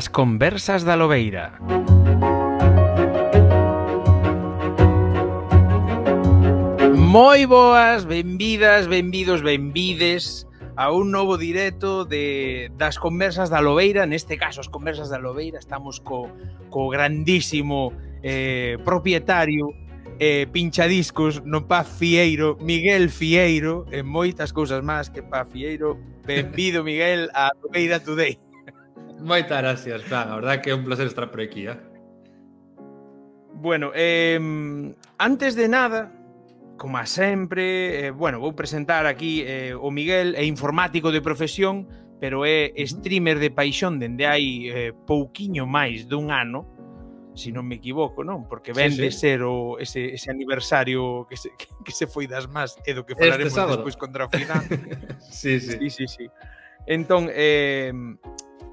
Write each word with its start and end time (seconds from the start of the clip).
As 0.00 0.08
conversas 0.08 0.82
da 0.82 0.96
Lobeira. 0.96 1.60
Moi 6.96 7.44
boas, 7.44 8.08
benvidas, 8.08 8.88
benvidos, 8.88 9.44
benvides 9.44 10.48
a 10.72 10.88
un 10.90 11.12
novo 11.12 11.36
directo 11.36 12.08
de 12.08 12.72
das 12.80 12.96
conversas 12.96 13.52
da 13.52 13.60
Lobeira, 13.60 14.08
neste 14.08 14.40
caso 14.40 14.64
as 14.64 14.72
conversas 14.72 15.12
da 15.12 15.20
Lobeira, 15.20 15.60
estamos 15.60 16.00
co, 16.00 16.32
co 16.72 16.88
grandísimo 16.88 17.92
eh, 18.24 18.80
propietario 18.80 19.68
eh, 20.16 20.48
pinchadiscos 20.48 21.44
no 21.44 21.68
Paz 21.68 21.84
Fieiro, 22.00 22.56
Miguel 22.56 23.12
Fieiro, 23.12 23.84
e 23.92 24.00
moitas 24.00 24.48
cousas 24.48 24.80
máis 24.80 25.12
que 25.12 25.20
Paz 25.20 25.44
Fieiro. 25.52 26.00
Benvido, 26.24 26.80
Miguel, 26.80 27.28
a 27.36 27.52
Lobeira 27.60 28.00
Today. 28.00 28.40
Moitas 29.22 29.60
gracias, 29.60 30.02
Fran. 30.04 30.28
A 30.30 30.36
verdad 30.36 30.60
que 30.60 30.70
é 30.70 30.74
un 30.74 30.84
placer 30.84 31.06
estar 31.06 31.30
por 31.30 31.40
aquí, 31.40 31.66
eh? 31.66 31.76
Bueno, 33.54 33.92
eh, 33.94 34.40
antes 35.18 35.54
de 35.54 35.68
nada, 35.68 36.12
como 36.78 36.96
a 36.96 37.04
sempre, 37.04 38.06
eh, 38.06 38.10
bueno, 38.10 38.40
vou 38.40 38.56
presentar 38.56 39.04
aquí 39.04 39.44
eh, 39.44 39.76
o 39.76 39.90
Miguel, 39.90 40.34
é 40.34 40.44
informático 40.48 41.12
de 41.12 41.20
profesión, 41.20 41.84
pero 42.16 42.48
é 42.48 42.72
streamer 42.88 43.36
de 43.36 43.52
paixón 43.52 44.00
dende 44.00 44.24
hai 44.24 44.68
eh, 44.72 44.92
pouquiño 45.04 45.68
máis 45.68 46.08
dun 46.08 46.32
ano, 46.32 46.64
se 47.36 47.48
si 47.48 47.52
non 47.52 47.68
me 47.68 47.76
equivoco, 47.76 48.24
non? 48.24 48.48
Porque 48.48 48.72
ven 48.72 48.96
sí, 48.96 48.96
sí. 48.96 49.02
de 49.04 49.10
ser 49.12 49.38
o, 49.44 49.76
ese, 49.76 50.16
ese 50.16 50.32
aniversario 50.32 51.28
que 51.28 51.36
se, 51.36 51.52
que, 51.56 51.92
se 51.92 52.08
foi 52.08 52.24
das 52.24 52.48
más 52.48 52.80
e 52.88 52.96
do 52.96 53.04
que 53.04 53.12
falaremos 53.12 53.52
sábado. 53.52 53.84
despois 53.84 54.00
contra 54.00 54.24
o 54.24 54.30
final. 54.32 54.64
sí, 55.28 55.60
sí. 55.60 55.76
sí, 55.76 55.88
sí, 55.92 56.06
sí. 56.08 56.26
Entón, 56.88 57.28
eh, 57.28 57.92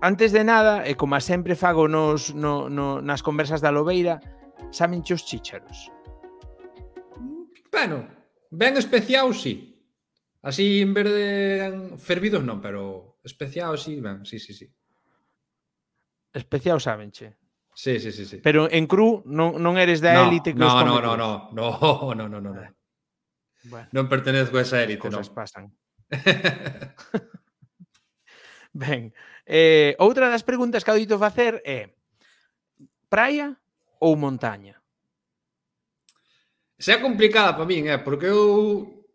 antes 0.02 0.32
de 0.32 0.44
nada, 0.44 0.86
e 0.86 0.96
como 0.96 1.20
sempre 1.22 1.56
fago 1.56 1.88
nos, 1.88 2.34
no, 2.34 2.70
no, 2.70 3.02
nas 3.02 3.26
conversas 3.26 3.62
da 3.62 3.74
Lobeira, 3.74 4.22
saben 4.72 5.02
os 5.02 5.26
chícharos. 5.26 5.92
Bueno, 7.72 8.08
ben 8.50 8.78
especial, 8.78 9.34
sí. 9.34 9.74
Así 10.42 10.82
en 10.82 10.94
vez 10.94 11.06
de 11.06 11.98
fervidos 11.98 12.46
non, 12.46 12.62
pero 12.62 13.18
especial, 13.26 13.78
sí, 13.78 14.00
ben, 14.00 14.24
sí, 14.24 14.40
sí, 14.40 14.54
sí. 14.54 14.70
Especiados 16.34 16.86
sabenche. 16.86 17.36
Sí, 17.74 18.00
sí, 18.00 18.12
sí, 18.12 18.26
sí. 18.26 18.38
Pero 18.42 18.70
en 18.72 18.88
cru 18.88 19.22
non, 19.26 19.62
non 19.62 19.78
eres 19.78 20.02
da 20.02 20.18
no, 20.18 20.30
élite 20.30 20.54
que 20.54 20.62
no, 20.62 20.72
os 20.72 20.82
no, 20.82 20.98
no, 21.02 21.14
no, 21.14 21.50
no, 21.54 21.68
no, 22.18 22.26
no, 22.26 22.26
no, 22.26 22.54
no. 22.54 22.66
Bueno, 23.68 23.90
non 23.92 24.08
pertenezco 24.08 24.58
a 24.58 24.66
esa 24.66 24.82
élite, 24.82 25.10
non. 25.10 25.22
Cosas 25.22 25.34
pasan. 25.34 25.74
ben, 28.74 29.14
Eh, 29.48 29.96
outra 30.04 30.28
das 30.28 30.44
preguntas 30.44 30.84
que 30.84 30.92
audito 30.92 31.16
facer 31.16 31.64
é 31.64 31.96
praia 33.08 33.56
ou 34.04 34.20
montaña? 34.20 34.76
Se 36.76 36.92
é 36.92 37.00
complicada 37.00 37.56
para 37.56 37.66
min, 37.66 37.88
é, 37.88 37.98
porque 37.98 38.28
eu 38.28 39.08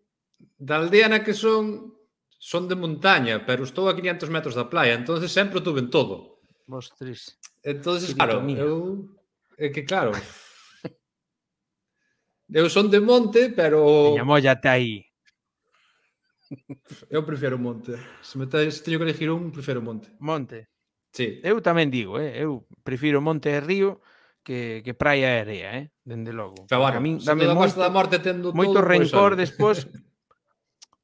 da 0.56 0.80
aldea 0.80 1.12
na 1.12 1.20
que 1.20 1.36
son 1.36 1.92
son 2.40 2.66
de 2.66 2.74
montaña, 2.74 3.44
pero 3.44 3.62
estou 3.62 3.86
a 3.86 3.94
500 3.94 4.32
metros 4.32 4.56
da 4.56 4.72
playa, 4.72 4.96
entonces 4.96 5.30
sempre 5.30 5.60
tuve 5.60 5.84
en 5.84 5.92
todo. 5.92 6.40
Vos 6.66 6.90
tres. 6.96 7.38
Entonces, 7.62 8.16
claro, 8.16 8.40
eu 8.56 9.12
é 9.60 9.68
que 9.68 9.84
claro. 9.84 10.16
eu 12.48 12.66
son 12.72 12.88
de 12.88 13.04
monte, 13.04 13.52
pero 13.52 14.16
Miña 14.16 14.24
molla 14.24 14.56
aí. 14.64 15.11
Eu 17.10 17.24
prefiro 17.24 17.56
o 17.56 17.62
monte. 17.62 17.96
Se 18.20 18.38
me 18.38 18.46
tens, 18.46 18.82
teño 18.84 18.98
que 19.00 19.06
elegir 19.08 19.30
un, 19.30 19.52
prefiro 19.52 19.80
o 19.80 19.84
monte. 19.84 20.12
Monte. 20.20 20.68
Sí. 21.12 21.40
Eu 21.44 21.60
tamén 21.60 21.92
digo, 21.92 22.16
eh? 22.16 22.40
eu 22.40 22.64
prefiro 22.80 23.20
monte 23.20 23.52
e 23.52 23.60
río 23.60 24.00
que, 24.40 24.80
que 24.80 24.96
praia 24.96 25.36
e 25.36 25.40
area, 25.44 25.68
eh? 25.76 25.84
dende 26.00 26.32
logo. 26.32 26.64
Pero 26.68 26.80
bueno, 26.80 26.98
a 26.98 27.02
min, 27.04 27.20
dame 27.20 27.44
da 27.44 27.52
Costa 27.52 27.84
da 27.84 27.92
Morte 27.92 28.16
tendo 28.18 28.56
moito 28.56 28.80
pois 28.80 28.80
todo, 28.80 28.92
rencor 28.96 29.30
despois 29.36 29.84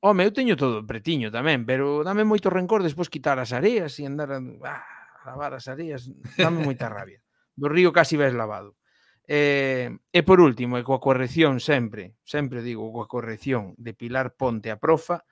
Home, 0.01 0.23
eu 0.23 0.31
teño 0.31 0.55
todo 0.55 0.87
pretiño 0.87 1.35
tamén, 1.35 1.67
pero 1.67 2.07
dame 2.07 2.23
moito 2.23 2.47
rencor 2.55 2.87
despois 2.87 3.11
quitar 3.11 3.43
as 3.43 3.51
areas 3.51 3.99
e 3.99 4.07
andar 4.07 4.31
a, 4.31 4.39
ah, 4.39 4.87
lavar 5.27 5.59
as 5.59 5.67
areas, 5.67 6.07
dame 6.39 6.63
moita 6.63 6.87
rabia. 6.87 7.19
Do 7.59 7.67
río 7.67 7.91
casi 7.91 8.15
ves 8.15 8.31
lavado. 8.31 8.79
Eh, 9.27 9.91
e 10.15 10.21
por 10.23 10.39
último, 10.39 10.79
e 10.79 10.87
coa 10.87 11.03
corrección 11.03 11.59
sempre, 11.59 12.15
sempre 12.23 12.63
digo 12.63 12.89
coa 12.95 13.11
corrección 13.11 13.75
de 13.75 13.91
Pilar 13.91 14.39
Ponte 14.39 14.71
a 14.71 14.79
profa, 14.79 15.27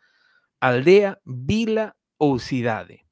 aldea, 0.61 1.21
vila 1.25 1.97
ou 2.19 2.39
cidade? 2.39 3.05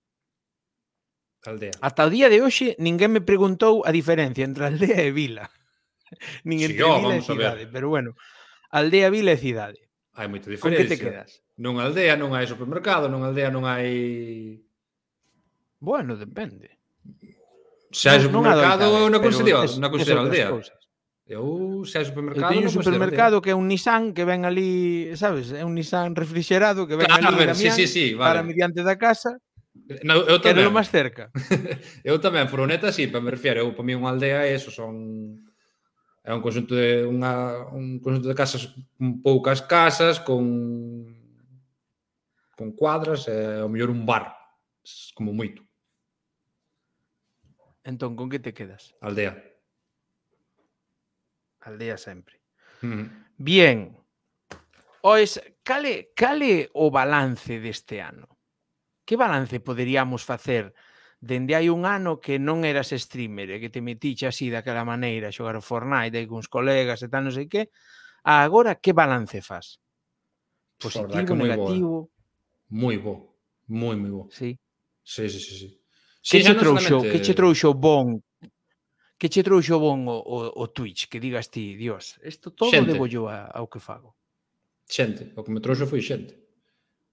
Aldea. 1.44 1.76
Ata 1.80 2.08
o 2.08 2.10
día 2.10 2.32
de 2.32 2.40
hoxe 2.40 2.72
ninguén 2.80 3.12
me 3.12 3.20
preguntou 3.20 3.84
a 3.84 3.92
diferencia 3.92 4.44
entre 4.44 4.64
aldea 4.70 5.04
e 5.04 5.12
vila. 5.12 5.50
Nin 6.44 6.64
entre 6.64 6.80
sí, 6.80 6.88
oh, 6.88 7.00
vila 7.00 7.16
e 7.16 7.22
cidade, 7.22 7.64
pero 7.68 7.92
bueno, 7.92 8.16
aldea, 8.72 9.12
vila 9.12 9.36
e 9.36 9.40
cidade. 9.40 9.80
Hai 10.14 10.30
moita 10.30 10.48
diferencia. 10.48 10.78
Con 10.78 10.88
que 10.88 10.88
te 10.88 11.00
quedas? 11.00 11.42
Nunha 11.60 11.84
aldea 11.84 12.16
non 12.16 12.32
hai 12.32 12.48
supermercado, 12.48 13.10
nunha 13.10 13.28
aldea 13.28 13.50
non 13.50 13.66
hai 13.68 14.62
Bueno, 15.84 16.16
depende. 16.16 16.78
Se 17.92 18.08
hai 18.08 18.20
supermercado, 18.20 18.88
é 18.88 19.10
non 19.12 19.20
consideración, 19.20 19.84
unha 19.84 19.90
consideración 19.92 20.26
aldea. 20.32 20.48
Cousas. 20.48 20.83
Eu 21.26 21.84
sei 21.88 22.04
supermercado, 22.04 22.52
eu 22.52 22.52
teño 22.52 22.68
un 22.68 22.76
supermercado 22.76 23.40
que 23.40 23.48
é 23.48 23.56
un 23.56 23.64
Nissan 23.64 24.12
que 24.12 24.28
ven 24.28 24.44
ali, 24.44 25.08
sabes, 25.16 25.56
é 25.56 25.64
un 25.64 25.72
Nissan 25.72 26.12
refrigerado 26.12 26.84
que 26.84 27.00
ven 27.00 27.08
claro, 27.08 27.32
ali 27.32 27.48
ver, 27.48 27.56
sí, 27.56 27.72
sí, 27.72 27.88
sí, 27.88 28.04
vale. 28.12 28.28
para 28.28 28.42
mediante 28.44 28.84
da 28.84 29.00
casa. 29.00 29.40
No, 30.04 30.20
eu 30.28 30.36
tamén. 30.36 30.68
Quero 30.68 30.76
máis 30.76 30.92
cerca. 30.92 31.32
eu 32.04 32.20
tamén, 32.20 32.44
furgoneta, 32.52 32.92
sí, 32.92 33.08
pero 33.08 33.24
me 33.24 33.32
refiero, 33.32 33.64
eu 33.64 33.72
para 33.72 33.88
mí 33.88 33.96
unha 33.96 34.12
aldea 34.12 34.44
é 34.44 34.52
eso, 34.52 34.68
son 34.68 35.40
é 36.20 36.28
un 36.28 36.44
conxunto 36.44 36.76
de 36.76 37.08
unha 37.08 37.72
un 37.72 38.04
conxunto 38.04 38.28
de 38.28 38.36
casas, 38.36 38.76
con 39.00 39.24
poucas 39.24 39.64
casas 39.64 40.20
con 40.20 40.44
con 42.52 42.76
cuadras 42.76 43.32
e 43.32 43.64
ao 43.64 43.72
mellor 43.72 43.88
un 43.88 44.04
bar, 44.04 44.36
como 45.16 45.32
moito. 45.32 45.64
Entón, 47.80 48.12
con 48.12 48.28
que 48.28 48.44
te 48.44 48.52
quedas? 48.52 48.92
Aldea 49.00 49.53
aldea 51.64 51.96
sempre. 51.96 52.40
Mm. 52.82 53.04
Bien. 53.36 53.96
Ois, 55.02 55.40
cale, 55.62 56.12
cale 56.14 56.70
o 56.72 56.90
balance 56.90 57.60
deste 57.60 58.00
ano? 58.00 58.38
Que 59.04 59.16
balance 59.16 59.60
poderíamos 59.60 60.24
facer 60.24 60.72
dende 61.24 61.56
hai 61.56 61.72
un 61.72 61.88
ano 61.88 62.20
que 62.20 62.36
non 62.36 62.68
eras 62.68 62.92
streamer 62.92 63.56
e 63.56 63.60
que 63.60 63.72
te 63.72 63.80
metiche 63.80 64.28
así 64.28 64.52
daquela 64.52 64.84
maneira 64.84 65.32
a 65.32 65.34
xogar 65.34 65.56
o 65.56 65.64
Fortnite 65.64 66.20
e 66.20 66.28
cuns 66.28 66.52
colegas 66.52 67.00
e 67.00 67.08
tal, 67.08 67.24
non 67.24 67.32
sei 67.32 67.48
que, 67.48 67.72
a 68.28 68.44
agora 68.44 68.76
que 68.76 68.92
balance 68.92 69.40
faz? 69.40 69.80
Pois, 70.76 70.92
Positivo, 70.92 71.24
que 71.24 71.34
negativo? 71.34 72.12
Moi 72.68 73.00
bo, 73.00 73.40
moi, 73.72 73.96
moi 73.96 74.12
bo. 74.12 74.22
Sí. 74.28 74.52
Sí, 75.04 75.28
sí, 75.28 75.40
sí, 75.40 75.54
sí. 75.56 75.68
sí 76.20 76.40
que, 76.40 76.44
che 76.44 76.54
trouxo, 76.56 77.00
que 77.00 77.18
che 77.20 77.32
trouxo 77.32 77.72
bon 77.72 78.20
que 79.18 79.28
che 79.28 79.42
trouxo 79.42 79.78
bon 79.78 80.06
o, 80.08 80.18
o, 80.18 80.38
o 80.50 80.64
Twitch, 80.70 81.06
que 81.08 81.20
digas 81.20 81.48
ti, 81.50 81.76
Dios, 81.76 82.18
isto 82.24 82.50
todo 82.50 82.70
xente. 82.70 82.92
debo 82.92 83.06
yo 83.06 83.28
a, 83.30 83.46
ao 83.46 83.70
que 83.70 83.78
fago. 83.78 84.16
Xente, 84.84 85.32
o 85.36 85.42
que 85.42 85.52
me 85.54 85.60
trouxo 85.60 85.86
foi 85.86 86.02
xente. 86.02 86.34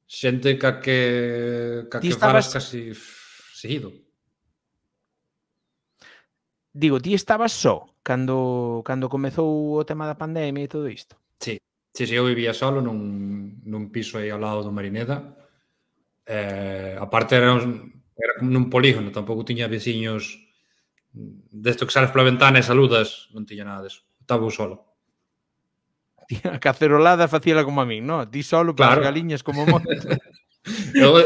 Xente 0.09 0.57
ca 0.57 0.81
que, 0.81 1.87
ca 1.87 2.01
ti 2.01 2.09
que 2.09 2.13
estabas... 2.13 2.49
falas 2.49 2.53
casi 2.53 2.91
seguido. 3.53 3.93
Digo, 6.73 6.99
ti 6.99 7.13
estabas 7.13 7.51
só 7.51 7.87
cando, 8.01 8.81
cando 8.83 9.07
comezou 9.07 9.77
o 9.77 9.85
tema 9.85 10.07
da 10.07 10.17
pandemia 10.17 10.65
e 10.65 10.71
todo 10.71 10.89
isto? 10.89 11.15
Sí, 11.37 11.61
sí, 11.93 12.07
sí 12.07 12.15
eu 12.15 12.25
vivía 12.25 12.55
solo 12.55 12.81
nun, 12.81 13.61
nun 13.63 13.93
piso 13.93 14.17
aí 14.17 14.31
ao 14.33 14.41
lado 14.41 14.65
do 14.65 14.73
Marineda. 14.73 15.37
Eh, 16.25 16.97
aparte 16.97 17.35
era, 17.37 17.53
un, 17.53 18.01
era 18.17 18.39
como 18.39 18.49
nun 18.49 18.71
polígono, 18.73 19.13
tampouco 19.13 19.45
tiña 19.45 19.69
veciños 19.69 20.40
Desto 21.13 21.85
que 21.85 21.91
sales 21.91 22.11
pola 22.11 22.23
ventana 22.23 22.59
e 22.59 22.63
saludas, 22.63 23.27
non 23.35 23.43
tiña 23.43 23.67
nada 23.67 23.83
deso. 23.83 24.07
Estaba 24.23 24.47
eu 24.47 24.53
solo. 24.53 24.87
Tía, 26.31 26.55
a 26.55 26.59
cacerolada 26.63 27.27
facíala 27.27 27.67
como 27.67 27.83
a 27.83 27.85
min, 27.85 28.07
non? 28.07 28.23
Ti 28.31 28.39
solo, 28.43 28.71
claro. 28.71 29.03
as 29.03 29.11
galiñas 29.11 29.43
como 29.43 29.67
monte. 29.67 29.91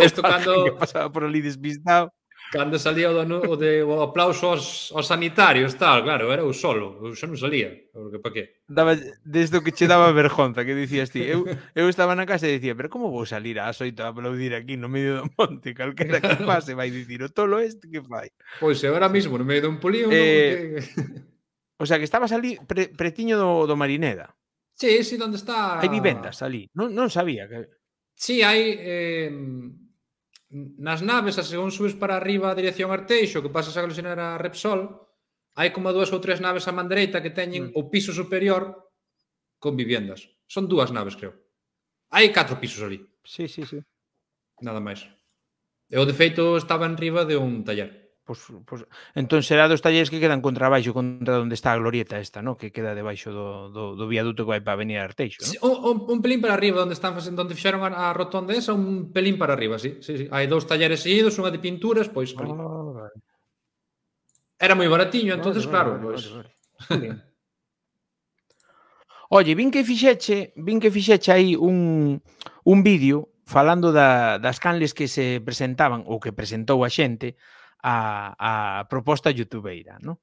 Isto 0.02 0.22
cando... 0.26 0.64
Que 0.64 0.72
pasaba 0.72 1.12
por 1.12 1.24
ali 1.24 1.42
despistado. 1.42 2.14
Cando 2.52 2.78
salía 2.80 3.10
o, 3.10 3.14
danu, 3.14 3.42
o, 3.42 3.58
de, 3.58 3.84
o 3.84 4.02
aplauso 4.02 4.54
aos, 4.54 4.94
aos 4.94 5.08
sanitarios, 5.08 5.76
tal, 5.76 6.04
claro, 6.04 6.32
era 6.32 6.46
eu 6.46 6.54
solo, 6.54 7.02
eu 7.02 7.12
xa 7.18 7.26
non 7.26 7.36
salía, 7.36 7.74
porque 7.92 8.22
pa 8.22 8.30
que? 8.32 8.62
Daba, 8.70 8.96
desde 9.26 9.60
o 9.60 9.64
que 9.66 9.74
che 9.74 9.90
daba 9.90 10.14
vergonza, 10.14 10.64
que 10.64 10.78
dicías 10.78 11.10
ti, 11.10 11.26
eu, 11.26 11.44
eu 11.74 11.86
estaba 11.90 12.14
na 12.14 12.24
casa 12.24 12.48
e 12.48 12.56
dicía, 12.56 12.78
pero 12.78 12.88
como 12.88 13.12
vou 13.12 13.26
salir 13.26 13.58
ás 13.60 13.82
oito 13.82 14.06
a 14.06 14.14
aplaudir 14.14 14.54
aquí 14.54 14.78
no 14.78 14.88
medio 14.88 15.26
do 15.26 15.28
monte, 15.36 15.74
calquera 15.74 16.22
que 16.22 16.38
pase 16.48 16.78
vai 16.78 16.94
dicir, 16.94 17.26
o 17.26 17.34
tolo 17.34 17.60
este 17.60 17.90
que 17.90 18.00
fai? 18.06 18.30
Pois 18.62 18.80
eu 18.86 18.94
ahora 18.94 19.10
mismo 19.10 19.36
no 19.36 19.44
medio 19.44 19.68
dun 19.68 19.82
polígono... 19.82 20.14
Eh, 20.14 20.80
porque... 20.80 21.36
O 21.78 21.86
sea, 21.86 21.98
que 22.00 22.08
estabas 22.08 22.32
ali 22.32 22.56
pre, 22.68 22.88
pretiño 22.88 23.36
do, 23.36 23.68
do 23.68 23.76
Marineda. 23.76 24.32
Sí, 24.76 25.04
sí, 25.04 25.20
onde 25.20 25.36
está... 25.36 25.80
Hai 25.80 25.92
vivendas 25.92 26.40
ali, 26.40 26.72
non, 26.72 26.96
non 26.96 27.12
sabía 27.12 27.48
que... 27.52 27.68
Sí, 28.16 28.40
hai... 28.44 28.80
Eh, 28.80 29.28
nas 30.56 31.04
naves, 31.04 31.36
a 31.36 31.44
según 31.44 31.76
subes 31.76 31.96
para 32.00 32.16
arriba 32.16 32.48
a 32.48 32.56
dirección 32.56 32.88
Arteixo, 32.88 33.44
que 33.44 33.52
pasas 33.52 33.76
a 33.76 33.84
colisionar 33.84 34.16
a 34.20 34.40
Repsol, 34.40 34.88
hai 35.60 35.76
como 35.76 35.92
dúas 35.92 36.12
ou 36.16 36.24
tres 36.24 36.40
naves 36.40 36.68
a 36.68 36.76
man 36.76 36.88
dereita 36.88 37.20
que 37.20 37.36
teñen 37.36 37.72
mm. 37.72 37.76
o 37.76 37.92
piso 37.92 38.16
superior 38.16 38.92
con 39.60 39.76
viviendas. 39.76 40.32
Son 40.48 40.68
dúas 40.72 40.96
naves, 40.96 41.20
creo. 41.20 41.36
Hai 42.12 42.32
catro 42.32 42.56
pisos 42.56 42.84
ali. 42.84 43.04
Sí, 43.24 43.52
sí, 43.52 43.68
sí. 43.68 43.84
Nada 44.64 44.80
máis. 44.80 45.04
Eu, 45.92 46.08
de 46.08 46.16
feito, 46.16 46.56
estaba 46.56 46.88
en 46.88 46.96
riba 46.96 47.28
de 47.28 47.36
un 47.36 47.68
taller. 47.68 48.05
Pois, 48.26 48.42
pois, 48.66 48.82
entón 49.14 49.46
será 49.46 49.70
dos 49.70 49.86
talleres 49.86 50.10
que 50.10 50.18
quedan 50.18 50.42
contra 50.42 50.66
baixo 50.66 50.98
contra 50.98 51.38
onde 51.46 51.54
está 51.54 51.78
a 51.78 51.80
glorieta 51.80 52.18
esta, 52.18 52.42
no? 52.42 52.58
que 52.58 52.74
queda 52.74 52.98
debaixo 52.98 53.30
do, 53.30 53.70
do, 53.70 53.94
do 53.94 54.06
viaduto 54.10 54.50
que 54.50 54.58
vai 54.58 54.62
para 54.66 54.82
Avenida 54.82 55.06
Arteixo. 55.06 55.46
¿no? 55.46 55.46
Sí, 55.46 55.62
un, 55.62 56.10
un, 56.10 56.20
pelín 56.26 56.42
para 56.42 56.58
arriba, 56.58 56.82
onde 56.82 56.98
están 56.98 57.14
facendo, 57.14 57.46
onde 57.46 57.54
fixeron 57.54 57.86
a, 57.86 58.10
a 58.10 58.18
rotonda 58.18 58.58
esa, 58.58 58.74
un 58.74 59.14
pelín 59.14 59.38
para 59.38 59.54
arriba, 59.54 59.78
sí, 59.78 60.02
sí, 60.02 60.18
sí. 60.18 60.26
Hai 60.34 60.50
dous 60.50 60.66
talleres 60.66 61.06
seguidos, 61.06 61.38
unha 61.38 61.54
de 61.54 61.62
pinturas, 61.62 62.10
pois... 62.10 62.34
Oh, 62.34 62.98
vale. 62.98 63.14
Era 64.58 64.74
moi 64.74 64.90
baratiño, 64.90 65.38
entonces 65.38 65.70
vale, 65.70 65.74
claro, 65.78 65.90
vale, 66.02 66.06
pois... 66.10 66.24
Vale, 66.34 66.42
vale. 66.90 67.36
Oye, 69.30 69.54
vin 69.54 69.70
que 69.70 69.86
fixeche, 69.86 70.50
vin 70.58 70.82
que 70.82 70.90
fixeche 70.90 71.30
aí 71.30 71.54
un, 71.54 72.22
un 72.66 72.80
vídeo 72.82 73.30
falando 73.46 73.94
da, 73.94 74.42
das 74.42 74.58
canles 74.58 74.98
que 74.98 75.06
se 75.06 75.42
presentaban 75.46 76.02
ou 76.10 76.18
que 76.18 76.34
presentou 76.34 76.82
a 76.82 76.90
xente 76.90 77.38
a, 77.86 78.34
a 78.82 78.90
proposta 78.90 79.30
youtubeira, 79.30 80.02
no? 80.02 80.18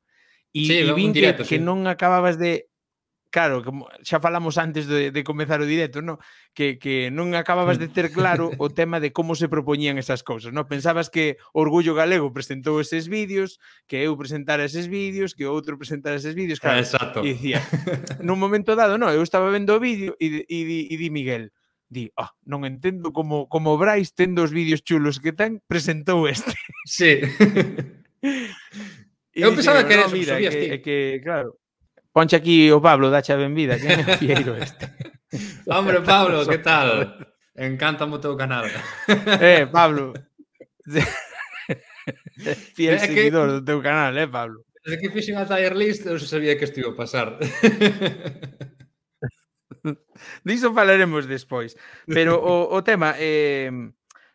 E, 0.50 0.66
sí, 0.66 0.74
e 0.82 0.92
vin 0.92 1.14
directo, 1.14 1.46
que, 1.46 1.48
sí. 1.48 1.56
que 1.56 1.62
non 1.62 1.86
acababas 1.86 2.34
de 2.34 2.66
claro, 3.32 3.64
como 3.64 3.88
xa 4.04 4.20
falamos 4.20 4.60
antes 4.60 4.84
de, 4.84 5.08
de 5.08 5.22
comezar 5.24 5.62
o 5.62 5.66
directo, 5.66 6.04
no? 6.04 6.20
que, 6.52 6.76
que 6.76 7.08
non 7.08 7.32
acababas 7.32 7.80
de 7.80 7.88
ter 7.88 8.12
claro 8.18 8.52
o 8.60 8.68
tema 8.68 9.00
de 9.00 9.14
como 9.14 9.32
se 9.38 9.48
propoñían 9.48 9.96
esas 9.96 10.20
cousas. 10.20 10.52
No? 10.52 10.68
Pensabas 10.68 11.08
que 11.08 11.40
Orgullo 11.56 11.96
Galego 11.96 12.28
presentou 12.34 12.82
eses 12.82 13.08
vídeos, 13.08 13.56
que 13.88 14.04
eu 14.04 14.12
presentara 14.20 14.68
eses 14.68 14.90
vídeos, 14.90 15.32
que 15.32 15.48
outro 15.48 15.80
presentara 15.80 16.20
eses 16.20 16.36
vídeos. 16.36 16.60
Claro, 16.60 16.84
Exacto. 16.84 17.24
E 17.24 17.32
dicía, 17.32 17.64
nun 18.26 18.36
momento 18.36 18.76
dado, 18.76 19.00
no, 19.00 19.08
eu 19.08 19.24
estaba 19.24 19.48
vendo 19.48 19.72
o 19.72 19.80
vídeo 19.80 20.12
e, 20.20 20.44
e, 20.44 20.58
e, 20.60 20.92
e 20.92 20.94
di 21.00 21.08
Miguel, 21.08 21.48
di, 21.92 22.08
oh, 22.16 22.32
non 22.48 22.64
entendo 22.64 23.12
como, 23.12 23.44
como 23.52 23.76
Brais 23.76 24.16
tendo 24.16 24.40
os 24.40 24.50
vídeos 24.50 24.80
chulos 24.80 25.20
que 25.20 25.36
ten, 25.36 25.60
presentou 25.68 26.24
este. 26.24 26.56
Sí. 26.88 27.20
e 29.36 29.40
Eu 29.44 29.52
pensaba 29.52 29.84
que 29.84 29.92
era 29.92 30.08
no, 30.08 30.16
mira, 30.16 30.40
que, 30.40 30.48
que, 30.48 30.78
que, 30.80 30.96
claro, 31.20 31.60
ponche 32.16 32.36
aquí 32.36 32.72
o 32.72 32.80
Pablo, 32.80 33.12
dacha 33.12 33.36
benvida, 33.36 33.76
que 33.76 33.88
é 33.88 34.00
o 34.00 34.16
fieiro 34.16 34.56
este. 34.56 34.88
Hombre, 35.68 36.00
Pablo, 36.00 36.44
que 36.50 36.58
tal? 36.58 37.12
Encanta 37.56 38.08
o 38.08 38.18
teu 38.18 38.36
canal. 38.36 38.64
eh, 39.40 39.68
Pablo. 39.68 40.16
Fiel 42.74 42.94
é 42.94 42.98
seguidor 42.98 43.48
que... 43.48 43.52
do 43.60 43.64
teu 43.64 43.80
canal, 43.84 44.16
eh, 44.16 44.26
Pablo. 44.26 44.64
Desde 44.84 44.98
que 44.98 45.10
fixen 45.14 45.38
a 45.38 45.46
tier 45.46 45.76
list, 45.76 46.06
eu 46.06 46.18
sabía 46.18 46.56
que 46.58 46.64
isto 46.64 46.80
iba 46.80 46.90
a 46.90 46.96
pasar. 46.96 47.38
Diso 50.44 50.72
falaremos 50.72 51.26
despois. 51.26 51.76
Pero 52.06 52.38
o, 52.38 52.74
o 52.74 52.82
tema... 52.82 53.14
Eh, 53.18 53.70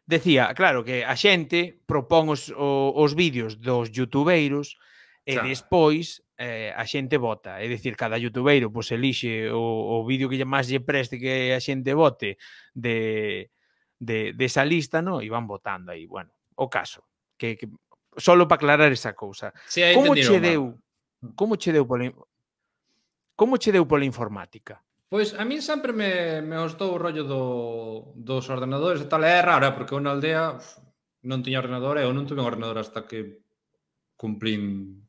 decía, 0.07 0.53
claro, 0.55 0.83
que 0.87 1.03
a 1.03 1.13
xente 1.19 1.83
propón 1.85 2.31
os, 2.31 2.47
o, 2.55 2.95
os 2.95 3.11
vídeos 3.13 3.59
dos 3.59 3.91
youtubeiros 3.91 4.79
e 5.27 5.35
Xa. 5.35 5.43
despois 5.43 6.23
eh, 6.39 6.71
a 6.71 6.87
xente 6.87 7.19
vota. 7.19 7.59
É 7.59 7.67
dicir, 7.67 7.99
cada 7.99 8.15
youtubeiro 8.15 8.71
pois, 8.71 8.87
elixe 8.95 9.51
o, 9.51 9.99
o 9.99 10.07
vídeo 10.07 10.31
que 10.31 10.39
máis 10.47 10.71
lle 10.71 10.79
preste 10.79 11.19
que 11.19 11.51
a 11.51 11.59
xente 11.59 11.91
vote 11.91 12.39
de, 12.71 13.51
de, 13.99 14.31
de 14.31 14.45
esa 14.47 14.63
lista, 14.63 15.03
no? 15.03 15.19
e 15.19 15.27
van 15.27 15.43
votando 15.43 15.91
aí. 15.91 16.07
Bueno, 16.07 16.31
o 16.55 16.71
caso. 16.71 17.03
Que, 17.35 17.59
que 17.59 17.67
solo 18.15 18.47
para 18.47 18.63
aclarar 18.63 18.91
esa 18.95 19.11
cousa. 19.11 19.51
Sí, 19.67 19.83
como 19.91 20.15
che 20.15 20.39
deu? 20.39 20.79
Como 21.35 21.59
che 21.59 21.75
deu 21.75 21.83
pola, 21.83 22.07
como 23.35 23.59
che 23.59 23.75
deu 23.75 23.83
pola 23.83 24.07
informática? 24.07 24.79
Pois 25.07 25.31
a 25.39 25.47
min 25.47 25.63
sempre 25.63 25.95
me, 25.95 26.43
me 26.43 26.59
gostou 26.59 26.91
o 26.91 26.99
rollo 26.99 27.23
do, 27.23 27.43
dos 28.19 28.51
ordenadores 28.51 28.99
e 28.99 29.07
tal. 29.07 29.23
É 29.23 29.39
raro, 29.39 29.63
eh, 29.63 29.71
porque 29.71 29.95
eu 29.95 30.03
na 30.03 30.11
aldea 30.11 30.59
uf, 30.59 30.83
non 31.23 31.39
tiña 31.39 31.63
ordenador 31.63 31.95
e 31.95 32.03
eu 32.03 32.11
non 32.11 32.27
tuve 32.27 32.43
un 32.43 32.51
ordenador 32.51 32.83
hasta 32.83 33.07
que 33.07 33.39
cumplín 34.19 34.99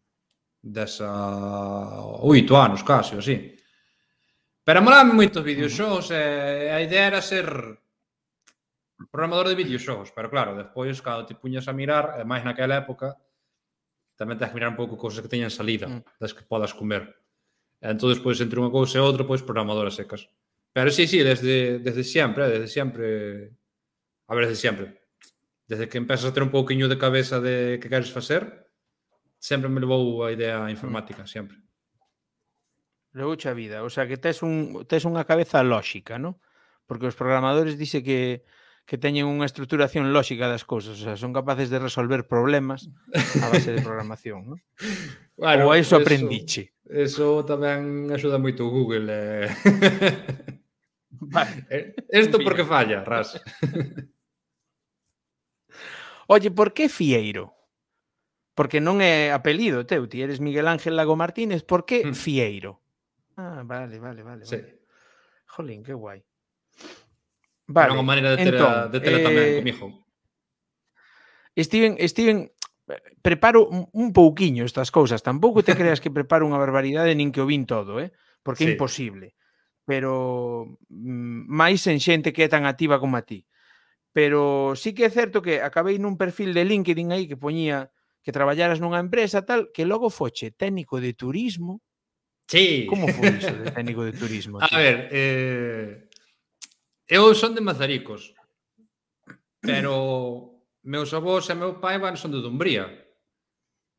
desa 0.62 1.10
oito 2.22 2.54
anos, 2.54 2.86
casi, 2.86 3.18
así. 3.18 3.58
Pero 4.62 4.86
molame 4.86 5.18
moitos 5.18 5.42
videoxogos 5.42 6.14
e 6.14 6.70
eh, 6.70 6.70
a 6.70 6.78
idea 6.78 7.10
era 7.10 7.18
ser 7.18 7.50
programador 9.10 9.50
de 9.50 9.58
videoxogos, 9.58 10.14
pero 10.14 10.30
claro, 10.30 10.54
despois 10.54 11.02
cando 11.02 11.26
te 11.26 11.34
puñas 11.34 11.66
a 11.66 11.74
mirar, 11.74 12.14
e 12.18 12.22
máis 12.22 12.46
naquela 12.46 12.78
época, 12.78 13.18
tamén 14.14 14.38
tens 14.38 14.54
que 14.54 14.58
mirar 14.62 14.70
un 14.70 14.78
pouco 14.78 14.94
cousas 14.94 15.26
que 15.26 15.30
teñan 15.30 15.50
salida, 15.50 15.90
mm. 15.90 16.22
das 16.22 16.30
que 16.30 16.46
podas 16.46 16.70
comer. 16.70 17.17
Entón, 17.80 18.10
pois, 18.22 18.42
entre 18.42 18.58
unha 18.58 18.74
cousa 18.74 18.98
e 18.98 19.04
outra, 19.04 19.22
pois, 19.22 19.46
programadoras 19.46 19.94
secas. 19.94 20.26
Pero 20.74 20.90
sí, 20.90 21.06
sí, 21.06 21.22
desde, 21.22 21.78
desde 21.78 22.02
sempre, 22.02 22.50
desde 22.50 22.66
sempre... 22.66 23.54
A 24.26 24.34
ver, 24.34 24.50
desde 24.50 24.58
sempre. 24.58 24.86
Desde 25.66 25.88
que 25.88 25.98
empezas 25.98 26.26
a 26.26 26.34
ter 26.34 26.42
un 26.42 26.50
pouquiño 26.50 26.90
de 26.90 26.98
cabeza 26.98 27.40
de 27.40 27.78
que 27.78 27.88
queres 27.88 28.10
facer, 28.10 28.66
sempre 29.38 29.70
me 29.70 29.78
levou 29.78 30.26
a 30.26 30.34
idea 30.34 30.66
informática, 30.70 31.22
sempre. 31.26 31.62
Levou 33.14 33.38
a 33.38 33.52
vida, 33.54 33.86
o 33.86 33.90
sea, 33.90 34.10
que 34.10 34.18
tes, 34.18 34.42
un, 34.42 34.84
tes 34.90 35.06
unha 35.06 35.22
cabeza 35.22 35.62
lóxica, 35.62 36.18
non? 36.18 36.36
Porque 36.84 37.06
os 37.06 37.16
programadores 37.16 37.78
dice 37.78 38.02
que 38.02 38.42
que 38.88 38.96
teñen 38.96 39.28
unha 39.28 39.44
estruturación 39.44 40.16
lóxica 40.16 40.48
das 40.48 40.64
cousas, 40.64 40.96
o 40.96 41.02
sea, 41.04 41.12
son 41.20 41.36
capaces 41.36 41.68
de 41.68 41.76
resolver 41.76 42.24
problemas 42.24 42.88
a 43.44 43.52
base 43.52 43.68
de 43.76 43.84
programación, 43.84 44.48
non? 44.48 44.58
Bueno, 45.38 45.68
Ou 45.68 45.76
a 45.76 45.78
iso, 45.78 45.94
pois 46.00 46.02
iso... 46.02 46.02
aprendiche. 46.02 46.72
Eso 46.88 47.44
tamén 47.44 48.08
axuda 48.08 48.40
moito 48.40 48.64
o 48.64 48.72
Google. 48.72 49.12
Eh... 49.12 49.48
Vale. 51.20 51.66
Eh, 51.68 51.94
Isto 52.08 52.40
porque 52.40 52.64
falla, 52.64 53.04
Ras. 53.04 53.36
Oye, 56.28 56.50
por 56.50 56.72
que 56.72 56.88
Fieiro? 56.88 57.52
Porque 58.54 58.80
non 58.80 59.00
é 59.04 59.30
apelido 59.30 59.86
teu, 59.86 60.08
ti 60.08 60.24
eres 60.24 60.40
Miguel 60.40 60.66
Ángel 60.68 60.96
Lago 60.96 61.14
Martínez, 61.14 61.62
por 61.62 61.84
que 61.84 62.04
mm. 62.04 62.14
Fieiro? 62.16 62.80
Ah, 63.36 63.62
vale, 63.64 64.00
vale, 64.00 64.22
vale. 64.24 64.44
Sí. 64.44 64.56
vale. 64.56 64.82
Jolín, 65.46 65.82
que 65.84 65.94
guai. 65.94 66.24
Vale. 67.68 67.92
Era 67.92 67.96
unha 67.96 68.08
maneira 68.08 68.32
de 68.32 68.38
ter, 68.42 68.54
entón, 68.56 68.72
de 68.92 68.98
ter 68.98 69.12
eh... 69.12 69.24
tamén 69.24 69.46
comigo. 69.60 69.86
Steven, 71.58 71.96
Steven 72.08 72.48
preparo 73.22 73.68
un, 73.68 73.88
un 73.92 74.12
pouquiño 74.12 74.64
estas 74.64 74.90
cousas, 74.90 75.22
tampouco 75.22 75.62
te 75.62 75.76
creas 75.76 76.00
que 76.00 76.12
preparo 76.12 76.48
unha 76.48 76.60
barbaridade 76.60 77.12
nin 77.14 77.32
que 77.32 77.42
o 77.42 77.48
vin 77.48 77.68
todo, 77.68 78.00
eh? 78.00 78.12
porque 78.42 78.64
sí. 78.64 78.70
é 78.70 78.72
imposible. 78.74 79.36
Pero 79.84 80.78
mm, 80.88 81.48
máis 81.48 81.84
en 81.88 82.00
xente 82.00 82.32
que 82.32 82.44
é 82.44 82.48
tan 82.48 82.64
activa 82.64 83.00
como 83.00 83.16
a 83.16 83.24
ti. 83.24 83.44
Pero 84.12 84.72
sí 84.74 84.96
que 84.96 85.04
é 85.04 85.10
certo 85.12 85.44
que 85.44 85.60
acabei 85.60 86.00
nun 86.00 86.16
perfil 86.16 86.56
de 86.56 86.64
LinkedIn 86.64 87.12
aí 87.12 87.28
que 87.28 87.36
poñía 87.36 87.92
que 88.24 88.32
traballaras 88.32 88.80
nunha 88.80 89.00
empresa 89.00 89.44
tal, 89.44 89.72
que 89.72 89.88
logo 89.88 90.12
foche 90.12 90.52
técnico 90.52 91.00
de 91.00 91.12
turismo. 91.12 91.80
Sí. 92.48 92.88
Como 92.88 93.08
foi 93.08 93.36
iso 93.36 93.52
de 93.52 93.68
técnico 93.72 94.04
de 94.04 94.16
turismo? 94.16 94.60
Tío? 94.64 94.72
A 94.72 94.80
ver, 94.80 95.08
eh, 95.12 96.08
eu 97.08 97.32
son 97.36 97.52
de 97.52 97.64
Mazaricos, 97.64 98.32
pero 99.60 100.47
meus 100.88 101.12
avós 101.12 101.44
e 101.52 101.54
meu 101.54 101.76
pai 101.76 102.00
van 102.00 102.16
son 102.16 102.32
de 102.32 102.40
Dumbría. 102.40 102.88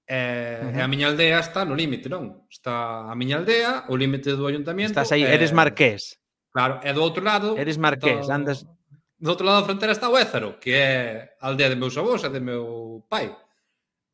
E, 0.09 0.17
uh 0.17 0.73
-huh. 0.73 0.77
e 0.77 0.81
a 0.81 0.89
miña 0.89 1.13
aldea 1.13 1.37
está 1.37 1.61
no 1.61 1.77
límite, 1.77 2.09
non? 2.09 2.49
Está 2.49 3.05
a 3.05 3.13
miña 3.13 3.37
aldea, 3.37 3.85
o 3.93 3.95
límite 3.95 4.33
do 4.33 4.49
ayuntamiento. 4.49 4.97
Estás 4.97 5.13
aí, 5.13 5.21
e... 5.21 5.29
eres 5.29 5.53
marqués. 5.53 6.17
Claro, 6.49 6.81
e 6.81 6.89
do 6.89 7.05
outro 7.05 7.21
lado... 7.21 7.53
Eres 7.53 7.77
marqués, 7.77 8.25
do... 8.25 8.33
andas... 8.33 8.65
Do 9.21 9.29
outro 9.29 9.45
lado 9.45 9.61
da 9.61 9.69
frontera 9.69 9.93
está 9.93 10.09
o 10.09 10.17
Ézaro, 10.17 10.57
que 10.57 10.73
é 10.73 11.37
a 11.37 11.53
aldea 11.53 11.69
de 11.69 11.77
meus 11.77 11.93
avós 11.93 12.25
e 12.25 12.29
de 12.33 12.41
meu 12.41 13.05
pai. 13.05 13.29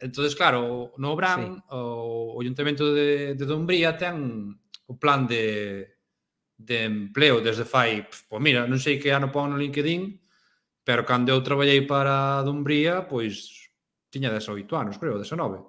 Entonces, 0.02 0.36
claro, 0.36 0.92
no 1.00 1.16
Bran, 1.16 1.56
sí. 1.56 1.64
o, 1.72 2.36
o 2.36 2.42
Ayuntamento 2.44 2.92
de, 2.92 3.40
de 3.40 3.46
Dumbría 3.48 3.96
ten 3.96 4.52
o 4.92 5.00
plan 5.00 5.24
de, 5.24 5.96
de 6.60 6.84
empleo 6.84 7.40
desde 7.40 7.64
fai, 7.64 8.04
pois 8.04 8.28
pues, 8.28 8.42
mira, 8.44 8.68
non 8.68 8.84
sei 8.84 9.00
que 9.00 9.16
ano 9.16 9.32
pon 9.32 9.48
no 9.48 9.56
LinkedIn, 9.56 10.25
Pero 10.86 11.04
cando 11.04 11.34
eu 11.34 11.42
traballei 11.42 11.82
para 11.82 12.46
Dumbría, 12.46 13.10
pois 13.10 13.66
tiña 14.14 14.30
18 14.30 14.70
anos, 14.78 15.02
creo, 15.02 15.18
19. 15.18 15.66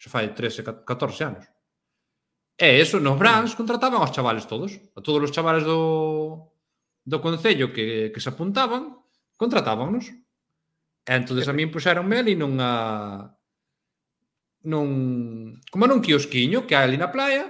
Xa 0.00 0.08
fai 0.08 0.32
13, 0.32 0.64
14 0.64 1.22
anos. 1.22 1.44
E 2.56 2.80
eso, 2.80 2.98
nos 2.98 3.20
Brans 3.20 3.54
contrataban 3.54 4.00
aos 4.00 4.10
chavales 4.10 4.48
todos. 4.48 4.80
A 4.96 5.04
todos 5.04 5.22
os 5.22 5.30
chavales 5.30 5.62
do, 5.62 6.50
do 7.04 7.20
Concello 7.20 7.70
que, 7.70 8.10
que 8.10 8.18
se 8.24 8.32
apuntaban, 8.32 8.98
contratábanos. 9.36 10.10
E 11.04 11.12
entonces 11.12 11.46
a 11.46 11.52
min 11.52 11.68
puxeronme 11.68 12.18
ali 12.18 12.34
nunha... 12.34 13.30
Nun, 14.64 15.60
como 15.70 15.86
nun 15.86 16.02
kiosquiño 16.02 16.66
que 16.66 16.74
hai 16.74 16.88
ali 16.88 16.98
na 16.98 17.12
playa, 17.14 17.46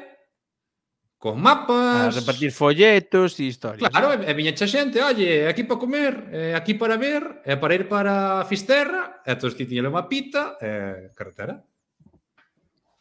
con 1.19 1.43
mapas... 1.43 2.15
A 2.15 2.21
repartir 2.21 2.55
folletos 2.55 3.35
e 3.43 3.51
historias. 3.51 3.91
Claro, 3.91 4.15
¿no? 4.15 4.23
e, 4.23 4.31
e 4.31 4.55
xa 4.55 4.71
xente, 4.71 5.03
oye, 5.03 5.51
aquí 5.51 5.67
para 5.67 5.83
comer, 5.83 6.15
eh, 6.31 6.55
aquí 6.55 6.79
para 6.79 6.95
ver, 6.95 7.43
e 7.43 7.59
para 7.59 7.75
ir 7.75 7.91
para 7.91 8.47
Fisterra, 8.47 9.21
e 9.27 9.35
todos 9.35 9.59
ti 9.59 9.67
tiñan 9.67 9.91
o 9.91 9.99
pita, 10.07 10.55
eh, 10.63 11.11
carretera. 11.19 11.67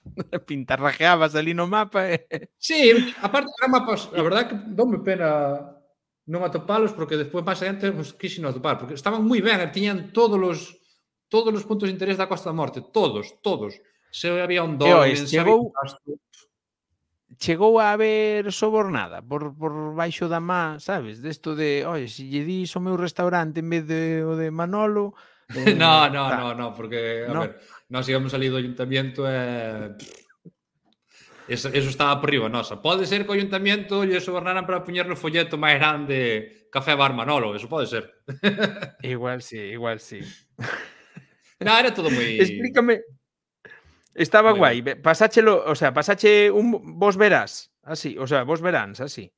Pintarrajeabas 0.49 1.37
ali 1.37 1.53
no 1.53 1.69
mapa. 1.69 2.09
Eh. 2.09 2.25
Sí, 2.57 2.89
aparte 3.21 3.53
eran 3.61 3.71
mapas, 3.71 4.09
a 4.09 4.21
verdad 4.25 4.49
que 4.49 4.57
donme 4.73 4.97
pena 5.05 5.77
non 6.27 6.43
atopalos 6.43 6.91
porque 6.91 7.15
despois 7.15 7.45
máis 7.45 7.61
adiante 7.63 7.93
os 7.93 8.11
quixen 8.17 8.43
atopar, 8.43 8.75
porque 8.81 8.97
estaban 8.97 9.23
moi 9.23 9.39
ben, 9.39 9.61
tiñan 9.71 10.11
todos 10.11 10.41
os 10.41 10.59
todos 11.29 11.53
os 11.53 11.63
puntos 11.69 11.87
de 11.87 11.95
interés 11.95 12.17
da 12.17 12.27
Costa 12.27 12.49
da 12.49 12.57
Morte, 12.57 12.81
todos, 12.81 13.39
todos. 13.45 13.77
Se 14.11 14.27
había 14.31 14.63
un 14.63 14.79
doble, 14.79 15.15
se 15.15 15.39
había 15.39 15.55
un 15.55 15.71
castro 15.71 16.17
chegou 17.37 17.79
a 17.79 17.93
haber 17.93 18.51
sobornada 18.51 19.21
por, 19.21 19.53
por 19.55 19.93
baixo 19.93 20.27
da 20.27 20.41
má, 20.41 20.79
sabes? 20.81 21.21
Desto 21.21 21.55
de, 21.55 21.85
oi, 21.85 22.09
se 22.09 22.25
lle 22.25 22.43
dis 22.43 22.73
o 22.75 22.81
meu 22.81 22.97
restaurante 22.97 23.61
en 23.61 23.69
vez 23.69 23.85
de 23.85 24.25
o 24.25 24.35
de 24.35 24.51
Manolo... 24.51 25.13
Eh, 25.55 25.79
no, 25.79 26.09
no, 26.11 26.27
ta. 26.27 26.35
no, 26.43 26.53
no, 26.53 26.73
porque, 26.75 27.23
a 27.23 27.31
no. 27.31 27.39
ver, 27.47 27.55
nós 27.87 28.03
íbamos 28.11 28.35
ali 28.35 28.51
do 28.51 28.59
ayuntamiento 28.59 29.23
e... 29.23 29.31
Eh, 29.31 30.27
eso, 31.47 31.69
eso 31.71 31.87
estaba 31.87 32.19
por 32.19 32.29
riba 32.29 32.49
nosa. 32.49 32.81
Pode 32.83 33.07
ser 33.07 33.23
que 33.23 33.31
o 33.31 33.37
ayuntamiento 33.39 34.03
lle 34.03 34.19
sobornaran 34.19 34.67
para 34.67 34.83
poñer 34.83 35.07
no 35.07 35.15
folleto 35.15 35.55
máis 35.55 35.79
grande 35.79 36.67
Café 36.67 36.99
Bar 36.99 37.15
Manolo, 37.15 37.55
eso 37.55 37.71
pode 37.71 37.87
ser. 37.87 38.11
igual 39.07 39.39
sí, 39.39 39.71
igual 39.71 40.03
sí. 40.03 40.19
No, 41.63 41.71
era 41.79 41.95
todo 41.95 42.11
moi... 42.11 42.37
Explícame, 42.43 43.07
Estaba 44.17 44.49
Muy 44.49 44.59
guai. 44.59 44.95
Pasáchelo, 44.95 45.63
o 45.63 45.75
sea, 45.75 45.93
pasache 45.93 46.49
un 46.49 46.97
vos 46.97 47.17
verás, 47.17 47.71
así, 47.83 48.17
o 48.17 48.25
sea, 48.25 48.43
vos 48.43 48.61
veráns, 48.61 48.99
así. 48.99 49.31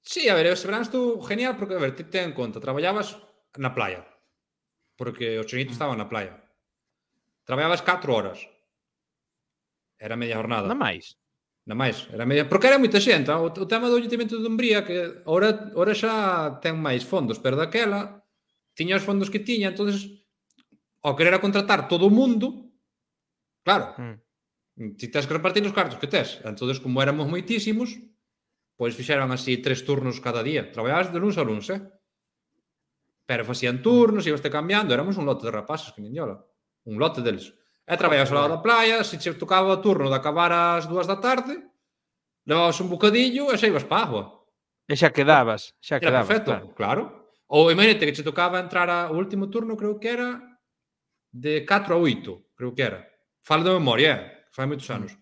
Sí, 0.00 0.28
a 0.28 0.34
ver, 0.34 0.46
eh, 0.46 0.52
os 0.52 0.62
veráns 0.62 0.88
tú 0.94 1.20
genial 1.26 1.56
porque 1.58 1.74
a 1.74 1.82
ver, 1.82 1.96
te 1.96 2.22
en 2.22 2.32
conta, 2.32 2.60
traballabas 2.60 3.18
na 3.58 3.74
playa. 3.74 4.06
Porque 4.94 5.40
os 5.42 5.46
chinito 5.50 5.70
mm. 5.70 5.76
estaban 5.76 5.98
na 5.98 6.08
playa. 6.08 6.38
Traballabas 7.42 7.82
4 7.82 8.14
horas. 8.14 8.38
Era 9.98 10.14
media 10.14 10.38
jornada. 10.38 10.70
Na 10.70 10.78
máis. 10.78 11.18
Na 11.66 11.74
máis, 11.74 12.06
era 12.14 12.22
media, 12.22 12.46
porque 12.46 12.70
era 12.70 12.78
moita 12.78 13.02
xente, 13.02 13.26
ah, 13.34 13.42
o, 13.42 13.50
o 13.50 13.66
tema 13.66 13.90
do 13.90 13.98
ayuntamiento 13.98 14.38
de 14.38 14.46
Umbría 14.46 14.86
que 14.86 15.26
ora 15.26 15.74
ora 15.74 15.98
xa 15.98 16.62
ten 16.62 16.78
máis 16.78 17.02
fondos, 17.02 17.42
pero 17.42 17.58
daquela 17.58 18.22
tiña 18.78 18.94
os 18.94 19.02
fondos 19.02 19.34
que 19.34 19.42
tiña, 19.42 19.74
entonces 19.74 20.22
ao 21.02 21.18
querer 21.18 21.34
a 21.34 21.42
contratar 21.42 21.90
todo 21.90 22.06
o 22.06 22.14
mundo, 22.14 22.65
Claro. 23.66 23.98
Mm. 23.98 24.94
Ti 24.94 25.08
tens 25.10 25.26
que 25.26 25.34
repartir 25.34 25.66
os 25.66 25.74
cartos 25.74 25.98
que 25.98 26.06
tes. 26.06 26.38
Entón, 26.46 26.70
como 26.78 27.02
éramos 27.02 27.26
moitísimos, 27.26 27.98
pois 28.78 28.94
fixeron 28.94 29.34
así 29.34 29.58
tres 29.58 29.82
turnos 29.82 30.22
cada 30.22 30.46
día. 30.46 30.70
Traballabas 30.70 31.10
de 31.10 31.18
luns 31.18 31.34
a 31.34 31.42
luns, 31.42 31.66
eh? 31.74 31.82
Pero 33.26 33.42
facían 33.42 33.82
turnos, 33.82 34.22
ibaste 34.22 34.54
cambiando, 34.54 34.94
éramos 34.94 35.18
un 35.18 35.26
lote 35.26 35.50
de 35.50 35.50
rapaces 35.50 35.90
que 35.90 35.98
mendiola. 35.98 36.46
Un 36.86 37.02
lote 37.02 37.26
deles. 37.26 37.50
E 37.82 37.94
traballabas 37.98 38.30
ao 38.30 38.38
lado 38.38 38.54
da 38.54 38.62
playa, 38.62 39.02
se 39.02 39.18
che 39.18 39.34
tocaba 39.34 39.74
o 39.74 39.82
turno 39.82 40.06
de 40.06 40.14
acabar 40.14 40.54
ás 40.54 40.86
dúas 40.86 41.10
da 41.10 41.18
tarde, 41.18 41.58
levabas 42.46 42.78
un 42.78 42.86
bocadillo 42.86 43.50
e 43.50 43.58
xa 43.58 43.66
ibas 43.66 43.82
pa 43.82 44.06
agua. 44.06 44.46
E 44.86 44.94
xa 44.94 45.10
quedabas, 45.10 45.74
xa 45.82 45.98
era 45.98 46.22
quedabas. 46.22 46.30
perfecto, 46.30 46.52
claro. 46.78 46.78
claro. 46.78 47.02
Ou 47.50 47.74
imagínate 47.74 48.06
que 48.06 48.14
che 48.14 48.22
tocaba 48.22 48.62
entrar 48.62 48.86
ao 48.86 49.18
último 49.18 49.50
turno, 49.50 49.74
creo 49.74 49.98
que 49.98 50.14
era 50.14 50.38
de 51.34 51.66
4 51.66 51.94
a 51.94 51.98
8, 51.98 52.54
creo 52.54 52.70
que 52.70 52.82
era. 52.86 53.15
Falo 53.46 53.62
da 53.62 53.70
memoria, 53.70 54.42
fai 54.50 54.66
moitos 54.66 54.90
anos. 54.90 55.14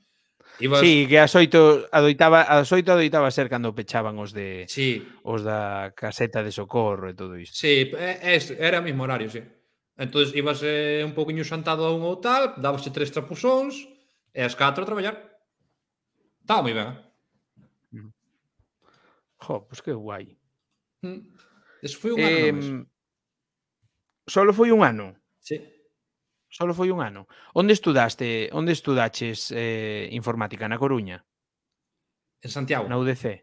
Ibas... 0.56 0.80
Sí, 0.80 1.04
que 1.04 1.20
as 1.20 1.34
oito 1.36 1.84
adoitaba, 1.92 2.48
as 2.48 2.72
oito 2.72 2.88
adoitaba 2.88 3.28
ser 3.28 3.52
cando 3.52 3.76
pechaban 3.76 4.16
os 4.16 4.32
de 4.32 4.64
sí. 4.64 5.04
os 5.28 5.44
da 5.44 5.92
caseta 5.92 6.40
de 6.40 6.48
socorro 6.48 7.12
e 7.12 7.18
todo 7.18 7.36
isto. 7.36 7.52
Sí, 7.60 7.92
es, 7.92 8.48
era 8.56 8.80
o 8.80 8.86
mesmo 8.86 9.04
horario, 9.04 9.28
sí. 9.28 9.44
Entón, 10.00 10.24
ibas 10.32 10.64
eh, 10.64 11.04
un 11.04 11.12
poquinho 11.12 11.44
xantado 11.44 11.84
a 11.84 11.92
un 11.92 12.00
ou 12.00 12.16
tal, 12.16 12.56
dabase 12.56 12.88
tres 12.88 13.12
trapusóns 13.12 13.84
e 14.32 14.40
as 14.40 14.56
catro 14.56 14.82
a 14.82 14.88
traballar. 14.88 15.20
Estaba 16.40 16.64
moi 16.64 16.72
ben. 16.72 16.96
Eh? 17.92 18.08
Jo, 19.36 19.68
pois 19.68 19.68
pues 19.68 19.80
que 19.84 19.92
guai. 19.92 20.32
Mm. 21.04 21.28
Eso 21.84 22.00
foi 22.00 22.16
un 22.16 22.24
eh, 22.24 22.48
ano. 22.48 22.88
Solo 24.24 24.56
foi 24.56 24.72
un 24.72 24.80
ano? 24.80 25.12
Sí. 25.44 25.73
Solo 26.54 26.70
foi 26.70 26.94
un 26.94 27.02
ano. 27.02 27.26
Onde 27.58 27.74
estudaste, 27.74 28.46
onde 28.54 28.70
estudaches 28.70 29.50
eh, 29.50 30.06
informática 30.14 30.70
na 30.70 30.78
Coruña? 30.78 31.26
En 32.38 32.50
Santiago. 32.54 32.86
Na 32.86 32.94
UDC. 32.94 33.42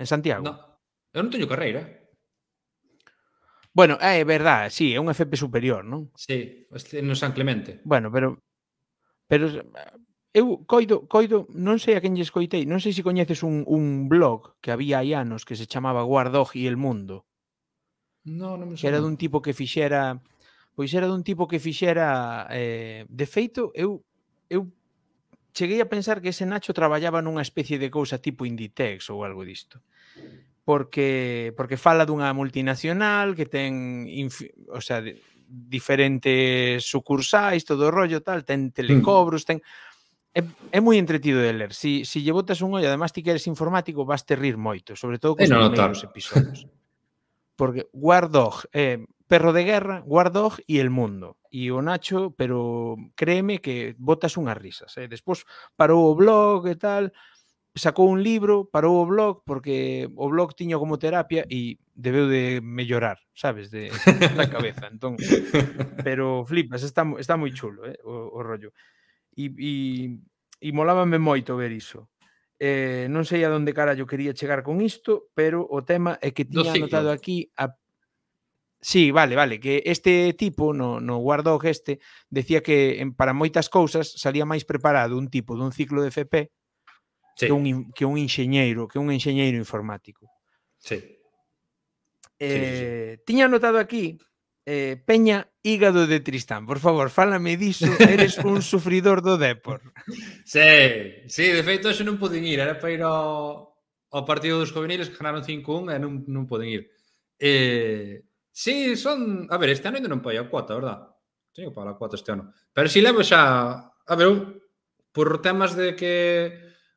En 0.00 0.06
Santiago. 0.08 0.40
No. 0.40 0.56
Eu 1.12 1.20
non 1.20 1.28
teño 1.28 1.44
carreira. 1.44 1.84
Bueno, 3.76 4.00
eh, 4.00 4.20
é 4.20 4.24
verdad, 4.24 4.72
sí, 4.72 4.96
é 4.96 5.00
un 5.00 5.12
FP 5.12 5.36
superior, 5.36 5.84
non? 5.84 6.08
Sí, 6.16 6.64
no 7.04 7.12
San 7.12 7.36
Clemente. 7.36 7.84
Bueno, 7.84 8.08
pero 8.08 8.40
pero 9.28 9.52
eu 10.32 10.64
coido, 10.64 11.04
coido, 11.04 11.44
non 11.52 11.76
sei 11.76 12.00
a 12.00 12.00
quen 12.00 12.16
lle 12.16 12.24
escoitei, 12.24 12.64
non 12.64 12.80
sei 12.80 12.96
se 12.96 13.04
coñeces 13.04 13.44
un, 13.44 13.60
un 13.68 14.08
blog 14.08 14.56
que 14.64 14.72
había 14.72 15.04
hai 15.04 15.12
anos 15.12 15.44
que 15.44 15.52
se 15.52 15.68
chamaba 15.68 16.00
Guardog 16.08 16.56
e 16.56 16.64
el 16.64 16.80
Mundo. 16.80 17.28
No, 18.24 18.56
non 18.56 18.72
me 18.72 18.80
Que 18.80 18.88
era 18.88 19.04
dun 19.04 19.20
tipo 19.20 19.44
que 19.44 19.52
fixera 19.52 20.16
pois 20.74 20.92
era 20.94 21.06
dun 21.06 21.22
tipo 21.22 21.48
que 21.48 21.60
fixera 21.60 22.48
eh, 22.50 23.04
de 23.08 23.26
feito, 23.26 23.72
eu 23.76 24.04
eu 24.48 24.68
cheguei 25.52 25.80
a 25.80 25.88
pensar 25.88 26.20
que 26.20 26.32
ese 26.32 26.44
Nacho 26.48 26.72
traballaba 26.72 27.20
nunha 27.20 27.44
especie 27.44 27.76
de 27.76 27.92
cousa 27.92 28.20
tipo 28.20 28.48
Inditex 28.48 29.12
ou 29.12 29.24
algo 29.24 29.44
disto. 29.44 29.84
Porque 30.64 31.52
porque 31.56 31.76
fala 31.76 32.06
dunha 32.06 32.32
multinacional 32.32 33.34
que 33.34 33.46
ten, 33.46 34.06
infi, 34.08 34.48
o 34.72 34.80
sea, 34.80 35.02
de, 35.02 35.20
diferentes 35.44 36.84
sucursais, 36.84 37.64
todo 37.68 37.88
o 37.88 37.92
rollo 37.92 38.24
tal, 38.24 38.46
ten 38.46 38.72
telecobros, 38.72 39.44
mm. 39.44 39.48
ten 39.48 39.58
É, 40.32 40.40
é 40.72 40.80
moi 40.80 40.96
entretido 40.96 41.44
de 41.44 41.52
ler. 41.52 41.76
Si, 41.76 42.08
si 42.08 42.24
lle 42.24 42.32
botas 42.32 42.64
un 42.64 42.72
ollo, 42.72 42.88
además 42.88 43.12
ti 43.12 43.20
que 43.20 43.36
eres 43.36 43.44
informático, 43.44 44.08
vas 44.08 44.24
te 44.24 44.32
rir 44.32 44.56
moito, 44.56 44.96
sobre 44.96 45.20
todo 45.20 45.36
cos 45.36 45.44
primeiros 45.44 46.00
episodios. 46.08 46.64
Porque 47.52 47.92
Guardog, 47.92 48.64
eh, 48.72 49.04
Perro 49.32 49.54
de 49.54 49.64
Guerra, 49.64 50.00
Guardog 50.04 50.60
e 50.68 50.76
El 50.76 50.90
Mundo. 50.90 51.40
E 51.48 51.72
o 51.72 51.80
Nacho, 51.80 52.36
pero 52.36 53.00
créeme 53.16 53.64
que 53.64 53.96
botas 53.96 54.36
unhas 54.36 54.60
risas. 54.60 54.92
Eh? 55.00 55.08
Despois 55.08 55.48
parou 55.72 56.04
o 56.04 56.12
blog 56.12 56.68
e 56.68 56.76
tal, 56.76 57.16
sacou 57.72 58.12
un 58.12 58.20
libro, 58.20 58.68
parou 58.68 59.00
o 59.00 59.08
blog, 59.08 59.40
porque 59.48 60.04
o 60.20 60.28
blog 60.28 60.52
tiña 60.52 60.76
como 60.76 61.00
terapia 61.00 61.48
e 61.48 61.80
debeu 61.96 62.28
de 62.28 62.60
mellorar, 62.60 63.24
sabes, 63.32 63.72
de, 63.72 63.88
da 64.36 64.52
cabeza. 64.52 64.92
Entón, 64.92 65.16
pero 66.04 66.44
flipas, 66.44 66.84
está, 66.84 67.08
está 67.16 67.40
moi 67.40 67.56
chulo 67.56 67.88
eh, 67.88 67.96
o, 68.04 68.36
o 68.36 68.44
rollo. 68.44 68.76
E, 69.32 69.48
e, 69.48 69.72
e 70.60 70.68
molábame 70.76 71.16
moito 71.16 71.56
ver 71.56 71.72
iso. 71.72 72.12
Eh, 72.60 73.08
non 73.08 73.24
sei 73.24 73.48
a 73.48 73.50
donde 73.50 73.72
carallo 73.72 74.04
quería 74.04 74.36
chegar 74.36 74.60
con 74.60 74.84
isto, 74.84 75.32
pero 75.32 75.64
o 75.64 75.80
tema 75.80 76.20
é 76.20 76.36
que 76.36 76.44
tiña 76.44 76.76
anotado 76.76 77.08
aquí 77.08 77.48
a 77.56 77.72
Sí, 78.82 79.12
vale, 79.12 79.36
vale, 79.36 79.60
que 79.60 79.80
este 79.86 80.34
tipo 80.34 80.74
no, 80.74 81.00
no 81.00 81.18
Wardog 81.18 81.66
este 81.66 82.00
decía 82.28 82.64
que 82.64 83.00
en, 83.00 83.14
para 83.14 83.30
moitas 83.30 83.70
cousas 83.70 84.10
salía 84.18 84.42
máis 84.42 84.66
preparado 84.66 85.14
un 85.14 85.30
tipo 85.30 85.54
dun 85.54 85.70
ciclo 85.70 86.02
de 86.02 86.10
FP 86.10 86.50
sí. 87.38 87.46
que, 87.46 87.54
un, 87.54 87.94
que 87.94 88.02
un 88.02 88.18
enxeñeiro, 88.18 88.90
que 88.90 88.98
un 88.98 89.14
enxeñeiro 89.14 89.54
informático. 89.54 90.26
Sí. 90.82 90.98
Eh, 92.42 93.14
sí, 93.14 93.22
sí. 93.22 93.22
Tiña 93.22 93.46
anotado 93.46 93.78
aquí 93.78 94.18
eh, 94.66 95.00
Peña 95.06 95.48
Hígado 95.62 96.06
de 96.06 96.18
Tristán. 96.18 96.66
Por 96.66 96.78
favor, 96.78 97.10
fálame 97.10 97.56
diso, 97.56 97.86
eres 98.02 98.38
un 98.38 98.62
sufridor 98.66 99.22
do 99.22 99.38
Depor. 99.38 99.94
Sí, 100.44 101.22
sí, 101.30 101.54
de 101.54 101.62
feito 101.62 101.94
xa 101.94 102.02
non 102.02 102.18
poden 102.18 102.42
ir, 102.42 102.58
era 102.58 102.78
para 102.78 102.94
ir 102.94 103.02
ao, 103.06 103.78
ao 104.10 104.26
partido 104.26 104.58
dos 104.58 104.74
juveniles 104.74 105.06
que 105.06 105.18
ganaron 105.18 105.46
5-1 105.46 105.94
e 105.94 105.98
non, 106.02 106.26
non 106.26 106.50
poden 106.50 106.66
ir. 106.66 106.82
Eh, 107.38 108.26
Sí, 108.52 108.96
son... 108.96 109.48
A 109.50 109.56
ver, 109.56 109.70
este 109.70 109.88
ano 109.88 109.96
ainda 109.96 110.12
non 110.12 110.20
paguei 110.20 110.38
a 110.38 110.46
cuota, 110.46 110.76
verdad? 110.76 111.08
Teño 111.56 111.72
que 111.72 111.76
pagar 111.76 111.96
a 111.96 111.98
cuota 111.98 112.20
este 112.20 112.36
ano. 112.36 112.52
Pero 112.72 112.86
si 112.92 113.00
levo 113.00 113.24
xa... 113.24 113.92
A 114.04 114.14
ver, 114.14 114.28
eu, 114.28 114.60
por 115.10 115.40
temas 115.40 115.72
de 115.72 115.96
que 115.96 116.14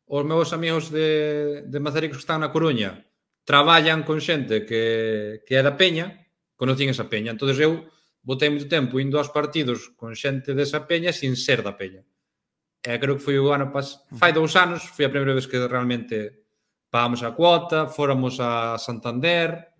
os 0.05 0.23
meus 0.27 0.53
amigos 0.53 0.91
de, 0.91 1.63
de 1.65 1.79
Mazaricos 1.79 2.19
que 2.19 2.25
están 2.27 2.43
na 2.43 2.51
Coruña 2.51 3.07
traballan 3.47 4.03
con 4.03 4.21
xente 4.21 4.65
que, 4.65 5.41
que 5.47 5.53
é 5.55 5.61
da 5.63 5.79
Peña, 5.79 6.27
conocín 6.59 6.89
esa 6.89 7.09
Peña. 7.09 7.31
entonces 7.31 7.57
eu 7.61 7.87
botei 8.25 8.49
moito 8.49 8.67
tempo 8.67 8.97
indo 8.97 9.17
aos 9.17 9.29
partidos 9.29 9.93
con 9.93 10.17
xente 10.17 10.57
desa 10.57 10.89
Peña 10.89 11.13
sin 11.13 11.37
ser 11.37 11.61
da 11.61 11.77
Peña. 11.77 12.01
E 12.85 12.97
creo 13.01 13.17
que 13.17 13.25
foi 13.25 13.37
o 13.37 13.49
ano 13.49 13.73
pas... 13.73 14.05
Fai 14.13 14.33
dous 14.33 14.53
anos, 14.57 14.85
foi 14.93 15.05
a 15.05 15.13
primeira 15.13 15.33
vez 15.33 15.45
que 15.49 15.57
realmente 15.57 16.45
pagamos 16.89 17.21
a 17.25 17.33
cuota, 17.33 17.89
fóramos 17.89 18.37
a 18.41 18.77
Santander, 18.77 19.74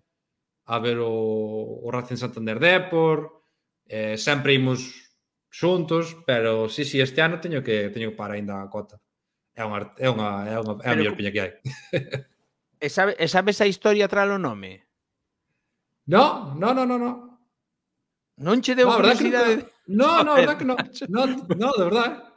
a 0.66 0.78
ver 0.78 0.98
o, 0.98 1.80
o 1.82 1.88
Racing 1.90 2.16
Santander 2.16 2.58
Depor, 2.58 3.42
eh, 3.86 4.18
sempre 4.18 4.54
imos 4.54 5.06
xuntos, 5.48 6.18
pero 6.26 6.68
sí, 6.68 6.84
sí, 6.84 7.00
este 7.00 7.22
ano 7.22 7.40
teño 7.40 7.62
que 7.62 7.88
teño 7.90 8.10
que 8.10 8.16
parar 8.16 8.36
ainda 8.36 8.62
a 8.62 8.68
cota. 8.68 9.00
É 9.54 9.64
unha 9.64 9.94
é 9.96 10.08
unha 10.10 10.28
é 10.52 10.56
unha 10.60 10.74
é 10.84 10.88
a 10.92 10.96
mellor 10.98 11.16
piña 11.16 11.32
que 11.32 11.40
hai. 11.40 11.52
E 12.76 12.92
sabe, 12.92 13.16
e 13.16 13.24
sabes 13.24 13.56
a 13.64 13.66
historia 13.66 14.04
tras 14.04 14.28
o 14.28 14.36
nome? 14.36 14.84
No, 16.04 16.52
no, 16.60 16.76
no, 16.76 16.84
no, 16.84 17.00
no. 17.00 17.40
Non 18.36 18.60
che 18.60 18.76
deu 18.76 18.84
no, 18.84 19.00
curiosidade. 19.00 19.64
No, 19.88 20.20
no, 20.20 20.36
verdad 20.36 20.60
que 20.60 20.68
no. 20.68 20.76
No, 21.08 21.24
no, 21.56 21.72
de 21.72 21.84
verdad. 21.88 22.36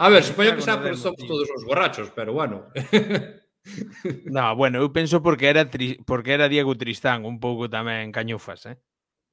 A 0.00 0.08
ver, 0.08 0.24
supoño 0.24 0.56
que 0.56 0.64
xa 0.64 0.80
por 0.80 0.96
somos 0.96 1.20
todos 1.28 1.44
os 1.52 1.62
borrachos, 1.68 2.08
pero 2.16 2.32
bueno. 2.32 2.72
No, 4.26 4.56
bueno, 4.56 4.82
eu 4.82 4.90
penso 4.92 5.22
porque 5.22 5.46
era 5.46 5.70
tri... 5.70 5.98
porque 6.04 6.32
era 6.32 6.48
Diego 6.48 6.74
Tristán 6.76 7.24
un 7.24 7.38
pouco 7.38 7.70
tamén 7.70 8.10
cañufas, 8.10 8.66
eh? 8.66 8.76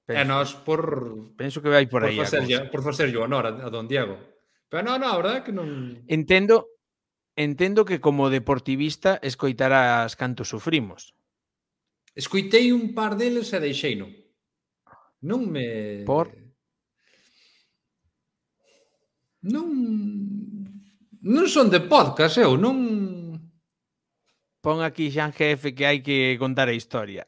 Penso. 0.06 0.22
E 0.22 0.26
nós 0.26 0.54
por... 0.54 0.82
Penso 1.38 1.62
que 1.62 1.70
vai 1.70 1.86
por, 1.90 2.06
por 2.06 2.10
aí. 2.10 2.18
Facerlle, 2.18 2.70
por 2.70 2.82
facerlle 2.82 3.18
o 3.18 3.26
honor 3.26 3.46
a, 3.50 3.52
a 3.66 3.70
don 3.70 3.90
Diego. 3.90 4.18
Pero 4.70 4.86
non, 4.86 5.02
non, 5.02 5.10
a 5.10 5.18
verdade 5.18 5.38
é 5.42 5.46
que 5.46 5.54
non... 5.54 6.02
Entendo, 6.06 6.70
entendo 7.34 7.86
que 7.86 8.02
como 8.02 8.30
deportivista 8.30 9.18
escoitarás 9.22 10.14
canto 10.14 10.46
sufrimos. 10.46 11.18
Escoitei 12.14 12.74
un 12.74 12.94
par 12.94 13.18
deles 13.18 13.50
e 13.54 13.58
deixei 13.62 13.98
non. 13.98 14.14
Non 15.26 15.46
me... 15.50 16.06
Por? 16.06 16.30
Non... 19.46 19.68
Non 21.20 21.46
son 21.52 21.68
de 21.68 21.84
podcast, 21.84 22.40
eu, 22.40 22.56
non 22.56 23.29
Pon 24.62 24.84
aquí 24.84 25.08
Xan 25.08 25.32
Jefe 25.32 25.72
que 25.72 25.88
hai 25.88 26.04
que 26.04 26.36
contar 26.36 26.68
a 26.68 26.76
historia. 26.76 27.24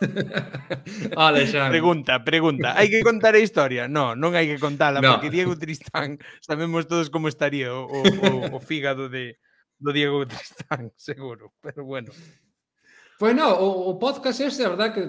Ole, 1.16 1.44
Xan. 1.46 1.68
Pregunta, 1.68 2.24
pregunta. 2.24 2.72
Hai 2.72 2.88
que 2.88 3.04
contar 3.04 3.36
a 3.36 3.44
historia? 3.44 3.92
No, 3.92 4.16
non 4.16 4.32
hai 4.32 4.48
que 4.48 4.56
contala, 4.56 5.04
no. 5.04 5.12
porque 5.12 5.28
Diego 5.28 5.52
Tristán 5.54 6.16
sabemos 6.40 6.88
todos 6.88 7.12
como 7.12 7.28
estaría 7.28 7.68
o, 7.76 7.86
o, 7.86 8.56
o 8.56 8.58
fígado 8.58 9.12
de, 9.12 9.36
do 9.76 9.92
Diego 9.92 10.24
Tristán, 10.24 10.90
seguro. 10.96 11.52
Pero 11.60 11.84
bueno. 11.84 12.08
Pois 13.20 13.36
non, 13.36 13.52
o, 13.52 13.92
o 13.92 14.00
podcast 14.00 14.40
este, 14.40 14.64
a 14.64 14.72
verdad 14.72 14.96
que 14.96 15.04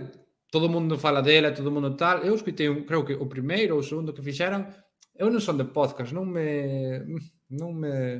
todo 0.51 0.67
mundo 0.69 0.99
fala 0.99 1.23
dela, 1.23 1.55
todo 1.55 1.71
mundo 1.71 1.95
tal. 1.95 2.21
Eu 2.27 2.35
escutei, 2.35 2.67
un, 2.67 2.83
creo 2.83 3.07
que 3.07 3.15
o 3.15 3.25
primeiro 3.25 3.79
ou 3.79 3.81
o 3.81 3.87
segundo 3.87 4.13
que 4.13 4.21
fixeran, 4.21 4.67
eu 5.15 5.31
non 5.31 5.39
son 5.39 5.57
de 5.57 5.65
podcast, 5.65 6.11
non 6.11 6.27
me... 6.27 7.01
Non 7.49 7.71
me... 7.71 8.19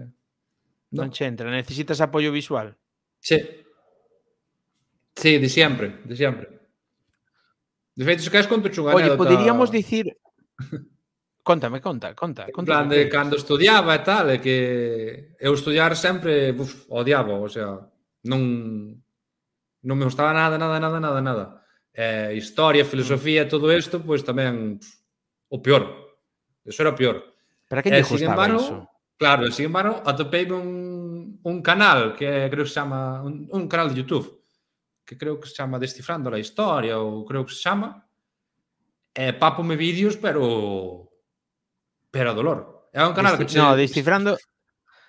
Non, 0.95 1.05
non 1.05 1.13
che 1.13 1.25
entra, 1.25 1.49
necesitas 1.51 1.99
apoio 1.99 2.31
visual. 2.31 2.73
Sí. 3.23 3.39
Sí, 5.15 5.37
de 5.37 5.47
sempre, 5.47 6.01
de 6.03 6.15
sempre. 6.15 6.49
De 7.95 8.03
feito, 8.03 8.21
se 8.23 8.29
queres 8.29 8.47
conto 8.47 8.67
chunga 8.67 8.95
Oye, 8.95 9.15
poderíamos 9.15 9.71
dicir 9.71 10.17
Contame, 11.43 11.81
conta, 11.81 12.15
conta. 12.15 12.47
conta 12.51 12.71
plan 12.71 12.87
de 12.87 13.09
cando 13.09 13.35
estudiaba 13.35 13.95
e 13.95 13.99
tal, 13.99 14.31
é 14.31 14.39
que 14.39 15.35
eu 15.39 15.51
estudiar 15.53 15.91
sempre 15.99 16.55
uf, 16.55 16.87
odiaba, 16.87 17.35
o 17.35 17.51
sea, 17.51 17.83
non 18.23 18.39
non 19.83 19.95
me 19.99 20.07
gustaba 20.07 20.31
nada, 20.31 20.55
nada, 20.55 20.79
nada, 20.79 21.03
nada, 21.03 21.19
nada. 21.19 21.45
Eh, 21.91 22.39
historia, 22.39 22.87
filosofía, 22.87 23.43
todo 23.43 23.67
isto, 23.75 23.99
pois 23.99 24.23
pues, 24.23 24.27
tamén 24.31 24.79
pf, 24.79 25.03
o 25.51 25.59
peor. 25.59 25.83
Eso 26.63 26.79
era 26.79 26.95
o 26.95 26.97
peor. 26.97 27.35
Para 27.67 27.83
que 27.83 27.91
eh, 27.91 27.99
lle 27.99 28.07
gustaba 28.07 28.47
embargo, 28.47 28.63
iso? 28.63 28.75
Claro, 29.19 29.51
sin 29.51 29.67
embargo, 29.67 29.99
atopei 30.07 30.47
un 30.47 30.67
un, 31.43 31.61
canal 31.61 32.15
que 32.15 32.49
creo 32.49 32.63
que 32.63 32.69
se 32.69 32.75
chama 32.75 33.21
un, 33.21 33.47
un 33.51 33.67
canal 33.67 33.89
de 33.89 34.01
YouTube 34.01 34.43
que 35.05 35.17
creo 35.17 35.39
que 35.39 35.47
se 35.47 35.55
chama 35.55 35.79
Descifrando 35.79 36.33
a 36.33 36.39
Historia 36.39 36.99
ou 36.99 37.25
creo 37.25 37.45
que 37.45 37.53
se 37.53 37.61
chama 37.61 38.07
e 39.13 39.33
papome 39.33 39.75
vídeos 39.75 40.17
pero 40.17 41.11
pero 42.09 42.31
a 42.31 42.37
dolor. 42.37 42.89
É 42.93 43.01
un 43.01 43.13
canal 43.13 43.37
Desti 43.37 43.45
que 43.45 43.51
che... 43.53 43.59
No, 43.59 43.75
Descifrando 43.75 44.37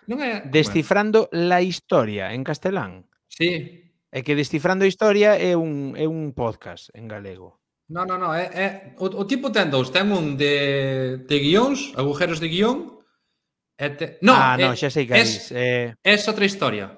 Non 0.06 0.20
é 0.20 0.44
Descifrando 0.44 1.28
bueno. 1.32 1.48
la 1.48 1.60
Historia 1.64 2.32
en 2.36 2.44
castelán. 2.44 3.08
Sí. 3.28 3.92
É 4.12 4.20
que 4.20 4.36
Descifrando 4.36 4.84
a 4.84 4.90
Historia 4.90 5.36
é 5.40 5.56
un 5.56 5.96
é 5.96 6.04
un 6.04 6.36
podcast 6.36 6.92
en 6.92 7.08
galego. 7.08 7.60
No, 7.88 8.04
no, 8.08 8.16
no, 8.16 8.32
é, 8.32 8.48
é 8.52 8.66
o, 8.96 9.08
o 9.08 9.24
tipo 9.28 9.52
ten 9.52 9.68
dous, 9.68 9.92
ten 9.92 10.08
un 10.12 10.36
de, 10.40 11.24
de 11.24 11.36
guións, 11.40 11.92
agujeros 11.96 12.40
de 12.40 12.48
guión, 12.48 13.03
No, 14.22 14.34
ah, 14.36 14.56
no, 14.58 14.74
que 14.74 14.86
es-. 14.86 15.50
Eh, 15.52 15.94
é 16.04 16.14
outra 16.28 16.44
historia. 16.44 16.96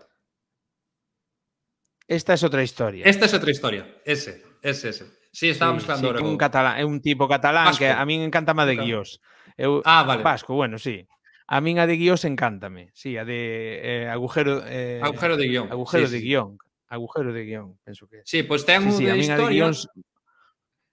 esta 2.09 2.35
é 2.35 2.45
outra 2.45 2.63
historia. 2.63 3.03
Esta 3.05 3.27
é 3.27 3.33
outra 3.35 3.51
historia. 3.51 3.83
Ese, 4.05 4.43
ese, 4.63 4.89
ese. 4.91 5.05
Sí, 5.33 5.49
estaba 5.51 5.73
Sí, 5.73 5.77
mezclando 5.77 6.17
sí, 6.17 6.25
un 6.25 6.37
catalán, 6.39 6.79
é 6.79 6.85
un 6.85 7.01
tipo 7.01 7.29
catalán 7.29 7.67
Vasco. 7.67 7.81
que 7.85 7.91
a 7.91 8.05
min 8.07 8.23
encanta 8.23 8.55
má 8.55 8.65
de 8.65 8.77
guiós. 8.77 9.21
Eu 9.59 9.83
Ah, 9.85 10.05
vale. 10.05 10.23
Vasco, 10.23 10.55
bueno, 10.55 10.79
sí. 10.79 11.05
A 11.49 11.61
min 11.61 11.79
a 11.79 11.87
de 11.87 11.97
guiós 11.97 12.25
encántame. 12.25 12.89
Sí, 12.95 13.17
a 13.17 13.25
de 13.25 13.81
eh, 13.83 14.09
agujero 14.09 14.63
eh, 14.65 15.01
Agujero 15.03 15.37
de 15.37 15.47
guion. 15.49 15.67
agujero 15.73 16.07
sí, 16.09 16.13
de 16.13 16.21
guion. 16.21 16.59
Agujero 16.89 17.33
de 17.33 17.43
guion, 17.45 17.77
penso 17.85 18.07
que. 18.09 18.23
Sí, 18.25 18.45
pois 18.45 18.65
ten 18.65 18.83
Sí, 18.85 18.89
un 18.89 19.23
sí, 19.23 19.31
a 19.31 19.37
de 19.37 19.47
guións 19.49 19.89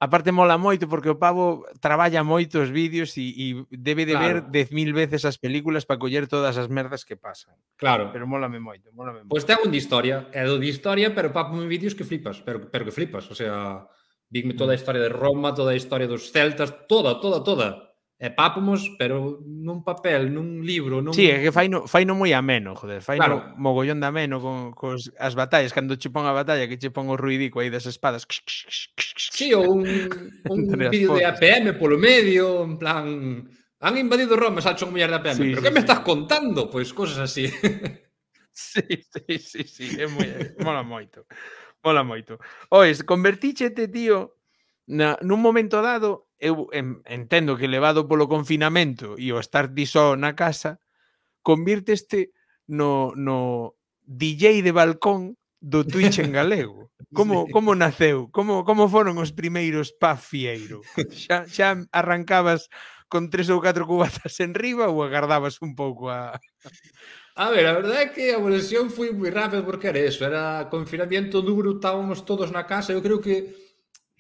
aparte 0.04 0.36
mola 0.36 0.60
moito 0.60 0.92
porque 0.92 1.08
o 1.08 1.16
pavo 1.16 1.64
traballa 1.80 2.28
moito 2.28 2.60
os 2.60 2.68
vídeos 2.68 3.16
e, 3.16 3.32
e 3.32 3.46
debe 3.72 4.04
de 4.04 4.20
claro. 4.20 4.44
ver 4.52 4.68
10.000 4.68 4.92
veces 4.92 5.24
as 5.24 5.40
películas 5.40 5.88
para 5.88 5.96
coller 5.96 6.28
todas 6.28 6.60
as 6.60 6.68
merdas 6.68 7.08
que 7.08 7.16
pasan. 7.16 7.56
Claro. 7.80 8.12
Pero 8.12 8.28
mólame 8.28 8.60
moito, 8.60 8.92
mólame 8.92 9.24
moito. 9.24 9.32
Pois 9.32 9.48
pues 9.48 9.56
ten 9.56 9.64
un 9.64 9.72
de 9.72 9.80
historia, 9.80 10.28
é 10.36 10.44
do 10.44 10.60
de 10.60 10.68
historia, 10.68 11.16
pero 11.16 11.32
papo 11.32 11.56
en 11.56 11.72
vídeos 11.72 11.96
que 11.96 12.04
flipas, 12.04 12.44
pero, 12.44 12.68
pero 12.68 12.84
que 12.84 12.92
flipas, 12.92 13.32
o 13.32 13.36
sea, 13.36 13.88
vime 14.28 14.60
toda 14.60 14.74
a 14.74 14.76
mm. 14.76 14.82
historia 14.84 15.02
de 15.08 15.12
Roma, 15.16 15.56
toda 15.56 15.72
a 15.72 15.80
historia 15.80 16.12
dos 16.12 16.36
celtas, 16.36 16.84
toda, 16.92 17.24
toda, 17.24 17.40
toda 17.40 17.93
é 18.24 18.30
papo 18.30 18.64
mos, 18.64 18.88
pero 18.96 19.44
nun 19.44 19.84
papel, 19.84 20.32
nun 20.32 20.64
libro, 20.64 21.04
nun... 21.04 21.12
Sí, 21.12 21.28
é 21.28 21.44
que 21.44 21.52
fai 21.52 21.68
no, 21.68 21.84
fai 21.92 22.08
no 22.08 22.16
moi 22.16 22.32
ameno, 22.32 22.72
joder, 22.72 23.04
fai 23.04 23.20
claro. 23.20 23.52
no 23.52 23.60
mogollón 23.60 24.00
de 24.00 24.08
ameno 24.08 24.40
con, 24.40 24.72
cos, 24.72 25.12
as 25.20 25.36
batallas, 25.36 25.76
cando 25.76 26.00
che 26.00 26.08
pon 26.08 26.24
a 26.24 26.32
batalla, 26.32 26.64
que 26.64 26.80
che 26.80 26.88
pon 26.88 27.12
o 27.12 27.20
ruidico 27.20 27.60
aí 27.60 27.68
das 27.68 27.84
espadas. 27.84 28.24
Sí, 29.20 29.52
ou 29.52 29.68
un, 29.76 29.84
un 30.56 30.62
vídeo 30.88 31.20
de 31.20 31.28
APM 31.28 31.76
polo 31.76 32.00
medio, 32.00 32.64
en 32.64 32.80
plan... 32.80 33.06
Han 33.84 34.00
invadido 34.00 34.40
Roma, 34.40 34.64
xa 34.64 34.72
chon 34.80 34.96
mullar 34.96 35.12
de 35.12 35.20
APM, 35.20 35.36
sí, 35.36 35.44
pero 35.52 35.60
sí, 35.60 35.64
que 35.68 35.68
sí. 35.68 35.76
me 35.76 35.84
estás 35.84 36.00
contando? 36.08 36.72
Pois 36.72 36.96
pues 36.96 36.96
cosas 36.96 37.28
así. 37.28 37.52
sí, 38.56 38.88
sí, 38.88 39.36
sí, 39.36 39.62
sí, 39.68 39.86
é 40.00 40.08
moi... 40.08 40.56
mola 40.64 40.80
moito. 40.80 41.28
Mola 41.84 42.08
moito. 42.08 42.40
Ois, 42.72 43.04
convertíchete, 43.04 43.92
tío, 43.92 44.40
na, 44.88 45.20
nun 45.20 45.44
momento 45.44 45.84
dado 45.84 46.23
eu 46.44 46.68
entendo 47.08 47.56
que 47.56 47.72
levado 47.72 48.04
polo 48.04 48.28
confinamento 48.28 49.16
e 49.16 49.32
o 49.32 49.40
estar 49.40 49.72
ti 49.72 49.88
só 49.88 50.20
na 50.20 50.36
casa, 50.36 50.84
convirteste 51.40 52.36
no, 52.68 53.16
no 53.16 53.80
DJ 54.04 54.60
de 54.60 54.76
balcón 54.76 55.40
do 55.64 55.88
Twitch 55.88 56.20
en 56.20 56.36
galego. 56.36 56.92
Como, 57.14 57.46
sí. 57.46 57.52
como 57.52 57.76
naceu? 57.76 58.32
Como, 58.34 58.66
como 58.66 58.90
foron 58.90 59.22
os 59.22 59.30
primeiros 59.30 59.94
pa 59.94 60.18
fieiro? 60.18 60.82
Xa, 61.14 61.46
xa 61.46 61.78
arrancabas 61.94 62.74
con 63.06 63.30
tres 63.30 63.54
ou 63.54 63.62
catro 63.62 63.86
cubatas 63.86 64.34
en 64.42 64.58
riba 64.58 64.90
ou 64.90 65.06
agardabas 65.06 65.62
un 65.62 65.78
pouco 65.78 66.10
a... 66.10 66.42
A 67.38 67.54
ver, 67.54 67.70
a 67.70 67.78
verdade 67.78 68.10
é 68.10 68.10
que 68.10 68.34
a 68.34 68.42
evolución 68.42 68.90
foi 68.90 69.14
moi 69.14 69.30
rápida 69.30 69.62
porque 69.62 69.94
era 69.94 70.02
eso, 70.02 70.26
era 70.26 70.74
confinamiento 70.74 71.46
duro, 71.46 71.78
estábamos 71.78 72.26
todos 72.26 72.50
na 72.50 72.66
casa, 72.66 72.98
eu 72.98 73.06
creo 73.06 73.22
que 73.22 73.63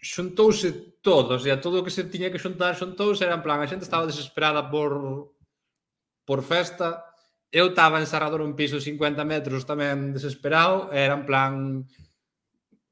xuntouse 0.03 0.99
todos, 1.01 1.47
e 1.47 1.51
a 1.51 1.57
todo 1.63 1.79
o 1.79 1.85
que 1.85 1.95
se 1.95 2.03
tiña 2.11 2.29
que 2.29 2.43
xuntar 2.43 2.75
xuntouse, 2.75 3.23
era 3.23 3.39
en 3.39 3.43
plan, 3.45 3.63
a 3.63 3.69
xente 3.71 3.87
estaba 3.87 4.05
desesperada 4.05 4.67
por 4.67 5.31
por 6.27 6.39
festa, 6.43 7.03
eu 7.51 7.69
estaba 7.69 8.01
encerrado 8.01 8.39
nun 8.39 8.57
piso 8.57 8.79
de 8.79 8.85
50 8.85 9.23
metros 9.23 9.67
tamén 9.67 10.11
desesperado, 10.11 10.89
era 10.91 11.13
en 11.13 11.23
plan 11.23 11.53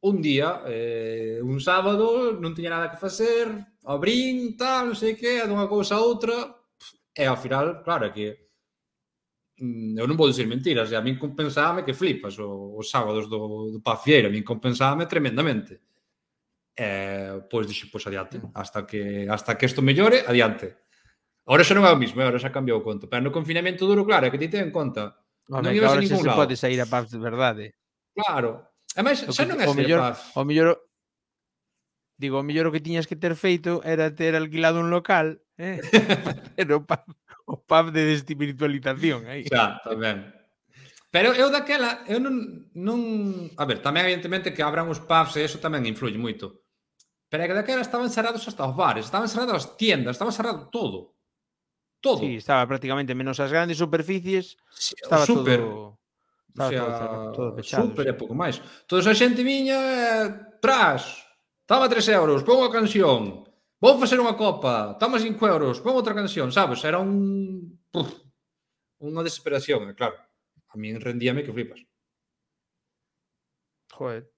un 0.02 0.16
día, 0.22 0.62
eh, 0.66 1.40
un 1.42 1.58
sábado, 1.62 2.34
non 2.38 2.54
tiña 2.54 2.74
nada 2.74 2.90
que 2.94 3.02
facer, 3.02 3.50
abrín, 3.86 4.58
tal, 4.58 4.94
non 4.94 4.98
sei 4.98 5.14
que, 5.18 5.46
dunha 5.46 5.70
cousa 5.70 5.98
a 5.98 6.04
outra, 6.06 6.36
e 7.14 7.24
ao 7.26 7.38
final, 7.38 7.82
claro, 7.86 8.10
que 8.14 8.50
mm, 9.62 9.98
eu 9.98 10.06
non 10.06 10.18
vou 10.18 10.30
dicir 10.30 10.46
mentiras, 10.50 10.90
e 10.90 10.96
a 10.98 11.06
min 11.06 11.18
compensábame 11.18 11.86
que 11.86 11.98
flipas 11.98 12.38
o, 12.42 12.78
os 12.78 12.90
sábados 12.90 13.26
do, 13.30 13.74
do 13.74 13.80
Pafieira, 13.82 14.30
a 14.30 14.34
min 14.34 14.46
compensábame 14.46 15.06
tremendamente 15.06 15.91
eh, 16.82 17.46
pois 17.46 17.70
dixen, 17.70 17.94
pois 17.94 18.02
adiante, 18.10 18.42
mm. 18.42 18.58
hasta 18.58 18.90
que 18.90 19.30
hasta 19.30 19.54
que 19.54 19.70
isto 19.70 19.86
mellore, 19.86 20.26
adiante. 20.26 20.82
Ahora 21.46 21.62
xa 21.62 21.78
non 21.78 21.86
é 21.86 21.94
o 21.94 22.02
mismo, 22.02 22.18
eh, 22.22 22.26
ahora 22.26 22.42
xa 22.42 22.50
cambiou 22.50 22.82
o 22.82 22.86
conto, 22.86 23.06
pero 23.06 23.22
no 23.22 23.30
confinamento 23.30 23.86
duro, 23.86 24.02
claro, 24.02 24.26
é 24.26 24.34
que 24.34 24.42
ti 24.42 24.50
te 24.50 24.58
en 24.58 24.74
conta. 24.74 25.22
Home, 25.46 25.70
non 25.70 25.78
ibas 25.78 25.94
a 25.94 26.02
ningún 26.02 26.26
lado. 26.26 26.42
Podes 26.42 26.58
sair 26.58 26.82
a 26.82 26.90
paz 26.90 27.14
de 27.14 27.22
verdade. 27.22 27.78
Claro. 28.18 28.66
Ademais, 28.98 29.22
xa 29.30 29.46
non 29.46 29.62
é 29.62 29.70
o 29.70 29.78
mellor, 29.78 30.02
paz. 30.02 30.34
O 30.34 30.42
mellor 30.42 30.82
digo, 32.22 32.38
o 32.38 32.46
mellor 32.46 32.70
o 32.70 32.74
que 32.74 32.86
tiñas 32.86 33.10
que 33.10 33.18
ter 33.18 33.34
feito 33.34 33.82
era 33.82 34.14
ter 34.14 34.38
alquilado 34.38 34.78
un 34.78 34.94
local, 34.94 35.42
eh? 35.58 35.82
Pero 36.58 36.82
o 36.82 36.86
pub, 36.86 37.02
o 37.50 37.58
pub 37.58 37.90
de 37.90 38.14
desespiritualización 38.14 39.26
aí. 39.26 39.50
Xa, 39.50 39.82
tamén. 39.82 40.30
Pero 41.12 41.34
eu 41.36 41.52
daquela, 41.52 42.06
eu 42.08 42.22
non, 42.24 42.70
non... 42.72 43.00
A 43.60 43.66
ver, 43.68 43.84
tamén 43.84 44.08
evidentemente 44.08 44.54
que 44.54 44.64
abran 44.64 44.88
os 44.88 45.02
pubs 45.02 45.36
e 45.36 45.44
eso 45.44 45.60
tamén 45.60 45.84
influye 45.90 46.16
moito. 46.16 46.61
Pero 47.32 47.56
daquela 47.56 47.80
estaban 47.80 48.12
cerrados 48.12 48.44
hasta 48.44 48.68
os 48.68 48.76
bares, 48.76 49.08
estaban 49.08 49.32
cerrados 49.32 49.56
as 49.64 49.66
tiendas, 49.80 50.20
estaba 50.20 50.36
cerrado 50.36 50.68
todo. 50.68 51.16
Todo. 52.04 52.20
Sí, 52.20 52.36
estaba 52.36 52.68
prácticamente 52.68 53.16
menos 53.16 53.40
as 53.40 53.48
grandes 53.48 53.80
superficies, 53.80 54.58
estaba 55.00 55.24
super, 55.24 55.64
todo 55.64 56.02
estaba 56.52 56.68
o 56.68 56.72
sea, 56.72 56.82
todo, 56.82 56.98
cerrado, 56.98 57.32
todo 57.32 57.56
pechado. 57.56 57.88
Super 57.88 58.08
e 58.08 58.14
pouco 58.14 58.36
máis. 58.36 58.60
Toda 58.84 59.08
a 59.08 59.16
xente 59.16 59.42
viña 59.44 59.80
eh, 59.80 60.28
tras, 60.60 61.24
toma 61.64 61.88
3 61.88 62.04
euros, 62.12 62.44
pon 62.44 62.68
a 62.68 62.74
canción, 62.74 63.48
vou 63.80 63.96
facer 63.96 64.20
unha 64.20 64.36
copa, 64.36 65.00
toma 65.00 65.16
5 65.16 65.40
euros, 65.48 65.80
pon 65.80 65.96
outra 65.96 66.12
canción, 66.12 66.52
sabes? 66.52 66.84
Era 66.84 67.00
un... 67.00 67.80
Puf, 67.92 68.12
unha 69.00 69.24
desesperación, 69.24 69.96
claro. 69.96 70.20
A 70.72 70.76
min 70.76 71.00
rendíame 71.00 71.44
que 71.44 71.56
flipas. 71.56 71.80
Joder. 73.96 74.31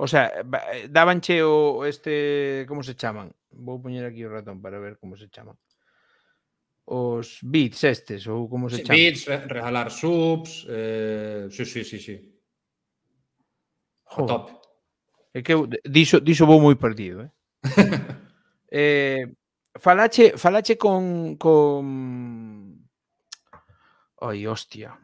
O 0.00 0.08
sea, 0.08 0.32
eh, 0.72 0.88
dabanche 0.88 1.42
o 1.44 1.84
este, 1.84 2.64
como 2.66 2.82
se 2.82 2.96
chaman? 2.96 3.28
Vou 3.52 3.84
poñer 3.84 4.08
aquí 4.08 4.24
o 4.24 4.32
ratón 4.32 4.64
para 4.64 4.80
ver 4.80 4.96
como 4.96 5.12
se 5.12 5.28
chaman. 5.28 5.60
Os 6.88 7.44
bits 7.44 7.84
estes 7.84 8.24
ou 8.24 8.48
como 8.48 8.72
se 8.72 8.80
sí, 8.80 8.88
chaman? 8.88 8.96
Bits, 8.96 9.28
regalar 9.28 9.92
subs, 9.92 10.64
eh, 10.72 11.52
sí, 11.52 11.68
sí, 11.68 11.84
sí, 11.84 12.00
sí. 12.00 12.16
O 14.16 14.24
top. 14.24 14.56
É 15.36 15.44
que 15.44 15.52
eu 15.52 15.68
dixo 15.68 16.48
vou 16.48 16.64
moi 16.64 16.80
perdido, 16.80 17.28
eh? 17.28 17.30
eh 18.72 19.28
falache, 19.76 20.40
falache 20.40 20.80
con 20.80 21.36
con 21.36 21.84
Oi, 24.24 24.48
hostia. 24.48 24.96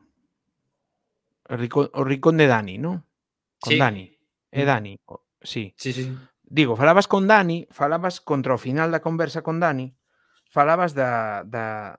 O 1.49 1.57
Ricón, 1.57 1.93
o 1.93 2.33
de 2.33 2.47
Dani, 2.49 2.81
non? 2.81 3.05
Con 3.61 3.77
sí. 3.77 3.79
Dani. 3.79 4.16
E 4.51 4.63
mm. 4.63 4.67
Dani, 4.67 5.01
sí. 5.43 5.75
Sí, 5.77 5.93
sí. 5.93 6.13
Digo, 6.43 6.77
falabas 6.77 7.09
con 7.09 7.27
Dani, 7.27 7.67
falabas 7.71 8.21
contra 8.21 8.55
o 8.55 8.59
final 8.59 8.91
da 8.95 9.03
conversa 9.03 9.43
con 9.43 9.59
Dani, 9.59 9.97
falabas 10.47 10.95
da, 10.95 11.43
da 11.43 11.99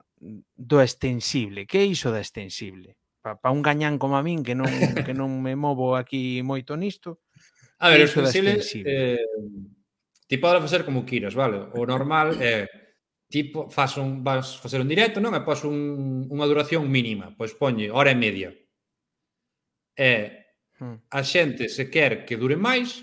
do 0.56 0.82
extensible. 0.82 1.68
Que 1.68 1.84
é 1.84 1.86
iso 1.86 2.12
da 2.12 2.24
extensible? 2.24 2.98
Pa, 3.22 3.36
pa 3.36 3.52
un 3.52 3.62
gañán 3.62 4.00
como 4.00 4.16
a 4.16 4.24
min 4.24 4.42
que 4.42 4.56
non 4.56 4.72
que 5.04 5.14
non 5.14 5.44
me 5.44 5.60
movo 5.60 6.00
aquí 6.00 6.40
moito 6.42 6.80
nisto. 6.80 7.20
A 7.84 7.92
ver, 7.92 8.02
o 8.02 8.08
extensible, 8.08 8.56
extensible? 8.56 9.20
Eh, 9.20 9.26
ti 10.26 10.40
podes 10.40 10.64
facer 10.64 10.88
como 10.88 11.06
queiras, 11.06 11.36
vale? 11.36 11.68
O 11.76 11.84
normal 11.84 12.40
é 12.40 12.72
tipo 13.28 13.68
fas 13.68 14.00
un 14.00 14.24
vas 14.24 14.56
facer 14.56 14.80
un 14.80 14.88
directo, 14.88 15.20
non? 15.20 15.36
E 15.36 15.44
pos 15.44 15.68
un, 15.68 16.24
unha 16.32 16.48
duración 16.48 16.88
mínima, 16.88 17.36
pois 17.36 17.52
poñe 17.52 17.92
hora 17.92 18.16
e 18.16 18.18
media. 18.18 18.50
E 19.92 20.47
Hmm. 20.80 21.02
A 21.10 21.22
xente 21.26 21.70
se 21.70 21.90
quer 21.90 22.26
que 22.26 22.38
dure 22.38 22.56
máis, 22.56 23.02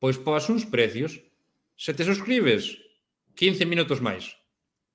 pois 0.00 0.16
pos 0.16 0.48
uns 0.48 0.64
precios. 0.64 1.20
Se 1.76 1.92
te 1.92 2.04
suscribes, 2.04 2.76
15 3.36 3.64
minutos 3.68 4.00
máis. 4.00 4.36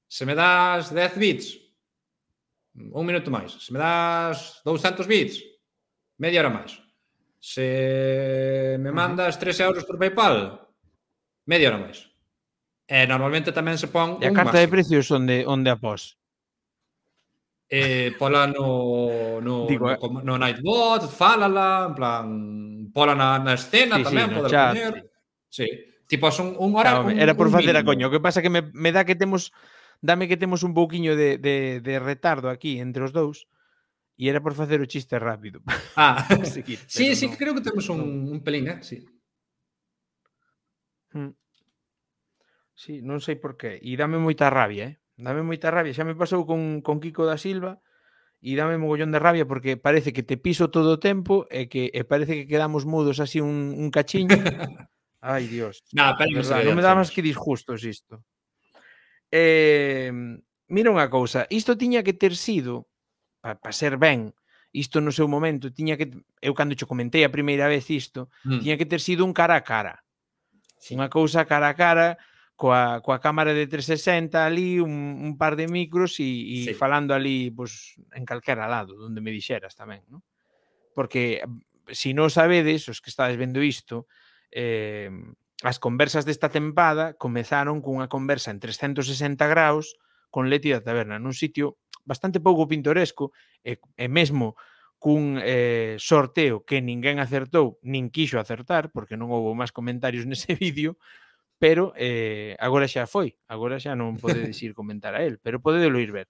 Se 0.10 0.26
me 0.26 0.34
das 0.34 0.90
10 0.94 1.18
bits, 1.18 1.48
un 2.94 3.06
minuto 3.06 3.30
máis. 3.30 3.54
Se 3.62 3.74
me 3.74 3.80
das 3.80 4.62
200 4.66 5.06
bits, 5.08 5.42
media 6.18 6.42
hora 6.42 6.50
máis. 6.50 6.78
Se 7.42 8.78
me 8.82 8.90
mandas 8.92 9.38
3 9.38 9.60
euros 9.70 9.86
por 9.86 9.98
Paypal, 10.02 10.58
media 11.46 11.70
hora 11.70 11.86
máis. 11.86 12.10
E 12.86 13.06
normalmente 13.10 13.50
tamén 13.54 13.78
se 13.82 13.90
pon 13.90 14.18
E 14.22 14.26
a 14.26 14.34
un 14.34 14.38
carta 14.38 14.58
máximo. 14.58 14.62
de 14.66 14.74
precios 14.74 15.06
onde 15.10 15.46
onde 15.46 15.70
a 15.74 15.78
pos? 15.78 16.18
eh, 17.76 18.16
pola 18.18 18.48
no, 18.48 19.42
no, 19.42 19.68
Digo, 19.68 19.88
no, 19.88 19.94
eh. 19.94 20.00
no, 20.02 20.22
no 20.24 20.38
Nightbot, 20.40 21.12
fálala, 21.12 21.88
en 21.90 21.96
plan, 21.96 22.26
pola 22.96 23.14
na, 23.16 23.40
na 23.40 23.60
escena 23.60 24.00
sí, 24.00 24.04
tamén, 24.08 24.32
sí, 24.32 24.36
poder 24.36 24.52
chat, 24.52 24.72
poner. 24.72 24.96
Sí. 25.52 25.68
sí. 25.68 25.70
Tipo, 26.08 26.32
son 26.32 26.56
un 26.56 26.78
hora... 26.78 27.02
Claro, 27.02 27.12
un, 27.12 27.20
era 27.20 27.34
por 27.34 27.48
un 27.48 27.54
facer 27.58 27.74
mínimo. 27.74 27.84
a 27.84 27.90
coño. 27.90 28.06
O 28.08 28.14
que 28.14 28.22
pasa 28.22 28.40
que 28.42 28.54
me, 28.54 28.62
me 28.72 28.94
dá 28.94 29.04
que 29.04 29.18
temos 29.18 29.52
dame 30.02 30.28
que 30.28 30.38
temos 30.38 30.64
un 30.64 30.74
pouquiño 30.74 31.16
de, 31.16 31.38
de, 31.38 31.82
de 31.82 32.00
retardo 32.00 32.50
aquí 32.50 32.80
entre 32.80 33.04
os 33.04 33.12
dous 33.12 33.48
e 34.16 34.32
era 34.32 34.40
por 34.40 34.56
facer 34.56 34.80
o 34.80 34.88
chiste 34.88 35.20
rápido. 35.20 35.60
Ah, 36.00 36.24
seguir, 36.48 36.80
sí, 36.88 37.16
sí, 37.16 37.28
no, 37.28 37.36
creo 37.36 37.54
que 37.56 37.66
temos 37.66 37.90
un, 37.92 38.32
un 38.32 38.40
pelín, 38.40 38.72
eh? 38.72 38.80
sí. 38.80 39.04
Hmm. 41.12 41.36
Sí, 42.76 43.00
non 43.00 43.24
sei 43.24 43.40
por 43.40 43.56
qué. 43.56 43.80
E 43.80 43.96
dame 43.96 44.20
moita 44.20 44.52
rabia, 44.52 44.92
eh? 44.92 44.96
dame 45.18 45.42
moita 45.42 45.72
rabia. 45.72 45.96
Xa 45.96 46.04
me 46.04 46.16
pasou 46.16 46.44
con, 46.44 46.84
con 46.84 47.00
Kiko 47.00 47.24
da 47.24 47.40
Silva 47.40 47.80
e 48.44 48.54
dame 48.54 48.78
mogollón 48.78 49.10
de 49.16 49.20
rabia 49.20 49.48
porque 49.48 49.80
parece 49.80 50.14
que 50.14 50.22
te 50.22 50.38
piso 50.38 50.70
todo 50.70 50.96
o 50.96 51.02
tempo 51.02 51.48
e 51.50 51.72
que 51.72 51.90
e 51.90 52.04
parece 52.04 52.36
que 52.36 52.46
quedamos 52.46 52.84
mudos 52.84 53.24
así 53.24 53.40
un, 53.40 53.74
un 53.74 53.90
cachiño. 53.90 54.36
Ai, 55.26 55.50
Dios. 55.50 55.82
Nah, 55.90 56.14
non 56.14 56.78
me 56.78 56.86
dá 56.86 56.94
máis 56.94 57.10
que 57.10 57.26
disgustos 57.26 57.82
isto. 57.82 58.22
Eh, 59.34 60.14
mira 60.70 60.94
unha 60.94 61.10
cousa, 61.10 61.50
isto 61.50 61.74
tiña 61.74 62.06
que 62.06 62.14
ter 62.14 62.38
sido 62.38 62.86
para 63.42 63.58
pa 63.58 63.74
ser 63.74 63.98
ben, 63.98 64.30
isto 64.70 65.02
no 65.02 65.10
seu 65.10 65.26
momento 65.26 65.74
tiña 65.74 65.98
que 65.98 66.14
eu 66.44 66.54
cando 66.54 66.78
che 66.78 66.86
comentei 66.86 67.26
a 67.26 67.34
primeira 67.34 67.66
vez 67.66 67.90
isto, 67.90 68.30
mm. 68.46 68.62
tiña 68.62 68.78
que 68.78 68.86
ter 68.86 69.02
sido 69.02 69.26
un 69.26 69.34
cara 69.34 69.58
a 69.58 69.66
cara. 69.66 70.06
Sí. 70.78 70.94
Unha 70.94 71.10
cousa 71.10 71.50
cara 71.50 71.74
a 71.74 71.78
cara 71.78 72.22
coa, 72.56 73.04
coa 73.04 73.20
cámara 73.20 73.52
de 73.52 73.68
360 73.68 74.40
ali, 74.40 74.80
un, 74.80 75.20
un 75.22 75.34
par 75.38 75.60
de 75.60 75.68
micros 75.68 76.20
e, 76.20 76.64
e 76.64 76.72
sí. 76.72 76.74
falando 76.74 77.12
ali 77.12 77.52
pues, 77.52 78.00
en 78.16 78.24
calquera 78.24 78.68
lado, 78.68 78.96
onde 78.96 79.20
me 79.20 79.36
dixeras 79.36 79.76
tamén, 79.76 80.08
non? 80.08 80.24
Porque 80.96 81.44
se 81.92 82.10
si 82.10 82.18
non 82.18 82.32
sabedes, 82.32 82.88
os 82.88 83.04
que 83.04 83.12
estades 83.12 83.36
vendo 83.36 83.60
isto, 83.60 84.08
eh, 84.56 85.12
as 85.64 85.78
conversas 85.84 86.24
desta 86.24 86.48
tempada 86.48 87.20
comezaron 87.20 87.84
cunha 87.84 88.08
conversa 88.08 88.52
en 88.52 88.64
360 88.64 89.46
graus 89.52 90.00
con 90.32 90.48
Leti 90.48 90.72
da 90.72 90.84
Taberna, 90.84 91.20
nun 91.20 91.36
sitio 91.36 91.80
bastante 92.08 92.40
pouco 92.40 92.68
pintoresco 92.68 93.36
e, 93.64 93.80
e 94.00 94.08
mesmo 94.08 94.56
cun 94.96 95.38
eh, 95.44 96.00
sorteo 96.00 96.64
que 96.64 96.82
ninguén 96.82 97.20
acertou, 97.20 97.78
nin 97.84 98.10
quixo 98.10 98.40
acertar, 98.40 98.90
porque 98.96 99.20
non 99.20 99.30
houve 99.30 99.54
máis 99.54 99.76
comentarios 99.76 100.24
nese 100.30 100.56
vídeo, 100.56 100.96
pero 101.60 101.94
eh, 101.96 102.56
agora 102.60 102.88
xa 102.88 103.08
foi, 103.08 103.40
agora 103.48 103.80
xa 103.80 103.96
non 103.96 104.20
podedes 104.20 104.60
ir 104.66 104.76
comentar 104.76 105.16
a 105.16 105.24
él, 105.24 105.40
pero 105.40 105.64
podedelo 105.64 106.00
ir 106.00 106.12
ver. 106.12 106.28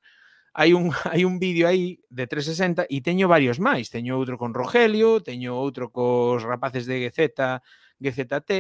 Hai 0.56 0.72
un, 0.72 0.92
hai 1.12 1.26
un 1.26 1.42
vídeo 1.42 1.68
aí 1.68 2.00
de 2.10 2.26
360 2.30 2.88
e 2.88 3.02
teño 3.02 3.28
varios 3.28 3.58
máis, 3.58 3.90
teño 3.90 4.16
outro 4.16 4.38
con 4.38 4.54
Rogelio, 4.54 5.20
teño 5.20 5.58
outro 5.58 5.90
cos 5.90 6.46
rapaces 6.46 6.86
de 6.86 7.10
GZ, 7.10 7.62
GZT, 8.00 8.52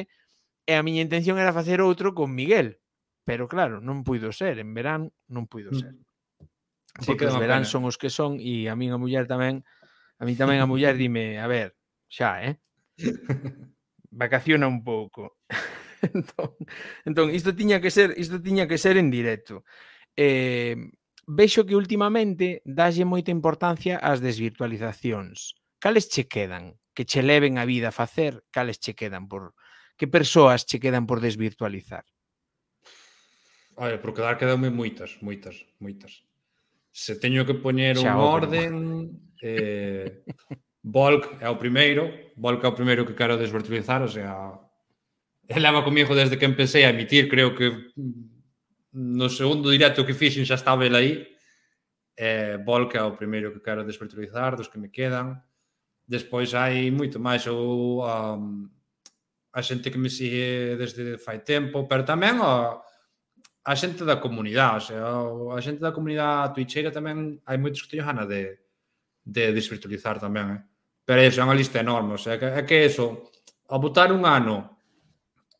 e 0.65 0.73
a 0.73 0.81
miña 0.81 1.05
intención 1.05 1.37
era 1.37 1.53
facer 1.53 1.79
outro 1.79 2.17
con 2.17 2.33
Miguel, 2.33 2.81
pero 3.23 3.45
claro, 3.45 3.79
non 3.79 4.01
puido 4.01 4.33
ser, 4.33 4.57
en 4.57 4.73
verán 4.73 5.13
non 5.29 5.45
puido 5.45 5.69
ser. 5.71 5.93
Mm. 5.93 6.03
Sí, 6.95 7.11
porque 7.11 7.27
os 7.27 7.37
verán 7.37 7.67
pena. 7.67 7.71
son 7.71 7.83
os 7.85 7.99
que 7.99 8.09
son 8.09 8.39
e 8.39 8.71
a 8.71 8.73
min 8.73 8.89
a 8.89 8.97
muller 8.97 9.29
tamén, 9.29 9.61
a 10.17 10.23
mí 10.23 10.33
tamén 10.33 10.63
a 10.63 10.67
muller 10.69 10.97
dime, 11.01 11.37
a 11.37 11.45
ver, 11.45 11.77
xa, 12.09 12.41
eh? 12.41 12.57
Vacaciona 14.09 14.65
un 14.65 14.81
pouco. 14.81 15.37
entón, 16.13 16.55
entón, 17.05 17.27
isto 17.33 17.55
tiña 17.55 17.81
que 17.81 17.91
ser, 17.91 18.13
isto 18.17 18.41
tiña 18.41 18.67
que 18.67 18.77
ser 18.77 18.97
en 18.97 19.09
directo. 19.09 19.63
Eh, 20.15 20.75
vexo 21.27 21.65
que 21.65 21.75
últimamente 21.75 22.61
dalle 22.65 23.05
moita 23.05 23.33
importancia 23.33 23.97
ás 23.97 24.21
desvirtualizacións. 24.21 25.57
Cales 25.81 26.07
che 26.07 26.27
quedan? 26.29 26.77
Que 26.93 27.03
che 27.03 27.21
leven 27.21 27.57
a 27.57 27.65
vida 27.65 27.89
a 27.89 27.95
facer, 27.95 28.45
cales 28.51 28.77
che 28.79 28.93
quedan 28.93 29.27
por 29.27 29.53
que 29.97 30.07
persoas 30.07 30.65
che 30.65 30.79
quedan 30.79 31.05
por 31.05 31.19
desvirtualizar? 31.19 32.05
Olha, 33.75 33.99
por 33.99 34.13
quedar 34.13 34.37
quedoume 34.37 34.69
moitas, 34.69 35.19
moitas, 35.21 35.65
moitas. 35.79 36.23
Se 36.91 37.19
teño 37.19 37.43
que 37.43 37.55
poñer 37.59 37.99
un 37.99 38.07
orden, 38.07 38.73
eh, 39.41 40.23
Volk 40.81 41.41
é 41.41 41.49
o 41.49 41.57
primeiro, 41.57 42.31
Volk 42.37 42.63
é 42.63 42.67
o 42.69 42.77
primeiro 42.77 43.03
que 43.03 43.17
quero 43.17 43.35
desvirtualizar, 43.35 44.01
o 44.01 44.07
sea, 44.07 44.55
leva 45.49 45.83
comigo 45.83 46.15
desde 46.15 46.37
que 46.37 46.45
empecé 46.45 46.85
a 46.85 46.89
emitir, 46.89 47.29
creo 47.29 47.53
que 47.53 47.69
mm, 47.95 48.35
no 48.95 49.29
segundo 49.29 49.69
directo 49.69 50.05
que 50.05 50.13
fixen 50.13 50.45
xa 50.45 50.55
estaba 50.55 50.85
ele 50.85 50.97
aí. 50.97 51.13
Eh, 52.15 52.57
Volca 52.63 53.05
o 53.05 53.17
primeiro 53.17 53.51
que 53.51 53.59
quero 53.59 53.83
desvirtualizar, 53.83 54.55
dos 54.55 54.69
que 54.69 54.79
me 54.79 54.89
quedan. 54.89 55.43
Despois 56.07 56.53
hai 56.55 56.89
moito 56.89 57.19
máis 57.19 57.45
ou 57.47 58.05
um, 58.05 58.69
a 59.51 59.61
xente 59.61 59.91
que 59.91 59.97
me 59.97 60.09
sigue 60.09 60.75
desde 60.77 61.17
fai 61.17 61.39
tempo, 61.39 61.87
pero 61.87 62.03
tamén 62.03 62.39
a, 62.39 62.79
a 63.65 63.73
xente 63.73 64.05
da 64.05 64.21
comunidade, 64.21 64.77
o 64.77 64.83
sea, 64.83 65.01
a 65.55 65.59
xente 65.63 65.81
da 65.81 65.95
comunidade 65.95 66.53
twitcheira 66.53 66.91
tamén 66.91 67.41
hai 67.47 67.57
moitos 67.57 67.81
que 67.81 67.95
teño 67.95 68.05
gana 68.05 68.27
de, 68.27 68.61
de 69.23 69.55
desvirtualizar 69.55 70.19
tamén, 70.19 70.47
eh? 70.55 70.61
pero 71.07 71.23
iso 71.23 71.41
é 71.41 71.47
unha 71.47 71.57
lista 71.57 71.79
enorme, 71.79 72.13
o 72.13 72.21
sea, 72.21 72.37
que, 72.37 72.45
é 72.45 72.61
que 72.67 72.85
eso, 72.85 73.31
a 73.71 73.79
botar 73.79 74.11
un 74.11 74.27
ano 74.27 74.74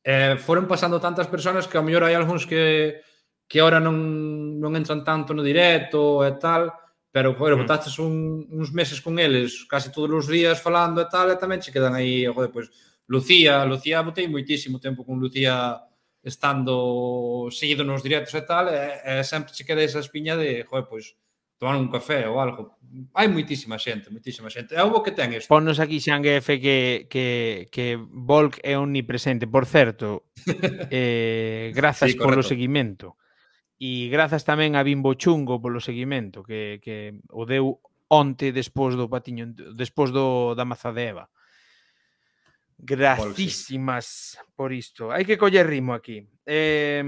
eh, 0.06 0.38
foron 0.38 0.70
pasando 0.70 1.02
tantas 1.02 1.26
persoas 1.26 1.66
que 1.66 1.76
ao 1.76 1.84
mellor 1.84 2.06
hai 2.06 2.14
algúns 2.14 2.46
que 2.46 3.02
que 3.48 3.60
ahora 3.60 3.80
non, 3.80 4.58
non 4.58 4.74
entran 4.74 5.06
tanto 5.06 5.34
no 5.34 5.46
directo 5.46 6.26
e 6.26 6.34
tal, 6.42 6.74
pero 7.14 7.38
joder, 7.38 7.56
mm. 7.56 7.62
botaches 7.62 7.96
un, 8.02 8.46
uns 8.50 8.74
meses 8.74 9.02
con 9.02 9.18
eles 9.22 9.66
casi 9.70 9.94
todos 9.94 10.10
os 10.10 10.28
días 10.28 10.62
falando 10.62 11.02
e 11.02 11.10
tal, 11.10 11.30
e 11.30 11.38
tamén 11.38 11.62
che 11.62 11.74
quedan 11.74 11.94
aí, 11.94 12.26
joder, 12.26 12.50
pois, 12.50 12.70
Lucía, 13.06 13.62
Lucía 13.66 14.02
botei 14.02 14.26
moitísimo 14.26 14.82
tempo 14.82 15.06
con 15.06 15.22
Lucía 15.22 15.78
estando 16.26 17.50
seguido 17.54 17.86
nos 17.86 18.02
directos 18.02 18.34
e 18.34 18.42
tal, 18.42 18.66
e, 18.74 19.22
e 19.22 19.22
sempre 19.22 19.54
che 19.54 19.62
queda 19.62 19.86
esa 19.86 20.02
espiña 20.02 20.34
de, 20.34 20.66
joder, 20.66 20.90
pois, 20.90 21.14
tomar 21.58 21.78
un 21.78 21.88
café 21.88 22.28
ou 22.28 22.40
algo. 22.40 22.76
Hai 23.16 23.28
moitísima 23.28 23.80
xente, 23.80 24.12
moitísima 24.12 24.52
xente. 24.52 24.76
É 24.76 24.84
o 24.84 25.04
que 25.04 25.12
ten 25.12 25.32
isto. 25.36 25.52
Ponnos 25.52 25.80
aquí, 25.80 26.00
Xanguefe, 26.00 26.60
que, 26.60 27.08
que, 27.10 27.68
que 27.72 27.96
Volk 28.00 28.60
é 28.64 28.78
omnipresente. 28.78 29.48
Por 29.48 29.66
certo, 29.66 30.32
eh, 30.92 31.72
grazas 31.76 32.12
sí, 32.12 32.20
polo 32.20 32.44
seguimento. 32.44 33.20
E 33.76 34.08
grazas 34.08 34.48
tamén 34.48 34.80
a 34.80 34.84
Bimbo 34.88 35.20
Chungo 35.20 35.60
polo 35.60 35.84
seguimento, 35.84 36.44
que, 36.44 36.80
que 36.80 37.20
o 37.36 37.44
deu 37.44 37.84
onte 38.08 38.56
despois 38.56 38.96
do 38.96 39.12
patiño, 39.12 39.52
despois 39.76 40.16
do, 40.16 40.56
da 40.56 40.64
Mazadeva. 40.64 41.28
Gracísimas 42.80 44.40
por 44.56 44.72
isto. 44.72 45.12
Hai 45.12 45.24
que 45.24 45.40
coller 45.40 45.68
ritmo 45.68 45.96
aquí. 45.96 46.24
Eh, 46.44 47.04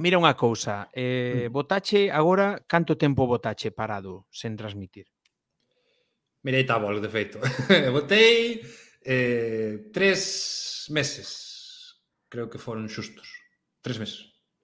Mira 0.00 0.16
unha 0.16 0.32
cousa, 0.32 0.88
eh, 0.96 1.44
mm. 1.46 1.52
botache 1.52 2.08
agora, 2.08 2.56
canto 2.64 2.96
tempo 2.96 3.28
botache 3.28 3.68
parado 3.68 4.24
sen 4.32 4.56
transmitir? 4.56 5.04
Mirei 6.40 6.64
tabol, 6.64 7.04
de 7.04 7.10
feito. 7.12 7.36
Botei 7.92 8.64
eh, 9.04 9.92
tres 9.92 10.88
meses, 10.88 12.00
creo 12.32 12.48
que 12.48 12.56
foron 12.56 12.88
xustos. 12.88 13.28
Tres 13.84 14.00
meses. 14.00 14.20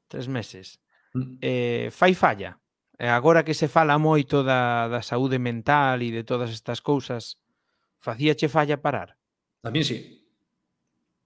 Tres 0.09 0.25
meses. 0.25 0.81
Mm. 1.13 1.37
Eh, 1.45 1.89
fai 1.93 2.17
falla. 2.17 2.57
Eh, 2.97 3.13
agora 3.13 3.45
que 3.45 3.53
se 3.53 3.69
fala 3.69 4.01
moito 4.01 4.41
da, 4.41 4.89
da 4.89 5.05
saúde 5.05 5.37
mental 5.37 6.01
e 6.01 6.09
de 6.09 6.25
todas 6.25 6.49
estas 6.49 6.81
cousas, 6.81 7.37
facíache 8.01 8.49
falla 8.49 8.81
parar? 8.81 9.21
A 9.61 9.69
mí 9.69 9.85
sí. 9.85 10.01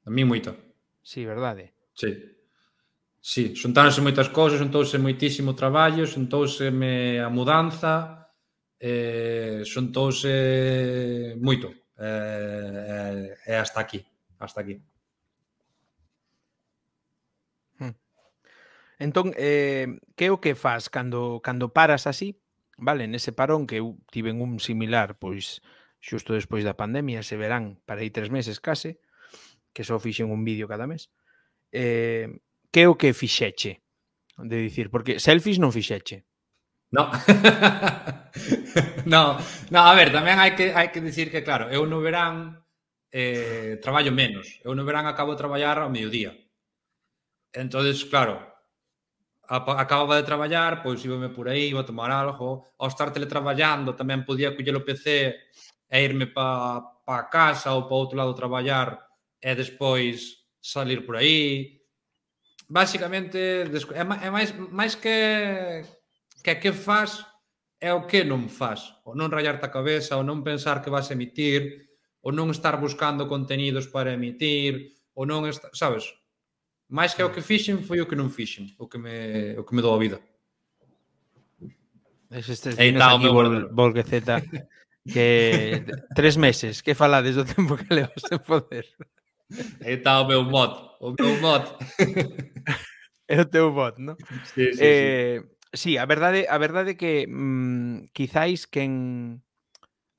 A 0.03 0.11
mí 0.11 0.27
moito. 0.27 0.51
Sí, 0.99 1.23
verdade? 1.23 1.79
Sí. 1.95 2.40
Sí, 3.21 3.55
xuntáronse 3.55 4.01
moitas 4.01 4.29
cousas, 4.33 4.59
xuntouse 4.61 4.97
moitísimo 4.97 5.53
traballo, 5.53 6.09
xuntouseme 6.09 7.21
a 7.21 7.29
mudanza, 7.29 8.33
eh, 8.81 9.61
xuntouse 9.65 11.37
moito. 11.37 11.69
Eh, 12.01 13.37
eh, 13.47 13.57
hasta 13.61 13.81
aquí, 13.81 14.01
hasta 14.39 14.61
aquí. 14.63 14.81
Hmm. 17.79 17.93
Entón, 18.99 19.37
eh, 19.37 20.01
que 20.17 20.25
é 20.27 20.31
o 20.33 20.41
que 20.41 20.57
faz 20.57 20.89
cando, 20.89 21.45
cando 21.45 21.77
paras 21.77 22.09
así? 22.09 22.41
Vale, 22.81 23.05
nese 23.05 23.37
parón 23.37 23.69
que 23.69 23.85
eu 23.85 24.01
tiven 24.09 24.41
un 24.41 24.57
similar, 24.65 25.21
pois 25.21 25.61
xusto 26.01 26.33
despois 26.33 26.65
da 26.65 26.73
pandemia, 26.73 27.21
se 27.21 27.37
verán, 27.37 27.77
para 27.85 28.01
aí 28.01 28.09
tres 28.09 28.33
meses 28.33 28.65
case, 28.65 28.97
que 29.77 29.85
só 29.85 30.01
fixen 30.01 30.33
un 30.33 30.41
vídeo 30.41 30.65
cada 30.65 30.89
mes. 30.89 31.13
Eh, 31.69 32.41
que 32.73 32.81
é 32.83 32.89
o 32.89 32.97
que 32.97 33.13
fixeche? 33.13 33.83
De 34.39 34.57
dicir, 34.63 34.89
porque 34.89 35.21
selfies 35.21 35.59
non 35.59 35.75
fixeche. 35.75 36.25
No. 36.91 37.11
no, 39.13 39.39
no, 39.71 39.81
a 39.83 39.95
ver, 39.95 40.11
tamén 40.11 40.39
hai 40.41 40.59
que 40.59 40.75
hai 40.75 40.91
que 40.91 41.05
dicir 41.05 41.31
que 41.31 41.47
claro, 41.47 41.71
eu 41.71 41.87
no 41.87 42.03
verán 42.03 42.65
eh, 43.13 43.79
traballo 43.83 44.11
menos. 44.11 44.59
Eu 44.67 44.75
no 44.75 44.83
verán 44.83 45.07
acabo 45.07 45.35
de 45.35 45.41
traballar 45.43 45.79
ao 45.79 45.93
mediodía. 45.93 46.35
Entonces, 47.53 48.05
claro, 48.07 48.39
acababa 49.51 50.17
de 50.17 50.23
traballar, 50.23 50.83
pois 50.83 51.05
íbame 51.05 51.29
por 51.31 51.49
aí, 51.49 51.71
iba 51.71 51.81
a 51.81 51.87
tomar 51.87 52.11
algo, 52.11 52.67
ao 52.79 52.89
estar 52.89 53.11
teletraballando 53.11 53.99
tamén 53.99 54.23
podía 54.23 54.55
coller 54.55 54.79
o 54.79 54.87
PC 54.87 55.35
e 55.91 55.97
irme 55.99 56.31
pa, 56.31 56.79
pa 57.03 57.27
casa 57.27 57.75
ou 57.75 57.91
pa 57.91 57.99
outro 57.99 58.15
lado 58.15 58.39
traballar 58.39 59.03
e 59.43 59.51
despois 59.59 60.47
salir 60.63 61.03
por 61.03 61.19
aí, 61.19 61.80
basicamente 62.71 63.67
é 63.67 64.31
máis, 64.31 64.55
máis 64.71 64.95
que 64.95 65.83
que 66.41 66.55
que 66.55 66.73
faz 66.73 67.27
é 67.83 67.93
o 67.93 68.07
que 68.07 68.23
non 68.23 68.47
faz, 68.47 68.95
o 69.03 69.19
non 69.19 69.27
rayarte 69.27 69.67
a 69.67 69.75
cabeza, 69.75 70.15
o 70.15 70.23
non 70.23 70.47
pensar 70.47 70.79
que 70.79 70.93
vas 70.93 71.11
emitir, 71.11 71.91
o 72.23 72.31
non 72.31 72.55
estar 72.55 72.79
buscando 72.79 73.27
contenidos 73.27 73.91
para 73.91 74.15
emitir, 74.15 74.95
o 75.19 75.27
non, 75.27 75.51
estar, 75.51 75.75
sabes? 75.75 76.15
Máis 76.87 77.19
que 77.19 77.27
o 77.27 77.35
que 77.35 77.43
fixen 77.43 77.83
foi 77.83 77.99
o 77.99 78.07
que 78.07 78.15
non 78.15 78.31
fixen, 78.31 78.71
o 78.79 78.87
que 78.87 79.03
me 79.03 79.59
o 79.59 79.67
que 79.67 79.75
me 79.75 79.83
dou 79.83 79.97
a 79.97 79.99
vida. 79.99 80.23
Es 82.31 82.47
este 82.47 82.79
Aí 82.79 82.95
está 82.95 83.17
o 83.17 83.19
meu 83.19 83.35
bol, 83.75 83.91
que 83.91 84.07
tres 86.15 86.37
meses, 86.39 86.79
que 86.85 86.95
falades 86.95 87.35
do 87.35 87.43
tempo 87.43 87.75
que 87.75 87.91
levas 87.91 88.23
en 88.31 88.39
poder. 88.39 88.87
Aí 89.85 89.95
está 89.95 90.21
o 90.21 90.27
meu 90.27 90.45
mote. 90.45 90.81
O 91.01 91.15
meu 91.19 91.41
mote. 91.41 91.73
é 93.29 93.41
o 93.41 93.45
teu 93.47 93.73
mote, 93.73 94.01
non? 94.03 94.17
Sí, 94.55 94.73
sí, 94.73 94.81
eh, 94.81 95.41
sí. 95.73 95.95
sí, 95.95 95.99
a 95.99 96.07
verdade, 96.07 96.47
a 96.49 96.59
verdade 96.59 96.97
que 96.97 97.27
mm, 97.29 98.11
quizáis 98.13 98.69
en 98.75 99.43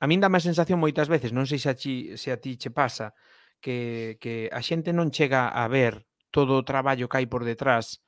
a 0.01 0.09
min 0.09 0.17
dame 0.17 0.41
a 0.41 0.43
sensación 0.43 0.81
moitas 0.81 1.05
veces, 1.05 1.29
non 1.29 1.45
sei 1.45 1.61
se 1.61 1.69
a 1.69 1.77
ti, 1.77 2.17
se 2.17 2.33
a 2.33 2.41
ti 2.41 2.57
che 2.57 2.73
pasa, 2.73 3.13
que, 3.61 4.17
que 4.17 4.49
a 4.49 4.59
xente 4.65 4.89
non 4.97 5.13
chega 5.13 5.45
a 5.53 5.69
ver 5.69 6.09
todo 6.33 6.57
o 6.57 6.65
traballo 6.65 7.05
que 7.05 7.21
hai 7.21 7.27
por 7.29 7.45
detrás, 7.45 8.01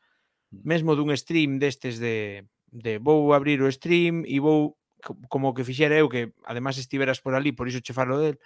mesmo 0.49 0.97
dun 0.97 1.13
stream 1.13 1.61
destes 1.61 2.01
de, 2.01 2.49
de 2.73 2.97
vou 2.97 3.37
abrir 3.37 3.61
o 3.61 3.69
stream 3.69 4.25
e 4.25 4.41
vou 4.41 4.81
como 5.29 5.53
que 5.53 5.67
fixera 5.67 5.93
eu 5.93 6.09
que 6.09 6.33
además 6.49 6.81
estiveras 6.81 7.21
por 7.21 7.37
ali, 7.37 7.53
por 7.53 7.69
iso 7.69 7.83
che 7.85 7.93
falo 7.93 8.17
del, 8.17 8.41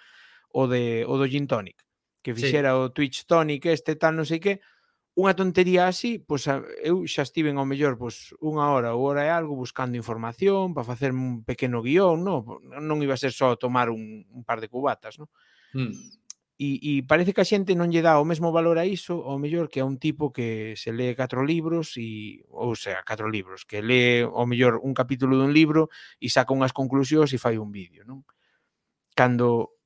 o 0.52 0.68
de 0.68 1.08
o 1.08 1.16
do 1.16 1.28
gin 1.32 1.48
tonic 1.48 1.87
que 2.28 2.36
fixera 2.36 2.76
sí. 2.76 2.76
o 2.76 2.92
Twitch 2.92 3.24
Tonic 3.24 3.72
este 3.72 3.96
tal, 3.96 4.20
non 4.20 4.28
sei 4.28 4.44
que, 4.44 4.60
unha 5.16 5.32
tontería 5.32 5.88
así, 5.88 6.20
pois 6.20 6.44
eu 6.84 7.08
xa 7.08 7.24
estive 7.24 7.56
ao 7.56 7.64
mellor 7.64 7.96
pois 7.96 8.36
unha 8.44 8.68
hora 8.68 8.92
ou 8.92 9.08
hora 9.08 9.24
e 9.24 9.32
algo 9.32 9.56
buscando 9.56 9.96
información 9.96 10.76
para 10.76 10.84
facer 10.84 11.16
un 11.16 11.48
pequeno 11.48 11.80
guión, 11.80 12.28
no? 12.28 12.60
non 12.84 13.00
iba 13.00 13.16
a 13.16 13.22
ser 13.24 13.32
só 13.32 13.56
tomar 13.56 13.88
un, 13.88 14.28
un 14.28 14.44
par 14.44 14.60
de 14.60 14.68
cubatas, 14.68 15.16
non? 15.16 15.32
Mm. 15.72 15.96
E, 16.60 16.70
e 16.84 16.92
parece 17.08 17.32
que 17.32 17.40
a 17.40 17.48
xente 17.48 17.80
non 17.80 17.88
lle 17.88 18.04
dá 18.04 18.20
o 18.20 18.28
mesmo 18.28 18.52
valor 18.52 18.76
a 18.76 18.84
iso, 18.84 19.24
ao 19.24 19.40
mellor 19.40 19.72
que 19.72 19.80
a 19.80 19.88
un 19.88 19.96
tipo 19.96 20.36
que 20.36 20.76
se 20.76 20.92
lee 20.92 21.16
catro 21.16 21.48
libros 21.48 21.96
e 21.96 22.44
ou 22.52 22.76
sea, 22.76 23.08
catro 23.08 23.32
libros, 23.32 23.64
que 23.64 23.80
lee 23.80 24.28
ao 24.28 24.44
mellor 24.44 24.84
un 24.84 24.92
capítulo 24.92 25.40
dun 25.40 25.56
libro 25.56 25.88
e 26.20 26.28
saca 26.28 26.52
unhas 26.52 26.76
conclusións 26.76 27.32
e 27.32 27.40
fai 27.40 27.56
un 27.56 27.72
vídeo, 27.72 28.04
non? 28.04 28.28
Cando 29.16 29.77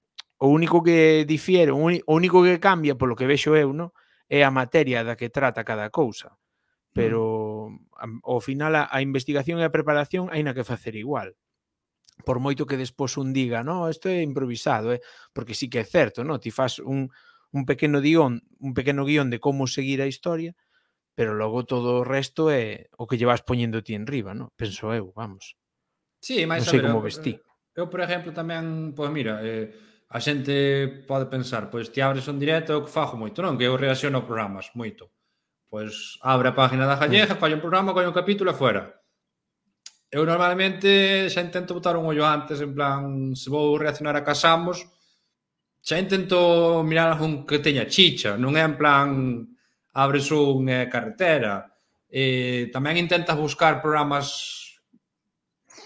O 0.42 0.50
único 0.50 0.82
que 0.82 1.24
difiere, 1.30 1.70
o 1.70 1.78
único 2.10 2.42
que 2.42 2.58
cambia, 2.58 2.98
polo 2.98 3.14
que 3.14 3.30
vexo 3.30 3.54
eu, 3.54 3.78
no? 3.78 3.94
é 4.32 4.48
a 4.48 4.50
materia 4.50 5.04
da 5.04 5.20
que 5.20 5.30
trata 5.30 5.68
cada 5.68 5.92
cousa. 5.92 6.32
Mm. 6.32 6.96
Pero 6.98 7.22
ao 8.24 8.40
final 8.42 8.74
a, 8.80 8.88
a 8.90 9.04
investigación 9.04 9.60
e 9.60 9.68
a 9.68 9.76
preparación 9.76 10.32
hai 10.32 10.42
na 10.42 10.56
que 10.56 10.66
facer 10.66 10.98
igual 10.98 11.36
por 12.22 12.40
moito 12.40 12.70
que 12.70 12.78
despois 12.78 13.18
un 13.18 13.34
diga, 13.34 13.66
no, 13.66 13.90
isto 13.90 14.08
é 14.08 14.22
improvisado, 14.22 14.94
eh? 14.94 15.02
porque 15.34 15.58
sí 15.58 15.70
que 15.70 15.82
é 15.82 15.86
certo, 15.86 16.24
no? 16.24 16.38
ti 16.38 16.54
faz 16.54 16.78
un, 16.80 17.10
un 17.52 17.66
pequeno 17.66 18.00
guión, 18.00 18.46
un 18.62 18.74
pequeno 18.74 19.06
guión 19.06 19.30
de 19.30 19.40
como 19.40 19.66
seguir 19.66 20.02
a 20.02 20.08
historia, 20.08 20.54
pero 21.16 21.34
logo 21.34 21.66
todo 21.66 22.02
o 22.02 22.06
resto 22.06 22.54
é 22.54 22.88
o 22.98 23.10
que 23.10 23.18
llevas 23.18 23.42
poñendo 23.42 23.84
ti 23.84 23.98
en 23.98 24.06
riba, 24.06 24.34
no? 24.34 24.54
penso 24.56 24.94
eu, 24.94 25.12
vamos. 25.18 25.58
Sí, 26.22 26.46
máis 26.46 26.64
non 26.64 26.70
sei 26.70 26.80
a 26.80 26.82
ver, 26.86 26.92
como 26.94 27.02
vestí. 27.02 27.34
Eu, 27.74 27.86
eu, 27.86 27.86
por 27.90 28.06
exemplo, 28.06 28.30
tamén, 28.32 28.94
pois 28.94 29.10
pues 29.10 29.18
mira, 29.18 29.42
eh, 29.42 29.74
a 30.12 30.19
xente 30.19 31.08
pode 31.08 31.32
pensar, 31.32 31.71
pois 31.71 31.88
ti 31.88 32.04
abres 32.04 32.28
un 32.28 32.36
directo, 32.36 32.76
eu 32.76 32.84
que 32.84 32.91
fago 32.91 33.15
moito, 33.15 33.39
non? 33.39 33.56
Que 33.56 33.71
eu 33.71 33.80
reacciono 33.80 34.19
a 34.19 34.28
programas, 34.28 34.67
moito. 34.76 35.08
Pois 35.71 36.19
abre 36.19 36.52
a 36.52 36.58
página 36.58 36.84
da 36.84 37.00
Galleja, 37.00 37.39
colle 37.39 37.56
un 37.56 37.63
programa, 37.63 37.95
colle 37.95 38.12
un 38.12 38.19
capítulo 38.19 38.52
e 38.52 38.60
fuera. 38.60 38.91
Eu 40.12 40.28
normalmente 40.28 41.32
xa 41.32 41.39
intento 41.39 41.71
botar 41.71 41.95
un 41.95 42.04
ollo 42.04 42.28
antes, 42.28 42.60
en 42.60 42.76
plan, 42.76 43.32
se 43.39 43.47
vou 43.47 43.80
reaccionar 43.80 44.19
a 44.19 44.28
Casamos, 44.28 44.84
xa 45.80 45.95
intento 45.95 46.84
mirar 46.84 47.15
algún 47.15 47.47
que 47.47 47.63
teña 47.63 47.88
chicha, 47.88 48.36
non 48.36 48.60
é 48.60 48.67
en 48.67 48.76
plan 48.76 49.08
abres 49.95 50.28
un 50.36 50.67
eh, 50.67 50.91
carretera. 50.91 51.71
Eh, 52.12 52.67
tamén 52.76 53.00
intentas 53.00 53.39
buscar 53.39 53.80
programas 53.80 54.76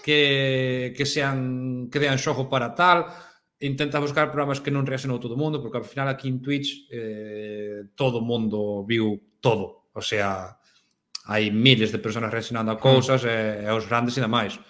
que, 0.02 0.90
que 0.98 1.06
sean 1.06 1.86
que 1.86 2.02
dean 2.02 2.18
xogo 2.18 2.50
para 2.50 2.74
tal, 2.74 3.06
intenta 3.60 4.00
buscar 4.00 4.28
programas 4.28 4.60
que 4.60 4.70
non 4.70 4.84
reaccionou 4.84 5.16
todo 5.16 5.32
o 5.32 5.40
mundo, 5.40 5.64
porque 5.64 5.80
ao 5.80 5.86
final 5.86 6.12
aquí 6.12 6.28
en 6.28 6.44
Twitch 6.44 6.92
eh, 6.92 7.88
todo 7.96 8.20
o 8.20 8.26
mundo 8.26 8.84
viu 8.84 9.16
todo. 9.40 9.88
O 9.96 10.04
sea, 10.04 10.60
hai 11.24 11.48
miles 11.48 11.88
de 11.88 11.98
personas 11.98 12.28
reaccionando 12.28 12.70
a 12.70 12.76
mm. 12.76 12.82
cousas 12.84 13.24
e, 13.24 13.64
e 13.64 13.70
os 13.72 13.88
grandes 13.88 14.16
ainda 14.20 14.28
máis. 14.28 14.60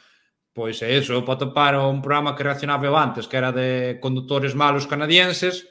Pois 0.54 0.80
é 0.80 0.94
eso, 0.94 1.12
eu 1.12 1.26
para 1.26 1.42
topar 1.42 1.74
un 1.76 2.00
programa 2.00 2.32
que 2.38 2.46
reaccionaba 2.46 2.86
eu 2.86 2.96
antes, 2.96 3.26
que 3.26 3.36
era 3.36 3.50
de 3.50 3.98
condutores 3.98 4.54
malos 4.54 4.86
canadienses, 4.86 5.66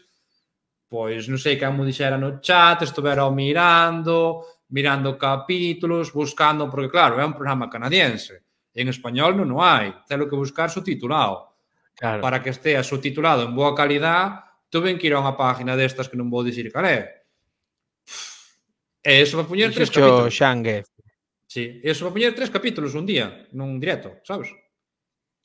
pois 0.91 1.32
non 1.32 1.39
sei 1.39 1.56
que 1.56 1.65
me 1.71 1.88
dixera 1.88 2.19
no 2.19 2.43
chat, 2.43 2.84
estuvera 2.84 3.23
mirando, 3.32 4.43
mirando 4.75 5.15
capítulos, 5.15 6.12
buscando, 6.12 6.67
porque 6.67 6.91
claro, 6.91 7.15
é 7.15 7.23
un 7.23 7.34
programa 7.34 7.71
canadiense. 7.71 8.43
En 8.75 8.91
español 8.91 9.39
non 9.39 9.56
o 9.56 9.63
hai, 9.63 10.04
telo 10.04 10.28
que 10.28 10.36
buscar 10.36 10.67
subtitulado. 10.67 11.54
titulado 11.54 11.54
Claro. 11.95 12.21
Para 12.21 12.43
que 12.43 12.51
estea 12.51 12.84
subtitulado 12.84 13.47
en 13.47 13.55
boa 13.55 13.73
calidad, 13.73 14.43
tuven 14.69 14.99
que 14.99 15.08
ir 15.08 15.15
a 15.15 15.23
unha 15.23 15.39
página 15.39 15.79
destas 15.79 16.12
que 16.12 16.19
non 16.19 16.27
vou 16.27 16.43
dicir 16.43 16.67
cal 16.67 16.84
é. 16.84 17.23
E 18.99 19.23
eso 19.23 19.39
va 19.39 19.47
poñer 19.47 19.71
tres 19.71 19.88
capítulos. 19.88 20.36
Xangue. 20.36 20.84
Sí, 21.47 21.79
eso 21.79 22.03
va 22.03 22.12
poñer 22.12 22.36
tres 22.36 22.51
capítulos 22.51 22.97
un 22.99 23.08
día, 23.08 23.47
nun 23.55 23.79
directo, 23.79 24.19
sabes? 24.27 24.51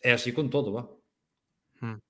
É 0.03 0.11
así 0.11 0.35
con 0.35 0.51
todo, 0.51 0.75
va. 0.75 0.83
Hmm. 1.79 2.03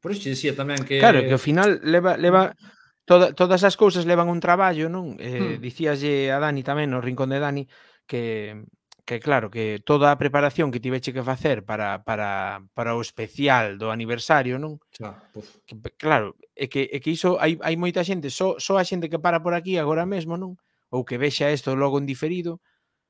Por 0.00 0.16
iso 0.16 0.32
dicía 0.32 0.56
tamén 0.56 0.80
que 0.88 0.96
Claro, 0.96 1.20
que 1.20 1.36
ao 1.36 1.42
final 1.42 1.84
leva 1.84 2.16
leva 2.16 2.56
toda, 3.04 3.36
todas 3.36 3.60
as 3.68 3.76
cousas 3.76 4.08
levan 4.08 4.32
un 4.32 4.40
traballo, 4.40 4.88
non? 4.88 5.20
Eh, 5.20 5.58
hmm. 5.58 5.60
dicíaslle 5.60 6.32
a 6.32 6.40
Dani 6.40 6.64
tamén, 6.64 6.88
no 6.88 7.04
rincón 7.04 7.28
de 7.28 7.42
Dani, 7.42 7.68
que 8.08 8.64
que 9.04 9.18
claro, 9.18 9.50
que 9.50 9.82
toda 9.82 10.12
a 10.12 10.18
preparación 10.18 10.70
que 10.70 10.78
tiveche 10.78 11.12
que 11.12 11.26
facer 11.26 11.64
para, 11.66 12.04
para, 12.04 12.62
para 12.74 12.94
o 12.94 13.02
especial 13.02 13.78
do 13.78 13.90
aniversario, 13.90 14.62
non? 14.62 14.78
Xa, 14.94 15.18
que, 15.66 15.74
claro, 15.98 16.38
é 16.54 16.70
que, 16.70 16.86
é 16.92 17.02
que 17.02 17.10
iso 17.10 17.34
hai, 17.42 17.58
hai 17.66 17.74
moita 17.74 18.06
xente, 18.06 18.30
só, 18.30 18.54
só 18.62 18.78
a 18.78 18.86
xente 18.86 19.10
que 19.10 19.18
para 19.18 19.42
por 19.42 19.58
aquí 19.58 19.74
agora 19.74 20.06
mesmo, 20.06 20.38
non? 20.38 20.54
Ou 20.94 21.02
que 21.02 21.18
vexa 21.18 21.50
isto 21.50 21.74
logo 21.74 21.98
en 21.98 22.06
diferido, 22.06 22.62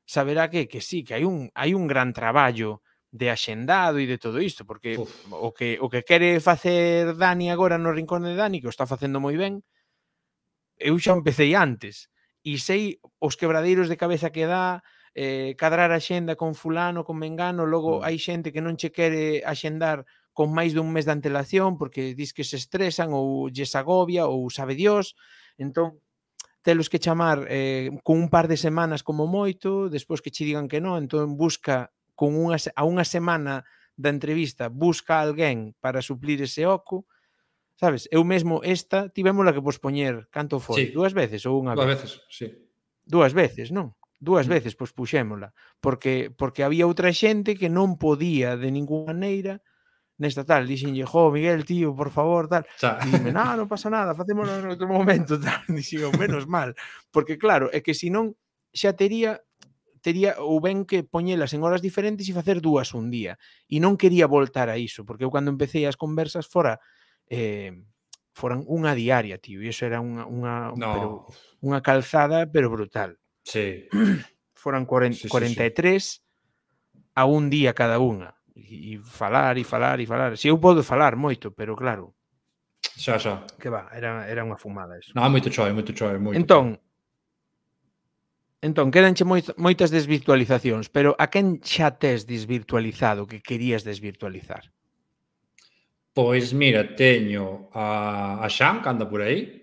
saberá 0.08 0.48
que, 0.48 0.64
que 0.64 0.80
sí, 0.80 1.04
que 1.04 1.12
hai 1.12 1.28
un, 1.28 1.52
hai 1.52 1.76
un 1.76 1.84
gran 1.84 2.16
traballo 2.16 2.80
de 3.12 3.28
axendado 3.28 4.00
e 4.00 4.08
de 4.08 4.16
todo 4.16 4.40
isto, 4.40 4.64
porque 4.64 4.96
Uf. 4.96 5.28
o 5.28 5.52
que, 5.52 5.76
o 5.76 5.92
que 5.92 6.00
quere 6.00 6.40
facer 6.40 7.12
Dani 7.20 7.52
agora 7.52 7.76
no 7.76 7.92
rincón 7.92 8.24
de 8.24 8.32
Dani, 8.32 8.64
que 8.64 8.70
o 8.70 8.72
está 8.72 8.88
facendo 8.88 9.20
moi 9.20 9.36
ben, 9.36 9.60
eu 10.80 10.96
xa 10.96 11.12
empecéi 11.12 11.52
antes, 11.52 12.08
e 12.40 12.56
sei 12.56 12.96
os 13.20 13.36
quebradeiros 13.36 13.92
de 13.92 14.00
cabeza 14.00 14.32
que 14.32 14.48
dá, 14.48 14.80
eh, 15.14 15.54
cadrar 15.60 15.92
a 15.92 16.00
xenda 16.00 16.36
con 16.36 16.54
fulano, 16.56 17.04
con 17.04 17.20
mengano, 17.20 17.68
logo 17.68 18.00
mm. 18.00 18.04
hai 18.04 18.16
xente 18.16 18.52
que 18.52 18.64
non 18.64 18.80
che 18.80 18.90
quere 18.90 19.44
axendar 19.44 20.08
con 20.32 20.48
máis 20.56 20.72
dun 20.72 20.88
mes 20.88 21.04
de 21.04 21.12
antelación 21.12 21.76
porque 21.76 22.16
dis 22.16 22.32
que 22.32 22.44
se 22.44 22.56
estresan 22.56 23.12
ou 23.12 23.52
lles 23.52 23.76
agobia 23.76 24.24
ou 24.24 24.48
sabe 24.48 24.72
Dios, 24.72 25.12
entón 25.60 26.00
telos 26.64 26.88
que 26.88 27.02
chamar 27.02 27.44
eh, 27.50 27.90
con 28.02 28.16
un 28.16 28.30
par 28.30 28.48
de 28.48 28.56
semanas 28.56 29.02
como 29.02 29.26
moito, 29.26 29.90
despois 29.92 30.22
que 30.24 30.32
che 30.32 30.48
digan 30.48 30.70
que 30.70 30.80
non, 30.80 30.96
entón 30.96 31.36
busca 31.36 31.92
con 32.16 32.32
unha, 32.32 32.56
a 32.56 32.82
unha 32.88 33.04
semana 33.04 33.68
da 33.98 34.08
entrevista, 34.08 34.72
busca 34.72 35.20
alguén 35.20 35.76
para 35.84 36.00
suplir 36.00 36.40
ese 36.40 36.64
oco, 36.64 37.04
sabes? 37.76 38.08
Eu 38.08 38.24
mesmo 38.24 38.64
esta 38.64 39.12
tivémola 39.12 39.52
que 39.52 39.60
pospoñer, 39.60 40.30
canto 40.32 40.62
foi? 40.62 40.88
Sí. 40.88 40.96
dúas 40.96 41.12
veces 41.12 41.44
ou 41.44 41.60
unha 41.60 41.76
vez? 41.76 41.84
Dúas 41.84 41.92
veces, 41.92 42.12
sí. 42.32 42.46
Dúas 43.04 43.32
veces, 43.36 43.68
non? 43.68 43.92
dúas 44.22 44.46
mm. 44.46 44.52
veces 44.54 44.78
pois 44.78 44.94
puxémola, 44.94 45.50
porque 45.82 46.30
porque 46.30 46.62
había 46.62 46.86
outra 46.86 47.10
xente 47.10 47.58
que 47.58 47.66
non 47.66 47.98
podía 47.98 48.54
de 48.54 48.70
ninguna 48.70 49.10
maneira 49.10 49.54
nesta 50.22 50.44
tal, 50.46 50.66
dixenlle, 50.70 51.04
"Jo, 51.08 51.32
Miguel, 51.34 51.64
tío, 51.66 51.94
por 51.96 52.10
favor, 52.14 52.46
tal". 52.48 52.64
Dime, 53.00 53.32
"No, 53.34 53.56
non 53.58 53.66
pasa 53.66 53.90
nada, 53.90 54.14
facémolo 54.14 54.54
en 54.60 54.70
outro 54.70 54.86
momento", 54.86 55.34
tal. 55.42 55.62
Dixen, 55.68 56.04
oh, 56.06 56.14
"Menos 56.14 56.46
mal", 56.46 56.74
porque 57.10 57.38
claro, 57.38 57.66
é 57.74 57.82
que 57.82 57.94
se 57.98 58.08
non 58.14 58.36
xa 58.72 58.94
tería 58.94 59.42
tería 60.02 60.38
ou 60.42 60.58
ben 60.58 60.82
que 60.88 61.06
poñelas 61.06 61.54
en 61.54 61.62
horas 61.62 61.82
diferentes 61.82 62.26
e 62.26 62.34
facer 62.34 62.58
dúas 62.58 62.90
un 62.94 63.10
día. 63.10 63.38
E 63.70 63.78
non 63.78 63.94
quería 64.00 64.26
voltar 64.26 64.66
a 64.70 64.76
iso, 64.78 65.06
porque 65.06 65.22
eu 65.26 65.30
cando 65.34 65.50
empecé 65.54 65.86
as 65.86 65.94
conversas 65.98 66.46
fora 66.50 66.78
eh, 67.30 67.70
foran 68.34 68.66
unha 68.66 68.92
diaria, 68.98 69.38
tío, 69.38 69.62
e 69.62 69.70
iso 69.70 69.86
era 69.86 70.02
unha, 70.02 70.26
unha, 70.26 70.74
no. 70.74 70.90
pero, 70.90 71.22
unha 71.62 71.78
calzada, 71.84 72.50
pero 72.50 72.66
brutal. 72.72 73.21
Sí. 73.44 73.88
Foran 74.54 74.86
40, 74.86 75.16
sí, 75.16 75.22
sí, 75.22 75.28
43 75.28 76.02
sí. 76.02 76.20
a 77.14 77.24
un 77.26 77.50
día 77.50 77.74
cada 77.74 77.98
unha. 77.98 78.34
E, 78.54 78.94
e 78.94 79.00
falar, 79.02 79.58
e 79.58 79.64
falar, 79.64 79.98
e 79.98 80.06
falar. 80.06 80.38
Si 80.38 80.46
eu 80.46 80.58
podo 80.58 80.82
falar 80.86 81.18
moito, 81.18 81.50
pero 81.50 81.74
claro. 81.74 82.14
Xa, 82.94 83.18
xa. 83.18 83.46
Que 83.58 83.70
va, 83.70 83.90
era, 83.90 84.28
era 84.30 84.46
unha 84.46 84.60
fumada 84.60 84.94
eso. 84.98 85.10
Non, 85.18 85.32
moito 85.32 85.50
choi, 85.50 85.74
moito 85.74 85.90
choi. 85.90 86.18
Moito. 86.18 86.38
Entón, 86.38 86.78
Entón, 88.62 88.94
quedanche 88.94 89.26
moitas 89.26 89.90
desvirtualizacións, 89.90 90.86
pero 90.86 91.18
a 91.18 91.26
quen 91.34 91.58
xa 91.66 91.98
tes 91.98 92.30
desvirtualizado 92.30 93.26
que 93.26 93.42
querías 93.42 93.82
desvirtualizar? 93.82 94.70
Pois 96.14 96.54
mira, 96.54 96.94
teño 96.94 97.66
a, 97.74 98.38
a 98.38 98.46
Xan, 98.46 98.78
que 98.78 98.88
anda 98.88 99.10
por 99.10 99.26
aí, 99.26 99.61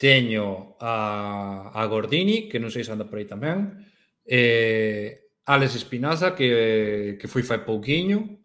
teño 0.00 0.80
a, 0.80 1.68
a 1.76 1.82
Gordini, 1.84 2.48
que 2.48 2.56
non 2.56 2.72
sei 2.72 2.80
se 2.80 2.88
anda 2.88 3.04
por 3.04 3.20
aí 3.20 3.28
tamén, 3.28 3.84
eh, 4.24 5.28
Alex 5.44 5.76
Espinaza, 5.76 6.32
que, 6.32 7.20
que 7.20 7.28
foi 7.28 7.44
fai 7.44 7.60
pouquiño, 7.60 8.40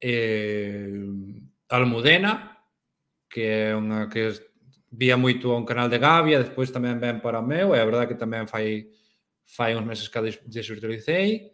eh, 0.00 0.96
Almudena, 1.68 2.56
que 3.28 3.68
é 3.68 3.76
unha 3.76 4.08
que 4.08 4.32
vía 4.88 5.20
moito 5.20 5.52
a 5.52 5.60
un 5.60 5.68
canal 5.68 5.92
de 5.92 6.00
Gavia, 6.00 6.40
despois 6.40 6.72
tamén 6.72 6.96
ven 6.96 7.20
para 7.20 7.44
meu, 7.44 7.76
e 7.76 7.78
a 7.78 7.84
verdade 7.84 8.08
que 8.08 8.16
tamén 8.16 8.48
fai 8.48 8.88
fai 9.44 9.76
uns 9.76 9.84
meses 9.84 10.08
que 10.08 10.24
desvirtualicei. 10.48 11.52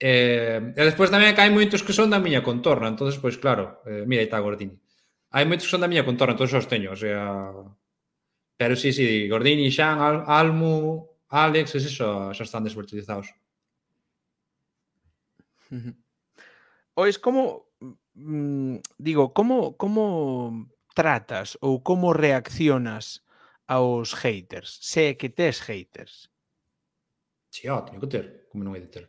Eh, 0.00 0.72
e 0.72 0.82
despois 0.88 1.12
tamén 1.12 1.36
que 1.36 1.44
hai 1.44 1.52
moitos 1.52 1.84
que 1.84 1.92
son 1.92 2.08
da 2.08 2.22
miña 2.24 2.40
contorna, 2.40 2.88
entonces 2.88 3.20
pois 3.20 3.36
claro, 3.36 3.84
eh, 3.84 4.08
mira, 4.08 4.24
aí 4.24 4.32
está 4.32 4.40
Gordini. 4.40 4.80
Hai 5.28 5.44
moitos 5.44 5.68
que 5.68 5.74
son 5.76 5.84
da 5.84 5.92
miña 5.92 6.08
contorna, 6.08 6.32
entón 6.32 6.48
os 6.48 6.70
teño, 6.72 6.94
o 6.94 6.98
sea, 6.98 7.52
Pero 8.58 8.74
sí, 8.74 8.92
sí, 8.92 9.28
Gordini, 9.28 9.70
Xan, 9.70 10.00
Al, 10.00 10.24
Almu, 10.26 11.06
Alex, 11.28 11.76
es 11.76 11.86
eso, 11.86 12.34
xa 12.34 12.42
están 12.42 12.64
desvirtualizados. 12.64 13.32
Ois, 16.94 17.18
como 17.18 17.70
mm, 18.14 18.76
digo, 18.98 19.32
como 19.32 19.76
como 19.76 20.66
tratas 20.90 21.54
ou 21.62 21.78
como 21.86 22.10
reaccionas 22.10 23.22
aos 23.70 24.18
haters, 24.18 24.82
se 24.82 25.14
é 25.14 25.14
que 25.14 25.30
tes 25.30 25.62
haters? 25.62 26.26
Si, 27.54 27.62
sí, 27.62 27.68
ah, 27.70 27.78
oh, 27.78 27.84
teño 27.86 28.02
que 28.02 28.10
ter, 28.10 28.48
como 28.50 28.66
non 28.66 28.74
hai 28.74 28.82
de 28.82 28.90
ter. 28.90 29.06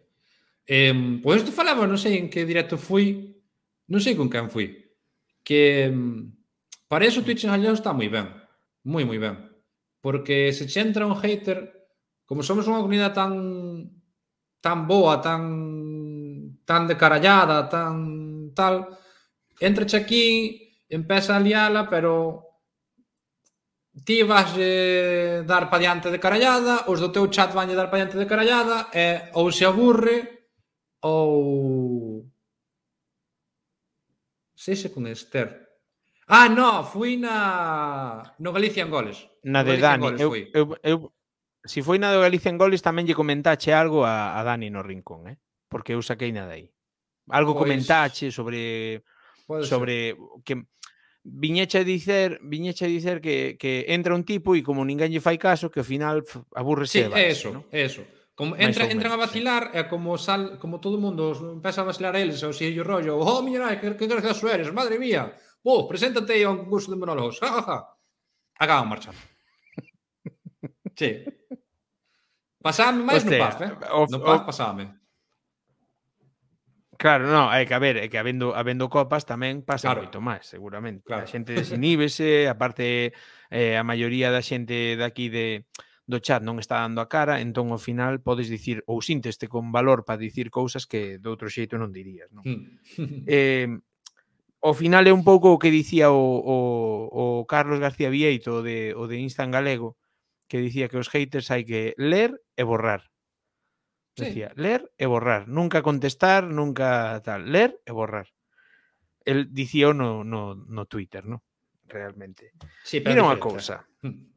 Eh, 0.70 0.94
pois 1.26 1.42
isto 1.42 1.50
falaba, 1.50 1.90
non 1.90 1.98
sei 1.98 2.22
en 2.22 2.30
que 2.30 2.46
directo 2.46 2.78
fui, 2.78 3.34
non 3.90 3.98
sei 3.98 4.14
con 4.14 4.30
quen 4.30 4.54
fui, 4.54 4.94
que 5.42 5.90
mm, 5.90 6.86
para 6.86 7.10
eso 7.10 7.26
Twitch 7.26 7.50
en 7.50 7.58
Hallado 7.58 7.74
está 7.74 7.90
moi 7.90 8.06
ben, 8.06 8.30
moi, 8.84 9.04
moi 9.06 9.20
ben. 9.20 9.36
Porque 10.02 10.54
se 10.54 10.68
che 10.68 10.80
entra 10.80 11.06
un 11.06 11.18
hater, 11.20 11.60
como 12.26 12.44
somos 12.44 12.68
unha 12.68 12.84
comunidade 12.84 13.18
tan 13.18 13.34
tan 14.60 14.88
boa, 14.88 15.20
tan 15.20 15.42
tan 16.64 16.88
decarallada, 16.88 17.68
tan 17.68 17.96
tal, 18.56 18.88
entrache 19.60 19.98
aquí, 19.98 20.26
empeza 20.90 21.36
a 21.36 21.44
liala, 21.44 21.90
pero 21.90 22.46
ti 24.06 24.24
vas 24.24 24.54
eh, 24.58 25.44
dar 25.46 25.70
pa 25.70 25.78
diante 25.80 26.12
de 26.12 26.20
carallada, 26.20 26.86
os 26.88 27.00
do 27.00 27.12
teu 27.12 27.28
chat 27.28 27.52
vanlle 27.52 27.76
dar 27.76 27.90
pa 27.90 27.98
diante 28.00 28.18
de 28.18 28.28
carallada, 28.28 28.88
e 28.94 29.32
ou 29.34 29.52
se 29.52 29.66
aburre, 29.66 30.50
ou... 31.02 32.26
Sexe 34.56 34.92
con 34.92 35.08
Esther. 35.08 35.69
Ah, 36.32 36.48
no, 36.48 36.84
fui 36.84 37.18
na 37.18 38.36
no 38.38 38.54
Galicia 38.54 38.86
en 38.86 38.92
goles. 38.94 39.26
Na 39.42 39.64
de 39.64 39.82
Dani. 39.82 40.14
Goles, 40.14 40.22
eu, 40.22 40.32
eu, 40.54 40.78
eu, 40.84 40.98
si 41.66 41.82
foi 41.82 41.98
na 41.98 42.14
do 42.14 42.22
Galicia 42.22 42.54
en 42.54 42.62
goles 42.62 42.86
tamén 42.86 43.10
lle 43.10 43.18
comentache 43.18 43.74
algo 43.74 44.06
a, 44.06 44.38
a 44.38 44.46
Dani 44.46 44.70
no 44.70 44.86
rincón, 44.86 45.26
eh? 45.26 45.42
Porque 45.66 45.98
eu 45.98 46.06
saquei 46.06 46.30
nada 46.30 46.54
aí. 46.54 46.70
Algo 47.34 47.58
pois, 47.58 47.66
comentache 47.66 48.30
sobre 48.30 49.02
sobre 49.66 50.14
ser. 50.14 50.22
que 50.46 50.56
viñeche 51.26 51.82
a 51.82 51.84
dicer, 51.84 52.38
viñeche 52.46 52.86
a 52.86 52.94
dicer 52.94 53.26
que, 53.26 53.58
que 53.58 53.90
entra 53.90 54.14
un 54.14 54.22
tipo 54.22 54.54
e 54.54 54.62
como 54.62 54.86
ninguén 54.86 55.10
lle 55.10 55.26
fai 55.26 55.42
caso, 55.42 55.74
que 55.74 55.82
ao 55.82 55.90
final 55.90 56.22
aburrese. 56.54 57.10
Sí, 57.10 57.10
base, 57.10 57.26
eso, 57.26 57.50
¿no? 57.50 57.66
eso. 57.74 58.06
Como 58.38 58.54
entra, 58.54 58.86
menos, 58.86 59.02
entran 59.02 59.18
a 59.18 59.20
vacilar 59.26 59.74
sí. 59.74 59.82
e 59.82 59.90
como 59.90 60.14
sal, 60.22 60.62
como 60.62 60.78
todo 60.78 61.02
mundo 61.02 61.34
empeza 61.58 61.82
a 61.82 61.90
vacilar 61.90 62.14
eles, 62.22 62.46
o 62.46 62.54
si 62.54 62.70
ellos 62.70 62.86
rollo, 62.86 63.18
oh, 63.18 63.42
mira, 63.42 63.82
que, 63.82 63.98
que 63.98 64.06
gracioso 64.06 64.46
eres, 64.46 64.70
madre 64.70 65.02
mía 65.02 65.34
Bo, 65.64 65.88
preséntate 65.88 66.34
aí 66.34 66.44
a 66.44 66.52
un 66.52 66.64
concurso 66.64 66.92
de 66.92 66.98
monólogos. 66.98 67.40
Ja, 67.40 67.50
ja, 67.52 67.64
ja. 67.68 67.80
Acaban 68.60 68.90
marchando. 68.90 69.20
Che. 70.96 71.26
Pasame 72.64 73.04
máis 73.04 73.24
no 73.24 73.32
PAF, 73.40 73.62
eh? 73.64 73.72
Of, 73.92 74.12
no 74.12 74.20
PAF 74.20 74.44
pasame. 74.44 75.00
Claro, 77.00 77.32
no, 77.32 77.48
é 77.56 77.64
que 77.64 77.72
a 77.72 77.80
ver, 77.80 77.96
é 77.96 78.12
que 78.12 78.20
habendo, 78.20 78.52
habendo 78.52 78.92
copas 78.92 79.24
tamén 79.24 79.64
pasa 79.64 79.88
claro. 79.88 80.04
moito 80.04 80.20
máis, 80.20 80.44
seguramente. 80.44 81.08
Claro. 81.08 81.24
A 81.24 81.32
xente 81.32 81.56
desiníbese, 81.56 82.52
aparte 82.52 83.16
eh, 83.48 83.80
a 83.80 83.88
maioría 83.88 84.28
da 84.28 84.44
xente 84.44 85.00
daqui 85.00 85.32
de 85.32 85.64
do 86.04 86.20
chat 86.20 86.44
non 86.44 86.60
está 86.60 86.84
dando 86.84 87.00
a 87.00 87.08
cara, 87.08 87.40
entón 87.40 87.72
ao 87.72 87.80
final 87.80 88.20
podes 88.20 88.52
dicir 88.52 88.84
ou 88.84 89.00
sinteste 89.00 89.48
con 89.48 89.72
valor 89.72 90.04
para 90.04 90.20
dicir 90.20 90.52
cousas 90.52 90.84
que 90.84 91.16
de 91.16 91.28
outro 91.32 91.48
xeito 91.48 91.80
non 91.80 91.96
dirías, 91.96 92.28
non? 92.36 92.44
Hmm. 92.44 92.84
eh, 93.32 93.72
ao 94.60 94.76
final 94.76 95.08
é 95.08 95.14
un 95.16 95.24
pouco 95.24 95.56
o 95.56 95.60
que 95.60 95.72
dicía 95.72 96.12
o, 96.12 96.20
o, 96.20 96.58
o 97.12 97.26
Carlos 97.48 97.80
García 97.80 98.12
Vieito 98.12 98.64
de, 98.64 98.96
o 98.96 99.08
de 99.08 99.20
Instan 99.20 99.52
Galego 99.52 99.96
que 100.52 100.60
dicía 100.60 100.90
que 100.92 101.00
os 101.00 101.08
haters 101.08 101.52
hai 101.52 101.64
que 101.64 101.96
ler 101.96 102.36
e 102.60 102.64
borrar 102.68 103.10
decía, 104.20 104.52
ler 104.56 104.92
e 104.98 105.06
borrar, 105.06 105.48
nunca 105.48 105.82
contestar, 105.82 106.48
nunca 106.48 107.22
tal, 107.24 107.52
ler 107.52 107.80
e 107.86 107.92
borrar. 107.92 108.28
El 109.26 109.54
dicía 109.54 109.94
no, 109.94 110.24
no, 110.24 110.56
no 110.56 110.86
Twitter, 110.86 111.26
no? 111.26 111.44
Realmente. 111.88 112.54
Sí, 112.84 113.02
Mira 113.02 113.26
unha 113.26 113.40
cousa. 113.42 113.88
Mm. 114.04 114.30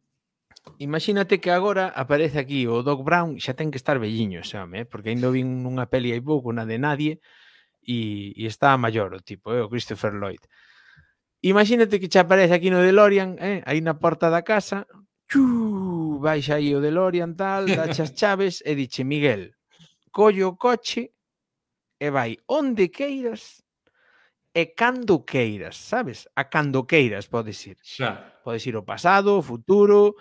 Imagínate 0.78 1.42
que 1.42 1.50
agora 1.50 1.90
aparece 1.90 2.38
aquí 2.38 2.70
o 2.70 2.86
Doc 2.86 3.02
Brown, 3.02 3.36
xa 3.42 3.52
ten 3.58 3.74
que 3.74 3.80
estar 3.82 3.98
velliño, 3.98 4.46
ese 4.46 4.62
home, 4.62 4.82
eh? 4.82 4.86
porque 4.86 5.10
ainda 5.10 5.26
vin 5.28 5.66
nunha 5.66 5.90
peli 5.90 6.14
hai 6.14 6.22
pouco, 6.22 6.54
na 6.54 6.64
de 6.64 6.78
Nadie, 6.78 7.18
e, 7.82 8.32
e 8.38 8.46
está 8.46 8.78
maior 8.78 9.12
o 9.14 9.20
tipo, 9.20 9.52
eh, 9.52 9.62
o 9.62 9.68
Christopher 9.68 10.14
Lloyd. 10.14 10.40
Imagínate 11.42 11.98
que 11.98 12.06
xa 12.06 12.22
aparece 12.22 12.54
aquí 12.54 12.70
no 12.70 12.80
DeLorean, 12.80 13.36
eh, 13.42 13.60
aí 13.66 13.82
na 13.82 13.98
porta 13.98 14.30
da 14.30 14.46
casa, 14.46 14.86
chu, 15.26 16.22
baixa 16.22 16.56
aí 16.56 16.70
o 16.74 16.80
DeLorean 16.80 17.34
tal, 17.34 17.66
dache 17.66 18.02
as 18.02 18.14
chaves 18.18 18.62
e 18.62 18.78
diche 18.78 19.02
Miguel, 19.02 19.50
collo 20.14 20.54
o 20.54 20.56
coche 20.56 21.10
e 21.98 22.08
vai 22.10 22.38
onde 22.46 22.88
queiras 22.88 23.62
e 24.54 24.74
cando 24.76 25.24
queiras, 25.24 25.76
sabes? 25.76 26.28
A 26.36 26.44
cando 26.46 26.86
queiras 26.86 27.26
podes 27.26 27.58
ir. 27.66 27.78
Xa. 27.82 28.40
Podes 28.44 28.66
ir 28.66 28.76
ao 28.76 28.84
pasado, 28.84 29.34
ao 29.34 29.42
futuro, 29.42 30.14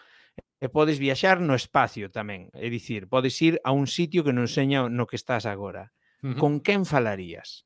e 0.62 0.70
podes 0.70 1.02
viaxar 1.02 1.42
no 1.42 1.58
espacio 1.58 2.14
tamén, 2.14 2.54
é 2.54 2.70
dicir, 2.70 3.10
podes 3.10 3.34
ir 3.42 3.58
a 3.66 3.74
un 3.74 3.90
sitio 3.90 4.22
que 4.22 4.30
non 4.30 4.46
seña 4.46 4.86
no 4.86 5.10
que 5.10 5.18
estás 5.18 5.50
agora. 5.50 5.90
Uh 6.24 6.30
-huh. 6.30 6.40
Con 6.40 6.60
quen 6.60 6.86
falarías? 6.86 7.66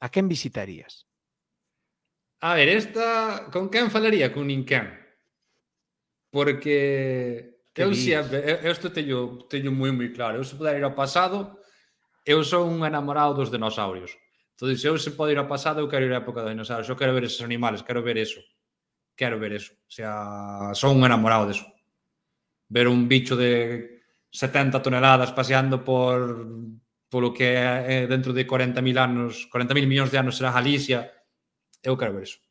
A 0.00 0.10
quen 0.10 0.28
visitarías? 0.28 1.06
A 2.40 2.54
ver, 2.54 2.68
esta... 2.68 3.48
Con 3.50 3.70
quen 3.70 3.90
falaría? 3.90 4.32
Con 4.32 4.46
ninguén. 4.46 4.92
Porque 6.30 7.62
eu 7.74 7.94
sempre... 7.94 8.60
Eu, 8.62 8.70
isto 8.70 8.90
teño, 8.90 9.46
teño 9.48 9.70
moi, 9.72 9.92
moi 9.94 10.10
claro. 10.12 10.38
Eu 10.38 10.44
se 10.44 10.56
puder 10.58 10.76
ir 10.76 10.84
ao 10.84 10.94
pasado, 10.94 11.58
eu 12.26 12.42
sou 12.44 12.66
un 12.66 12.84
enamorado 12.84 13.34
dos 13.34 13.50
dinosaurios. 13.50 14.12
Entón, 14.54 14.76
se 14.76 14.86
eu 14.86 14.98
se 14.98 15.14
pode 15.14 15.32
ir 15.32 15.38
ao 15.38 15.48
pasado, 15.48 15.80
eu 15.80 15.88
quero 15.88 16.04
ir 16.04 16.12
á 16.12 16.20
época 16.20 16.42
dos 16.42 16.50
dinosaurios. 16.50 16.90
Eu 16.90 16.98
quero 16.98 17.14
ver 17.14 17.24
esos 17.24 17.42
animales, 17.42 17.82
quero 17.82 18.02
ver 18.02 18.18
eso. 18.18 18.40
Quero 19.16 19.38
ver 19.38 19.52
eso. 19.54 19.72
O 19.72 19.90
sea, 19.90 20.74
son 20.74 20.98
un 20.98 21.06
enamorado 21.06 21.46
deso. 21.46 21.66
Ver 22.68 22.88
un 22.88 23.06
bicho 23.08 23.36
de 23.36 24.02
70 24.30 24.82
toneladas 24.82 25.30
paseando 25.32 25.84
por 25.84 26.18
polo 27.14 27.30
que 27.30 27.54
eh, 27.54 28.10
dentro 28.10 28.34
de 28.34 28.42
40.000 28.42 28.98
anos, 28.98 29.46
40.000 29.46 29.86
millóns 29.86 30.10
de 30.10 30.18
anos 30.18 30.34
será 30.34 30.50
Galicia. 30.50 31.14
Eu 31.78 31.94
quero 31.94 32.18
ver 32.18 32.26
eso. 32.26 32.42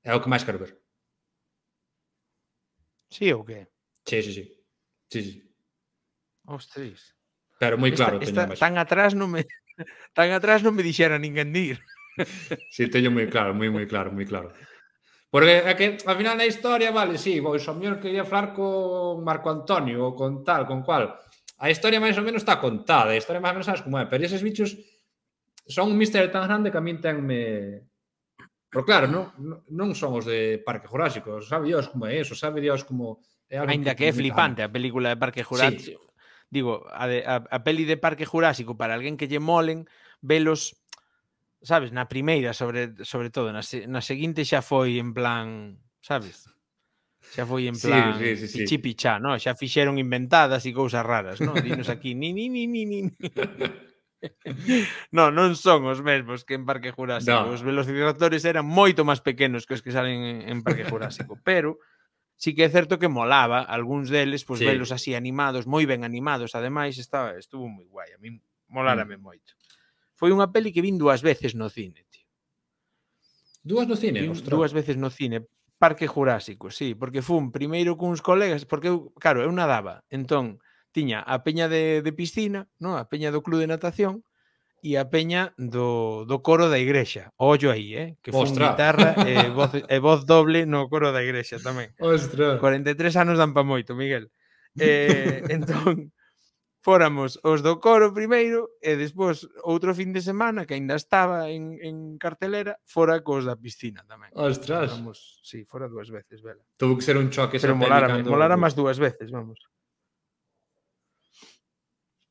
É 0.00 0.16
o 0.16 0.20
que 0.24 0.32
máis 0.32 0.48
quero 0.48 0.64
ver. 0.64 0.72
Sí 3.12 3.28
ou 3.36 3.44
que? 3.44 3.68
Sí, 4.08 4.24
sí, 4.24 4.32
sí. 4.32 4.44
sí, 5.12 5.20
sí. 5.20 5.34
Ostras. 6.48 7.12
Pero 7.60 7.76
moi 7.76 7.92
claro 7.92 8.16
esta, 8.24 8.48
esta, 8.48 8.56
tan 8.64 8.80
atrás 8.80 9.12
non 9.12 9.28
me 9.28 9.44
tan 10.16 10.32
atrás 10.32 10.64
non 10.64 10.72
me 10.72 10.80
dixera 10.80 11.20
ninguén 11.20 11.52
dir. 11.52 11.76
Si, 12.72 12.88
sí, 12.88 12.92
teño 12.92 13.12
moi 13.12 13.28
claro, 13.28 13.52
moi 13.52 13.68
moi 13.68 13.84
claro, 13.84 14.08
moi 14.08 14.24
claro. 14.24 14.56
Porque 15.28 15.66
é 15.68 15.74
que 15.76 16.00
ao 16.08 16.16
final 16.16 16.40
da 16.40 16.48
historia, 16.48 16.94
vale, 16.96 17.20
si, 17.20 17.36
sí, 17.36 17.44
vou, 17.44 17.60
o 17.60 17.74
mellor 17.76 18.00
quería 18.00 18.24
falar 18.24 18.56
con 18.56 19.20
Marco 19.20 19.52
Antonio 19.52 20.08
ou 20.08 20.16
con 20.16 20.40
tal, 20.48 20.64
con 20.64 20.80
cual 20.80 21.12
a 21.64 21.72
historia 21.72 21.96
máis 21.96 22.12
ou 22.20 22.24
menos 22.28 22.44
está 22.44 22.60
contada, 22.60 23.16
a 23.16 23.18
historia 23.18 23.40
máis 23.40 23.56
ou 23.56 23.64
menos 23.64 23.68
sabes 23.72 23.80
como 23.80 23.96
é, 23.96 24.04
pero 24.04 24.20
eses 24.20 24.44
bichos 24.44 24.76
son 25.64 25.88
un 25.88 25.96
misterio 25.96 26.28
tan 26.28 26.44
grande 26.44 26.68
que 26.68 26.76
a 26.76 26.84
min 26.84 27.00
tenme... 27.00 27.88
Pero 28.68 28.84
claro, 28.84 29.08
non, 29.08 29.32
non 29.72 29.96
son 29.96 30.12
os 30.20 30.28
de 30.28 30.60
Parque 30.60 30.84
Jurásico, 30.84 31.40
sabe 31.40 31.72
Dios 31.72 31.88
como 31.88 32.04
é 32.04 32.20
eso, 32.20 32.36
sabe 32.36 32.60
Dios 32.60 32.84
como... 32.84 33.24
É 33.48 33.56
algo 33.56 33.72
Ainda 33.72 33.96
que 33.96 34.04
é 34.04 34.12
flipante 34.12 34.60
a 34.60 34.68
película 34.68 35.08
de 35.08 35.16
Parque 35.16 35.40
Jurásico. 35.40 36.04
Sí. 36.04 36.12
Digo, 36.52 36.84
a, 36.92 37.08
de, 37.08 37.24
a, 37.24 37.40
a 37.48 37.58
peli 37.64 37.88
de 37.88 37.96
Parque 37.96 38.28
Jurásico 38.28 38.76
para 38.76 38.92
alguén 38.92 39.16
que 39.16 39.24
lle 39.24 39.40
molen, 39.40 39.88
velos 40.20 40.84
sabes, 41.64 41.96
na 41.96 42.12
primeira 42.12 42.52
sobre 42.52 42.92
sobre 43.08 43.32
todo, 43.32 43.48
na, 43.48 43.64
se, 43.64 43.88
na 43.88 44.04
seguinte 44.04 44.44
xa 44.44 44.60
foi 44.60 45.00
en 45.00 45.16
plan, 45.16 45.80
sabes? 46.04 46.44
Xa 47.32 47.48
foi 47.48 47.66
en 47.70 47.78
plan 47.78 48.20
sí, 48.20 48.36
sí, 48.36 48.46
sí, 48.46 48.58
pichi 48.62 48.78
pichá, 48.78 49.16
no? 49.18 49.38
xa 49.40 49.56
fixeron 49.56 49.96
inventadas 49.96 50.62
e 50.68 50.70
cousas 50.76 51.02
raras, 51.02 51.40
non? 51.40 51.56
Dinos 51.64 51.88
aquí, 51.88 52.12
ni, 52.12 52.36
ni, 52.36 52.52
ni, 52.52 52.68
ni, 52.68 52.84
ni. 52.84 53.00
no, 55.16 55.30
non 55.30 55.56
son 55.56 55.88
os 55.88 56.00
mesmos 56.00 56.44
que 56.44 56.54
en 56.54 56.64
Parque 56.64 56.92
Jurásico. 56.92 57.34
No. 57.34 57.52
Os 57.52 57.64
velociraptores 57.64 58.44
eran 58.44 58.68
moito 58.68 59.02
máis 59.04 59.20
pequenos 59.20 59.66
que 59.66 59.74
os 59.76 59.82
que 59.82 59.92
salen 59.92 60.44
en 60.44 60.62
Parque 60.62 60.84
Jurásico, 60.84 61.40
pero 61.42 61.80
sí 62.36 62.54
que 62.54 62.64
é 62.66 62.70
certo 62.70 62.98
que 62.98 63.08
molaba 63.08 63.62
algúns 63.64 64.10
deles, 64.10 64.44
pois 64.44 64.60
sí. 64.60 64.66
velos 64.66 64.92
así 64.92 65.14
animados, 65.14 65.66
moi 65.66 65.84
ben 65.86 66.04
animados, 66.04 66.54
ademais 66.54 66.98
estaba 66.98 67.36
estuvo 67.38 67.68
moi 67.68 67.86
guai, 67.88 68.12
a 68.14 68.18
min 68.20 68.40
molárame 68.68 69.16
mm. 69.16 69.22
moito. 69.22 69.52
Foi 70.14 70.30
unha 70.30 70.50
peli 70.50 70.70
que 70.70 70.84
vin 70.84 70.96
dúas 70.98 71.20
veces 71.20 71.58
no 71.58 71.68
cine, 71.68 72.06
tío. 72.10 72.26
Dúas 73.64 73.88
no 73.88 73.96
cine, 73.96 74.28
ostras. 74.28 74.52
Dúas 74.52 74.72
veces 74.76 74.96
no 75.00 75.08
cine, 75.08 75.48
Parque 75.84 76.08
Jurásico, 76.08 76.70
sí, 76.72 76.96
porque 76.96 77.20
fun 77.20 77.52
primeiro 77.52 78.00
cuns 78.00 78.24
colegas, 78.24 78.64
porque 78.64 78.88
eu, 78.88 79.12
claro, 79.20 79.44
eu 79.44 79.52
nadaba, 79.52 80.00
entón 80.08 80.64
tiña 80.96 81.20
a 81.20 81.44
peña 81.44 81.68
de, 81.68 82.00
de 82.00 82.12
piscina, 82.16 82.72
no? 82.80 82.96
a 82.96 83.04
peña 83.12 83.28
do 83.28 83.44
club 83.44 83.60
de 83.60 83.68
natación, 83.68 84.24
e 84.80 84.96
a 84.96 85.12
peña 85.12 85.52
do, 85.60 86.24
do 86.24 86.40
coro 86.40 86.72
da 86.72 86.80
igrexa. 86.80 87.36
Ollo 87.36 87.68
aí, 87.68 87.92
eh? 88.00 88.08
Que 88.24 88.32
foi 88.32 88.48
guitarra 88.48 89.12
e 89.28 89.36
voz, 89.52 89.76
e 89.76 89.98
voz 90.00 90.24
doble 90.24 90.64
no 90.64 90.88
coro 90.88 91.12
da 91.12 91.20
igrexa 91.20 91.60
tamén. 91.60 91.92
Ostra. 92.00 92.56
43 92.56 93.20
anos 93.20 93.36
dan 93.36 93.52
pa 93.52 93.60
moito, 93.60 93.92
Miguel. 93.92 94.32
Eh, 94.80 95.44
entón, 95.52 96.13
fóramos 96.84 97.40
os 97.40 97.64
do 97.64 97.80
coro 97.80 98.12
primeiro 98.12 98.76
e 98.84 98.92
despois 98.92 99.48
outro 99.64 99.96
fin 99.96 100.12
de 100.12 100.20
semana 100.20 100.68
que 100.68 100.76
aínda 100.76 101.00
estaba 101.00 101.48
en, 101.48 101.80
en 101.80 102.20
cartelera 102.20 102.76
fora 102.84 103.24
cos 103.24 103.48
da 103.48 103.56
piscina 103.56 104.04
tamén. 104.04 104.28
Ostras. 104.36 104.92
Vamos, 104.92 105.40
sí, 105.40 105.64
fora 105.64 105.88
dúas 105.88 106.12
veces, 106.12 106.44
vela. 106.44 106.60
Tuvo 106.76 107.00
que 107.00 107.04
ser 107.08 107.16
un 107.16 107.32
choque 107.32 107.56
Pero 107.56 107.72
molara, 107.72 108.12
cando... 108.12 108.28
molara 108.28 108.60
máis 108.60 108.76
dúas 108.76 109.00
veces, 109.00 109.32
vamos. 109.32 109.56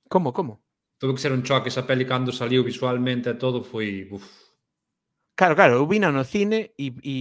Como, 0.06 0.30
como? 0.30 0.62
Tuvo 1.02 1.18
que 1.18 1.24
ser 1.26 1.34
un 1.34 1.42
choque 1.42 1.74
esa 1.74 1.90
peli 1.90 2.06
cando 2.06 2.30
saliu 2.30 2.62
visualmente 2.62 3.34
e 3.34 3.40
todo 3.42 3.66
foi... 3.66 4.06
Uf. 4.14 4.54
Claro, 5.34 5.58
claro, 5.58 5.82
eu 5.82 5.90
vina 5.90 6.14
no 6.14 6.22
cine 6.22 6.78
e, 6.78 6.94
e 7.02 7.16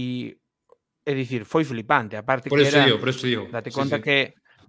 é 1.01 1.17
dicir, 1.17 1.49
foi 1.49 1.65
flipante, 1.65 2.13
a 2.13 2.21
parte 2.21 2.53
por 2.53 2.61
que 2.61 2.69
era... 2.69 2.69
Por 2.69 2.77
eso 2.77 2.85
digo, 2.85 2.99
por 3.01 3.09
eso 3.09 3.25
digo. 3.25 3.43
Date 3.49 3.73
conta 3.73 3.97
sí, 3.97 4.01
sí. 4.01 4.05
que 4.05 4.17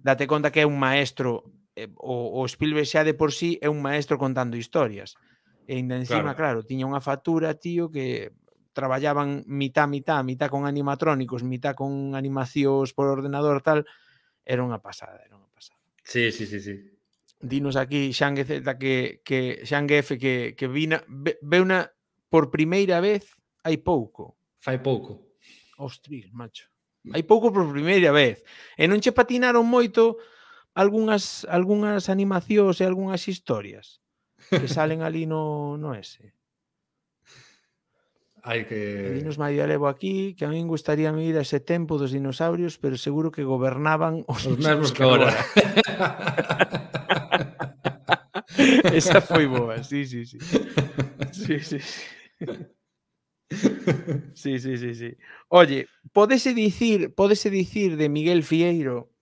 date 0.01 0.25
conta 0.25 0.49
que 0.49 0.65
é 0.65 0.67
un 0.67 0.81
maestro 0.81 1.45
eh, 1.75 1.91
o, 1.99 2.41
o 2.41 2.47
Spielberg 2.47 2.87
xa 2.87 3.03
de 3.03 3.13
por 3.13 3.35
sí 3.35 3.59
é 3.61 3.67
un 3.67 3.83
maestro 3.83 4.17
contando 4.17 4.55
historias. 4.55 5.19
E 5.67 5.77
ainda 5.77 5.99
encima, 5.99 6.33
claro, 6.33 6.63
claro 6.63 6.67
tiña 6.67 6.87
unha 6.87 7.03
factura, 7.03 7.55
tío, 7.59 7.91
que 7.91 8.31
traballaban 8.75 9.47
mitá, 9.47 9.87
mitá, 9.87 10.19
mitá 10.23 10.51
con 10.51 10.67
animatrónicos, 10.67 11.41
mitá 11.43 11.73
con 11.73 12.13
animacións 12.13 12.91
por 12.91 13.07
ordenador, 13.07 13.63
tal, 13.63 13.87
era 14.43 14.61
unha 14.61 14.83
pasada, 14.83 15.23
era 15.23 15.35
unha 15.39 15.49
pasada. 15.49 15.79
Sí, 16.03 16.29
sí, 16.29 16.45
sí, 16.45 16.59
sí. 16.61 16.75
Dinos 17.39 17.75
aquí, 17.75 18.13
Xangue 18.13 18.45
Z, 18.45 18.61
que, 18.77 19.23
que 19.23 19.63
Xangue 19.65 20.03
F, 20.03 20.19
que, 20.19 20.53
que 20.53 20.67
vina, 20.67 21.01
ve, 21.07 21.39
ve 21.41 21.59
una 21.63 21.87
por 22.29 22.51
primeira 22.51 22.99
vez 22.99 23.31
hai 23.65 23.81
pouco. 23.81 24.37
Fai 24.61 24.77
pouco. 24.83 25.33
Ostris, 25.79 26.29
macho. 26.31 26.69
Hai 27.13 27.23
pouco 27.23 27.53
por 27.53 27.69
primeira 27.69 28.11
vez. 28.11 28.41
E 28.77 28.85
non 28.85 29.01
che 29.01 29.13
patinaron 29.13 29.65
moito 29.65 30.21
algunhas, 30.75 31.47
algunhas 31.49 32.11
animacións 32.11 32.83
e 32.83 32.85
algunhas 32.85 33.25
historias 33.31 34.03
que 34.51 34.67
salen 34.67 35.01
ali 35.01 35.25
no, 35.25 35.79
no 35.79 35.95
ese. 35.95 36.35
Hai 38.45 38.69
que... 38.69 39.17
Dinos 39.17 39.41
María 39.41 39.65
Levo 39.65 39.89
aquí, 39.89 40.37
que 40.37 40.45
a 40.45 40.53
min 40.53 40.69
gustaría 40.69 41.09
ir 41.17 41.33
a 41.39 41.41
ese 41.41 41.57
tempo 41.57 41.97
dos 41.97 42.13
dinosaurios, 42.13 42.77
pero 42.77 42.93
seguro 42.93 43.33
que 43.33 43.41
gobernaban 43.41 44.21
os, 44.29 44.45
os 44.45 44.61
mesmos 44.61 44.93
que 44.93 45.01
agora. 45.01 45.33
Esa 48.93 49.17
foi 49.19 49.49
boa, 49.49 49.81
sí, 49.81 50.05
sí, 50.05 50.29
sí. 50.29 50.37
Sí, 51.33 51.57
sí, 51.59 51.79
sí. 51.81 52.05
Sí, 54.33 54.59
sí, 54.59 54.77
sí, 54.77 54.93
sí. 54.93 55.17
Oye, 55.49 55.87
podese 56.13 56.53
dicir, 56.53 57.13
podese 57.15 57.49
dicir 57.49 57.97
de 57.97 58.09
Miguel 58.09 58.43
Fieiro 58.43 59.14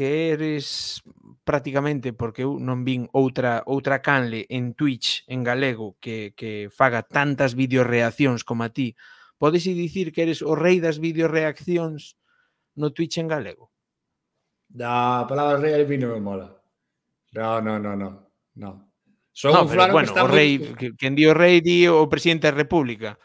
que 0.00 0.32
eres 0.32 1.02
prácticamente 1.44 2.14
porque 2.16 2.48
eu 2.48 2.56
non 2.56 2.88
vin 2.88 3.12
outra 3.12 3.60
outra 3.68 4.00
canle 4.00 4.48
en 4.48 4.72
Twitch 4.72 5.28
en 5.28 5.44
galego 5.44 6.00
que, 6.00 6.32
que 6.32 6.72
faga 6.72 7.04
tantas 7.04 7.52
videoreaccións 7.52 8.40
como 8.40 8.64
a 8.64 8.72
ti, 8.72 8.96
podes 9.36 9.68
dicir 9.68 10.08
que 10.08 10.24
eres 10.24 10.40
o 10.40 10.56
rei 10.56 10.80
das 10.80 11.04
videoreaccións 11.04 12.16
no 12.80 12.96
Twitch 12.96 13.20
en 13.20 13.28
galego? 13.28 13.68
Da, 14.72 15.28
palabra 15.28 15.60
rei 15.60 15.76
al 15.76 15.84
vino 15.84 16.08
me 16.08 16.16
mola. 16.16 16.48
No, 17.36 17.60
no, 17.60 17.76
no, 17.76 17.92
no. 17.92 18.08
no. 18.56 18.70
Son 19.36 19.52
no, 19.52 19.62
un 19.64 19.68
pero, 19.68 19.84
bueno, 19.92 20.00
que 20.00 20.16
está 20.16 20.24
o 20.24 20.32
rei, 20.32 20.64
muy... 20.64 20.80
que, 20.80 20.96
quen 20.96 21.12
di 21.12 21.28
o 21.28 21.36
rei 21.36 21.60
di 21.60 21.84
o 21.84 22.08
presidente 22.08 22.48
da 22.48 22.56
República. 22.56 23.20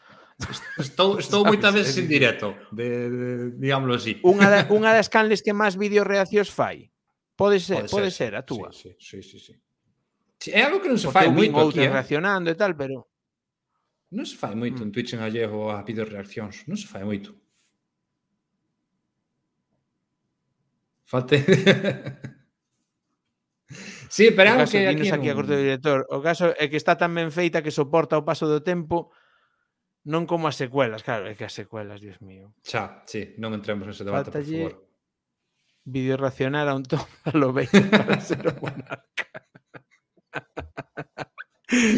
Estou, 0.76 1.16
estou 1.16 1.48
moitas 1.48 1.72
veces 1.72 1.96
eh, 1.96 2.04
en 2.04 2.08
directo, 2.12 2.52
de, 2.68 3.08
de, 3.08 3.28
digámoslo 3.56 3.96
así. 3.96 4.20
Unha, 4.20 4.52
da, 4.52 4.60
unha 4.76 4.92
das 4.92 5.08
canles 5.08 5.40
que 5.40 5.56
máis 5.56 5.80
videoreaccións 5.80 6.52
fai. 6.52 6.92
Pode 7.32 7.56
ser, 7.56 7.88
pode 7.88 7.88
ser, 7.88 7.96
pode 7.96 8.10
ser 8.12 8.32
a 8.36 8.44
túa. 8.44 8.68
Sí, 8.68 8.92
sí, 9.00 9.24
sí, 9.24 9.40
sí. 9.40 9.56
sí. 10.36 10.52
É 10.52 10.60
algo 10.60 10.84
que 10.84 10.92
non 10.92 11.00
se 11.00 11.08
Porque 11.08 11.24
fai 11.24 11.32
moito 11.32 11.56
aquí, 11.56 11.80
eh? 11.80 11.88
reaccionando 11.88 12.52
e 12.52 12.56
tal, 12.56 12.76
pero... 12.76 13.08
Non 14.12 14.28
se 14.28 14.36
fai 14.36 14.52
moito 14.52 14.84
mm. 14.84 14.86
en 14.86 14.90
Twitch 14.92 15.16
en 15.16 15.24
gallego 15.24 15.72
a 15.72 15.80
videoreaccións. 15.80 16.68
Non 16.68 16.76
se 16.76 16.84
fai 16.84 17.00
moito. 17.00 17.32
Falte... 21.08 21.40
sí, 24.12 24.36
pero 24.36 24.52
algo 24.52 24.68
que 24.68 24.84
aquí... 24.84 25.08
Aquí, 25.08 25.16
aquí 25.16 25.28
a 25.32 25.36
corte 25.36 25.56
do 25.56 25.64
director. 25.64 26.04
O 26.12 26.20
caso 26.20 26.52
é 26.60 26.68
que 26.68 26.76
está 26.76 27.00
tan 27.00 27.16
ben 27.16 27.32
feita 27.32 27.64
que 27.64 27.72
soporta 27.72 28.20
o 28.20 28.26
paso 28.28 28.44
do 28.44 28.60
tempo 28.60 29.16
Non 30.06 30.30
como 30.30 30.46
as 30.46 30.54
secuelas, 30.54 31.02
claro, 31.02 31.26
é 31.26 31.34
que 31.34 31.42
as 31.42 31.50
secuelas, 31.50 31.98
dios 31.98 32.22
mío. 32.22 32.54
Xa, 32.62 33.02
sí, 33.10 33.34
non 33.42 33.50
entremos 33.58 33.90
nese 33.90 34.06
debate, 34.06 34.30
Faltalle... 34.30 34.62
por 34.62 34.72
favor. 34.78 34.86
Video 35.86 36.14
reaccionar 36.18 36.66
a 36.70 36.78
un 36.78 36.86
Tom 36.86 37.02
Alobeiro 37.30 37.82
para 37.90 38.22
ser 38.22 38.46
o 38.46 38.54
monarca. 38.62 39.26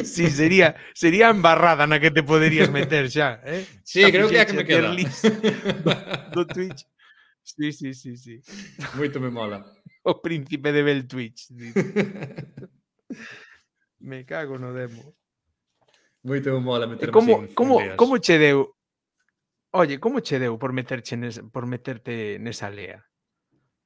Sí, 0.02 0.30
sería, 0.30 0.80
sería 0.96 1.28
embarrada 1.28 1.84
na 1.84 2.00
que 2.00 2.08
te 2.08 2.24
poderías 2.24 2.72
meter 2.72 3.12
xa, 3.12 3.44
eh? 3.44 3.68
Sí, 3.84 4.00
xa, 4.00 4.08
creo 4.08 4.26
que 4.32 4.40
é 4.40 4.48
que 4.48 4.56
me 4.56 4.64
queda. 4.64 4.88
Do, 5.84 5.92
do 6.32 6.42
Twitch. 6.48 6.88
Sí, 7.44 7.76
sí, 7.76 7.92
sí, 7.92 8.16
sí. 8.16 8.40
Moito 8.96 9.20
me 9.20 9.28
mola. 9.28 9.60
O 10.08 10.24
príncipe 10.24 10.72
de 10.72 10.80
Bel 10.80 11.04
Twitch. 11.04 11.52
me 14.00 14.24
cago 14.24 14.56
no 14.56 14.72
demo. 14.72 15.12
Moito 16.28 16.52
humor 16.52 16.84
a 16.84 16.86
meterme 16.86 17.16
como, 17.16 17.32
sin 17.40 17.54
como, 17.56 17.80
leas. 17.80 17.96
como 17.96 18.20
che 18.20 18.36
deu 18.36 18.76
Oye, 19.70 19.98
como 19.98 20.20
che 20.20 20.38
deu 20.38 20.56
por 20.56 20.72
meterche 20.72 21.16
nes, 21.16 21.44
por 21.52 21.66
meterte 21.66 22.38
nesa 22.40 22.72
lea? 22.72 23.04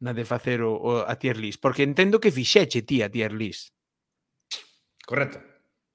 Na 0.03 0.15
de 0.15 0.25
facer 0.25 0.63
o, 0.63 0.75
o 0.75 0.91
a 1.07 1.15
tier 1.19 1.39
list, 1.39 1.59
porque 1.63 1.83
entendo 1.83 2.23
que 2.23 2.31
fixeche 2.31 2.83
ti 2.83 3.03
a 3.03 3.11
tier 3.11 3.35
list. 3.35 3.75
Correcto. 5.07 5.43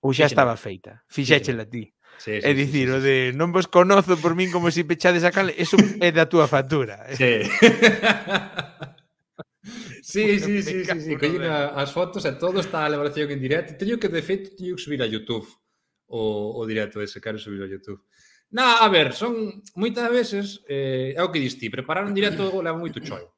Ou 0.03 0.11
xa 0.11 0.27
Fíxela. 0.27 0.31
estaba 0.31 0.55
feita. 0.59 1.03
Fixéchela 1.07 1.65
ti. 1.67 1.91
Sí, 2.17 2.41
sí, 2.41 2.47
é 2.47 2.51
dicir, 2.53 2.87
sí, 2.89 2.95
sí, 2.95 2.97
sí. 2.97 2.97
o 2.97 2.99
de 2.99 3.15
non 3.35 3.51
vos 3.55 3.67
conozo 3.67 4.17
por 4.19 4.35
min 4.35 4.51
como 4.51 4.71
se 4.71 4.83
pechades 4.83 5.23
a 5.23 5.31
cal, 5.31 5.53
eso 5.55 5.77
é 6.03 6.11
da 6.11 6.27
túa 6.27 6.47
factura. 6.47 7.07
Sí. 10.07 10.39
sí, 10.39 10.39
sí, 10.39 10.63
sí, 10.63 10.63
sí, 10.63 10.85
sí, 10.87 10.99
sí. 11.03 11.13
Collina 11.19 11.75
as 11.75 11.91
fotos 11.91 12.23
e 12.23 12.31
todo 12.39 12.63
está 12.63 12.87
a 12.87 12.87
elaboración 12.87 13.27
en 13.27 13.43
directo. 13.43 13.75
Teño 13.75 13.99
que, 13.99 14.07
de 14.07 14.23
feito, 14.23 14.55
teño 14.55 14.79
que 14.79 14.81
subir 14.81 15.03
a 15.03 15.11
YouTube 15.11 15.43
o, 16.07 16.55
o 16.59 16.61
directo 16.65 17.01
ese, 17.01 17.21
quero 17.21 17.39
subir 17.39 17.63
a 17.63 17.67
Youtube. 17.67 18.01
Na, 18.49 18.79
a 18.79 18.87
ver, 18.87 19.11
son 19.11 19.63
moitas 19.75 20.07
veces, 20.07 20.63
eh, 20.71 21.11
é 21.11 21.21
o 21.23 21.31
que 21.31 21.43
diste, 21.43 21.67
preparar 21.67 22.07
un 22.07 22.15
directo 22.15 22.47
leva 22.63 22.79
moito 22.79 23.03
choio. 23.03 23.35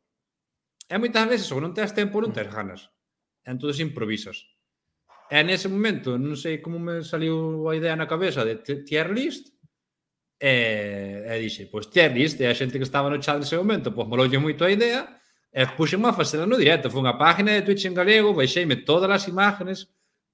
E 0.86 0.96
moitas 1.02 1.26
veces, 1.26 1.50
ou 1.50 1.62
non 1.62 1.74
tens 1.74 1.94
tempo, 1.98 2.22
non 2.22 2.30
tens 2.30 2.50
ganas. 2.50 2.94
Entón, 3.42 3.74
improvisas. 3.74 4.46
E 5.30 5.42
nese 5.46 5.70
momento, 5.70 6.18
non 6.18 6.38
sei 6.38 6.62
como 6.62 6.82
me 6.82 7.02
saliu 7.06 7.66
a 7.70 7.78
idea 7.78 7.98
na 7.98 8.10
cabeza 8.10 8.46
de 8.46 8.58
tier 8.62 9.10
list, 9.14 9.54
e, 10.38 11.26
e 11.26 11.34
dixe, 11.42 11.70
pois 11.70 11.90
tier 11.90 12.10
list, 12.14 12.38
e 12.42 12.50
a 12.50 12.54
xente 12.54 12.78
que 12.78 12.86
estaba 12.86 13.10
no 13.10 13.22
chat 13.22 13.38
nese 13.38 13.58
momento, 13.58 13.94
pois 13.94 14.10
moloulle 14.10 14.42
moito 14.42 14.66
a 14.66 14.74
idea, 14.74 15.06
e 15.54 15.66
puxenme 15.78 16.10
a 16.10 16.18
facela 16.18 16.50
no 16.50 16.58
directo. 16.58 16.90
Foi 16.90 17.02
unha 17.02 17.18
página 17.18 17.54
de 17.54 17.66
Twitch 17.66 17.86
en 17.86 17.98
galego, 17.98 18.34
baixeime 18.34 18.82
todas 18.86 19.10
as 19.10 19.26
imágenes, 19.30 19.90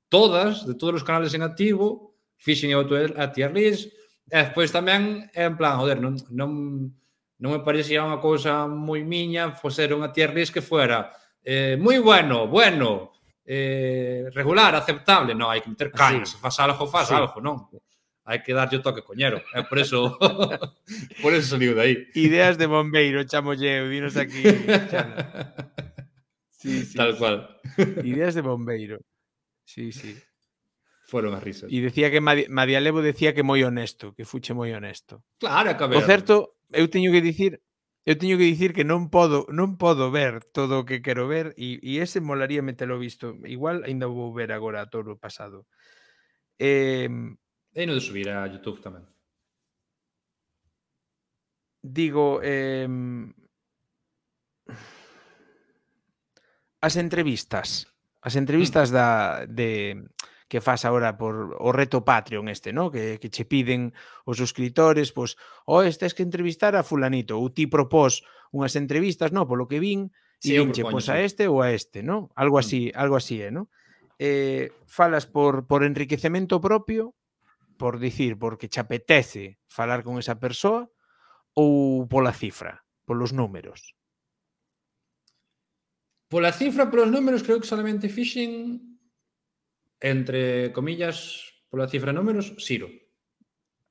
todas, 0.08 0.64
de 0.64 0.76
todos 0.76 1.00
os 1.00 1.08
canales 1.08 1.36
en 1.36 1.44
activo, 1.44 2.15
fixen 2.38 2.72
eu 2.72 2.84
a 2.84 3.26
tier 3.32 3.52
list, 3.52 3.92
e 4.32 4.38
despois 4.42 4.72
tamén 4.72 5.28
é 5.34 5.46
en 5.48 5.56
plan, 5.58 5.80
joder, 5.80 6.02
non, 6.02 6.18
non, 6.34 6.52
non 7.40 7.50
me 7.52 7.62
parecía 7.62 8.06
unha 8.06 8.22
cousa 8.22 8.66
moi 8.66 9.04
miña 9.04 9.54
foser 9.54 9.92
unha 9.94 10.10
tier 10.10 10.34
list 10.34 10.54
que 10.54 10.66
fuera 10.66 11.12
eh, 11.46 11.78
moi 11.78 12.02
bueno, 12.02 12.48
bueno, 12.50 13.14
eh, 13.46 14.26
regular, 14.34 14.74
aceptable, 14.74 15.38
non, 15.38 15.54
hai 15.54 15.62
que 15.62 15.70
meter 15.70 15.94
caña, 15.94 16.26
se 16.26 16.42
faz 16.42 16.58
algo, 16.58 16.90
faz 16.90 17.14
Así. 17.14 17.16
algo, 17.16 17.38
non 17.38 17.70
hai 18.26 18.42
que 18.42 18.58
darlle 18.58 18.82
o 18.82 18.82
toque 18.82 19.06
coñero. 19.06 19.38
É 19.54 19.62
por 19.62 19.78
eso 19.78 20.18
por 21.22 21.32
eso 21.38 21.54
saliu 21.54 21.78
de 21.78 21.82
aí. 21.82 21.94
Ideas 22.18 22.58
de 22.58 22.66
bombeiro, 22.66 23.22
chamolle, 23.24 23.86
dinos 23.88 24.18
aquí. 24.18 24.42
Sí, 26.66 26.84
sí, 26.84 26.98
Tal 26.98 27.14
sí. 27.14 27.20
cual. 27.20 27.62
Ideas 28.02 28.34
de 28.34 28.42
bombeiro. 28.42 28.98
Sí, 29.66 29.92
sí 29.92 30.18
foron 31.06 31.38
as 31.38 31.46
risas. 31.46 31.70
E 31.70 31.78
decía 31.80 32.10
que 32.10 32.20
Madi, 32.20 32.50
Madia 32.50 32.82
Levo 32.82 33.06
decía 33.06 33.38
que 33.38 33.46
moi 33.46 33.62
honesto, 33.62 34.18
que 34.18 34.26
fuche 34.26 34.58
moi 34.58 34.74
honesto. 34.74 35.22
Claro, 35.38 35.78
que 35.78 35.86
ver. 35.86 35.98
O 35.98 36.02
certo, 36.02 36.58
eu 36.74 36.90
teño 36.90 37.14
que 37.14 37.22
dicir 37.22 37.62
Eu 38.06 38.20
teño 38.22 38.38
que 38.38 38.46
dicir 38.46 38.78
que 38.78 38.86
non 38.86 39.10
podo 39.10 39.50
non 39.50 39.82
podo 39.82 40.14
ver 40.14 40.46
todo 40.54 40.78
o 40.78 40.86
que 40.86 41.02
quero 41.02 41.26
ver 41.26 41.58
e, 41.58 41.82
e 41.82 41.98
ese 42.06 42.22
molaría 42.22 42.62
metelo 42.62 43.02
visto. 43.02 43.34
Igual 43.50 43.82
aínda 43.82 44.06
vou 44.06 44.30
ver 44.30 44.54
agora 44.54 44.86
a 44.86 44.90
o 44.94 45.18
pasado. 45.18 45.66
Eh, 46.62 47.10
e 47.10 47.82
non 47.90 47.98
de 47.98 48.06
subir 48.06 48.30
a 48.30 48.46
YouTube 48.46 48.78
tamén. 48.78 49.10
Digo, 51.82 52.46
eh, 52.46 52.86
as 56.86 56.96
entrevistas, 57.02 57.90
as 58.22 58.38
entrevistas 58.38 58.90
mm. 58.90 58.94
da 58.94 59.08
de 59.50 59.98
que 60.56 60.64
faz 60.64 60.88
agora 60.88 61.20
por 61.20 61.60
o 61.60 61.76
reto 61.76 62.08
Patreon 62.08 62.48
este, 62.48 62.72
¿no? 62.72 62.88
Que, 62.88 63.20
que 63.20 63.28
che 63.28 63.44
piden 63.44 63.92
os 64.24 64.40
suscriptores, 64.40 65.12
pois, 65.12 65.36
o 65.68 65.84
oh, 65.84 65.84
tes 65.84 66.16
que 66.16 66.24
entrevistar 66.24 66.80
a 66.80 66.88
fulanito, 66.88 67.36
ou 67.36 67.52
ti 67.52 67.68
propós 67.68 68.24
unhas 68.56 68.80
entrevistas, 68.80 69.36
no, 69.36 69.44
polo 69.44 69.68
que 69.68 69.84
vin, 69.84 70.16
e 70.40 70.56
sí, 70.56 70.56
vinche, 70.56 70.88
pois 70.88 71.12
a 71.12 71.20
este 71.20 71.52
ou 71.52 71.60
a 71.60 71.76
este, 71.76 72.08
¿no? 72.08 72.32
Algo 72.40 72.56
mm. 72.56 72.64
así, 72.64 72.82
algo 72.96 73.20
así 73.20 73.44
é, 73.44 73.52
¿no? 73.52 73.68
Eh, 74.16 74.72
falas 74.88 75.28
por, 75.28 75.68
por 75.68 75.84
enriquecemento 75.84 76.64
propio, 76.64 77.12
por 77.76 78.00
dicir, 78.00 78.40
porque 78.40 78.72
che 78.72 78.80
apetece 78.80 79.60
falar 79.68 80.08
con 80.08 80.24
esa 80.24 80.40
persoa, 80.40 80.88
ou 81.52 82.08
pola 82.08 82.32
cifra, 82.32 82.88
polos 83.04 83.36
números? 83.36 83.92
Pola 86.32 86.56
cifra, 86.56 86.88
polos 86.88 87.12
números, 87.12 87.44
creo 87.44 87.60
que 87.60 87.68
solamente 87.68 88.08
fixen 88.08 88.95
entre 90.06 90.70
comillas, 90.72 91.50
pola 91.66 91.90
cifra 91.90 92.14
de 92.14 92.22
números, 92.22 92.54
Siro. 92.62 92.94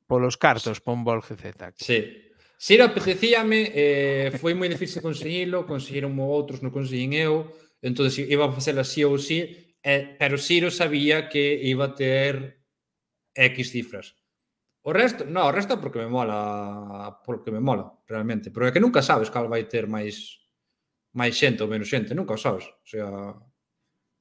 Polos 0.06 0.38
cartos, 0.38 0.78
pon 0.78 1.02
bol 1.02 1.18
GZ. 1.26 1.74
Sí. 1.74 2.30
Siro 2.54 2.86
apetecíame, 2.86 3.74
eh, 3.74 4.30
foi 4.38 4.54
moi 4.54 4.70
difícil 4.70 5.02
conseguilo, 5.02 5.66
conseguiron 5.66 6.14
outros, 6.22 6.62
non 6.62 6.70
conseguín 6.70 7.18
eu, 7.18 7.50
entón 7.82 8.06
iba 8.14 8.46
a 8.46 8.54
facer 8.54 8.78
así 8.78 9.02
ou 9.02 9.18
sí, 9.18 9.74
eh, 9.82 10.14
pero 10.14 10.38
Siro 10.38 10.70
sabía 10.70 11.26
que 11.26 11.42
iba 11.66 11.90
a 11.90 11.94
ter 11.98 12.62
X 13.34 13.74
cifras. 13.74 14.14
O 14.86 14.94
resto, 14.94 15.26
no, 15.26 15.50
o 15.50 15.52
resto 15.52 15.82
porque 15.82 15.98
me 15.98 16.06
mola, 16.06 17.18
porque 17.26 17.50
me 17.50 17.58
mola, 17.58 17.90
realmente. 18.06 18.54
Pero 18.54 18.68
é 18.68 18.72
que 18.72 18.80
nunca 18.80 19.02
sabes 19.02 19.34
cal 19.34 19.50
vai 19.50 19.66
ter 19.66 19.90
máis 19.90 20.44
máis 21.10 21.34
xente 21.34 21.62
ou 21.64 21.70
menos 21.70 21.90
xente, 21.90 22.14
nunca 22.14 22.38
o 22.38 22.40
sabes. 22.40 22.70
O 22.70 22.86
sea, 22.86 23.08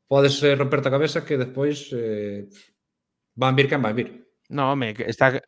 podes 0.08 0.42
eh, 0.44 0.56
romperte 0.56 0.88
a 0.90 0.96
cabeza 0.96 1.26
que 1.26 1.38
despois 1.38 1.90
eh, 1.94 2.50
van 3.36 3.56
vir 3.56 3.70
quen 3.70 3.82
van 3.82 3.96
vir. 3.96 4.10
No, 4.50 4.72
home, 4.72 4.94
está, 5.08 5.42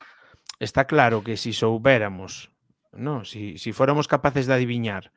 está 0.60 0.86
claro 0.86 1.24
que 1.24 1.38
si 1.38 1.54
soubéramos, 1.54 2.52
no, 2.94 3.26
si, 3.26 3.58
si 3.58 3.74
fóramos 3.74 4.08
capaces 4.08 4.48
de 4.48 4.54
adiviñar 4.54 5.12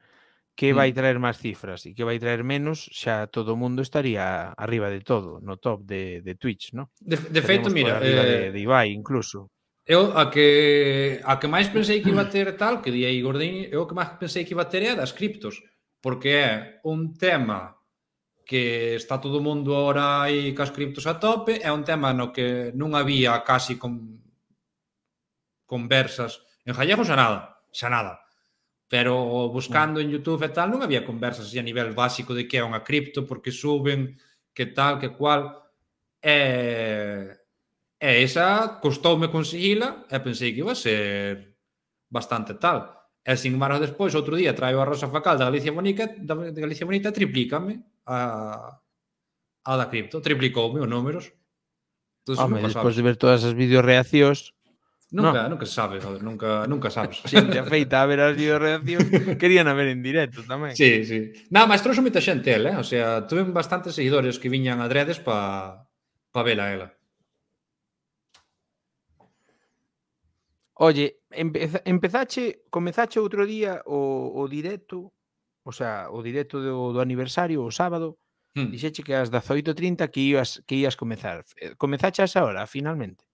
que 0.59 0.75
mm. 0.75 0.77
vai 0.77 0.91
traer 0.91 1.23
máis 1.23 1.39
cifras 1.39 1.87
e 1.87 1.95
que 1.95 2.03
vai 2.03 2.19
traer 2.19 2.43
menos, 2.43 2.91
xa 2.91 3.31
todo 3.31 3.55
o 3.55 3.61
mundo 3.61 3.79
estaría 3.79 4.51
arriba 4.59 4.91
de 4.91 5.07
todo, 5.07 5.39
no 5.39 5.55
top 5.55 5.87
de, 5.87 6.19
de 6.19 6.35
Twitch, 6.35 6.75
no? 6.75 6.91
De, 6.99 7.15
de 7.15 7.43
feito, 7.47 7.71
mira... 7.71 8.03
Eh, 8.03 8.11
de, 8.11 8.39
de 8.51 8.59
Ibai, 8.59 8.91
incluso. 8.91 9.55
Eu 9.87 10.19
a 10.19 10.27
que, 10.29 11.23
a 11.23 11.39
que 11.39 11.47
máis 11.47 11.71
pensei 11.71 12.03
que 12.03 12.11
iba 12.11 12.27
a 12.27 12.29
ter 12.29 12.59
tal, 12.59 12.83
que 12.83 12.91
di 12.91 13.07
aí 13.07 13.23
Gordín, 13.23 13.71
eu 13.71 13.87
o 13.87 13.89
que 13.89 13.95
máis 13.95 14.19
pensei 14.19 14.43
que 14.43 14.51
iba 14.51 14.67
a 14.67 14.69
ter 14.69 14.83
é 14.83 14.99
das 14.99 15.15
criptos, 15.15 15.63
porque 16.03 16.35
é 16.35 16.83
un 16.83 17.15
tema 17.15 17.78
que 18.49 18.97
está 18.97 19.21
todo 19.21 19.39
o 19.39 19.45
mundo 19.45 19.77
ahora 19.77 20.25
aí 20.25 20.57
cas 20.57 20.73
criptos 20.73 21.05
a 21.05 21.21
tope, 21.21 21.61
é 21.61 21.69
un 21.69 21.85
tema 21.85 22.17
no 22.17 22.33
que 22.33 22.73
non 22.73 22.97
había 22.97 23.45
casi 23.45 23.77
con 23.77 24.25
conversas 25.69 26.41
en 26.65 26.73
Gallego 26.73 27.05
xa 27.05 27.13
nada, 27.13 27.61
xa 27.69 27.93
nada. 27.93 28.25
Pero 28.89 29.53
buscando 29.53 30.01
en 30.01 30.09
YouTube 30.09 30.49
e 30.49 30.51
tal 30.57 30.73
non 30.73 30.81
había 30.81 31.05
conversas 31.05 31.53
a 31.53 31.61
nivel 31.61 31.93
básico 31.93 32.33
de 32.33 32.49
que 32.49 32.57
é 32.57 32.65
unha 32.65 32.81
cripto, 32.81 33.29
porque 33.29 33.53
suben, 33.53 34.17
que 34.57 34.73
tal, 34.73 34.97
que 34.97 35.13
cual. 35.13 35.69
E, 36.25 37.29
e 38.01 38.11
esa 38.25 38.81
costoume 38.81 39.29
conseguila 39.29 40.09
e 40.09 40.17
pensei 40.25 40.57
que 40.57 40.65
iba 40.65 40.73
a 40.73 40.83
ser 40.89 41.53
bastante 42.09 42.57
tal. 42.57 42.97
E 43.21 43.37
sin 43.37 43.61
embargo, 43.61 43.77
despois, 43.77 44.17
outro 44.17 44.41
día, 44.41 44.57
traio 44.57 44.81
a 44.81 44.89
Rosa 44.89 45.13
Facal 45.13 45.37
da 45.37 45.53
Galicia 45.53 45.69
Bonita, 45.69 46.09
da 46.09 46.33
Galicia 46.49 46.89
Bonita, 46.89 47.13
triplícame 47.13 47.98
a, 48.09 48.81
a 49.69 49.73
da 49.77 49.87
cripto. 49.93 50.25
Triplicoume 50.25 50.81
os 50.81 50.89
números. 50.89 51.29
Entonces, 52.25 52.41
Home, 52.45 52.65
despois 52.65 52.97
de 52.97 53.05
ver 53.05 53.17
todas 53.21 53.45
as 53.45 53.53
videoreaccións, 53.53 54.57
Nunca, 55.11 55.45
no. 55.45 55.57
nunca 55.57 55.65
se 55.65 55.73
sabe, 55.73 56.01
joder, 56.01 56.23
nunca, 56.23 56.67
nunca 56.69 56.91
sabes. 56.93 57.25
Xente 57.25 57.57
afeita 57.57 58.05
a 58.05 58.09
ver 58.09 58.21
as 58.21 58.37
videoreaccións 58.37 59.41
querían 59.41 59.65
a 59.65 59.73
ver 59.73 59.89
en 59.89 60.05
directo 60.05 60.45
tamén. 60.45 60.77
Sí, 60.77 61.01
sí. 61.09 61.33
Nada, 61.49 61.65
máis 61.65 61.81
trouxe 61.81 62.05
moita 62.05 62.21
xente 62.21 62.53
el, 62.53 62.69
eh? 62.69 62.77
O 62.77 62.85
sea, 62.85 63.25
tuve 63.25 63.49
bastantes 63.49 63.97
seguidores 63.97 64.37
que 64.37 64.53
viñan 64.53 64.85
adredes 64.85 65.17
pa, 65.17 65.89
pa 66.29 66.45
vela 66.45 66.69
ela. 66.69 66.89
Oye, 70.77 71.25
empeza, 71.33 71.81
empezache, 71.89 72.69
comenzache 72.69 73.17
outro 73.19 73.49
día 73.49 73.81
o, 73.89 74.31
o 74.37 74.45
directo 74.45 75.17
o 75.69 75.73
sea, 75.73 76.09
o 76.09 76.25
directo 76.25 76.65
do, 76.65 76.97
do 76.97 77.01
aniversario 77.05 77.61
o 77.61 77.69
sábado, 77.69 78.17
hmm. 78.57 78.73
dixeche 78.73 79.05
que 79.05 79.13
ás 79.13 79.29
18:30 79.29 80.09
que 80.09 80.25
ibas 80.25 80.65
que 80.65 80.81
ías 80.81 80.97
comezar. 80.97 81.45
Eh, 81.61 81.77
comezache 81.77 82.25
esa 82.25 82.41
hora 82.49 82.65
finalmente. 82.65 83.29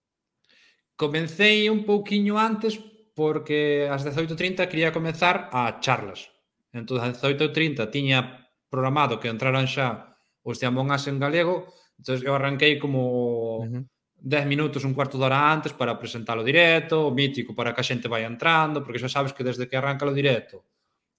Comecei 0.99 1.71
un 1.71 1.87
pouquiño 1.87 2.35
antes 2.35 2.75
porque 3.15 3.87
ás 3.87 4.03
18:30 4.03 4.67
quería 4.67 4.91
comezar 4.91 5.47
a 5.55 5.79
charlas. 5.79 6.27
Entón 6.75 6.99
ás 6.99 7.15
18:30 7.15 7.87
tiña 7.87 8.51
programado 8.67 9.15
que 9.15 9.31
entraran 9.31 9.71
xa 9.71 10.19
os 10.43 10.59
de 10.59 10.67
Among 10.67 10.91
Us 10.91 11.07
en 11.07 11.23
galego, 11.23 11.71
entón 11.95 12.19
eu 12.19 12.35
arranquei 12.35 12.75
como 12.75 13.63
uh 13.63 13.67
-huh. 13.71 13.83
10 14.19 14.43
minutos, 14.43 14.83
un 14.83 14.91
cuarto 14.91 15.15
de 15.15 15.23
hora 15.23 15.39
antes 15.55 15.71
para 15.71 15.95
presentalo 15.95 16.43
directo, 16.43 17.07
o 17.07 17.15
mítico 17.15 17.55
para 17.55 17.71
que 17.71 17.79
a 17.79 17.87
xente 17.87 18.11
vai 18.11 18.27
entrando, 18.27 18.83
porque 18.83 18.99
xa 18.99 19.07
sabes 19.07 19.31
que 19.31 19.47
desde 19.47 19.71
que 19.71 19.79
arranca 19.79 20.03
o 20.03 20.11
directo 20.11 20.74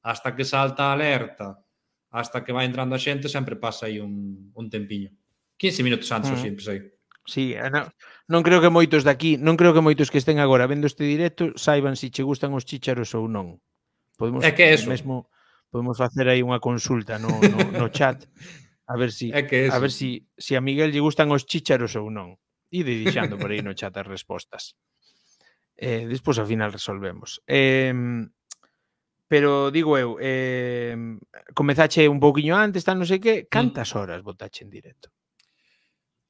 hasta 0.06 0.36
que 0.36 0.44
salta 0.44 0.86
a 0.86 0.92
alerta, 0.94 1.58
hasta 2.14 2.46
que 2.46 2.54
vai 2.54 2.62
entrando 2.62 2.94
a 2.94 3.02
xente, 3.02 3.26
sempre 3.26 3.58
pasa 3.58 3.90
aí 3.90 3.98
un, 3.98 4.54
un 4.54 4.66
tempiño. 4.70 5.10
15 5.58 5.82
minutos 5.82 6.06
antes, 6.14 6.30
uh 6.30 6.34
-huh. 6.34 6.38
Mm. 6.38 6.46
sempre 6.46 6.62
sei. 6.62 6.78
Sí, 7.26 7.58
eh, 7.58 7.70
non, 7.74 7.90
non 8.30 8.46
creo 8.46 8.62
que 8.62 8.70
moitos 8.70 9.02
de 9.02 9.10
aquí, 9.10 9.34
non 9.34 9.58
creo 9.58 9.74
que 9.74 9.82
moitos 9.82 10.14
que 10.14 10.22
estén 10.22 10.38
agora 10.38 10.70
vendo 10.70 10.86
este 10.86 11.02
directo 11.02 11.50
saiban 11.58 11.98
se 11.98 12.06
si 12.06 12.14
che 12.14 12.22
gustan 12.22 12.54
os 12.54 12.62
chícharos 12.62 13.18
ou 13.18 13.26
non. 13.26 13.58
Podemos 14.14 14.46
é 14.46 14.54
que 14.54 14.70
eso. 14.70 14.86
mesmo 14.86 15.26
podemos 15.74 15.98
facer 15.98 16.30
aí 16.30 16.38
unha 16.38 16.62
consulta 16.62 17.18
no, 17.18 17.34
no, 17.42 17.58
no 17.74 17.86
chat 17.96 18.30
a 18.86 18.94
ver 18.94 19.10
si 19.10 19.34
é 19.34 19.42
que 19.42 19.66
é 19.66 19.74
a 19.74 19.78
ver 19.82 19.90
si 19.90 20.30
si 20.38 20.54
a 20.54 20.62
Miguel 20.62 20.94
lle 20.94 21.02
gustan 21.02 21.34
os 21.34 21.42
chícharos 21.50 21.98
ou 21.98 22.14
non. 22.14 22.38
E 22.70 22.86
deixando 22.86 23.34
por 23.34 23.50
aí 23.50 23.58
no 23.58 23.74
chat 23.74 23.90
as 23.98 24.06
respostas. 24.06 24.78
Eh, 25.74 26.06
despois 26.06 26.38
ao 26.38 26.46
final 26.46 26.70
resolvemos. 26.70 27.42
Eh, 27.50 27.90
pero 29.26 29.70
digo 29.70 29.98
eu, 29.98 30.18
eh, 30.22 30.94
comezache 31.54 32.06
un 32.06 32.22
pouquiño 32.22 32.54
antes, 32.54 32.86
tal 32.86 32.98
non 32.98 33.10
sei 33.10 33.18
que, 33.18 33.42
mm. 33.42 33.46
cantas 33.50 33.90
horas 33.98 34.22
botache 34.22 34.62
en 34.62 34.70
directo? 34.70 35.10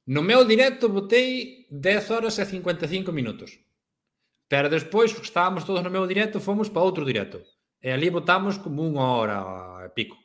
No 0.07 0.23
meu 0.23 0.47
directo 0.47 0.87
botei 0.89 1.67
10 1.69 2.11
horas 2.15 2.39
e 2.39 2.45
55 2.47 3.11
minutos. 3.11 3.59
Pero 4.47 4.71
despois 4.71 5.11
estábamos 5.11 5.67
todos 5.67 5.83
no 5.83 5.91
meu 5.91 6.07
directo, 6.07 6.39
fomos 6.39 6.71
para 6.71 6.87
outro 6.87 7.03
directo. 7.03 7.43
E 7.83 7.91
ali 7.91 8.07
botamos 8.09 8.57
como 8.57 8.87
unha 8.87 9.03
hora 9.03 9.37
e 9.85 9.89
pico. 9.91 10.15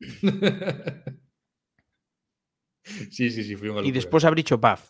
sí, 3.14 3.30
sí, 3.30 3.44
sí, 3.44 3.54
foi 3.54 3.68
unha 3.68 3.84
locura. 3.84 3.92
E 3.92 3.92
despois 3.92 4.24
abricho 4.24 4.56
o 4.56 4.62
PAF. 4.62 4.88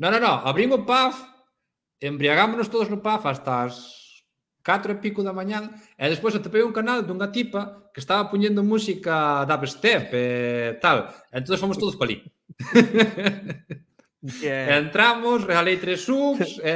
No, 0.00 0.10
no, 0.10 0.18
no, 0.18 0.40
abrimos 0.42 0.80
o 0.80 0.88
PAF, 0.88 1.20
embriagámonos 2.00 2.72
todos 2.72 2.88
no 2.88 3.04
PAF 3.04 3.28
hasta 3.28 3.68
as 3.68 4.05
4 4.66 4.92
e 4.92 4.96
pico 4.98 5.22
da 5.22 5.30
mañán, 5.30 5.70
e 5.94 6.04
despois 6.10 6.34
atopei 6.34 6.66
un 6.66 6.74
canal 6.74 7.06
dunha 7.06 7.30
tipa 7.30 7.86
que 7.94 8.02
estaba 8.02 8.26
poñendo 8.26 8.66
música 8.66 9.46
dubstep 9.46 10.10
e 10.10 10.26
tal. 10.82 11.06
Entón 11.30 11.54
fomos 11.54 11.78
todos 11.78 11.94
colí. 11.94 12.26
Yeah. 14.42 14.74
Entramos, 14.82 15.46
regalei 15.46 15.78
tres 15.78 16.02
subs 16.02 16.58
e, 16.58 16.74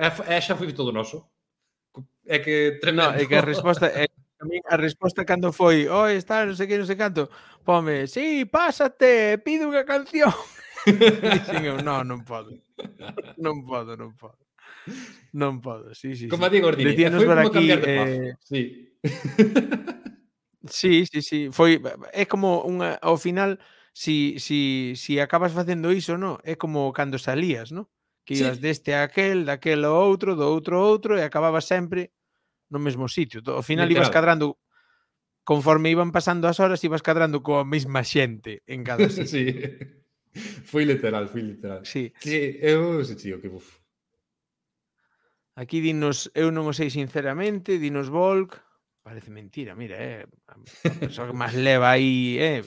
e, 0.00 0.08
e 0.08 0.36
xa 0.40 0.56
foi 0.56 0.72
todo 0.72 0.96
noso. 0.96 1.28
É 2.24 2.40
que 2.40 2.80
tremendo. 2.80 3.12
No, 3.12 3.20
é 3.20 3.28
que 3.28 3.36
a 3.36 3.44
resposta 3.44 3.92
é 3.92 4.08
a, 4.40 4.44
mí, 4.48 4.56
a 4.64 4.76
resposta 4.80 5.28
cando 5.28 5.52
foi, 5.52 5.84
oi, 5.84 6.16
está, 6.16 6.48
non 6.48 6.56
sei 6.56 6.64
que, 6.64 6.80
non 6.80 6.88
sei 6.88 6.96
canto, 6.96 7.28
pome, 7.68 8.08
sí, 8.08 8.48
pásate, 8.48 9.36
pido 9.44 9.68
unha 9.68 9.84
canción. 9.84 10.32
Dixen 11.32 11.68
eu, 11.68 11.76
non, 11.84 12.08
non 12.08 12.24
podo. 12.24 12.56
Non 13.36 13.60
podo, 13.60 13.92
non 13.92 14.16
podo 14.16 14.43
non 15.32 15.60
podo, 15.60 15.94
sí, 15.94 16.14
sí. 16.16 16.28
Como 16.28 16.46
sí. 16.46 16.52
digo, 16.58 16.68
Ordine, 16.68 16.94
Decíanos 16.94 17.22
eh, 17.22 17.26
foi 17.26 17.34
como 17.34 17.48
aquí, 17.48 17.66
eh... 17.70 18.34
Sí. 18.42 18.62
sí, 20.68 20.94
sí, 21.06 21.20
sí. 21.22 21.40
Foi, 21.50 21.80
é 22.12 22.24
como 22.24 22.62
unha, 22.62 22.96
ao 23.02 23.18
final, 23.18 23.58
si, 23.92 24.38
si, 24.38 24.94
si 24.96 25.18
acabas 25.18 25.52
facendo 25.52 25.90
iso, 25.90 26.16
no? 26.16 26.38
é 26.44 26.54
como 26.54 26.92
cando 26.92 27.18
salías, 27.18 27.72
no? 27.72 27.90
que 28.24 28.34
ibas 28.34 28.56
sí. 28.56 28.62
deste 28.62 28.94
a 28.94 29.04
aquel, 29.04 29.44
daquel 29.44 29.84
ao 29.84 30.08
outro, 30.08 30.34
do 30.34 30.48
outro 30.48 30.80
ao 30.80 30.88
outro, 30.88 31.12
e 31.20 31.22
acababas 31.22 31.68
sempre 31.68 32.16
no 32.72 32.80
mesmo 32.80 33.06
sitio. 33.08 33.44
Ao 33.46 33.62
final 33.62 33.86
Literal. 33.86 34.08
ibas 34.08 34.10
cadrando 34.10 34.58
conforme 35.44 35.92
iban 35.92 36.08
pasando 36.08 36.48
as 36.48 36.56
horas 36.56 36.80
ibas 36.82 37.04
cadrando 37.04 37.44
coa 37.44 37.68
mesma 37.68 38.00
xente 38.00 38.64
en 38.64 38.80
cada 38.82 39.06
sitio. 39.12 39.28
sí. 39.28 39.44
Foi 40.66 40.82
literal, 40.82 41.28
foi 41.28 41.42
literal. 41.46 41.84
Sí. 41.86 42.10
Que 42.18 42.58
eu 42.58 43.04
se 43.04 43.14
tío, 43.14 43.38
que 43.38 43.46
buf. 43.46 43.83
Aquí 45.54 45.78
dinos, 45.78 46.34
eu 46.34 46.50
non 46.50 46.66
o 46.66 46.74
sei 46.74 46.90
sinceramente, 46.90 47.78
dinos 47.78 48.10
Volk. 48.10 48.58
Parece 49.06 49.30
mentira, 49.30 49.78
mira, 49.78 49.94
eh, 49.94 50.26
a 50.50 50.58
persoa 50.98 51.30
que 51.30 51.36
máis 51.36 51.54
leva 51.54 51.94
aí, 51.94 52.42
eh, 52.42 52.66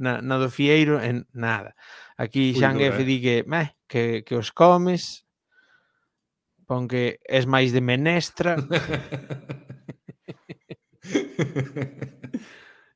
na, 0.00 0.24
na 0.24 0.40
do 0.40 0.48
Fieiro, 0.48 1.04
en 1.04 1.28
nada. 1.36 1.76
Aquí 2.16 2.56
Xan 2.56 2.80
F 2.80 3.02
eh? 3.02 3.04
di 3.04 3.20
que, 3.20 3.44
meh, 3.44 3.76
que, 3.84 4.24
que 4.24 4.40
os 4.40 4.56
comes, 4.56 5.28
pon 6.64 6.88
que 6.88 7.20
es 7.28 7.44
máis 7.44 7.76
de 7.76 7.84
menestra. 7.84 8.56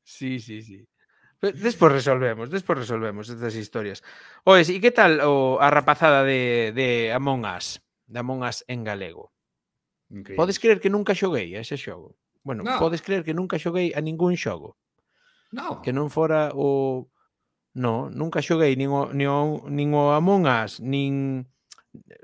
sí, 0.04 0.40
sí, 0.40 0.62
sí. 0.64 0.88
Despois 1.38 1.92
resolvemos, 1.92 2.50
despois 2.50 2.80
resolvemos 2.80 3.28
estas 3.28 3.54
historias. 3.54 4.02
Oes, 4.42 4.72
e 4.72 4.80
que 4.82 4.90
tal 4.90 5.22
o, 5.22 5.60
a 5.62 5.70
rapazada 5.70 6.24
de, 6.24 6.72
de 6.74 7.12
Among 7.14 7.46
Us? 7.46 7.78
de 8.08 8.18
Among 8.18 8.42
Us 8.42 8.64
en 8.66 8.82
galego. 8.82 9.32
Increíble. 10.10 10.40
Podes 10.40 10.58
creer 10.58 10.80
que 10.80 10.90
nunca 10.90 11.14
xoguei 11.14 11.54
a 11.54 11.60
ese 11.60 11.76
xogo? 11.76 12.16
Bueno, 12.42 12.64
no. 12.64 12.80
podes 12.80 13.04
creer 13.04 13.22
que 13.22 13.36
nunca 13.36 13.60
xoguei 13.60 13.92
a 13.92 14.00
ningún 14.00 14.36
xogo. 14.40 14.80
No. 15.52 15.84
Que 15.84 15.92
non 15.92 16.08
fora 16.08 16.50
o... 16.56 17.08
No, 17.76 18.08
nunca 18.10 18.40
xoguei 18.40 18.74
nin 18.74 18.88
o, 18.88 19.12
nin 19.12 19.28
o, 19.28 19.68
nin 19.68 19.92
o 19.92 20.16
Among 20.16 20.48
Us, 20.48 20.80
nin... 20.80 21.44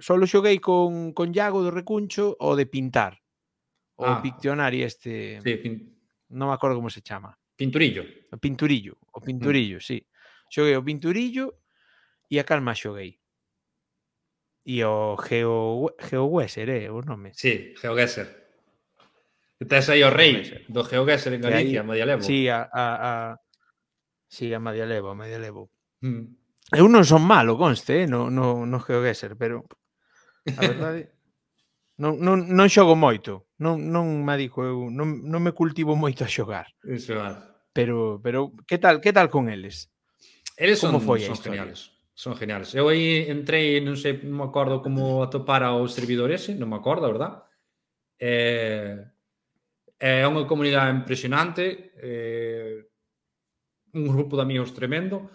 Solo 0.01 0.25
xoguei 0.25 0.59
con, 0.59 1.13
con 1.13 1.33
Iago 1.37 1.61
do 1.61 1.71
Recuncho 1.71 2.37
o 2.41 2.57
de 2.57 2.65
pintar. 2.65 3.21
O 4.01 4.09
ah. 4.09 4.21
Pictionary 4.25 4.83
este... 4.83 5.45
Sí, 5.45 5.53
pin... 5.61 5.93
Non 6.33 6.49
me 6.51 6.57
acordo 6.57 6.81
como 6.81 6.89
se 6.89 7.05
chama. 7.05 7.37
Pinturillo. 7.55 8.03
O 8.33 8.41
pinturillo, 8.41 8.97
o 9.13 9.21
mm. 9.21 9.25
pinturillo, 9.25 9.79
mm. 9.79 9.85
sí. 9.85 10.03
Xoguei 10.51 10.75
o 10.75 10.83
pinturillo 10.83 11.61
e 12.33 12.41
a 12.41 12.45
calma 12.49 12.75
xoguei. 12.75 13.21
E 14.65 14.83
o 14.83 15.17
Geo, 15.21 15.93
GeoGuessr 16.01 16.69
é 16.71 16.85
eh, 16.85 16.91
o 16.91 17.05
nome? 17.05 17.33
Sí, 17.37 17.75
GeoGuessr. 17.77 18.27
Que 19.61 19.69
tes 19.69 19.89
aí 19.93 20.03
o 20.03 20.09
rei 20.09 20.65
do 20.73 20.83
GeoGuessr 20.83 21.37
en 21.37 21.45
Galicia, 21.45 21.81
aí, 21.81 21.87
Madialevo. 21.87 22.23
Sí, 22.25 22.49
a, 22.49 22.65
a, 22.73 22.85
a, 22.97 23.13
sí, 24.27 24.53
a 24.55 24.59
Madialevo, 24.59 25.11
a 25.11 25.15
Madialevo. 25.15 25.71
Mm. 26.01 26.33
Eh, 26.73 26.81
eu 26.81 26.89
non 26.89 27.05
son 27.05 27.29
malo, 27.29 27.61
conste, 27.61 28.03
eh, 28.03 28.07
no, 28.09 28.33
no, 28.33 28.65
no 28.65 28.81
GeoGuessr, 28.81 29.37
pero 29.37 29.69
a 30.49 30.61
verdade... 30.65 31.13
non, 32.01 32.17
non, 32.19 32.49
non 32.49 32.67
xogo 32.73 32.97
moito, 32.97 33.53
non, 33.61 33.93
non 33.93 34.25
me 34.25 34.35
dico 34.41 34.65
eu, 34.65 34.89
non, 34.89 35.23
non 35.29 35.45
me 35.45 35.53
cultivo 35.53 35.93
moito 35.93 36.25
a 36.25 36.33
xogar. 36.33 36.73
Eso 36.89 37.21
é. 37.21 37.37
Pero, 37.77 38.19
pero 38.25 38.57
que 38.67 38.81
tal, 38.81 39.05
que 39.05 39.13
tal 39.13 39.29
con 39.29 39.53
eles? 39.53 39.93
Eles 40.57 40.81
son, 40.81 40.97
Como 40.97 41.05
foi 41.05 41.21
son 41.21 41.37
geniales. 41.37 41.94
Son 42.15 42.37
geniales. 42.37 42.75
Eu 42.75 42.87
aí 42.87 43.27
entrei, 43.27 43.83
non 43.83 43.99
sei, 43.99 44.23
non 44.23 44.39
me 44.39 44.47
acordo 44.47 44.79
como 44.79 45.27
atopar 45.27 45.67
ao 45.67 45.83
servidor 45.91 46.31
ese, 46.31 46.55
non 46.55 46.71
me 46.71 46.79
acordo, 46.79 47.11
a 47.11 47.11
verdad? 47.11 47.33
Eh, 48.23 49.03
é 49.99 50.23
unha 50.23 50.47
comunidade 50.47 50.95
impresionante, 50.95 51.91
eh, 51.99 52.87
un 53.99 54.07
grupo 54.07 54.39
de 54.39 54.47
amigos 54.47 54.71
tremendo. 54.71 55.27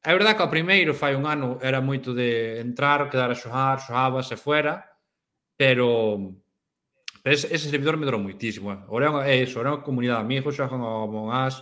É 0.00 0.16
verdad 0.16 0.32
que 0.32 0.40
ao 0.40 0.48
primeiro, 0.48 0.96
fai 0.96 1.12
un 1.12 1.28
ano, 1.28 1.60
era 1.60 1.84
moito 1.84 2.16
de 2.16 2.56
entrar, 2.64 3.12
quedar 3.12 3.28
a 3.28 3.36
xojar, 3.36 3.76
xojaba, 3.84 4.24
se 4.24 4.40
fuera, 4.40 4.80
pero, 5.60 6.40
pero 7.20 7.34
ese, 7.36 7.52
ese 7.52 7.68
servidor 7.68 8.00
me 8.00 8.08
durou 8.08 8.24
moitísimo. 8.24 8.72
Eh. 8.72 8.80
Ora 8.88 9.28
é 9.28 9.44
iso, 9.44 9.60
era 9.60 9.76
unha 9.76 9.84
comunidade 9.84 10.24
de 10.24 10.28
amigos, 10.28 10.56
xojan 10.56 10.80
ao 10.80 11.04
Among 11.04 11.28
Us, 11.36 11.60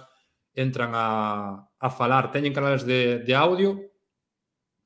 entran 0.55 0.94
a, 0.94 1.66
a 1.66 1.88
falar, 1.90 2.30
teñen 2.30 2.55
canales 2.55 2.86
de, 2.86 3.26
de 3.26 3.34
audio, 3.34 3.74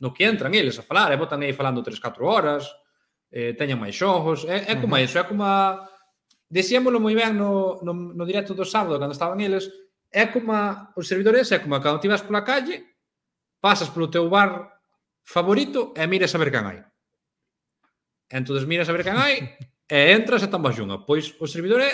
no 0.00 0.12
que 0.16 0.24
entran 0.24 0.52
eles 0.56 0.80
a 0.80 0.82
falar, 0.82 1.12
e 1.12 1.20
botan 1.20 1.44
aí 1.44 1.52
falando 1.52 1.84
3, 1.84 2.00
4 2.00 2.24
horas, 2.24 2.64
eh, 3.30 3.52
teñan 3.54 3.78
máis 3.78 3.94
xogos, 3.94 4.48
é, 4.48 4.72
é 4.72 4.74
como 4.80 4.96
uh 4.96 4.98
-huh. 4.98 5.04
iso, 5.04 5.20
é 5.20 5.24
como 5.24 5.44
a... 5.44 5.84
Dixémolo 6.50 6.98
moi 6.98 7.14
ben 7.14 7.38
no, 7.38 7.78
no, 7.86 7.94
no 7.94 8.24
directo 8.26 8.58
do 8.58 8.66
sábado, 8.66 8.98
cando 8.98 9.14
estaban 9.14 9.38
eles, 9.38 9.70
é 10.10 10.26
como 10.26 10.50
a, 10.50 10.90
os 10.98 11.06
servidores, 11.06 11.46
é 11.54 11.62
como 11.62 11.78
a, 11.78 11.80
cando 11.84 12.02
ti 12.02 12.10
vas 12.10 12.26
pola 12.26 12.42
calle, 12.42 12.98
pasas 13.62 13.92
polo 13.92 14.10
teu 14.10 14.26
bar 14.26 14.82
favorito 15.22 15.94
e 15.94 16.02
miras 16.10 16.34
a 16.34 16.42
ver 16.42 16.50
can 16.50 16.66
hai. 16.66 16.82
Entón, 18.26 18.58
miras 18.66 18.90
a 18.90 18.96
ver 18.96 19.06
can 19.06 19.20
hai 19.20 19.54
e 19.86 19.98
entras 20.10 20.42
e 20.42 20.50
tambas 20.50 20.74
unha. 20.82 21.06
Pois 21.06 21.38
o 21.38 21.46
servidor 21.46 21.84
é 21.86 21.92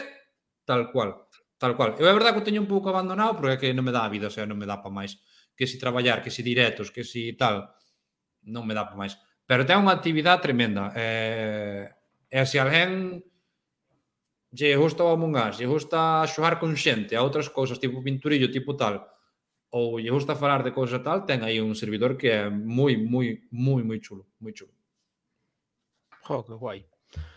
tal 0.64 0.88
cual. 0.88 1.28
Tal 1.60 1.76
cual. 1.76 1.92
Eu 2.00 2.08
é 2.08 2.16
verdade 2.16 2.32
que 2.36 2.42
o 2.44 2.46
teño 2.46 2.64
un 2.64 2.70
pouco 2.70 2.88
abandonado 2.88 3.36
porque 3.36 3.56
é 3.56 3.60
que 3.60 3.76
non 3.76 3.84
me 3.84 3.92
dá 3.92 4.08
a 4.08 4.12
vida, 4.12 4.28
o 4.28 4.32
sea, 4.32 4.48
non 4.48 4.56
me 4.56 4.64
dá 4.64 4.80
pa 4.80 4.88
máis. 4.88 5.20
Que 5.52 5.68
si 5.68 5.76
traballar, 5.76 6.24
que 6.24 6.32
si 6.32 6.40
directos, 6.40 6.88
que 6.88 7.04
si 7.04 7.36
tal 7.36 7.76
non 8.46 8.64
me 8.64 8.72
dá 8.72 8.86
por 8.86 8.96
máis. 8.96 9.18
Pero 9.46 9.66
ten 9.66 9.82
unha 9.82 9.94
actividade 9.94 10.42
tremenda. 10.42 10.94
Eh, 10.94 11.90
e 12.30 12.40
se 12.46 12.58
alguén 12.58 13.22
lle 14.56 14.76
gusta 14.78 15.04
o 15.04 15.12
Among 15.12 15.36
Us, 15.36 15.58
lle 15.58 15.68
gusta 15.68 16.24
xogar 16.26 16.58
con 16.58 16.74
xente, 16.74 17.14
a 17.14 17.22
outras 17.22 17.50
cousas, 17.50 17.78
tipo 17.78 18.02
pinturillo, 18.02 18.48
tipo 18.50 18.74
tal, 18.74 19.04
ou 19.70 20.00
lle 20.00 20.10
gusta 20.10 20.38
falar 20.38 20.62
de 20.64 20.72
cousas 20.72 21.02
tal, 21.02 21.26
ten 21.28 21.44
aí 21.44 21.60
un 21.60 21.74
servidor 21.74 22.16
que 22.16 22.30
é 22.30 22.48
moi, 22.48 22.96
moi, 22.96 23.42
moi, 23.50 23.82
moi 23.84 23.98
chulo, 24.00 24.24
moi 24.40 24.54
chulo. 24.56 24.72
Jo, 26.24 26.42
que 26.42 26.56
guai. 26.56 26.86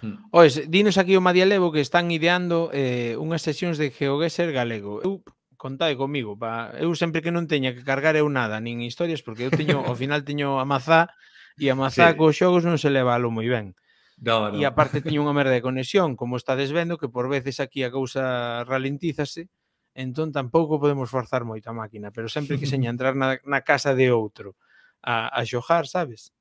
Hmm. 0.01 0.17
Ois, 0.31 0.57
dinos 0.69 0.97
aquí 0.97 1.13
o 1.17 1.21
Madialevo 1.21 1.71
que 1.71 1.83
están 1.83 2.09
ideando 2.09 2.71
eh, 2.73 3.13
unhas 3.19 3.45
sesións 3.45 3.77
de 3.77 3.91
GeoGuessr 3.91 4.49
galego. 4.55 5.03
Eu 5.03 5.21
contade 5.59 5.99
comigo. 5.99 6.39
Pa... 6.39 6.71
Eu 6.79 6.95
sempre 6.95 7.19
que 7.19 7.35
non 7.35 7.45
teña 7.45 7.75
que 7.75 7.83
cargar 7.83 8.15
eu 8.15 8.31
nada, 8.31 8.63
nin 8.63 8.79
historias, 8.79 9.19
porque 9.19 9.45
eu 9.45 9.51
teño, 9.51 9.83
ao 9.83 9.93
final 9.99 10.23
teño 10.23 10.57
a 10.57 10.65
mazá, 10.65 11.11
e 11.59 11.67
a 11.67 11.75
mazá 11.75 12.09
sí. 12.09 12.17
cos 12.17 12.39
xogos 12.39 12.63
non 12.63 12.79
se 12.79 12.87
leva 12.87 13.11
alo 13.13 13.27
moi 13.27 13.51
ben. 13.51 13.75
No, 14.23 14.49
no. 14.49 14.55
E 14.55 14.63
aparte 14.63 15.03
teño 15.03 15.19
unha 15.21 15.35
merda 15.35 15.51
de 15.51 15.61
conexión, 15.61 16.15
como 16.15 16.39
estades 16.39 16.71
vendo, 16.71 16.95
que 16.95 17.11
por 17.11 17.27
veces 17.27 17.59
aquí 17.59 17.83
a 17.83 17.91
cousa 17.91 18.63
ralentízase, 18.63 19.51
entón 19.91 20.31
tampouco 20.31 20.79
podemos 20.79 21.11
forzar 21.11 21.43
moito 21.43 21.67
a 21.67 21.75
máquina, 21.75 22.15
pero 22.15 22.31
sempre 22.31 22.55
que 22.55 22.65
seña 22.65 22.87
entrar 22.95 23.19
na, 23.19 23.35
na 23.43 23.59
casa 23.67 23.91
de 23.91 24.15
outro 24.15 24.55
a, 25.03 25.27
a 25.27 25.43
xojar, 25.43 25.85
sabes? 25.85 26.31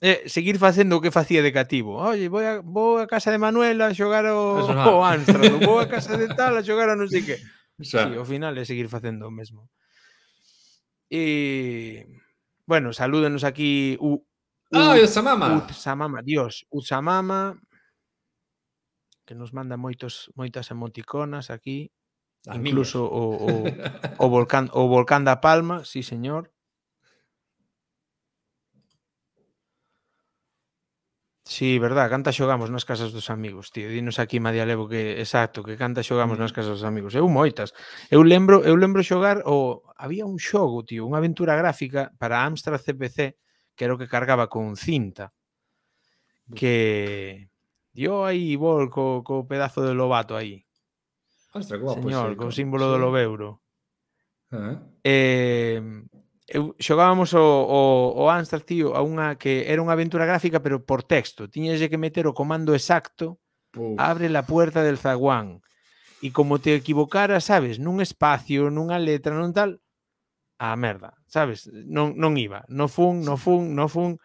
eh, 0.00 0.28
seguir 0.28 0.58
facendo 0.58 0.96
o 0.96 1.00
que 1.00 1.10
facía 1.10 1.40
de 1.40 1.52
cativo. 1.52 1.96
Oye, 1.96 2.28
vou 2.28 2.44
a, 2.44 2.60
vou 2.60 2.98
a 3.00 3.06
casa 3.06 3.32
de 3.32 3.40
Manuel 3.40 3.80
a 3.80 3.94
xogar 3.96 4.28
o, 4.28 4.60
o 4.60 5.04
Amstrad, 5.04 5.56
vou 5.64 5.80
a 5.80 5.88
casa 5.88 6.16
de 6.16 6.28
tal 6.38 6.56
a 6.56 6.62
xogar 6.62 6.92
a 6.92 6.96
non 6.96 7.08
sei 7.08 7.24
que. 7.24 7.36
O 7.78 7.84
sea, 7.84 8.08
Sí, 8.08 8.16
o 8.16 8.24
final 8.24 8.56
é 8.56 8.64
seguir 8.64 8.88
facendo 8.88 9.28
o 9.28 9.30
mesmo. 9.30 9.68
E 11.10 12.06
bueno, 12.66 12.92
salúdenos 12.92 13.44
aquí 13.44 13.96
u, 14.00 14.24
u 14.72 14.74
Ah, 14.74 14.96
Usamama. 14.98 15.66
Usamama, 15.70 16.22
Dios, 16.22 16.66
Usamama 16.70 17.60
que 19.26 19.34
nos 19.34 19.52
manda 19.52 19.76
moitos 19.76 20.30
moitas 20.38 20.70
emoticonas 20.70 21.50
aquí, 21.50 21.90
A 22.46 22.54
incluso 22.56 23.04
o, 23.04 23.34
o, 23.36 23.50
o 24.22 24.26
volcán 24.30 24.70
o 24.72 24.86
volcán 24.86 25.26
da 25.26 25.42
Palma, 25.42 25.84
sí, 25.84 26.02
señor. 26.02 26.54
Sí, 31.46 31.78
verdad, 31.78 32.10
canta 32.10 32.34
xogamos 32.34 32.74
nas 32.74 32.82
casas 32.82 33.14
dos 33.14 33.30
amigos, 33.30 33.70
tío. 33.70 33.86
Dinos 33.86 34.18
aquí 34.18 34.42
Madia 34.42 34.66
Levo 34.66 34.90
que 34.90 35.22
exacto, 35.22 35.62
que 35.62 35.78
canta 35.78 36.02
xogamos 36.02 36.34
mm. 36.34 36.42
nas 36.42 36.50
casas 36.50 36.82
dos 36.82 36.82
amigos. 36.82 37.14
Eu 37.14 37.30
moitas. 37.30 37.70
Eu 38.10 38.26
lembro, 38.26 38.66
eu 38.66 38.74
lembro 38.74 39.06
xogar 39.06 39.46
o 39.46 39.86
había 39.94 40.26
un 40.26 40.42
xogo, 40.42 40.82
tío, 40.82 41.06
unha 41.06 41.22
aventura 41.22 41.54
gráfica 41.54 42.10
para 42.18 42.42
Amstrad 42.42 42.82
CPC, 42.82 43.38
que 43.78 43.82
era 43.86 43.94
o 43.94 43.98
que 44.00 44.10
cargaba 44.10 44.50
con 44.50 44.74
cinta. 44.74 45.30
Que 46.50 47.46
dio 47.94 48.26
aí 48.26 48.58
vol 48.58 48.90
co, 48.90 49.22
co 49.22 49.46
pedazo 49.46 49.86
de 49.86 49.94
lobato 49.94 50.34
aí. 50.34 50.66
Ostra, 51.54 51.78
que 51.78 51.86
guapo, 51.86 52.10
Señor, 52.10 52.34
co 52.34 52.50
símbolo 52.50 52.90
sí. 52.90 52.90
do 52.90 52.98
lobeuro. 52.98 53.62
Eh? 54.50 54.76
Eh, 55.06 55.78
eu 56.46 56.78
xogábamos 56.78 57.34
o, 57.34 57.42
o, 57.42 57.82
o 58.14 58.30
Amstrad, 58.30 58.62
tío, 58.62 58.94
a 58.94 59.02
unha 59.02 59.34
que 59.34 59.66
era 59.66 59.82
unha 59.82 59.98
aventura 59.98 60.30
gráfica, 60.30 60.62
pero 60.62 60.78
por 60.86 61.02
texto. 61.02 61.50
Tiñas 61.50 61.82
que 61.82 61.98
meter 61.98 62.30
o 62.30 62.36
comando 62.38 62.70
exacto, 62.70 63.42
Uf. 63.74 63.98
abre 63.98 64.30
la 64.30 64.46
puerta 64.46 64.86
del 64.86 64.98
zaguán. 64.98 65.60
E 66.22 66.30
como 66.30 66.62
te 66.62 66.78
equivocaras, 66.78 67.50
sabes, 67.50 67.82
nun 67.82 67.98
espacio, 67.98 68.70
nunha 68.70 68.96
letra, 69.02 69.34
nun 69.34 69.50
tal, 69.50 69.82
a 70.56 70.72
merda, 70.78 71.18
sabes? 71.26 71.68
Non, 71.68 72.14
non 72.16 72.38
iba. 72.38 72.64
No 72.70 72.86
fun, 72.88 73.26
no 73.26 73.36
fun, 73.36 73.74
no 73.74 73.90
fun. 73.90 74.16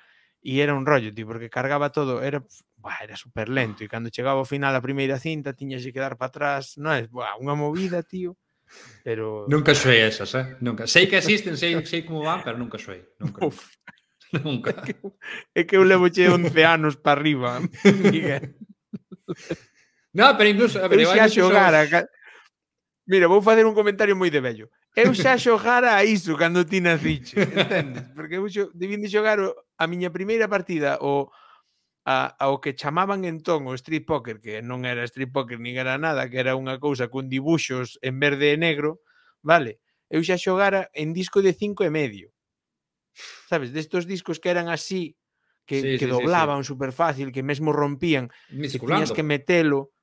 E 0.42 0.62
era 0.62 0.74
un 0.74 0.86
rollo, 0.86 1.14
tío, 1.14 1.28
porque 1.28 1.50
cargaba 1.50 1.92
todo. 1.92 2.22
Era, 2.22 2.42
buah, 2.78 3.02
era 3.02 3.18
super 3.18 3.50
lento. 3.50 3.84
E 3.84 3.92
cando 3.92 4.14
chegaba 4.14 4.40
ao 4.40 4.48
final 4.48 4.74
a 4.78 4.82
primeira 4.82 5.18
cinta, 5.18 5.58
tiñas 5.58 5.84
que 5.84 5.98
dar 5.98 6.16
para 6.16 6.30
atrás. 6.30 6.78
Non 6.78 6.94
é, 6.96 7.10
Buah, 7.10 7.36
unha 7.42 7.58
movida, 7.58 8.06
tío. 8.06 8.38
Pero... 9.04 9.46
Nunca 9.50 9.74
xoei 9.74 10.06
esas, 10.06 10.34
eh? 10.36 10.58
Nunca. 10.62 10.86
Sei 10.86 11.08
que 11.08 11.18
existen, 11.18 11.58
sei, 11.58 11.74
sei 11.86 12.06
como 12.06 12.22
van, 12.22 12.44
pero 12.44 12.58
nunca 12.58 12.78
xoei. 12.78 13.02
Nunca. 13.20 13.46
Uf. 13.46 13.78
Nunca. 14.44 14.72
É 14.72 14.82
que, 14.82 14.96
é 15.56 15.62
que 15.64 15.76
eu 15.76 15.84
levo 15.84 16.10
che 16.10 16.30
11 16.30 16.64
anos 16.64 16.96
para 16.96 17.20
arriba, 17.20 17.60
Miguel. 17.84 18.56
No, 20.14 20.38
pero 20.38 20.50
incluso... 20.50 20.80
A 20.80 20.88
ver, 20.88 21.02
eu 21.02 21.12
xa 21.12 21.28
xogara... 21.28 21.84
Sos... 21.88 22.08
Mira, 23.08 23.28
vou 23.28 23.42
facer 23.42 23.66
un 23.66 23.76
comentario 23.76 24.16
moi 24.16 24.32
de 24.32 24.40
vello. 24.40 24.72
Eu 24.96 25.12
xa 25.16 25.36
xogara 25.36 25.96
a 25.96 26.04
iso 26.04 26.36
cando 26.36 26.64
ti 26.64 26.80
naciche, 26.80 27.40
entendes? 27.44 28.08
Porque 28.16 28.36
eu 28.40 28.48
xo, 28.48 28.72
debín 28.72 29.04
de 29.04 29.12
xogar 29.12 29.40
a 29.40 29.86
miña 29.88 30.12
primeira 30.12 30.48
partida 30.48 31.00
o 31.00 31.32
a, 32.06 32.34
ao 32.42 32.58
que 32.60 32.74
chamaban 32.74 33.26
entón 33.26 33.70
o 33.70 33.78
street 33.78 34.06
poker, 34.10 34.42
que 34.42 34.62
non 34.66 34.84
era 34.86 35.06
street 35.06 35.30
poker 35.30 35.62
nin 35.62 35.78
era 35.78 36.02
nada, 36.02 36.26
que 36.30 36.42
era 36.42 36.58
unha 36.58 36.82
cousa 36.82 37.14
con 37.14 37.30
dibuxos 37.30 38.02
en 38.02 38.18
verde 38.18 38.54
e 38.54 38.58
negro, 38.58 39.06
vale? 39.46 39.78
Eu 40.10 40.26
xa 40.26 40.36
xogara 40.36 40.90
en 40.98 41.14
disco 41.14 41.46
de 41.46 41.54
cinco 41.54 41.86
e 41.86 41.94
medio. 41.94 42.34
Sabes, 43.48 43.72
destos 43.72 44.10
discos 44.10 44.42
que 44.42 44.50
eran 44.50 44.68
así, 44.68 45.16
que, 45.70 45.82
sí, 45.82 45.92
que 46.02 46.08
sí, 46.08 46.12
doblaban 46.12 46.64
sí, 46.64 46.64
sí. 46.66 46.70
super 46.74 46.92
fácil, 46.92 47.32
que 47.32 47.44
mesmo 47.46 47.72
rompían, 47.72 48.34
que 48.50 48.80
tiñas 48.80 49.14
que 49.14 49.24
metelo, 49.24 49.94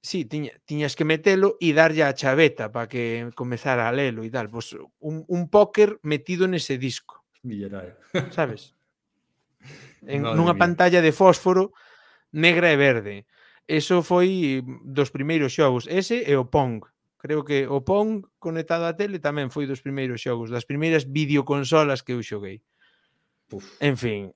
Sí, 0.00 0.24
tiña, 0.24 0.52
tiñas 0.64 0.94
que 0.94 1.04
metelo 1.04 1.58
e 1.58 1.74
darlle 1.74 2.06
a 2.06 2.14
chaveta 2.14 2.70
para 2.70 2.86
que 2.86 3.34
comezara 3.34 3.90
a 3.90 3.92
lelo 3.92 4.22
e 4.22 4.30
tal. 4.30 4.46
Pois 4.46 4.70
un, 5.02 5.26
un 5.26 5.50
póker 5.50 5.98
metido 6.06 6.46
nese 6.46 6.78
disco. 6.78 7.26
Millonario. 7.42 7.98
Sabes? 8.30 8.77
en, 10.06 10.22
Madre 10.22 10.36
nunha 10.36 10.54
mía. 10.54 10.62
pantalla 10.62 11.00
de 11.02 11.12
fósforo 11.12 11.72
negra 12.32 12.70
e 12.72 12.76
verde. 12.76 13.26
Eso 13.68 14.00
foi 14.00 14.64
dos 14.64 15.12
primeiros 15.12 15.52
xogos, 15.52 15.84
ese 15.88 16.24
e 16.24 16.34
o 16.36 16.48
Pong. 16.48 16.80
Creo 17.18 17.44
que 17.44 17.66
o 17.66 17.84
Pong 17.84 18.24
conectado 18.38 18.88
á 18.88 18.94
tele 18.96 19.18
tamén 19.20 19.52
foi 19.52 19.68
dos 19.68 19.84
primeiros 19.84 20.22
xogos, 20.22 20.48
das 20.48 20.64
primeiras 20.64 21.04
videoconsolas 21.04 22.00
que 22.00 22.14
eu 22.16 22.22
xoguei. 22.24 22.64
Puf. 23.48 23.64
En 23.80 23.96
fin, 23.96 24.32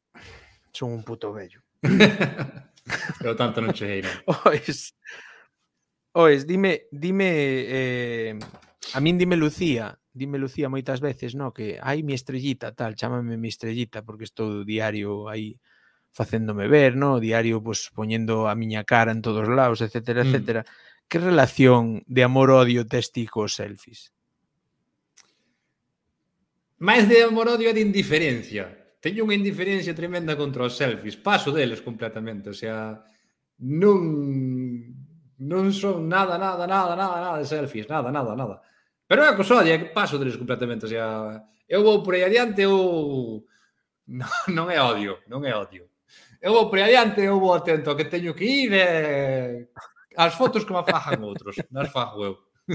son 0.73 0.93
un 0.93 1.03
puto 1.05 1.33
vello. 1.33 1.65
Pero 3.21 3.37
tanto 3.39 3.63
non 3.63 3.73
cheguei, 3.73 4.03
non? 4.03 4.13
Ois, 4.51 4.93
ois 6.13 6.41
dime, 6.45 6.91
dime, 6.91 7.31
eh, 7.71 8.33
a 8.93 8.99
min 9.01 9.17
dime 9.17 9.39
Lucía, 9.39 9.97
dime 10.13 10.39
Lucía 10.39 10.69
moitas 10.69 11.01
veces, 11.01 11.35
no, 11.35 11.53
que 11.57 11.81
hai 11.81 12.05
mi 12.05 12.13
estrellita, 12.13 12.77
tal, 12.77 12.95
chámame 12.95 13.37
mi 13.41 13.49
estrellita 13.49 14.05
porque 14.05 14.29
estou 14.29 14.65
diario 14.65 15.29
aí 15.29 15.57
facéndome 16.13 16.69
ver, 16.69 16.95
no, 16.95 17.19
diario 17.19 17.65
pues, 17.65 17.89
poñendo 17.91 18.47
a 18.49 18.55
miña 18.55 18.85
cara 18.85 19.13
en 19.13 19.25
todos 19.25 19.49
lados, 19.49 19.81
etcétera, 19.81 20.23
mm. 20.23 20.27
etcétera. 20.29 20.63
Que 21.09 21.19
relación 21.19 22.05
de 22.07 22.23
amor-odio 22.25 22.87
tes 22.87 23.13
ti 23.13 23.27
cos 23.27 23.57
selfies? 23.57 24.13
Máis 26.81 27.09
de 27.09 27.25
amor-odio 27.25 27.73
e 27.73 27.77
de 27.77 27.85
indiferencia. 27.85 28.69
Teño 29.01 29.25
unha 29.25 29.37
indiferencia 29.37 29.97
tremenda 29.97 30.37
contra 30.37 30.69
os 30.69 30.77
selfies. 30.77 31.17
Paso 31.17 31.53
deles 31.53 31.81
completamente, 31.81 32.53
o 32.53 32.57
sea, 32.57 33.01
non 33.61 33.99
non 35.43 35.75
son 35.75 36.07
nada, 36.07 36.39
nada, 36.39 36.69
nada, 36.69 36.95
nada, 36.95 37.17
nada 37.19 37.37
de 37.41 37.49
selfies, 37.49 37.89
nada, 37.91 38.13
nada, 38.15 38.37
nada. 38.37 38.63
Pero 39.13 39.25
é 39.25 39.29
a 39.29 39.69
é 39.69 39.79
que 39.79 39.93
paso 39.93 40.17
deles 40.19 40.41
completamente. 40.41 40.87
O 40.87 40.89
sea, 40.89 41.45
eu 41.69 41.85
vou 41.85 42.03
por 42.03 42.15
aí 42.15 42.25
adiante, 42.25 42.63
eu... 42.63 43.45
Non, 44.09 44.27
non 44.49 44.67
é 44.73 44.81
odio, 44.81 45.21
non 45.29 45.45
é 45.45 45.53
odio. 45.53 45.85
Eu 46.41 46.57
vou 46.57 46.73
por 46.73 46.81
aí 46.81 46.97
adiante, 46.97 47.21
eu 47.21 47.37
vou 47.37 47.53
atento 47.53 47.93
a 47.93 47.95
que 47.95 48.09
teño 48.09 48.33
que 48.33 48.49
ir, 48.49 48.73
e... 48.73 49.69
as 50.17 50.33
fotos 50.33 50.65
que 50.65 50.73
me 50.73 50.81
fajan 50.81 51.21
outros, 51.29 51.61
nas 51.71 51.93
fajo 51.93 52.25
eu. 52.25 52.41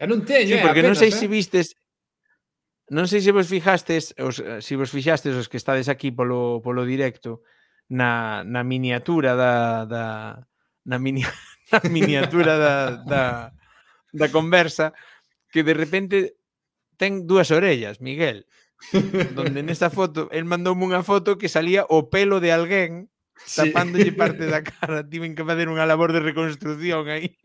e 0.00 0.04
non 0.08 0.24
teño, 0.24 0.56
sí, 0.56 0.58
eh, 0.58 0.64
porque 0.64 0.80
apenas, 0.80 0.96
non 0.96 1.00
sei 1.04 1.12
eh? 1.12 1.18
se 1.20 1.28
vistes, 1.28 1.76
non 2.88 3.04
sei 3.04 3.20
se 3.20 3.28
vos 3.28 3.44
fijastes, 3.44 4.16
os, 4.16 4.40
se 4.40 4.72
vos 4.72 4.88
fixastes 4.88 5.36
os 5.36 5.52
que 5.52 5.60
estades 5.60 5.92
aquí 5.92 6.10
polo, 6.10 6.64
polo 6.64 6.88
directo, 6.88 7.44
na, 7.92 8.40
na 8.40 8.64
miniatura 8.64 9.36
da, 9.36 9.84
da 9.84 10.04
na, 10.80 10.96
mini, 10.96 11.22
na 11.68 11.80
miniatura 11.92 12.56
da, 12.56 12.74
da, 13.04 13.52
da 14.12 14.28
conversa 14.28 14.92
que 15.50 15.64
de 15.64 15.74
repente 15.74 16.36
ten 16.96 17.26
dúas 17.26 17.50
orellas, 17.50 18.00
Miguel. 18.00 18.46
Donde 19.34 19.62
nesa 19.62 19.90
foto, 19.90 20.28
el 20.30 20.44
mandoume 20.44 20.86
unha 20.86 21.02
foto 21.02 21.38
que 21.38 21.50
salía 21.50 21.86
o 21.88 22.12
pelo 22.12 22.38
de 22.38 22.50
alguén 22.54 23.12
tapándolle 23.56 24.12
sí. 24.12 24.18
parte 24.18 24.46
da 24.46 24.62
cara. 24.70 25.06
Tiven 25.06 25.34
que 25.34 25.46
facer 25.46 25.68
unha 25.70 25.86
labor 25.86 26.10
de 26.12 26.20
reconstrucción 26.22 27.08
aí. 27.08 27.36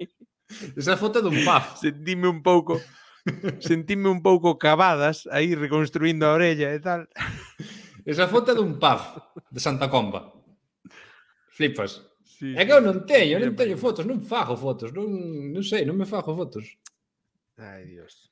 Esa 0.80 0.96
foto 0.96 1.20
dun 1.20 1.44
paf. 1.44 1.78
Sentime 1.84 2.28
un 2.28 2.42
pouco 2.42 2.80
sentime 3.60 4.08
un 4.08 4.24
pouco 4.24 4.56
cavadas 4.56 5.28
aí 5.36 5.52
reconstruindo 5.52 6.26
a 6.26 6.34
orella 6.34 6.72
e 6.72 6.80
tal. 6.80 7.12
Esa 8.08 8.32
foto 8.32 8.56
dun 8.56 8.80
paf 8.80 9.20
de 9.52 9.60
Santa 9.60 9.92
Comba. 9.92 10.32
Flipas. 11.52 12.07
Sí, 12.38 12.54
é 12.54 12.62
que 12.66 12.74
eu 12.74 12.86
non 12.86 13.02
teño, 13.10 13.42
eu 13.42 13.50
teño 13.50 13.58
tenho 13.58 13.78
fotos, 13.82 14.06
non 14.06 14.22
fago 14.22 14.54
fotos, 14.54 14.94
non, 14.94 15.10
non 15.50 15.64
sei, 15.66 15.90
non 15.90 15.98
me 15.98 16.06
fago 16.06 16.38
fotos. 16.38 16.78
Ai, 17.58 17.90
Dios. 17.90 18.30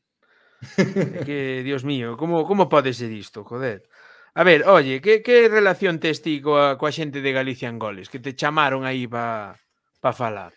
É 1.17 1.25
que, 1.25 1.65
Dios 1.65 1.81
mío, 1.81 2.13
como, 2.17 2.45
como 2.45 2.69
pode 2.69 2.93
ser 2.93 3.09
isto, 3.09 3.41
joder? 3.41 3.89
A 4.37 4.43
ver, 4.43 4.67
oye, 4.67 5.01
que, 5.01 5.23
que 5.25 5.49
relación 5.49 5.97
tes 5.97 6.21
ti 6.21 6.37
coa, 6.37 6.77
coa 6.77 6.93
xente 6.93 7.21
de 7.25 7.31
Galicia 7.33 7.65
en 7.65 7.81
goles? 7.81 8.09
Que 8.11 8.21
te 8.21 8.37
chamaron 8.37 8.85
aí 8.85 9.09
para 9.09 9.57
pa 10.03 10.13
falar? 10.13 10.53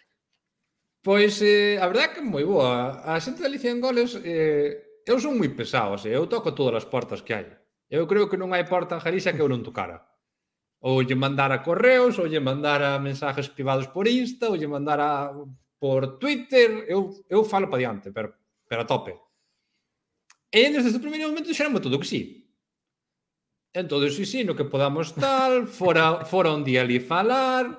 Pois, 1.00 1.40
eh, 1.40 1.80
a 1.80 1.88
verdad 1.88 2.12
que 2.12 2.20
moi 2.20 2.44
boa. 2.44 3.00
A 3.00 3.16
xente 3.22 3.40
de 3.40 3.48
Galicia 3.48 3.72
en 3.72 3.80
goles, 3.80 4.18
eh, 4.28 5.00
eu 5.08 5.16
son 5.16 5.40
moi 5.40 5.48
pesado, 5.54 5.96
así, 5.96 6.12
eu 6.12 6.28
toco 6.28 6.52
todas 6.52 6.84
as 6.84 6.88
portas 6.90 7.24
que 7.24 7.32
hai. 7.32 7.48
Eu 7.88 8.04
creo 8.04 8.28
que 8.28 8.36
non 8.36 8.52
hai 8.52 8.68
porta 8.68 8.98
en 8.98 9.04
Galicia 9.04 9.32
que 9.32 9.40
eu 9.40 9.48
non 9.48 9.64
tocara 9.64 10.07
ou 10.80 11.02
lle 11.02 11.14
mandar 11.14 11.50
a 11.52 11.62
correos, 11.62 12.18
ou 12.18 12.26
lle 12.26 12.40
mandar 12.40 12.82
a 12.82 12.98
mensajes 12.98 13.48
privados 13.48 13.86
por 13.88 14.06
Insta, 14.06 14.48
ou 14.48 14.56
lle 14.56 14.66
mandar 14.66 15.00
a 15.00 15.34
por 15.78 16.18
Twitter, 16.18 16.84
eu, 16.88 17.24
eu 17.28 17.44
falo 17.44 17.68
para 17.68 17.78
diante, 17.78 18.10
pero, 18.10 18.34
pero 18.68 18.82
a 18.82 18.84
tope. 18.84 19.14
E 20.50 20.70
desde 20.70 20.96
o 20.96 21.00
primeiro 21.00 21.28
momento 21.28 21.54
xeramos 21.54 21.80
todo 21.80 22.00
que 22.00 22.06
sí. 22.06 22.50
Entón, 23.72 24.10
sí, 24.10 24.24
sí, 24.26 24.42
no 24.42 24.56
que 24.56 24.64
podamos 24.64 25.14
tal, 25.14 25.66
fora, 25.68 26.24
fora 26.30 26.50
un 26.50 26.64
día 26.64 26.82
ali 26.82 26.98
falar, 26.98 27.78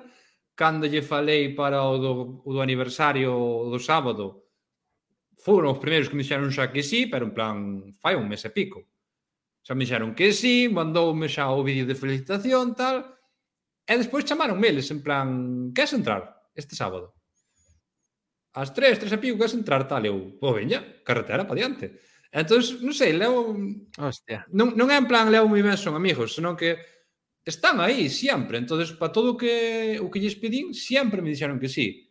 cando 0.54 0.86
lle 0.86 1.02
falei 1.02 1.52
para 1.52 1.84
o 1.84 1.98
do, 1.98 2.12
o 2.44 2.50
do 2.54 2.60
aniversario 2.62 3.32
do 3.68 3.78
sábado, 3.80 4.48
foron 5.40 5.76
os 5.76 5.82
primeiros 5.82 6.08
que 6.08 6.16
me 6.16 6.22
dixeron 6.22 6.52
xa 6.52 6.72
que 6.72 6.84
sí, 6.84 7.04
pero 7.10 7.26
en 7.28 7.34
plan, 7.36 7.56
fai 8.00 8.14
un 8.16 8.28
mes 8.28 8.44
e 8.44 8.50
pico. 8.52 8.86
Xa 9.62 9.74
me 9.74 9.84
dixeron 9.84 10.16
que 10.16 10.32
sí, 10.32 10.68
mandoume 10.68 11.28
xa 11.28 11.52
o 11.52 11.64
vídeo 11.64 11.84
de 11.84 11.98
felicitación, 11.98 12.74
tal. 12.74 13.16
E 13.84 13.94
despois 13.98 14.24
chamaron 14.24 14.60
meles, 14.60 14.88
en 14.90 15.00
plan, 15.04 15.28
queres 15.74 15.92
entrar 15.94 16.50
este 16.54 16.74
sábado? 16.76 17.12
As 18.54 18.74
tres, 18.74 18.98
tres 18.98 19.12
e 19.12 19.18
pico, 19.18 19.38
queres 19.38 19.54
entrar 19.54 19.86
tal? 19.86 20.04
Eu, 20.06 20.40
pô, 20.40 20.54
veña, 20.56 20.80
carretera 21.04 21.46
pa 21.46 21.54
diante. 21.54 22.00
Entón, 22.30 22.62
non 22.82 22.94
sei, 22.94 23.12
levo... 23.12 23.54
Hostia. 23.98 24.46
Non, 24.50 24.72
non 24.78 24.88
é 24.88 24.96
en 24.96 25.06
plan 25.10 25.28
levo 25.28 25.50
moi 25.50 25.62
ben 25.62 25.76
son 25.76 25.98
amigos, 25.98 26.34
senón 26.34 26.54
que 26.54 26.78
están 27.42 27.82
aí 27.82 28.06
sempre. 28.06 28.58
Entón, 28.58 28.80
para 28.96 29.14
todo 29.14 29.34
o 29.34 29.38
que, 29.38 29.98
o 29.98 30.10
que 30.10 30.22
lles 30.22 30.38
pedín, 30.38 30.74
sempre 30.74 31.22
me 31.22 31.30
dixeron 31.30 31.58
que 31.58 31.70
sí 31.70 32.10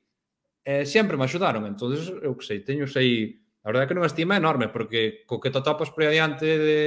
eh, 0.70 0.86
sempre 0.86 1.18
me 1.18 1.26
axudaron. 1.26 1.66
Entón, 1.66 1.96
eu 2.22 2.38
que 2.38 2.46
sei, 2.46 2.60
teño 2.62 2.86
sei... 2.86 3.42
A 3.64 3.74
verdade 3.74 3.86
é 3.86 3.90
que 3.90 3.98
non 3.98 4.08
estima 4.08 4.40
enorme, 4.40 4.70
porque 4.72 5.26
co 5.28 5.42
que 5.42 5.52
te 5.52 5.60
topas 5.66 5.92
por 5.92 6.06
adiante 6.06 6.46
de 6.46 6.80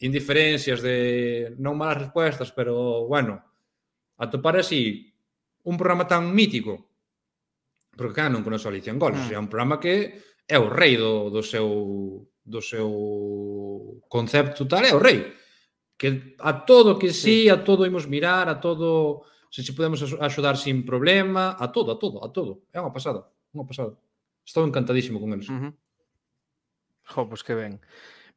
indiferencias, 0.00 0.80
de 0.80 1.52
non 1.60 1.76
malas 1.76 2.08
respuestas, 2.08 2.50
pero 2.52 3.04
bueno, 3.04 3.40
atopar 4.16 4.56
así 4.56 5.12
un 5.64 5.76
programa 5.76 6.08
tan 6.08 6.32
mítico, 6.32 6.88
porque 7.92 8.16
cá 8.16 8.32
non 8.32 8.40
conoce 8.40 8.68
a 8.68 8.72
Alicia 8.72 8.92
en 8.92 9.00
Goles, 9.00 9.28
ah. 9.28 9.36
é 9.36 9.38
un 9.38 9.52
programa 9.52 9.76
que 9.76 10.16
é 10.48 10.56
o 10.56 10.72
rei 10.72 10.96
do, 10.96 11.28
do 11.28 11.44
seu 11.44 12.26
do 12.40 12.60
seu 12.64 14.02
concepto 14.08 14.66
tal, 14.66 14.82
é 14.82 14.92
o 14.96 14.98
rei. 14.98 15.36
Que 16.00 16.34
a 16.40 16.64
todo 16.64 16.98
que 16.98 17.12
sí. 17.12 17.52
a 17.52 17.60
todo 17.60 17.84
imos 17.84 18.08
mirar, 18.08 18.48
a 18.48 18.58
todo 18.58 19.28
se 19.52 19.62
se 19.62 19.76
podemos 19.76 20.00
axudar 20.18 20.56
sin 20.56 20.84
problema, 20.84 21.56
a 21.58 21.70
todo, 21.70 21.92
a 21.92 21.98
todo, 21.98 22.24
a 22.24 22.32
todo. 22.32 22.64
É 22.72 22.80
unha 22.80 22.94
pasada, 22.94 23.28
unha 23.52 23.68
pasada. 23.68 23.92
Estou 24.42 24.64
encantadísimo 24.64 25.20
con 25.20 25.36
eles. 25.36 25.46
Uh 25.52 25.60
-huh. 25.60 25.72
Jo, 27.10 27.28
pois 27.28 27.28
pues 27.28 27.42
que 27.44 27.54
ben. 27.54 27.78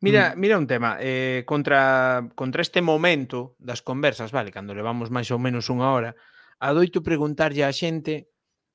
Mira, 0.03 0.35
mm. 0.35 0.39
mira 0.39 0.57
un 0.57 0.67
tema, 0.67 0.97
eh, 0.99 1.43
contra, 1.45 2.29
contra 2.35 2.61
este 2.61 2.81
momento 2.81 3.55
das 3.57 3.81
conversas, 3.81 4.35
vale, 4.35 4.51
cando 4.51 4.75
levamos 4.75 5.07
máis 5.07 5.31
ou 5.31 5.39
menos 5.39 5.71
unha 5.71 5.95
hora, 5.95 6.11
adoito 6.59 6.99
preguntarlle 6.99 7.63
á 7.63 7.71
xente 7.71 8.27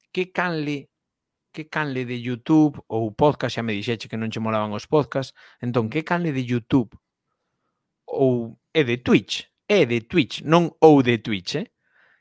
que 0.08 0.32
canle 0.32 0.88
que 1.52 1.68
canle 1.68 2.08
de 2.08 2.16
YouTube 2.16 2.80
ou 2.88 3.12
podcast, 3.12 3.60
xa 3.60 3.62
me 3.64 3.76
dixeche 3.76 4.08
que 4.08 4.16
non 4.16 4.32
che 4.32 4.40
molaban 4.40 4.72
os 4.72 4.88
podcast, 4.88 5.36
entón, 5.60 5.92
que 5.92 6.00
canle 6.00 6.32
de 6.32 6.48
YouTube 6.48 6.96
ou 8.08 8.56
é 8.72 8.80
de 8.80 8.96
Twitch, 8.96 9.52
é 9.68 9.84
de 9.84 10.00
Twitch, 10.08 10.40
non 10.48 10.72
ou 10.80 11.04
de 11.04 11.20
Twitch, 11.20 11.60
eh? 11.60 11.68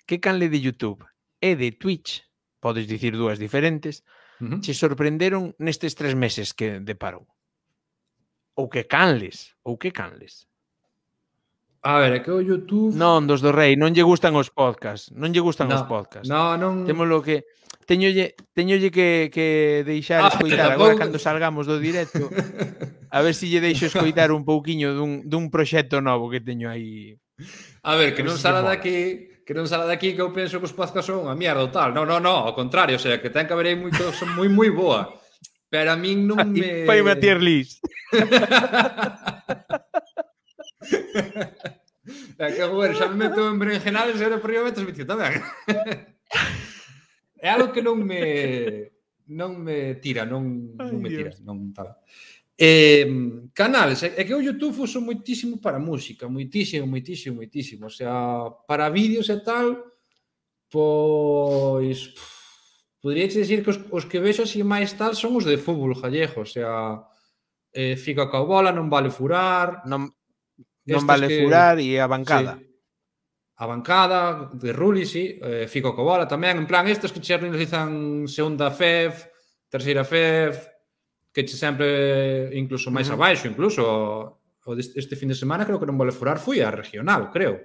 Que 0.04 0.20
canle 0.20 0.52
de 0.52 0.60
YouTube 0.60 1.08
é 1.40 1.56
de 1.56 1.72
Twitch, 1.72 2.28
podes 2.60 2.92
dicir 2.92 3.16
dúas 3.16 3.40
diferentes, 3.40 4.04
uh 4.44 4.52
-huh. 4.52 4.60
che 4.60 4.76
sorprenderon 4.76 5.56
nestes 5.64 5.96
tres 5.96 6.12
meses 6.12 6.52
que 6.52 6.84
deparou. 6.84 7.37
Ou 8.58 8.66
que 8.68 8.90
canles, 8.90 9.54
ou 9.62 9.78
que 9.78 9.94
canles. 9.94 10.50
A 11.86 12.00
ver, 12.00 12.14
é 12.14 12.20
que 12.20 12.32
o 12.32 12.42
YouTube... 12.42 12.98
Non, 12.98 13.30
dos 13.30 13.40
do 13.40 13.54
rei, 13.54 13.78
non 13.78 13.94
lle 13.94 14.02
gustan 14.02 14.34
os 14.34 14.50
podcasts. 14.50 15.14
Non 15.14 15.30
lle 15.30 15.40
gustan 15.46 15.70
no, 15.70 15.78
os 15.78 15.86
podcasts. 15.86 16.28
No, 16.28 16.58
non... 16.58 16.84
Temos 16.90 17.06
lo 17.06 17.22
que... 17.22 17.46
Teñolle, 17.88 18.36
teñolle 18.52 18.92
que, 18.92 19.32
que 19.32 19.88
deixar 19.88 20.26
ah, 20.26 20.34
escoitar 20.34 20.68
agora 20.76 21.00
cando 21.00 21.16
salgamos 21.16 21.64
do 21.64 21.80
directo. 21.80 22.28
a 23.14 23.24
ver 23.24 23.32
se 23.32 23.48
si 23.48 23.54
lle 23.54 23.64
deixo 23.64 23.88
escoitar 23.88 24.36
un 24.36 24.44
pouquiño 24.44 24.92
dun, 24.92 25.24
dun 25.24 25.48
proxecto 25.48 26.04
novo 26.04 26.28
que 26.28 26.44
teño 26.44 26.68
aí. 26.68 27.16
A 27.88 27.96
ver, 27.96 28.12
que 28.12 28.26
non 28.26 28.36
sala 28.36 28.60
daqui 28.60 29.32
que 29.48 29.56
non 29.56 29.64
sala 29.64 29.88
daqui 29.88 30.12
que 30.12 30.20
eu 30.20 30.36
penso 30.36 30.60
que 30.60 30.68
os 30.68 30.76
podcasts 30.76 31.08
son 31.08 31.24
unha 31.24 31.40
mierda 31.40 31.64
ou 31.64 31.72
tal. 31.72 31.96
Non, 31.96 32.04
non, 32.04 32.20
non, 32.20 32.44
ao 32.44 32.52
contrario, 32.52 33.00
o 33.00 33.02
sea, 33.02 33.24
que 33.24 33.32
ten 33.32 33.48
que 33.48 33.56
haber 33.56 33.72
aí 33.72 33.80
moito, 33.80 34.12
son 34.12 34.36
moi 34.36 34.52
moi 34.52 34.68
boa. 34.76 35.08
Pero 35.70 35.92
a 35.92 35.96
mí 35.96 36.16
no 36.16 36.36
me... 36.36 36.86
Fai 36.88 37.04
unha 37.04 37.20
tier 37.20 37.44
list. 37.44 37.84
É 42.38 42.54
que, 42.54 42.64
bueno, 42.66 42.96
xa 42.96 43.10
me 43.10 43.28
meto 43.28 43.50
en 43.50 43.60
berenjenales 43.60 44.16
e 44.16 44.24
ahora 44.24 44.40
por 44.40 44.54
riba 44.54 44.64
meto 44.64 44.86
vicio 44.86 45.04
tamén. 45.04 45.42
é 47.42 47.50
algo 47.50 47.74
que 47.74 47.82
non 47.82 48.00
me 48.00 48.94
non 49.28 49.60
me 49.60 50.00
tira, 50.00 50.24
non, 50.24 50.72
Ay, 50.80 50.88
non 50.88 51.00
me 51.04 51.10
tira, 51.12 51.34
Dios. 51.34 51.44
non 51.44 51.76
tal. 51.76 52.00
Eh, 52.56 53.06
canales, 53.52 54.02
é 54.06 54.24
que 54.24 54.34
o 54.34 54.42
YouTube 54.42 54.80
uso 54.80 55.04
moitísimo 55.04 55.60
para 55.60 55.82
música, 55.82 56.32
moitísimo, 56.32 56.88
moitísimo, 56.88 57.44
moitísimo, 57.44 57.86
o 57.86 57.94
sea, 57.94 58.48
para 58.66 58.88
vídeos 58.88 59.28
e 59.28 59.38
tal, 59.44 59.76
pois 60.72 62.16
pff, 62.16 62.37
Podría 63.02 63.28
dicir 63.28 63.64
que 63.64 63.72
os, 63.72 63.80
os 63.92 64.06
que 64.06 64.20
vexo 64.20 64.44
así 64.44 64.64
máis 64.66 64.98
tal 64.98 65.14
son 65.14 65.38
os 65.38 65.46
de 65.46 65.62
fútbol 65.62 65.94
gallego, 65.94 66.42
o 66.42 66.50
sea, 66.50 67.06
eh, 67.74 67.96
fica 67.96 68.26
ca 68.30 68.42
bola, 68.42 68.74
non 68.74 68.90
vale 68.90 69.14
furar... 69.14 69.86
Non, 69.86 70.10
non 70.88 71.04
vale 71.06 71.28
que, 71.30 71.46
furar 71.46 71.78
e 71.78 72.02
a 72.02 72.08
bancada. 72.10 72.58
Sí, 72.58 72.68
a 73.58 73.66
bancada, 73.66 74.50
de 74.54 74.72
Rulli, 74.74 75.06
sí, 75.06 75.40
eh, 75.42 75.68
fica 75.68 75.94
coa 75.94 76.06
bola 76.06 76.26
tamén, 76.30 76.62
en 76.62 76.68
plan, 76.70 76.86
estes 76.86 77.10
que 77.10 77.22
che 77.22 77.34
organizan 77.34 78.30
segunda 78.30 78.70
FEF, 78.70 79.26
terceira 79.70 80.06
FEF, 80.06 80.70
que 81.34 81.46
che 81.46 81.58
sempre 81.58 82.50
incluso 82.54 82.90
máis 82.90 83.10
uh 83.10 83.14
-huh. 83.14 83.18
abaixo, 83.18 83.50
incluso 83.50 83.82
o 84.68 84.74
este 84.76 85.16
fin 85.16 85.30
de 85.30 85.36
semana 85.36 85.66
creo 85.66 85.80
que 85.80 85.90
non 85.90 85.98
vale 85.98 86.12
furar 86.12 86.38
fui 86.38 86.62
a 86.62 86.70
regional, 86.70 87.32
creo. 87.32 87.56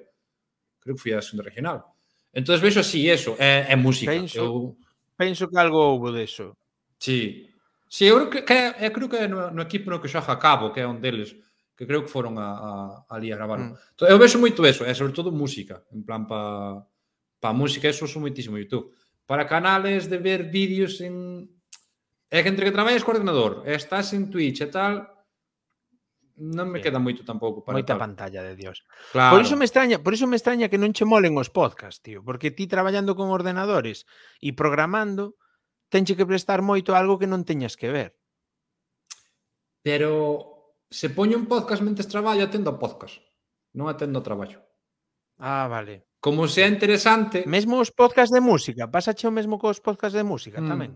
Creo 0.81 0.95
que 0.97 1.03
fui 1.03 1.13
a 1.13 1.21
segunda 1.21 1.45
regional. 1.45 1.85
Entón 2.33 2.57
vexo 2.61 2.81
así 2.81 3.11
eso, 3.11 3.37
é, 3.37 3.67
é 3.69 3.77
música. 3.77 4.13
Penso, 4.13 4.39
eu 4.39 4.77
penso 5.23 5.47
que 5.47 5.59
algo 5.63 5.95
houve 5.95 6.11
deso. 6.11 6.59
Sí. 6.99 7.47
Sí, 7.87 8.11
eu 8.11 8.27
creo 8.27 8.43
que, 8.43 8.57
eu 8.83 8.91
creo 8.91 9.09
que 9.09 9.29
no, 9.29 9.53
no 9.55 9.63
equipo 9.63 9.87
no 9.93 10.01
que 10.03 10.11
xoga 10.11 10.41
Cabo, 10.43 10.73
que 10.73 10.81
é 10.81 10.87
un 10.89 10.99
deles, 10.99 11.37
que 11.77 11.87
creo 11.87 12.03
que 12.03 12.09
foron 12.09 12.41
a, 12.41 12.49
a, 12.57 12.73
ali 13.13 13.31
a 13.31 13.37
gravar. 13.37 13.61
Mm. 13.61 13.77
Entón, 13.77 14.07
eu 14.09 14.19
vexo 14.19 14.41
moito 14.41 14.65
eso, 14.65 14.83
e 14.89 14.91
sobre 14.97 15.13
todo 15.13 15.29
música, 15.29 15.85
en 15.93 16.01
plan 16.01 16.25
pa, 16.25 16.81
pa 17.37 17.53
música, 17.53 17.93
eso 17.93 18.09
uso 18.09 18.17
moitísimo 18.17 18.57
YouTube. 18.57 18.97
Para 19.29 19.45
canales 19.45 20.09
de 20.09 20.19
ver 20.19 20.49
vídeos 20.49 21.05
en... 21.05 21.47
É 22.33 22.41
que 22.41 22.49
entre 22.49 22.65
que 22.65 22.73
traballas 22.73 23.05
co 23.05 23.13
ordenador, 23.13 23.61
estás 23.69 24.17
en 24.17 24.33
Twitch 24.33 24.65
e 24.65 24.73
tal, 24.73 25.12
non 26.37 26.73
me 26.73 26.81
sí. 26.81 26.89
queda 26.89 27.03
moito 27.03 27.27
tampouco 27.27 27.61
para 27.61 27.77
moita 27.77 27.95
tal. 27.97 28.03
pantalla 28.09 28.41
de 28.41 28.57
Dios. 28.57 28.85
Claro. 29.13 29.37
Por 29.37 29.45
iso 29.45 29.57
me 29.57 29.69
extraña, 29.69 30.01
por 30.01 30.17
iso 30.17 30.25
me 30.25 30.39
extraña 30.39 30.71
que 30.73 30.81
non 30.81 30.97
che 30.97 31.05
molen 31.05 31.37
os 31.37 31.53
podcast, 31.53 32.01
tío, 32.01 32.25
porque 32.25 32.55
ti 32.55 32.65
traballando 32.71 33.13
con 33.13 33.29
ordenadores 33.29 34.09
e 34.41 34.57
programando 34.57 35.37
tenche 35.93 36.17
que 36.17 36.25
prestar 36.25 36.65
moito 36.65 36.97
a 36.97 37.01
algo 37.03 37.21
que 37.21 37.29
non 37.29 37.45
teñas 37.45 37.77
que 37.77 37.93
ver. 37.93 38.17
Pero 39.85 40.79
se 40.89 41.13
poño 41.13 41.37
un 41.37 41.51
podcast 41.51 41.85
mentes 41.85 42.09
traballo, 42.09 42.49
atendo 42.49 42.73
a 42.73 42.79
podcast. 42.81 43.21
Non 43.77 43.93
atendo 43.93 44.21
ao 44.21 44.27
traballo. 44.27 44.61
Ah, 45.37 45.69
vale. 45.69 46.09
Como 46.23 46.47
sea 46.47 46.71
interesante... 46.71 47.43
Mesmo 47.51 47.83
os 47.83 47.91
podcast 47.91 48.31
de 48.31 48.39
música, 48.39 48.87
pásache 48.87 49.27
o 49.27 49.35
mesmo 49.35 49.59
cos 49.59 49.83
podcast 49.83 50.15
de 50.15 50.23
música 50.23 50.63
mm. 50.63 50.69
tamén. 50.71 50.93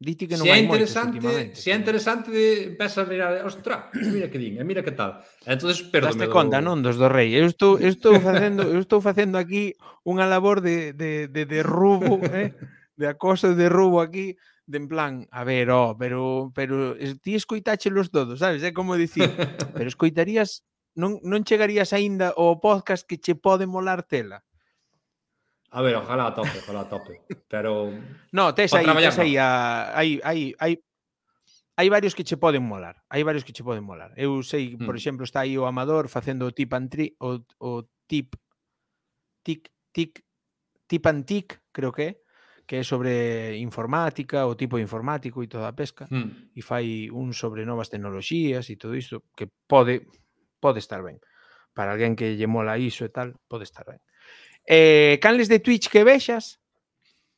Diti 0.00 0.24
que 0.24 0.40
non 0.40 0.48
se 0.48 0.52
hai 0.56 0.64
interesante, 0.64 1.20
se 1.52 1.68
é 1.68 1.76
interesante 1.76 2.32
de 2.32 2.72
empeza 2.72 3.04
a 3.04 3.06
mirar, 3.06 3.44
ostra, 3.44 3.92
mira 4.16 4.32
que 4.32 4.40
din, 4.40 4.56
e 4.56 4.64
mira 4.64 4.80
que 4.80 4.96
tal. 4.96 5.20
Entonces, 5.44 5.84
perdón. 5.84 6.16
Daste 6.16 6.24
do... 6.24 6.32
conta, 6.32 6.64
non, 6.64 6.80
dos 6.80 6.96
do 6.96 7.04
rei. 7.12 7.36
Eu 7.36 7.44
estou, 7.44 7.76
eu 7.76 7.92
estou 7.92 8.16
facendo, 8.16 8.64
eu 8.64 8.80
estou 8.80 9.04
facendo 9.04 9.36
aquí 9.36 9.76
unha 10.08 10.24
labor 10.24 10.64
de 10.64 10.96
de 10.96 11.28
de 11.28 11.44
de 11.44 11.60
rubo, 11.60 12.16
eh? 12.32 12.56
De 12.96 13.12
acoso 13.12 13.52
de 13.52 13.68
rubo 13.68 14.00
aquí, 14.00 14.40
de 14.64 14.80
en 14.80 14.88
plan, 14.88 15.28
a 15.28 15.44
ver, 15.44 15.68
oh, 15.68 15.92
pero 16.00 16.48
pero 16.56 16.96
eh, 16.96 17.20
ti 17.20 17.36
escoitáchelos 17.36 18.08
todos, 18.08 18.40
sabes? 18.40 18.64
É 18.64 18.72
como 18.72 18.96
dicir, 18.96 19.28
pero 19.76 19.84
escoitarías 19.84 20.64
non 20.96 21.20
non 21.28 21.44
chegarías 21.44 21.92
aínda 21.92 22.32
ao 22.32 22.56
podcast 22.56 23.04
que 23.04 23.20
che 23.20 23.36
pode 23.36 23.68
molar 23.68 24.00
tela. 24.08 24.48
A 25.70 25.82
ver, 25.82 25.96
ojalá 25.96 26.26
a 26.26 26.34
tope, 26.34 26.58
ojalá 26.58 26.80
a 26.80 26.88
tope. 26.88 27.20
Pero 27.48 27.94
No, 28.32 28.54
tes 28.54 28.74
aí, 28.74 28.84
tes 28.84 29.18
aí 29.18 29.38
a, 29.38 29.96
hai, 29.96 30.20
hai, 30.22 30.54
hai, 30.58 30.78
hai 31.76 31.88
varios 31.88 32.14
que 32.14 32.24
che 32.24 32.36
poden 32.36 32.66
molar. 32.66 33.02
Hai 33.08 33.22
varios 33.22 33.44
que 33.46 33.54
che 33.54 33.62
poden 33.62 33.86
molar. 33.86 34.10
Eu 34.18 34.42
sei, 34.42 34.76
por 34.76 34.94
mm. 34.94 34.98
exemplo, 34.98 35.24
está 35.24 35.46
aí 35.46 35.54
o 35.56 35.66
Amador 35.66 36.10
facendo 36.10 36.46
o 36.46 36.52
tip 36.52 36.74
and 36.74 36.90
tri, 36.90 37.14
o, 37.22 37.38
o 37.62 37.86
tip 38.10 38.34
tic 39.46 39.70
tic 39.94 40.26
tip 40.90 41.06
and 41.06 41.22
tic, 41.22 41.62
creo 41.70 41.92
que 41.94 42.02
é, 42.02 42.12
que 42.66 42.76
é 42.76 42.82
sobre 42.82 43.58
informática, 43.58 44.46
o 44.46 44.54
tipo 44.54 44.78
informático 44.78 45.42
e 45.42 45.46
toda 45.46 45.70
a 45.70 45.72
pesca, 45.72 46.10
mm. 46.10 46.50
e 46.54 46.60
fai 46.62 47.10
un 47.14 47.30
sobre 47.30 47.62
novas 47.62 47.88
tecnoloxías 47.88 48.66
e 48.70 48.76
todo 48.76 48.98
isto 48.98 49.30
que 49.38 49.46
pode 49.70 50.02
pode 50.58 50.82
estar 50.82 51.02
ben 51.02 51.22
para 51.72 51.94
alguén 51.94 52.18
que 52.18 52.34
lle 52.36 52.50
mola 52.50 52.78
iso 52.78 53.06
e 53.06 53.10
tal, 53.10 53.38
pode 53.46 53.64
estar 53.64 53.86
ben. 53.86 54.00
Eh, 54.66 55.18
canles 55.22 55.48
de 55.48 55.58
Twitch 55.58 55.88
que 55.88 56.04
vexas 56.04 56.60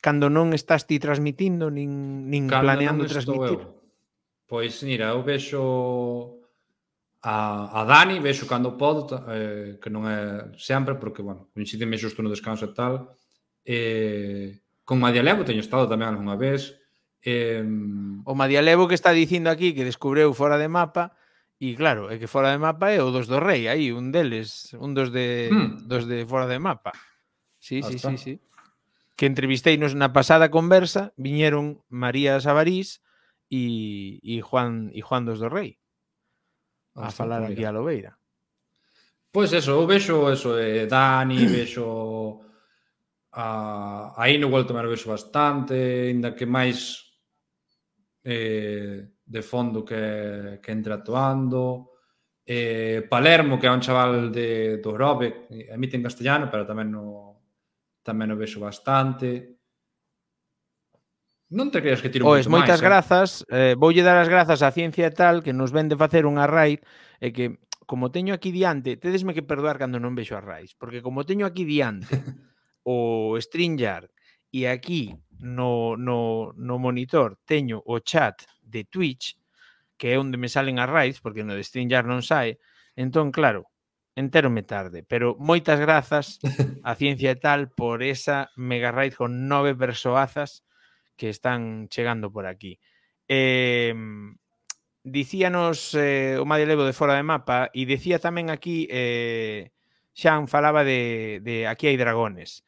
cando 0.02 0.26
non 0.26 0.50
estás 0.50 0.84
ti 0.84 0.98
transmitindo 0.98 1.70
nin, 1.70 2.26
nin 2.26 2.50
cando 2.50 2.66
planeando 2.66 3.06
transmitir? 3.06 3.62
Eu. 3.62 3.78
Pois, 4.50 4.82
mira, 4.82 5.14
eu 5.14 5.22
vexo 5.22 6.42
a, 7.22 7.80
a 7.80 7.84
Dani, 7.86 8.18
vexo 8.18 8.50
cando 8.50 8.76
podo, 8.76 9.06
eh, 9.30 9.78
que 9.78 9.88
non 9.88 10.04
é 10.10 10.50
sempre, 10.58 10.98
porque, 10.98 11.22
bueno, 11.22 11.48
coincideme 11.54 11.96
xusto 11.96 12.20
no 12.20 12.28
descanso 12.28 12.66
e 12.66 12.74
tal. 12.74 13.14
Eh, 13.62 14.58
con 14.82 14.98
Madialevo 14.98 15.46
teño 15.46 15.62
estado 15.62 15.86
tamén 15.86 16.10
algunha 16.10 16.34
vez. 16.34 16.74
Eh, 17.22 17.62
o 18.26 18.34
Madialevo 18.34 18.90
que 18.90 18.98
está 18.98 19.14
dicindo 19.14 19.48
aquí 19.54 19.70
que 19.70 19.86
descubreu 19.86 20.34
fora 20.34 20.58
de 20.58 20.66
mapa 20.66 21.14
E 21.62 21.78
claro, 21.78 22.10
é 22.10 22.18
que 22.18 22.26
fora 22.26 22.50
de 22.50 22.58
mapa 22.58 22.90
é 22.90 22.98
o 22.98 23.14
dos 23.14 23.30
do 23.30 23.38
rei, 23.38 23.70
aí 23.70 23.94
un 23.94 24.10
deles, 24.10 24.74
un 24.74 24.98
dos 24.98 25.14
de 25.14 25.46
mm. 25.46 25.86
dos 25.86 26.10
de 26.10 26.26
fora 26.26 26.50
de 26.50 26.58
mapa. 26.58 26.90
Sí, 27.62 27.78
Hasta. 27.78 28.10
sí, 28.10 28.18
sí, 28.18 28.18
sí. 28.18 28.34
Que 29.14 29.30
entrevisteinos 29.30 29.94
na 29.94 30.10
pasada 30.10 30.50
conversa, 30.50 31.14
viñeron 31.14 31.78
María 31.86 32.42
Sabarís 32.42 32.98
e, 33.46 34.18
e 34.26 34.42
Juan 34.42 34.90
e 34.90 35.06
Juan 35.06 35.22
dos 35.22 35.38
do 35.38 35.46
Rei 35.46 35.78
a 36.94 37.06
Hasta 37.06 37.24
falar 37.24 37.46
aquí 37.46 37.64
a 37.64 37.70
Lobeira. 37.70 38.18
Pois 39.30 39.52
eso, 39.52 39.70
eu 39.70 39.86
vexo 39.86 40.28
eso, 40.34 40.58
eh, 40.58 40.90
Dani, 40.90 41.46
vexo 41.46 42.42
a, 43.32 44.12
a 44.18 44.22
Ino, 44.28 44.50
igual 44.50 44.66
tamén 44.66 44.90
vexo 44.90 45.08
bastante, 45.08 46.10
ainda 46.10 46.34
que 46.34 46.44
máis 46.44 47.06
eh, 48.26 49.11
de 49.24 49.42
fondo 49.42 49.84
que, 49.84 50.60
que 50.62 50.72
entra 50.72 50.96
actuando. 50.96 51.92
Eh, 52.44 53.06
Palermo, 53.08 53.58
que 53.58 53.66
é 53.66 53.72
un 53.72 53.80
chaval 53.80 54.32
de, 54.34 54.78
do 54.82 54.98
Robe, 54.98 55.46
emite 55.48 55.94
en 55.94 56.02
castellano, 56.02 56.50
pero 56.50 56.66
tamén 56.66 56.90
no, 56.90 57.38
tamén 58.02 58.34
o 58.34 58.36
vexo 58.36 58.58
bastante. 58.58 59.62
Non 61.52 61.70
te 61.70 61.84
creas 61.84 62.00
que 62.02 62.10
tiro 62.10 62.26
Oes, 62.26 62.48
moito 62.48 62.66
moitas 62.66 62.80
máis, 62.80 62.88
grazas. 62.88 63.30
Eh? 63.52 63.78
voulle 63.78 64.02
dar 64.02 64.18
as 64.18 64.26
grazas 64.26 64.64
á 64.64 64.72
Ciencia 64.74 65.12
Tal 65.12 65.44
que 65.44 65.54
nos 65.54 65.70
vende 65.70 65.94
facer 65.94 66.26
unha 66.26 66.48
raid 66.48 66.82
e 67.22 67.30
que 67.30 67.62
como 67.86 68.10
teño 68.10 68.32
aquí 68.32 68.50
diante, 68.50 68.96
tedesme 68.96 69.36
que 69.36 69.44
perdoar 69.44 69.76
cando 69.76 70.00
non 70.00 70.16
vexo 70.16 70.34
as 70.34 70.42
raids, 70.42 70.72
porque 70.74 71.04
como 71.04 71.28
teño 71.28 71.44
aquí 71.44 71.62
diante 71.68 72.08
o 72.88 73.36
StreamYard 73.36 74.08
e 74.48 74.64
aquí 74.66 75.12
no, 75.44 75.94
no, 76.00 76.56
no 76.56 76.74
monitor 76.80 77.36
teño 77.44 77.84
o 77.84 78.00
chat 78.00 78.48
de 78.72 78.88
Twitch, 78.88 79.36
que 80.00 80.16
é 80.16 80.18
onde 80.18 80.40
me 80.40 80.48
salen 80.48 80.80
as 80.80 80.88
raids, 80.88 81.20
porque 81.20 81.44
no 81.44 81.52
de 81.52 81.60
StreamYard 81.60 82.08
non 82.08 82.24
sai. 82.24 82.56
Entón, 82.96 83.28
claro, 83.28 83.68
entérome 84.16 84.64
tarde, 84.64 85.04
pero 85.04 85.36
moitas 85.36 85.76
grazas 85.76 86.40
a 86.82 86.96
Ciencia 86.96 87.32
e 87.32 87.38
Tal 87.38 87.68
por 87.68 88.00
esa 88.00 88.48
mega 88.56 88.88
raid 88.90 89.12
con 89.12 89.48
nove 89.48 89.76
persoazas 89.76 90.64
que 91.16 91.28
están 91.28 91.92
chegando 91.92 92.32
por 92.32 92.48
aquí. 92.48 92.80
Eh, 93.28 93.94
dicíanos 95.04 95.94
eh, 95.94 96.36
o 96.38 96.44
Madi 96.44 96.66
Levo 96.66 96.84
de 96.84 96.92
fora 96.92 97.14
de 97.14 97.22
mapa 97.22 97.70
e 97.72 97.84
dicía 97.84 98.18
tamén 98.18 98.50
aquí 98.50 98.86
eh, 98.90 99.70
Xan 100.12 100.46
falaba 100.46 100.84
de, 100.84 101.40
de 101.40 101.66
aquí 101.66 101.88
hai 101.88 101.96
dragones. 101.96 102.64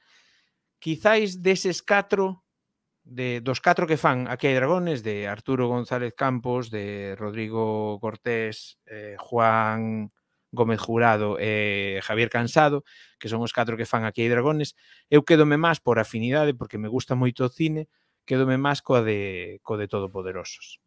Quizáis 0.81 1.41
deses 1.45 1.85
catro 1.85 2.44
de 3.05 3.41
dos 3.41 3.61
catro 3.61 3.87
que 3.87 4.01
fan 4.01 4.27
Aquí 4.33 4.49
hai 4.49 4.57
dragones 4.57 5.05
de 5.05 5.29
Arturo 5.29 5.69
González 5.69 6.17
Campos, 6.17 6.73
de 6.73 7.15
Rodrigo 7.21 8.01
Cortés, 8.01 8.81
eh, 8.89 9.17
Juan 9.21 10.11
Gómez 10.51 10.81
Jurado 10.81 11.37
e 11.39 12.01
Javier 12.01 12.31
Cansado, 12.31 12.85
que 13.21 13.29
son 13.29 13.45
os 13.45 13.53
catro 13.53 13.77
que 13.77 13.85
fan 13.85 14.09
Aquí 14.09 14.25
hai 14.25 14.33
dragones. 14.33 14.73
Eu 15.13 15.21
quedome 15.23 15.61
máis 15.61 15.85
por 15.85 16.01
afinidade 16.01 16.57
porque 16.57 16.81
me 16.81 16.89
gusta 16.89 17.13
moito 17.13 17.45
o 17.45 17.53
cine, 17.53 17.93
quedome 18.25 18.57
máis 18.57 18.81
coa 18.81 19.05
de 19.05 19.61
co 19.61 19.77
de 19.77 19.85
Todopoderosos. 19.85 20.81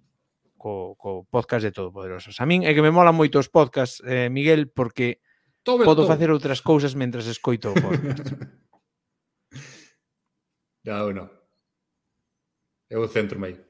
Co, 0.57 0.97
co 0.97 1.29
podcast 1.29 1.69
de 1.69 1.75
Todopoderosos. 1.75 2.41
A 2.41 2.49
min 2.49 2.65
é 2.65 2.73
que 2.73 2.81
me 2.81 2.89
mola 2.89 3.13
moito 3.13 3.37
os 3.37 3.51
podcasts, 3.51 4.01
eh, 4.01 4.33
Miguel, 4.33 4.73
porque 4.73 5.21
todo 5.61 5.85
podo 5.85 6.01
todo. 6.01 6.09
facer 6.09 6.33
outras 6.33 6.65
cousas 6.65 6.97
mentras 6.97 7.29
escoito 7.29 7.69
o 7.69 7.77
podcast. 7.77 8.33
ya, 10.87 11.03
bueno. 11.05 11.36
Eu 12.89 13.07
centro 13.07 13.39
meio. 13.39 13.67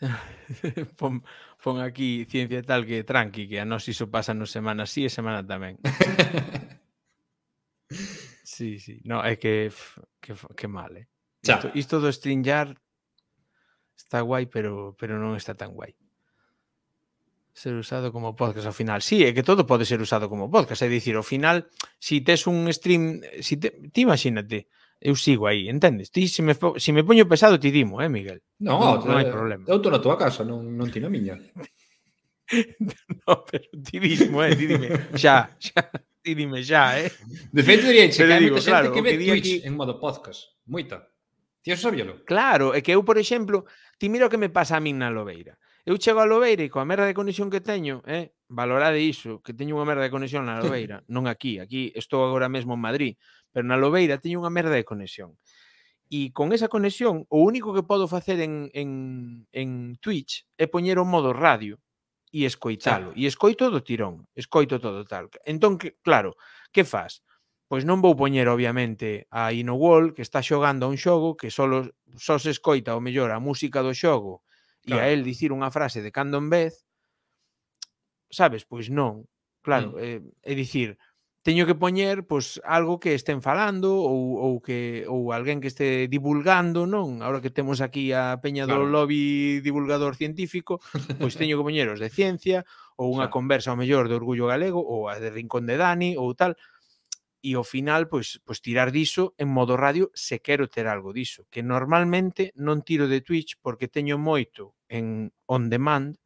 pon, 0.98 1.22
pon 1.62 1.82
aquí 1.82 2.26
ciencia 2.30 2.62
tal 2.62 2.86
que 2.86 3.02
tranqui, 3.02 3.50
que 3.50 3.58
a 3.58 3.66
nós 3.66 3.86
iso 3.90 4.06
pasa 4.06 4.34
nos 4.34 4.50
semana 4.54 4.86
sí 4.86 5.02
e 5.06 5.10
semana 5.10 5.42
tamén. 5.42 5.78
sí, 8.46 8.78
sí. 8.78 9.02
No, 9.02 9.22
é 9.26 9.34
que 9.34 9.74
que, 10.22 10.34
que 10.54 10.68
mal, 10.70 10.94
eh. 10.94 11.06
Isto, 11.42 11.70
isto 11.74 11.94
do 12.02 12.10
StreamYard 12.10 12.78
está 13.94 14.22
guai, 14.22 14.46
pero 14.46 14.94
pero 14.98 15.18
non 15.18 15.34
está 15.34 15.54
tan 15.54 15.74
guai 15.74 15.94
ser 17.58 17.74
usado 17.74 18.12
como 18.14 18.38
podcast 18.38 18.70
ao 18.70 18.72
final. 18.72 19.02
Sí, 19.02 19.26
é 19.26 19.34
que 19.34 19.42
todo 19.42 19.66
pode 19.66 19.82
ser 19.82 19.98
usado 19.98 20.30
como 20.30 20.46
podcast, 20.46 20.86
é 20.86 20.88
dicir, 20.88 21.18
ao 21.18 21.26
final, 21.26 21.66
si 21.98 22.22
tes 22.22 22.46
un 22.46 22.70
stream, 22.70 23.18
si 23.42 23.58
te, 23.58 23.74
ti 23.90 24.06
imagínate, 24.06 24.70
eu 25.02 25.18
sigo 25.18 25.50
aí, 25.50 25.66
entendes? 25.66 26.14
Ti 26.14 26.30
se 26.30 26.46
me, 26.46 26.54
se 26.54 26.90
me 26.94 27.02
poño 27.02 27.26
pesado 27.26 27.58
ti 27.58 27.74
dimo, 27.74 27.98
eh, 27.98 28.06
Miguel? 28.06 28.46
Non, 28.62 28.78
no, 28.78 28.86
non, 29.02 29.10
non 29.10 29.18
hai 29.18 29.26
problema. 29.26 29.66
Eu 29.66 29.82
estou 29.82 29.90
na 29.90 29.98
tua 29.98 30.14
casa, 30.14 30.46
non, 30.46 30.62
non 30.78 30.86
ti 30.86 31.02
na 31.02 31.10
miña. 31.10 31.34
no, 33.26 33.32
pero 33.42 33.66
ti 33.82 33.98
dimo, 33.98 34.38
eh, 34.46 34.54
ti 34.54 34.64
dime, 34.70 35.10
xa, 35.18 35.50
xa, 35.58 35.82
ti 36.22 36.38
dime 36.38 36.62
xa, 36.62 36.94
eh. 37.02 37.10
De 37.50 37.66
feito, 37.66 37.90
diría, 37.90 38.06
que 38.06 38.22
hai 38.22 38.38
moita 38.38 38.62
claro, 38.62 38.94
que 38.94 39.02
ve 39.02 39.18
que 39.18 39.34
Twitch 39.34 39.58
aquí... 39.58 39.66
en 39.66 39.74
modo 39.74 39.98
podcast, 39.98 40.62
moita. 40.70 41.10
Ti 41.58 41.74
eso 41.74 41.90
sabíalo? 41.90 42.22
Claro, 42.22 42.70
é 42.70 42.78
que 42.78 42.94
eu, 42.94 43.02
por 43.02 43.18
exemplo, 43.18 43.66
ti 43.98 44.06
mira 44.06 44.26
o 44.26 44.32
que 44.32 44.38
me 44.38 44.46
pasa 44.46 44.78
a 44.78 44.82
min 44.82 44.94
na 44.94 45.10
Lobeira. 45.10 45.58
Eu 45.84 45.96
chego 45.96 46.20
a 46.20 46.28
Lobeira 46.28 46.62
e 46.62 46.72
coa 46.72 46.86
merda 46.88 47.06
de 47.06 47.16
conexión 47.16 47.50
que 47.50 47.60
teño, 47.60 48.02
eh, 48.06 48.34
valorade 48.48 49.00
iso, 49.02 49.40
que 49.42 49.54
teño 49.54 49.76
unha 49.76 49.88
merda 49.88 50.04
de 50.06 50.14
conexión 50.14 50.46
na 50.46 50.58
Lobeira, 50.62 51.04
non 51.08 51.26
aquí, 51.28 51.58
aquí 51.60 51.92
estou 51.94 52.24
agora 52.24 52.48
mesmo 52.48 52.74
en 52.74 52.82
Madrid, 52.82 53.12
pero 53.52 53.64
na 53.64 53.78
Lobeira 53.78 54.20
teño 54.20 54.42
unha 54.42 54.52
merda 54.52 54.74
de 54.74 54.84
conexión. 54.84 55.36
E 56.08 56.32
con 56.32 56.56
esa 56.56 56.72
conexión, 56.72 57.28
o 57.28 57.44
único 57.44 57.76
que 57.76 57.84
podo 57.84 58.08
facer 58.08 58.40
en, 58.40 58.72
en, 58.72 59.44
en 59.52 60.00
Twitch 60.00 60.48
é 60.56 60.64
poñer 60.64 60.96
o 60.96 61.04
modo 61.04 61.36
radio 61.36 61.76
e 62.32 62.48
escoitalo. 62.48 63.12
E 63.12 63.28
escoito 63.28 63.68
do 63.68 63.84
tirón, 63.84 64.24
escoito 64.32 64.80
todo 64.80 65.04
tal. 65.04 65.28
Entón, 65.44 65.76
que, 65.76 66.00
claro, 66.00 66.36
que 66.72 66.84
faz? 66.84 67.20
pois 67.68 67.84
non 67.84 68.00
vou 68.00 68.16
poñer 68.16 68.48
obviamente 68.48 69.28
a 69.28 69.52
Inowall 69.52 70.16
que 70.16 70.24
está 70.24 70.40
xogando 70.40 70.88
a 70.88 70.90
un 70.92 70.96
xogo 70.96 71.36
que 71.36 71.52
só 71.52 71.68
só 72.16 72.40
se 72.40 72.50
escoita 72.56 72.96
o 72.96 73.04
mellor 73.04 73.28
a 73.30 73.44
música 73.44 73.84
do 73.84 73.92
xogo 73.92 74.40
claro. 74.84 75.02
e 75.02 75.04
a 75.04 75.10
el 75.10 75.24
dicir 75.24 75.50
unha 75.50 75.72
frase 75.72 76.04
de 76.04 76.12
cando 76.12 76.38
en 76.38 76.52
vez, 76.52 76.86
sabes, 78.30 78.68
pois 78.68 78.92
non. 78.92 79.24
Claro, 79.64 79.96
mm. 79.96 80.00
eh, 80.00 80.20
é 80.44 80.52
dicir, 80.54 80.96
teño 81.42 81.64
que 81.64 81.78
poñer 81.78 82.26
pois 82.28 82.60
algo 82.60 83.00
que 83.00 83.14
estén 83.14 83.40
falando 83.40 83.94
ou, 83.94 84.36
ou 84.36 84.52
que 84.60 85.08
ou 85.08 85.32
alguén 85.32 85.62
que 85.62 85.72
este 85.72 86.04
divulgando, 86.10 86.84
non? 86.84 87.24
Agora 87.24 87.40
que 87.40 87.54
temos 87.54 87.80
aquí 87.80 88.12
a 88.12 88.36
peña 88.42 88.68
claro. 88.68 88.84
do 88.84 88.92
lobby 88.92 89.64
divulgador 89.64 90.12
científico, 90.12 90.82
pois 91.16 91.40
teño 91.40 91.56
que 91.56 91.66
poñer 91.66 91.88
os 91.88 92.02
de 92.02 92.12
ciencia 92.12 92.68
ou 93.00 93.08
unha 93.14 93.26
claro. 93.30 93.34
conversa 93.34 93.72
ao 93.72 93.80
mellor 93.80 94.12
de 94.12 94.18
Orgullo 94.18 94.50
Galego 94.50 94.82
ou 94.82 95.08
a 95.08 95.16
de 95.16 95.32
Rincón 95.32 95.64
de 95.64 95.80
Dani 95.80 96.20
ou 96.20 96.36
tal 96.36 96.58
e 97.40 97.54
ao 97.54 97.62
final 97.62 98.10
pois, 98.10 98.42
pois 98.42 98.58
tirar 98.58 98.90
diso 98.90 99.34
en 99.38 99.48
modo 99.48 99.78
radio 99.78 100.10
se 100.14 100.42
quero 100.42 100.66
ter 100.66 100.90
algo 100.90 101.14
diso, 101.14 101.46
que 101.50 101.62
normalmente 101.62 102.50
non 102.58 102.82
tiro 102.82 103.06
de 103.06 103.22
Twitch 103.22 103.58
porque 103.62 103.86
teño 103.86 104.18
moito 104.18 104.74
en 104.90 105.30
on 105.46 105.70
demand, 105.70 106.18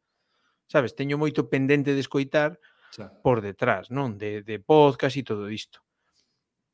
sabes, 0.65 0.97
teño 0.97 1.21
moito 1.21 1.49
pendente 1.49 1.93
de 1.93 2.01
escoitar 2.01 2.57
xa. 2.89 3.13
por 3.21 3.45
detrás, 3.45 3.93
non, 3.93 4.17
de, 4.17 4.41
de 4.41 4.57
podcast 4.57 5.17
e 5.17 5.23
todo 5.23 5.49
isto. 5.53 5.85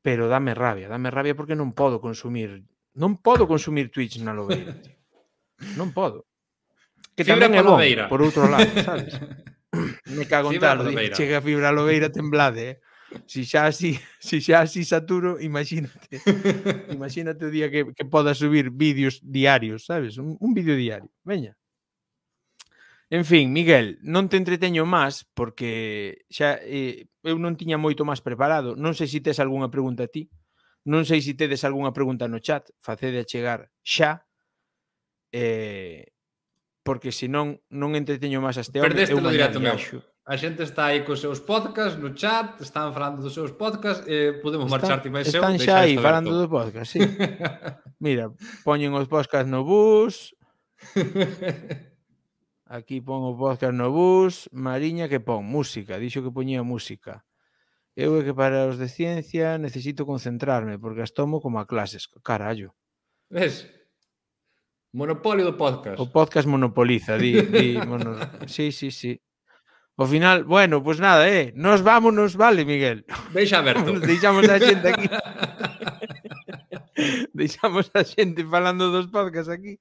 Pero 0.00 0.32
dame 0.32 0.56
rabia, 0.56 0.88
dame 0.88 1.12
rabia 1.12 1.36
porque 1.36 1.52
non 1.52 1.76
podo 1.76 2.00
consumir, 2.00 2.64
non 2.96 3.20
podo 3.20 3.44
consumir 3.44 3.92
Twitch 3.92 4.16
na 4.24 4.32
lobeira, 4.32 4.72
tío. 4.80 4.96
Non 5.76 5.92
podo. 5.92 6.24
Que 7.12 7.28
fibra 7.28 7.52
tamén 7.52 7.60
é 7.60 7.62
bon, 7.62 7.76
por 8.08 8.24
outro 8.24 8.48
lado, 8.48 8.72
sabes? 8.80 9.12
Me 10.16 10.24
cago 10.26 10.50
en 10.50 10.58
tal, 10.58 10.82
chega 11.12 11.38
a 11.38 11.44
fibra 11.44 11.70
lobeira 11.70 12.08
temblade, 12.08 12.62
eh? 12.64 12.76
Si 13.26 13.44
xa 13.44 13.66
así, 13.66 13.98
si 14.18 14.40
xa 14.40 14.62
así 14.62 14.84
saturo, 14.84 15.40
imagínate. 15.40 16.20
imagínate 16.96 17.46
o 17.46 17.50
día 17.50 17.70
que, 17.70 17.92
que 17.94 18.04
poda 18.04 18.34
subir 18.34 18.70
vídeos 18.70 19.20
diarios, 19.22 19.86
sabes? 19.86 20.18
Un, 20.18 20.36
un 20.38 20.54
vídeo 20.54 20.76
diario. 20.76 21.10
Veña. 21.24 21.56
En 23.10 23.24
fin, 23.24 23.50
Miguel, 23.50 23.98
non 24.06 24.30
te 24.30 24.38
entreteño 24.38 24.86
máis 24.86 25.26
porque 25.34 26.22
xa 26.30 26.62
eh, 26.62 27.10
eu 27.26 27.42
non 27.42 27.58
tiña 27.58 27.74
moito 27.74 28.06
máis 28.06 28.22
preparado. 28.22 28.78
Non 28.78 28.94
sei 28.94 29.10
se 29.10 29.18
tes 29.18 29.42
algunha 29.42 29.66
pregunta 29.66 30.06
a 30.06 30.10
ti. 30.10 30.30
Non 30.86 31.02
sei 31.02 31.18
se 31.18 31.34
tedes 31.34 31.66
algunha 31.66 31.90
pregunta 31.90 32.30
no 32.30 32.38
chat. 32.38 32.70
Facede 32.78 33.18
a 33.18 33.26
chegar 33.26 33.66
xa. 33.82 34.22
Eh, 35.34 36.14
porque 36.86 37.10
senón 37.10 37.58
non 37.74 37.98
entreteño 37.98 38.38
máis 38.38 38.62
as 38.62 38.70
teorías. 38.70 38.94
Perdeste 38.94 39.18
o 39.18 39.26
directo, 39.26 39.58
meu. 39.58 39.74
A 40.24 40.36
xente 40.36 40.62
está 40.62 40.92
aí 40.92 41.02
cos 41.02 41.20
seus 41.20 41.40
podcasts 41.40 41.98
no 41.98 42.12
chat, 42.14 42.60
están 42.60 42.92
falando 42.92 43.24
dos 43.24 43.32
seus 43.32 43.52
podcasts, 43.52 44.04
eh, 44.06 44.38
podemos 44.42 44.68
están, 44.68 44.80
marcharte 44.80 45.08
máis 45.08 45.26
seu. 45.26 45.40
Están 45.40 45.56
xa 45.58 45.82
aí 45.82 45.96
falando 45.96 46.30
dos 46.30 46.46
podcasts, 46.46 46.92
sí. 46.92 47.00
Mira, 48.04 48.30
poñen 48.62 48.92
os 48.92 49.08
podcasts 49.08 49.48
no 49.48 49.64
bus. 49.64 50.36
Aquí 52.70 53.02
pon 53.02 53.26
o 53.26 53.34
podcast 53.34 53.74
no 53.74 53.90
bus. 53.90 54.46
Mariña 54.54 55.10
que 55.10 55.18
pon 55.18 55.42
música, 55.42 55.98
dixo 55.98 56.22
que 56.22 56.30
poñía 56.30 56.62
música. 56.62 57.26
Eu 57.98 58.14
é 58.16 58.22
que 58.22 58.30
para 58.30 58.70
os 58.70 58.78
de 58.78 58.86
ciencia 58.86 59.58
necesito 59.58 60.06
concentrarme, 60.06 60.78
porque 60.78 61.02
as 61.02 61.10
tomo 61.10 61.42
como 61.42 61.58
a 61.58 61.66
clases, 61.66 62.06
carallo. 62.22 62.70
Ves? 63.26 63.66
Monopolio 64.94 65.44
do 65.44 65.58
podcast. 65.58 65.98
O 65.98 66.06
podcast 66.06 66.46
monopoliza, 66.46 67.18
di, 67.18 67.42
di 67.42 67.78
mono... 67.82 68.14
sí, 68.46 68.70
sí, 68.70 68.90
sí. 68.90 69.18
Ao 70.00 70.08
final, 70.08 70.48
bueno, 70.48 70.80
pois 70.80 70.96
pues 70.96 71.04
nada, 71.04 71.28
eh, 71.28 71.52
nos 71.54 71.84
vámonos, 71.84 72.34
vale, 72.34 72.64
Miguel. 72.64 73.04
Deixa 73.36 73.58
aberto. 73.58 74.00
Deixamos 74.00 74.48
a 74.48 74.56
xente 74.56 74.88
aquí. 74.88 75.04
Deixamos 77.36 77.92
a 77.92 78.00
xente 78.00 78.40
falando 78.48 78.88
dos 78.88 79.12
podcasts 79.12 79.52
aquí. 79.52 79.76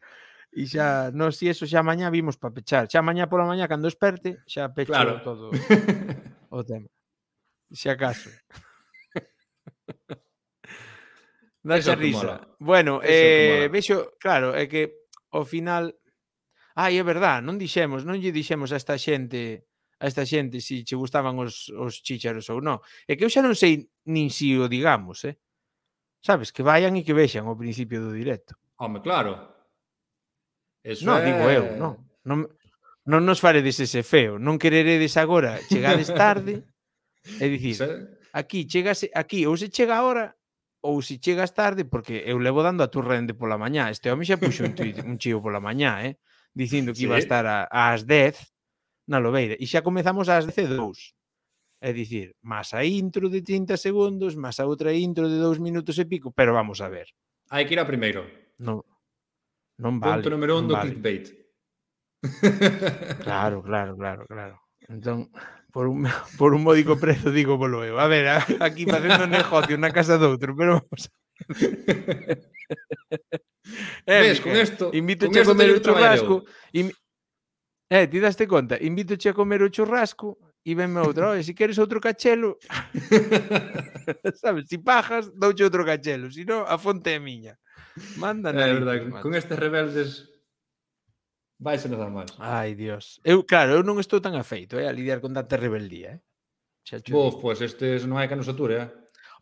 E 0.51 0.67
xa, 0.67 1.15
no, 1.15 1.32
si 1.32 1.47
eso 1.47 1.63
xa 1.63 1.88
mañá 1.88 2.11
vimos 2.11 2.36
para 2.36 2.51
pechar. 2.51 2.91
Xa 2.91 2.99
mañá 2.99 3.32
pola 3.32 3.47
mañá 3.47 3.72
cando 3.72 3.88
esperte, 3.88 4.43
xa 4.43 4.67
pecho 4.76 4.91
claro. 4.91 5.24
todo 5.24 5.55
o 6.51 6.67
tema. 6.67 6.91
Se 7.72 7.88
acaso. 7.88 8.28
Daxe 11.63 11.95
risa. 11.95 12.43
Bueno, 12.59 12.99
Eso 12.99 13.07
eh, 13.07 13.72
vexo, 13.72 14.20
claro, 14.20 14.51
é 14.51 14.67
que 14.67 15.07
ao 15.32 15.47
final 15.47 15.95
Ai, 16.76 16.99
é 16.99 17.03
verdad, 17.03 17.39
non 17.39 17.55
dixemos, 17.55 18.03
non 18.03 18.20
lle 18.20 18.36
dixemos 18.36 18.72
a 18.72 18.80
esta 18.80 18.99
xente 18.99 19.68
a 20.00 20.08
esta 20.08 20.24
xente 20.24 20.64
se 20.64 20.80
si 20.80 20.84
che 20.88 20.95
gustaban 20.95 21.36
os, 21.38 21.68
os 21.76 22.00
chícharos 22.00 22.47
ou 22.47 22.64
non. 22.64 22.80
É 23.04 23.20
que 23.20 23.28
eu 23.28 23.32
xa 23.32 23.43
non 23.43 23.54
sei 23.54 23.91
nin 24.08 24.32
si 24.32 24.56
o 24.56 24.72
digamos, 24.72 25.28
eh? 25.28 25.36
Sabes, 26.24 26.52
que 26.56 26.64
vayan 26.64 26.95
e 26.95 27.04
que 27.04 27.16
vexan 27.16 27.47
ao 27.47 27.60
principio 27.60 28.00
do 28.00 28.16
directo. 28.16 28.56
Home, 28.80 29.04
claro. 29.04 29.36
Eso 30.84 31.04
non, 31.04 31.20
é... 31.20 31.28
digo 31.28 31.43
eu, 31.52 31.76
non. 31.76 32.00
Non, 32.24 32.47
non 33.04 33.28
nos 33.28 33.43
faredes 33.43 33.80
ese 33.84 34.04
feo. 34.08 34.39
Non 34.39 34.56
quereredes 34.56 35.20
agora, 35.20 35.60
chegades 35.68 36.08
tarde, 36.16 36.64
é 37.39 37.45
dicir, 37.52 37.84
aquí 38.32 38.64
chegase 38.64 39.12
aquí 39.12 39.43
ou 39.43 39.60
se 39.60 39.68
chega 39.68 40.00
agora 40.00 40.39
ou 40.80 41.04
se 41.04 41.20
chegas 41.20 41.52
tarde, 41.52 41.84
porque 41.84 42.24
eu 42.24 42.39
levo 42.39 42.64
dando 42.64 42.88
a 42.88 42.91
tu 42.91 43.04
rende 43.04 43.36
pola 43.36 43.60
mañá. 43.60 43.91
Este 43.91 44.08
home 44.08 44.24
xa 44.24 44.39
puxo 44.39 44.64
un, 44.64 44.72
tuit, 44.72 44.95
un 45.04 45.20
chío 45.20 45.43
pola 45.43 45.60
mañá, 45.60 46.08
eh? 46.08 46.16
Dicindo 46.56 46.95
que 46.95 47.04
iba 47.04 47.20
a 47.20 47.24
estar 47.24 47.43
a, 47.43 47.68
ás 47.68 48.08
10 48.08 48.39
na 49.10 49.18
Lobeira. 49.18 49.57
E 49.57 49.66
xa 49.66 49.82
comezamos 49.82 50.30
ás 50.30 50.45
12.02. 50.45 51.18
É 51.82 51.89
dicir, 51.95 52.36
máis 52.45 52.70
a 52.78 52.86
intro 52.86 53.26
de 53.32 53.41
30 53.41 53.74
segundos, 53.80 54.38
máis 54.38 54.62
a 54.62 54.68
outra 54.70 54.93
intro 54.93 55.26
de 55.26 55.41
2 55.41 55.57
minutos 55.57 55.97
e 55.97 56.05
pico, 56.05 56.30
pero 56.30 56.53
vamos 56.53 56.80
a 56.86 56.88
ver. 56.88 57.10
Hai 57.49 57.66
que 57.66 57.74
ir 57.74 57.82
a 57.82 57.89
primeiro. 57.89 58.30
Non, 58.62 58.86
non 59.82 59.97
vale. 59.97 60.22
Punto 60.22 60.30
número 60.38 60.62
1 60.62 60.70
do 60.70 60.76
vale. 60.78 60.86
clickbait. 60.93 61.26
Claro, 63.26 63.64
claro, 63.64 63.95
claro, 63.97 64.24
claro. 64.28 64.55
Entón, 64.86 65.32
por 65.72 65.88
un, 65.88 66.03
por 66.38 66.53
un 66.53 66.62
módico 66.62 66.99
prezo 66.99 67.34
digo 67.34 67.57
polo 67.57 67.82
eu. 67.82 67.97
A 67.97 68.05
ver, 68.05 68.30
aquí 68.62 68.86
facendo 68.86 69.26
negocio 69.26 69.80
na 69.80 69.89
casa 69.89 70.22
doutro, 70.22 70.53
pero 70.53 70.84
vamos 70.84 71.01
a 71.07 71.12
Eh, 74.05 74.22
Ves, 74.22 74.41
con 74.41 74.51
esto, 74.51 74.89
invito 74.93 75.28
con 75.28 75.38
a 75.38 75.43
comer 75.43 75.72
un 75.72 75.82
churrasco, 75.82 76.45
in, 76.74 76.91
Eh, 77.89 78.05
ti 78.07 78.19
daste 78.19 78.45
conta, 78.45 78.77
invítoche 78.77 79.29
a 79.29 79.33
comer 79.33 79.63
o 79.63 79.69
churrasco 79.73 80.37
e 80.61 80.75
venme 80.75 81.01
outro, 81.01 81.33
oye, 81.33 81.41
se 81.41 81.49
si 81.49 81.53
queres 81.57 81.81
outro 81.81 81.97
cachelo, 81.99 82.61
sabes, 84.37 84.69
si 84.69 84.77
pajas, 84.77 85.33
douche 85.33 85.65
outro 85.65 85.81
cachelo, 85.81 86.29
si 86.29 86.45
non, 86.45 86.69
a 86.69 86.77
fonte 86.77 87.17
é 87.17 87.19
miña. 87.19 87.57
Manda 88.21 88.53
É 88.53 88.69
verdade, 88.77 89.09
con 89.25 89.33
estes 89.33 89.57
rebeldes 89.57 90.29
vai 91.57 91.81
ser 91.81 91.89
nada 91.89 92.13
máis. 92.13 92.29
Ai, 92.37 92.77
Dios. 92.77 93.17
Eu, 93.25 93.41
claro, 93.41 93.81
eu 93.81 93.81
non 93.81 93.97
estou 93.97 94.21
tan 94.21 94.37
afeito 94.37 94.77
eh, 94.77 94.85
a 94.85 94.93
lidiar 94.93 95.17
con 95.17 95.33
tanta 95.33 95.57
rebeldía. 95.57 96.21
Eh. 96.93 97.01
Bof, 97.09 97.41
pois 97.41 97.57
pues, 97.57 97.73
estes 97.73 98.05
non 98.05 98.21
hai 98.21 98.29
que 98.29 98.37
nos 98.37 98.45
ature, 98.45 98.85
eh? 98.85 98.87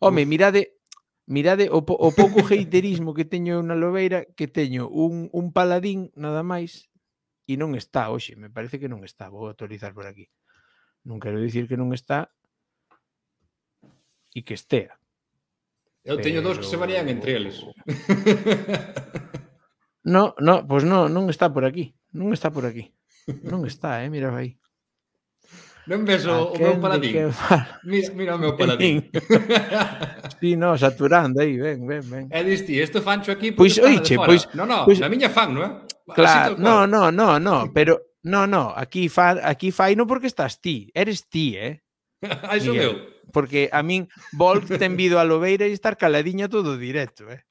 Home, 0.00 0.24
Uf. 0.24 0.30
mirade, 0.32 0.80
mirade 1.28 1.68
o, 1.68 1.84
po, 1.84 2.00
o 2.00 2.16
pouco 2.16 2.40
heiterismo 2.48 3.12
que 3.12 3.28
teño 3.28 3.60
na 3.60 3.76
Lobeira, 3.76 4.24
que 4.24 4.48
teño 4.48 4.88
un, 4.88 5.28
un 5.36 5.52
paladín 5.52 6.08
nada 6.16 6.40
máis 6.40 6.88
e 7.48 7.56
non 7.56 7.72
está 7.72 8.12
hoxe, 8.12 8.36
me 8.36 8.52
parece 8.52 8.76
que 8.76 8.92
non 8.92 9.00
está, 9.08 9.32
vou 9.32 9.48
actualizar 9.48 9.96
por 9.96 10.04
aquí. 10.04 10.28
Non 11.08 11.16
quero 11.16 11.40
dicir 11.40 11.64
que 11.64 11.80
non 11.80 11.96
está 11.96 12.28
e 14.36 14.44
que 14.44 14.52
estea. 14.52 15.00
Eu 16.04 16.20
teño 16.20 16.44
dous 16.44 16.60
que 16.60 16.68
se 16.68 16.76
varían 16.76 17.08
entre 17.08 17.40
eles. 17.40 17.64
No, 20.08 20.34
no, 20.40 20.64
pois 20.64 20.82
pues 20.82 20.84
no, 20.88 21.08
non 21.12 21.28
está 21.28 21.52
por 21.52 21.68
aquí. 21.68 21.92
Non 22.16 22.32
está 22.32 22.48
por 22.48 22.64
aquí. 22.64 22.88
Non 23.44 23.68
está, 23.68 24.00
eh, 24.00 24.08
mira 24.14 24.32
aí. 24.32 24.56
Non 25.84 26.08
ves 26.08 26.24
o, 26.24 26.52
o 26.52 26.58
meu 26.64 26.80
paladín. 26.80 27.12
Que... 27.12 27.28
Mira, 27.84 28.08
mira 28.16 28.32
o 28.36 28.40
meu 28.40 28.56
paladín. 28.56 29.12
si, 30.40 30.56
sí, 30.56 30.56
no, 30.56 30.80
saturando 30.80 31.44
aí, 31.44 31.60
ven, 31.60 31.84
ven, 31.84 32.04
ven. 32.08 32.24
E 32.32 32.40
eh, 32.40 32.44
diste, 32.44 32.72
isto 32.72 33.04
fancho 33.04 33.28
aquí... 33.28 33.52
Pois, 33.52 33.76
oiche, 33.76 34.16
pois... 34.16 34.48
No, 34.56 34.64
no, 34.64 34.88
pois, 34.88 34.96
na 34.96 35.12
miña 35.12 35.28
fan, 35.28 35.52
non 35.52 35.64
é? 35.64 35.70
Claro, 36.14 36.56
no, 36.58 36.86
no, 36.86 37.10
no, 37.12 37.38
no, 37.38 37.70
pero 37.72 38.00
no, 38.22 38.46
no, 38.46 38.72
aquí 38.76 39.08
fa, 39.08 39.36
aquí 39.42 39.70
fai 39.70 39.96
no 39.96 40.06
porque 40.06 40.26
estás 40.26 40.60
ti, 40.60 40.90
eres 40.94 41.28
ti, 41.28 41.56
eh? 41.56 41.82
Ai, 42.42 42.60
son 42.60 42.76
eu. 42.76 42.94
Porque 43.32 43.68
a 43.72 43.82
min 43.82 44.08
Volk 44.32 44.66
ten 44.78 44.96
vido 44.96 45.20
a 45.20 45.24
Lobeira 45.24 45.66
e 45.66 45.72
estar 45.72 45.96
caladiña 45.96 46.48
todo 46.48 46.76
directo, 46.76 47.30
eh? 47.30 47.44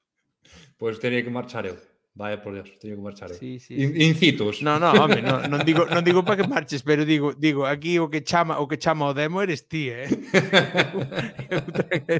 Pois 0.76 0.96
pues 0.96 1.00
teria 1.00 1.22
que 1.22 1.30
marchar 1.30 1.66
eu. 1.66 1.78
Vaya 2.18 2.42
por 2.42 2.52
Dios, 2.52 2.66
teño 2.78 2.96
que 2.96 3.02
marchar. 3.02 3.30
eu. 3.30 3.38
Sí, 3.38 3.60
sí. 3.60 3.74
In, 3.78 3.94
incitos. 3.94 4.60
No, 4.60 4.78
no, 4.78 4.90
home, 4.92 5.22
no, 5.22 5.38
non 5.46 5.62
digo 5.62 5.86
non 5.86 6.02
digo 6.02 6.26
para 6.26 6.42
que 6.42 6.46
marches, 6.50 6.82
pero 6.82 7.06
digo 7.06 7.32
digo 7.32 7.64
aquí 7.64 7.98
o 7.98 8.10
que 8.10 8.26
chama 8.26 8.58
o 8.58 8.66
que 8.66 8.76
chama 8.76 9.06
o 9.06 9.14
demo 9.14 9.40
eres 9.40 9.70
ti, 9.70 9.88
eh. 9.88 10.10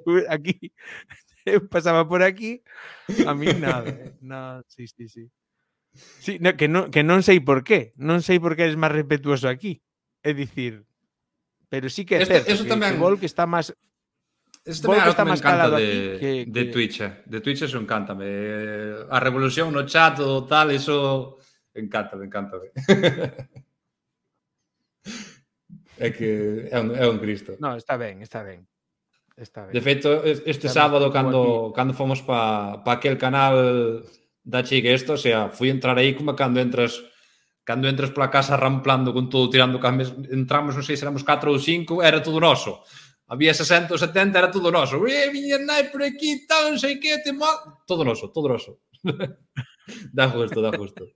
eu, 0.07 0.23
eu, 0.23 0.31
aquí 0.35 0.73
eu 1.45 1.67
pasaba 1.69 2.07
por 2.07 2.23
aquí 2.23 2.63
a 3.27 3.35
mí 3.35 3.53
nada. 3.53 3.91
Eh? 3.91 4.15
No, 4.23 4.63
sí, 4.69 4.87
sí, 4.87 5.09
sí. 5.09 5.29
Sí, 5.99 6.39
no, 6.39 6.55
que, 6.55 6.71
non, 6.71 6.89
que 6.89 7.03
non 7.03 7.21
sei 7.27 7.43
por 7.43 7.67
qué. 7.67 7.93
Non 7.99 8.23
sei 8.23 8.39
por 8.39 8.55
que 8.55 8.65
eres 8.65 8.79
máis 8.79 8.95
respetuoso 8.95 9.51
aquí. 9.51 9.83
É 10.23 10.35
dicir, 10.35 10.87
pero 11.69 11.91
sí 11.91 12.07
que 12.07 12.19
é 12.19 12.27
certo. 12.27 12.51
Eso, 12.51 12.65
que, 12.65 12.73
tamén... 12.73 12.97
que 12.97 13.03
Volk 13.03 13.23
está 13.23 13.47
máis 13.47 13.75
Este 14.69 14.85
tamén 14.85 15.01
algo 15.01 15.17
que 15.17 15.25
me 15.25 15.37
encanta 15.39 15.67
de, 15.73 15.77
aquí. 15.79 15.89
que... 16.21 16.31
de 16.51 16.63
Twitch. 16.69 17.01
Eh. 17.01 17.13
De 17.25 17.39
Twitch 17.41 17.63
eso 17.65 17.79
encántame. 17.81 18.25
Eh, 18.29 19.07
a 19.09 19.19
revolución 19.21 19.73
no 19.73 19.89
chat 19.89 20.21
o 20.21 20.45
tal, 20.45 20.71
eso 20.75 21.39
encántame, 21.73 22.29
encántame. 22.29 22.69
é 25.97 26.09
que 26.13 26.69
é 26.69 26.77
un, 26.79 26.93
é 26.93 27.09
un 27.09 27.17
cristo. 27.17 27.57
No, 27.59 27.77
está 27.77 27.97
ben, 27.97 28.21
está 28.21 28.43
ben. 28.43 28.69
Está 29.37 29.65
ben. 29.65 29.73
De 29.73 29.81
feito, 29.81 30.21
este 30.25 30.69
está 30.69 30.85
sábado, 30.85 31.09
cando, 31.09 31.73
cando 31.73 31.95
fomos 31.95 32.21
pa, 32.21 32.83
pa 32.85 32.99
aquel 32.99 33.17
canal 33.17 34.05
da 34.49 34.65
chega 34.65 34.97
isto, 34.97 35.13
o 35.13 35.21
sea, 35.21 35.53
fui 35.53 35.69
entrar 35.69 35.99
aí 36.01 36.17
como 36.17 36.33
cando 36.33 36.59
entras 36.61 37.05
cando 37.69 37.85
entras 37.87 38.09
pola 38.17 38.33
casa 38.33 38.57
ramplando 38.57 39.13
con 39.13 39.29
todo, 39.29 39.51
tirando 39.51 39.77
cames, 39.77 40.09
entramos, 40.33 40.73
non 40.73 40.81
sei 40.81 40.97
se 40.97 41.05
éramos 41.05 41.21
4 41.21 41.53
ou 41.53 41.61
5, 41.61 42.01
era 42.01 42.25
todo 42.25 42.41
noso. 42.41 42.81
Había 43.29 43.53
60 43.53 43.93
ou 43.93 44.01
70, 44.01 44.41
era 44.41 44.49
todo 44.49 44.73
noso. 44.73 44.97
Eh, 45.05 45.29
miña 45.29 45.61
nai 45.61 45.93
por 45.93 46.01
aquí, 46.01 46.49
tal, 46.49 46.73
non 46.73 46.81
sei 46.81 46.97
que, 46.97 47.21
te 47.21 47.29
mo... 47.37 47.45
Todo 47.85 48.09
noso, 48.09 48.33
todo 48.33 48.49
noso. 48.49 48.81
dá 50.17 50.33
gusto, 50.33 50.65
dá 50.65 50.73
gusto. 50.73 51.13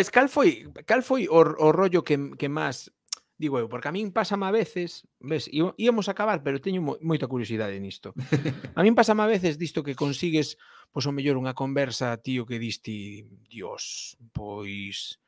es, 0.00 0.08
cal 0.08 0.32
foi, 0.32 0.72
cal 0.88 1.04
foi 1.04 1.28
o, 1.28 1.44
o 1.44 1.68
rollo 1.68 2.00
que, 2.00 2.16
que 2.40 2.48
máis 2.48 2.88
digo 3.36 3.58
eu, 3.58 3.68
porque 3.68 3.88
a 3.88 3.94
min 3.94 4.14
pásame 4.14 4.46
a 4.46 4.54
veces, 4.54 5.06
ves, 5.18 5.50
íamos 5.50 6.06
a 6.08 6.14
acabar, 6.14 6.42
pero 6.46 6.62
teño 6.62 6.80
moita 6.80 7.26
curiosidade 7.26 7.78
nisto. 7.82 8.14
A 8.78 8.80
min 8.86 8.94
pásame 8.94 9.26
a 9.26 9.30
veces 9.30 9.58
disto 9.58 9.82
que 9.82 9.98
consigues, 9.98 10.58
pois 10.94 11.06
o 11.06 11.14
mellor 11.14 11.34
unha 11.34 11.54
conversa, 11.54 12.14
tío, 12.22 12.46
que 12.46 12.62
diste, 12.62 13.26
dios, 13.50 14.14
pois 14.30 15.18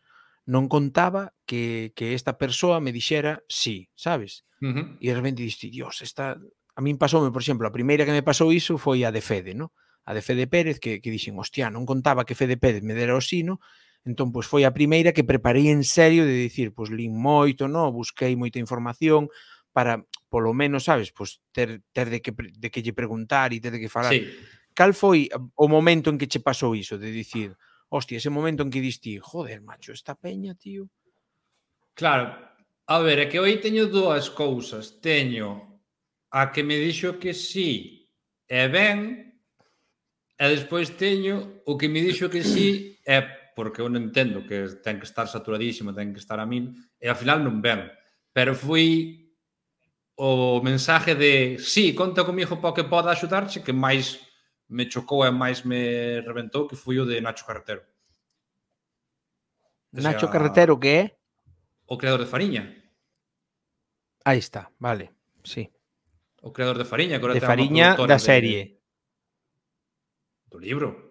non 0.47 0.71
contaba 0.71 1.35
que, 1.43 1.91
que 1.99 2.15
esta 2.15 2.39
persoa 2.39 2.79
me 2.79 2.95
dixera 2.95 3.43
sí, 3.51 3.91
sabes? 3.99 4.47
Uh 4.63 4.71
-huh. 4.71 4.87
E 5.03 5.11
de 5.11 5.17
repente 5.19 5.43
diste, 5.43 5.67
dios, 5.67 6.01
esta... 6.07 6.39
A 6.77 6.81
min 6.85 7.01
pasoume, 7.01 7.33
por 7.35 7.43
exemplo, 7.43 7.67
a 7.67 7.75
primeira 7.75 8.07
que 8.07 8.15
me 8.15 8.23
pasou 8.23 8.55
iso 8.55 8.79
foi 8.79 9.03
a 9.03 9.11
de 9.11 9.25
Fede, 9.25 9.59
no? 9.59 9.75
A 10.07 10.15
de 10.15 10.23
Fede 10.23 10.47
Pérez, 10.47 10.79
que, 10.79 11.03
que 11.03 11.11
dixen, 11.11 11.35
hostia, 11.35 11.67
non 11.75 11.83
contaba 11.83 12.23
que 12.23 12.39
Fede 12.39 12.55
Pérez 12.55 12.87
me 12.87 12.95
dera 12.95 13.19
o 13.19 13.25
sino, 13.25 13.59
sí, 13.59 13.96
Entón, 14.07 14.31
pois 14.31 14.47
foi 14.47 14.63
a 14.63 14.71
primeira 14.71 15.11
que 15.11 15.27
preparei 15.27 15.67
en 15.67 15.83
serio 15.83 16.23
de 16.23 16.39
dicir, 16.47 16.71
pois 16.71 16.95
lin 16.95 17.11
moito, 17.11 17.67
no, 17.67 17.91
busquei 17.91 18.39
moita 18.39 18.63
información 18.63 19.27
para 19.75 20.07
polo 20.31 20.55
menos, 20.55 20.87
sabes, 20.87 21.11
pois 21.11 21.43
ter 21.51 21.83
ter 21.91 22.07
de 22.07 22.23
que 22.23 22.31
de 22.31 22.71
que 22.71 22.87
lle 22.87 22.95
preguntar 22.95 23.51
e 23.51 23.59
ter 23.59 23.75
de 23.75 23.83
que 23.83 23.91
falar. 23.91 24.15
Sí. 24.15 24.31
Cal 24.79 24.95
foi 24.95 25.27
um, 25.35 25.51
o 25.59 25.67
momento 25.67 26.07
en 26.15 26.23
que 26.23 26.31
che 26.31 26.39
pasou 26.39 26.79
iso 26.79 26.95
de 27.03 27.11
dicir, 27.11 27.59
hostia, 27.91 28.23
ese 28.23 28.31
momento 28.31 28.63
en 28.63 28.71
que 28.71 28.79
diste, 28.79 29.19
joder, 29.19 29.59
macho, 29.59 29.91
esta 29.91 30.15
peña, 30.15 30.55
tío. 30.55 30.87
Claro. 31.99 32.31
A 32.87 33.03
ver, 33.03 33.19
é 33.19 33.27
que 33.27 33.43
hoy 33.43 33.59
teño 33.59 33.91
dúas 33.91 34.31
cousas. 34.31 35.03
Teño 35.03 35.83
a 36.31 36.55
que 36.55 36.63
me 36.63 36.79
dixo 36.79 37.19
que 37.19 37.35
sí 37.35 38.07
e 38.47 38.71
ben, 38.71 39.35
e 40.39 40.45
despois 40.47 40.95
teño 40.95 41.59
o 41.67 41.75
que 41.75 41.91
me 41.91 41.99
dixo 42.07 42.31
que 42.31 42.47
sí 42.47 43.01
e 43.03 43.46
porque 43.57 43.81
eu 43.81 43.89
non 43.89 44.13
entendo 44.13 44.45
que 44.45 44.69
ten 44.85 45.01
que 45.01 45.09
estar 45.09 45.25
saturadísimo, 45.25 45.97
ten 45.97 46.13
que 46.13 46.21
estar 46.21 46.37
a 46.37 46.45
mil, 46.45 46.77
e 47.01 47.09
ao 47.09 47.17
final 47.17 47.41
non 47.41 47.65
ven. 47.65 47.89
Pero 48.37 48.53
foi 48.53 49.33
o 50.21 50.61
mensaje 50.61 51.17
de 51.17 51.57
sí, 51.57 51.97
conta 51.97 52.29
comigo 52.29 52.61
para 52.61 52.77
que 52.77 52.85
poda 52.85 53.17
axudarche 53.17 53.65
que 53.65 53.73
máis 53.73 54.21
me 54.69 54.85
chocou 54.85 55.25
e 55.25 55.33
máis 55.33 55.65
me 55.65 56.21
reventou 56.21 56.69
que 56.69 56.77
foi 56.77 57.01
o 57.01 57.09
de 57.09 57.17
Nacho 57.25 57.49
Carretero. 57.49 57.81
O 59.89 60.01
sea, 60.05 60.13
Nacho 60.13 60.29
Carretero 60.29 60.77
que 60.77 60.93
é? 60.93 61.17
O 61.89 61.97
creador 61.97 62.21
de 62.21 62.29
Fariña. 62.29 62.77
Aí 64.21 64.37
está, 64.37 64.69
vale, 64.77 65.17
sí. 65.45 65.73
O 66.45 66.53
creador 66.53 66.77
de 66.77 66.85
Fariña. 66.85 67.17
Que 67.17 67.33
de 67.33 67.41
Fariña 67.41 67.97
da 68.05 68.19
serie. 68.19 68.61
De, 68.61 68.81
do 70.53 70.59
libro. 70.59 71.06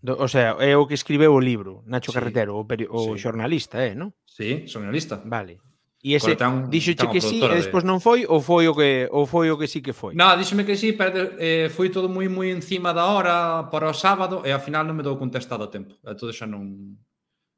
Do, 0.00 0.14
o 0.14 0.28
sea, 0.28 0.54
é 0.62 0.76
o 0.78 0.86
que 0.86 0.94
escribeu 0.94 1.34
o 1.34 1.42
libro, 1.42 1.82
Nacho 1.86 2.12
sí. 2.12 2.14
Carretero, 2.14 2.54
o, 2.54 2.64
peri 2.64 2.86
o 2.86 3.14
sí. 3.14 3.22
xornalista, 3.22 3.82
é, 3.82 3.90
eh, 3.90 3.94
non? 3.98 4.14
Sí, 4.22 4.66
xornalista. 4.70 5.18
Vale. 5.26 5.58
E 5.98 6.14
ese 6.14 6.38
tan, 6.38 6.70
díxoche 6.70 6.94
tan 6.94 7.10
que 7.10 7.18
sí 7.18 7.42
e 7.42 7.58
despois 7.58 7.82
de... 7.82 7.90
non 7.90 7.98
foi 7.98 8.22
ou 8.22 8.38
foi 8.38 8.70
o 8.70 8.74
que 8.78 9.10
ou 9.10 9.26
foi 9.26 9.50
o 9.50 9.58
que 9.58 9.66
sí 9.66 9.82
que 9.82 9.90
foi? 9.90 10.14
Nada, 10.14 10.38
díxome 10.38 10.62
que 10.62 10.78
sí, 10.78 10.94
pero 10.94 11.34
eh, 11.42 11.66
foi 11.74 11.90
todo 11.90 12.06
moi 12.06 12.30
moi 12.30 12.54
encima 12.54 12.94
da 12.94 13.10
hora 13.10 13.66
para 13.66 13.90
o 13.90 13.96
sábado 13.98 14.46
e 14.46 14.54
ao 14.54 14.62
final 14.62 14.86
non 14.86 14.94
me 14.94 15.02
dou 15.02 15.18
contestado 15.18 15.66
a 15.66 15.72
tempo. 15.74 15.98
Entón 16.06 16.30
xa 16.30 16.46
non 16.46 16.94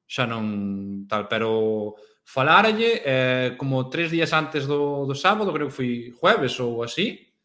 xa 0.08 0.24
non 0.24 1.04
tal, 1.04 1.28
pero 1.28 2.00
falarlle 2.24 3.04
eh, 3.04 3.48
como 3.60 3.92
tres 3.92 4.08
días 4.08 4.32
antes 4.32 4.64
do, 4.64 5.04
do 5.04 5.12
sábado, 5.12 5.52
creo 5.52 5.68
que 5.68 5.76
foi 5.76 5.90
jueves 6.16 6.56
ou 6.64 6.80
así, 6.80 7.36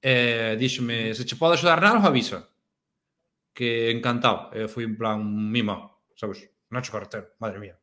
eh, 0.00 0.56
díxome, 0.56 1.12
se 1.12 1.28
che 1.28 1.36
pode 1.36 1.60
axudar 1.60 1.84
nada, 1.84 2.00
avisa 2.00 2.49
que 3.52 3.90
encantado. 3.90 4.50
Eh, 4.52 4.68
foi 4.68 4.84
un 4.86 4.96
plan 4.96 5.20
mimo, 5.22 6.06
sabes? 6.16 6.48
Nacho 6.70 6.92
Carretero, 6.92 7.34
madre 7.38 7.58
mía. 7.58 7.76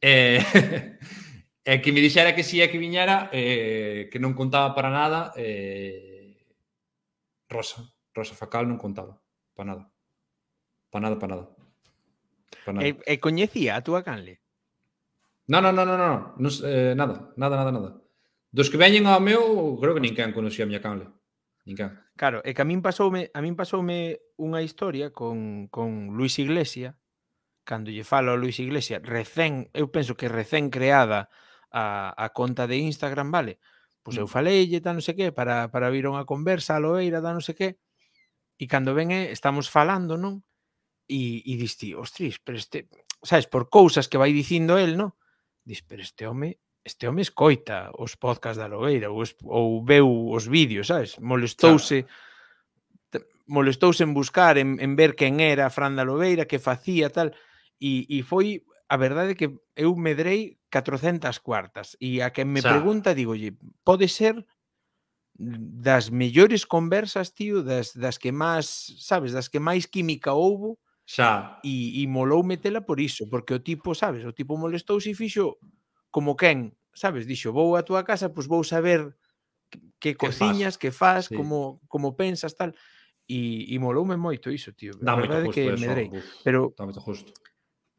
Eh, 0.00 0.38
e 1.66 1.72
eh, 1.74 1.80
que 1.82 1.90
me 1.92 2.00
dixera 2.00 2.34
que 2.34 2.46
si 2.46 2.62
é 2.62 2.70
que 2.70 2.78
viñera, 2.78 3.28
eh, 3.34 4.08
que 4.12 4.22
non 4.22 4.38
contaba 4.38 4.70
para 4.72 4.90
nada, 4.92 5.34
eh, 5.34 6.38
Rosa, 7.50 7.82
Rosa 8.14 8.38
Facal 8.38 8.70
non 8.70 8.78
contaba, 8.78 9.18
para 9.54 9.74
nada. 9.74 9.84
Para 10.94 11.02
nada, 11.10 11.16
para 11.18 11.32
nada. 11.34 11.46
Pa 12.62 12.70
nada. 12.70 12.86
E, 12.86 12.94
e 13.02 13.18
coñecía 13.18 13.74
a 13.74 13.82
túa 13.82 14.06
canle? 14.06 14.38
Non, 15.50 15.62
non, 15.62 15.74
non, 15.74 15.86
non, 15.86 15.98
non, 15.98 16.14
non 16.38 16.52
eh, 16.62 16.94
nada, 16.94 17.34
nada, 17.34 17.54
nada, 17.58 17.70
nada. 17.74 17.90
Dos 18.54 18.70
que 18.70 18.78
veñen 18.78 19.10
ao 19.10 19.18
meu, 19.18 19.74
creo 19.82 19.94
que 19.94 20.02
ninguén 20.02 20.30
conocía 20.30 20.64
a 20.64 20.70
miña 20.70 20.82
canle. 20.82 21.10
Ninguén. 21.66 22.05
Claro, 22.16 22.40
é 22.48 22.56
que 22.56 22.62
a 22.64 22.68
min 22.68 22.80
pasoume, 22.80 23.28
a 23.36 23.44
min 23.44 23.60
pasoume 23.60 24.24
unha 24.40 24.64
historia 24.64 25.12
con, 25.12 25.68
con 25.68 26.16
Luis 26.16 26.40
Iglesia, 26.40 26.96
cando 27.68 27.92
lle 27.92 28.08
falo 28.08 28.32
a 28.32 28.40
Luis 28.40 28.56
Iglesia, 28.56 29.04
recén, 29.04 29.68
eu 29.76 29.92
penso 29.92 30.16
que 30.16 30.32
recén 30.32 30.72
creada 30.72 31.28
a, 31.68 32.16
a 32.16 32.26
conta 32.32 32.64
de 32.64 32.80
Instagram, 32.80 33.28
vale? 33.28 33.60
Pois 34.00 34.16
eu 34.16 34.24
mm. 34.24 34.32
faleille, 34.32 34.80
tal 34.80 34.96
non 34.96 35.04
sei 35.04 35.12
que, 35.12 35.28
para, 35.28 35.68
para 35.68 35.92
vir 35.92 36.08
unha 36.08 36.24
conversa 36.24 36.78
a 36.78 36.80
loeira, 36.80 37.20
tal 37.20 37.36
non 37.36 37.44
sei 37.44 37.52
que, 37.52 37.68
e 38.56 38.64
cando 38.64 38.96
ven 38.96 39.12
é, 39.12 39.28
estamos 39.28 39.68
falando, 39.68 40.16
non? 40.16 40.40
E, 41.04 41.44
e 41.44 41.52
dis 41.60 41.76
ti, 41.76 41.92
ostris, 41.92 42.40
pero 42.40 42.56
este, 42.56 42.88
sabes, 43.20 43.44
por 43.44 43.68
cousas 43.68 44.08
que 44.08 44.16
vai 44.16 44.32
dicindo 44.32 44.80
el, 44.80 44.96
non? 44.96 45.12
Dis, 45.68 45.84
pero 45.84 46.00
este 46.00 46.24
home 46.24 46.64
este 46.86 47.08
home 47.08 47.26
escoita 47.26 47.90
os 47.98 48.14
podcast 48.14 48.62
da 48.62 48.70
Lobeira 48.70 49.10
ou, 49.10 49.26
es, 49.26 49.34
ou 49.42 49.82
veu 49.82 50.06
os 50.06 50.46
vídeos, 50.46 50.86
sabes? 50.86 51.18
Molestouse 51.18 52.06
claro. 52.06 53.26
molestouse 53.46 54.06
en 54.06 54.14
buscar, 54.14 54.54
en, 54.58 54.78
en 54.78 54.94
ver 54.94 55.18
quen 55.18 55.42
era 55.42 55.66
Fran 55.70 55.98
da 55.98 56.06
Lobeira, 56.06 56.46
que 56.46 56.62
facía 56.62 57.10
tal, 57.10 57.34
e, 57.82 58.06
e 58.06 58.22
foi 58.22 58.62
a 58.86 58.94
verdade 58.94 59.34
que 59.34 59.50
eu 59.74 59.98
medrei 59.98 60.62
400 60.70 61.34
cuartas 61.42 61.98
e 61.98 62.22
a 62.22 62.30
quen 62.30 62.54
me 62.54 62.62
Xa. 62.62 62.70
pregunta 62.70 63.18
digolle, 63.18 63.58
pode 63.82 64.06
ser 64.06 64.46
das 65.36 66.08
mellores 66.08 66.64
conversas, 66.64 67.34
tío, 67.34 67.66
das, 67.66 67.92
das 67.98 68.16
que 68.16 68.30
máis, 68.30 68.94
sabes, 69.02 69.34
das 69.34 69.50
que 69.50 69.58
máis 69.58 69.90
química 69.90 70.38
houbo, 70.38 70.78
Xa. 71.06 71.58
E, 71.62 72.02
e 72.02 72.06
molou 72.06 72.42
metela 72.42 72.82
por 72.82 72.98
iso, 72.98 73.30
porque 73.30 73.54
o 73.54 73.62
tipo, 73.62 73.94
sabes, 73.94 74.26
o 74.26 74.34
tipo 74.34 74.58
molestou 74.58 74.98
e 74.98 75.14
fixo 75.14 75.54
como 76.16 76.32
quen, 76.34 76.72
sabes, 76.96 77.28
dixo, 77.28 77.52
vou 77.52 77.76
a 77.76 77.84
túa 77.84 78.00
casa, 78.00 78.32
pois 78.32 78.48
vou 78.48 78.64
saber 78.64 79.12
que, 79.68 79.76
que 80.00 80.16
cociñas, 80.16 80.80
que 80.80 80.88
faz, 80.88 81.28
sí. 81.28 81.36
como 81.36 81.84
como 81.92 82.16
pensas, 82.16 82.56
tal. 82.56 82.72
E, 83.28 83.68
e 83.68 83.76
moloume 83.76 84.16
moito 84.16 84.48
iso, 84.48 84.72
tío. 84.72 84.96
Dá 84.96 85.12
a 85.12 85.20
verdade 85.20 85.52
que 85.52 85.68
eso, 85.68 85.76
medrei. 85.76 86.08
Uf, 86.08 86.24
pero, 86.40 86.72
justo. 87.04 87.36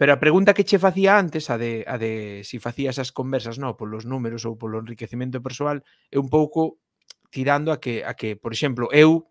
Pero 0.01 0.17
a 0.17 0.17
pregunta 0.17 0.57
que 0.57 0.65
che 0.65 0.81
facía 0.81 1.13
antes, 1.13 1.53
a 1.53 1.61
de, 1.61 1.85
a 1.85 2.01
de 2.01 2.41
si 2.41 2.57
facías 2.57 2.97
as 2.97 3.13
conversas, 3.13 3.61
no, 3.61 3.77
polos 3.77 4.09
números 4.09 4.49
ou 4.49 4.57
polo 4.57 4.81
enriquecemento 4.81 5.37
persoal, 5.37 5.85
é 6.09 6.17
un 6.17 6.33
pouco 6.33 6.81
tirando 7.29 7.69
a 7.69 7.77
que, 7.77 8.01
a 8.01 8.17
que 8.17 8.33
por 8.33 8.49
exemplo, 8.49 8.89
eu 8.89 9.29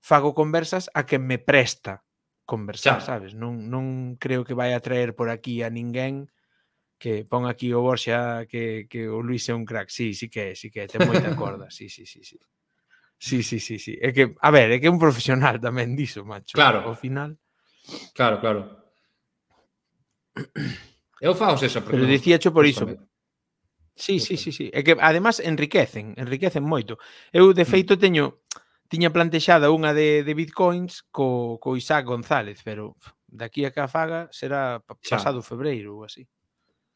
fago 0.00 0.32
conversas 0.32 0.88
a 0.96 1.04
que 1.04 1.20
me 1.20 1.36
presta 1.36 2.00
conversar, 2.48 3.04
claro. 3.04 3.28
sabes? 3.28 3.36
Non, 3.36 3.68
non 3.68 4.16
creo 4.16 4.40
que 4.40 4.56
vai 4.56 4.72
a 4.72 4.80
traer 4.80 5.12
por 5.12 5.28
aquí 5.28 5.60
a 5.60 5.68
ninguén 5.68 6.32
que 6.98 7.24
pon 7.28 7.44
aquí 7.44 7.72
o 7.76 7.84
Borxa 7.84 8.48
que, 8.48 8.88
que 8.88 9.08
o 9.08 9.20
Luis 9.20 9.48
é 9.48 9.54
un 9.54 9.64
crack. 9.64 9.92
Sí, 9.92 10.14
sí 10.14 10.28
que 10.28 10.52
é, 10.52 10.54
sí 10.56 10.70
que 10.70 10.84
é, 10.84 10.86
ten 10.88 11.04
moita 11.04 11.36
corda. 11.36 11.68
Sí, 11.76 11.88
sí, 11.88 12.06
sí, 12.06 12.24
sí. 12.24 12.40
Sí, 13.18 13.42
sí, 13.42 13.60
sí, 13.60 13.78
sí. 13.78 13.96
É 14.00 14.12
que, 14.12 14.36
a 14.40 14.50
ver, 14.50 14.72
é 14.72 14.80
que 14.80 14.88
é 14.88 14.92
un 14.92 15.00
profesional 15.00 15.56
tamén 15.60 15.96
diso, 15.96 16.24
macho. 16.24 16.52
Claro. 16.52 16.84
Ao 16.84 16.96
final. 16.96 17.36
Claro, 18.12 18.40
claro. 18.40 18.60
Eu 21.20 21.32
faos 21.32 21.62
eso. 21.64 21.80
Pero 21.80 22.04
no, 22.04 22.08
dicía 22.08 22.36
cho 22.38 22.52
por 22.52 22.68
iso. 22.68 22.84
Sí, 23.96 24.20
sí, 24.20 24.36
sí, 24.36 24.52
sí. 24.52 24.68
É 24.68 24.84
que, 24.84 24.92
además, 25.00 25.40
enriquecen, 25.40 26.12
enriquecen 26.20 26.60
moito. 26.60 27.00
Eu, 27.32 27.56
de 27.56 27.64
mm. 27.64 27.70
feito, 27.72 27.96
teño 27.96 28.44
tiña 28.92 29.10
plantexada 29.10 29.72
unha 29.72 29.96
de, 29.96 30.22
de 30.22 30.32
bitcoins 30.36 31.02
co, 31.10 31.58
co 31.58 31.74
Isaac 31.74 32.06
González, 32.06 32.60
pero 32.62 32.94
daqui 33.26 33.64
a 33.66 33.72
que 33.72 33.82
a 33.82 33.88
faga 33.88 34.28
será 34.30 34.78
pasado 34.84 35.42
febreiro 35.42 35.98
ou 35.98 36.04
así. 36.04 36.28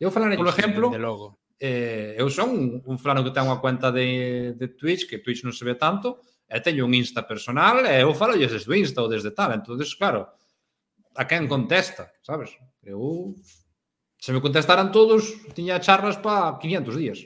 Eu 0.01 0.11
falarei, 0.11 0.41
por 0.41 0.49
exemplo, 0.49 0.89
de 0.89 0.99
logo. 0.99 1.39
Eh, 1.61 2.17
eu 2.17 2.33
son 2.33 2.49
un, 2.57 2.65
un 2.89 2.97
fulano 2.97 3.21
que 3.21 3.37
ten 3.37 3.45
unha 3.45 3.61
cuenta 3.61 3.93
de, 3.93 4.57
de 4.57 4.67
Twitch, 4.73 5.05
que 5.05 5.21
Twitch 5.21 5.45
non 5.45 5.53
se 5.53 5.69
ve 5.69 5.77
tanto, 5.77 6.25
e 6.49 6.57
teño 6.65 6.89
un 6.89 6.97
Insta 6.97 7.29
personal, 7.29 7.85
e 7.85 8.01
eu 8.01 8.17
falo 8.17 8.33
desde 8.33 8.65
o 8.65 8.73
Insta 8.73 9.05
ou 9.05 9.13
desde 9.13 9.31
tal. 9.37 9.53
entonces 9.53 9.93
claro, 9.93 10.25
a 11.15 11.29
quen 11.29 11.45
contesta, 11.45 12.09
sabes? 12.25 12.57
Eu 12.81 13.37
se 14.17 14.33
me 14.33 14.41
contestaran 14.41 14.89
todos, 14.89 15.37
tiña 15.53 15.85
charlas 15.85 16.17
pa 16.17 16.57
500 16.57 16.97
días. 16.97 17.19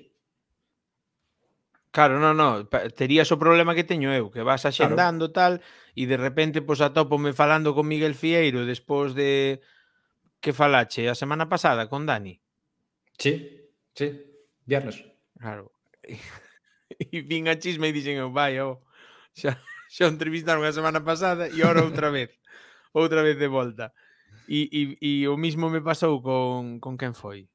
Claro, 1.94 2.18
non, 2.18 2.34
non, 2.34 2.66
terías 2.90 3.30
o 3.30 3.38
problema 3.38 3.78
que 3.78 3.86
teño 3.86 4.10
eu, 4.10 4.34
que 4.34 4.42
vas 4.42 4.66
axendando 4.66 5.30
claro. 5.30 5.62
tal 5.62 5.94
e 5.94 6.10
de 6.10 6.18
repente 6.18 6.58
pois 6.58 6.82
atópome 6.82 7.30
falando 7.30 7.70
con 7.70 7.86
Miguel 7.86 8.18
Fieiro 8.18 8.66
despois 8.66 9.14
de 9.14 9.62
que 10.42 10.50
falache 10.50 11.06
a 11.06 11.14
semana 11.14 11.46
pasada 11.46 11.86
con 11.86 12.02
Dani. 12.02 12.43
Sí, 13.18 13.70
sí, 13.94 14.22
viernes. 14.64 15.04
Claro. 15.38 15.72
E 16.94 17.22
vin 17.26 17.48
a 17.48 17.58
chisme 17.58 17.90
e 17.90 17.96
dixen 17.96 18.20
eu, 18.20 18.30
vai, 18.30 18.60
oh, 18.60 18.84
xa, 19.34 19.58
xa 19.94 20.04
entrevistaron 20.06 20.62
a 20.62 20.70
semana 20.70 21.02
pasada 21.02 21.50
e 21.50 21.58
ora 21.64 21.82
outra 21.82 22.12
vez, 22.12 22.30
outra 22.94 23.24
vez 23.24 23.34
de 23.40 23.48
volta. 23.48 23.90
E, 24.46 24.68
e, 24.70 24.80
e 25.00 25.12
o 25.26 25.34
mismo 25.34 25.72
me 25.72 25.80
pasou 25.80 26.20
con, 26.22 26.78
con 26.78 26.94
quen 27.00 27.16
foi? 27.16 27.48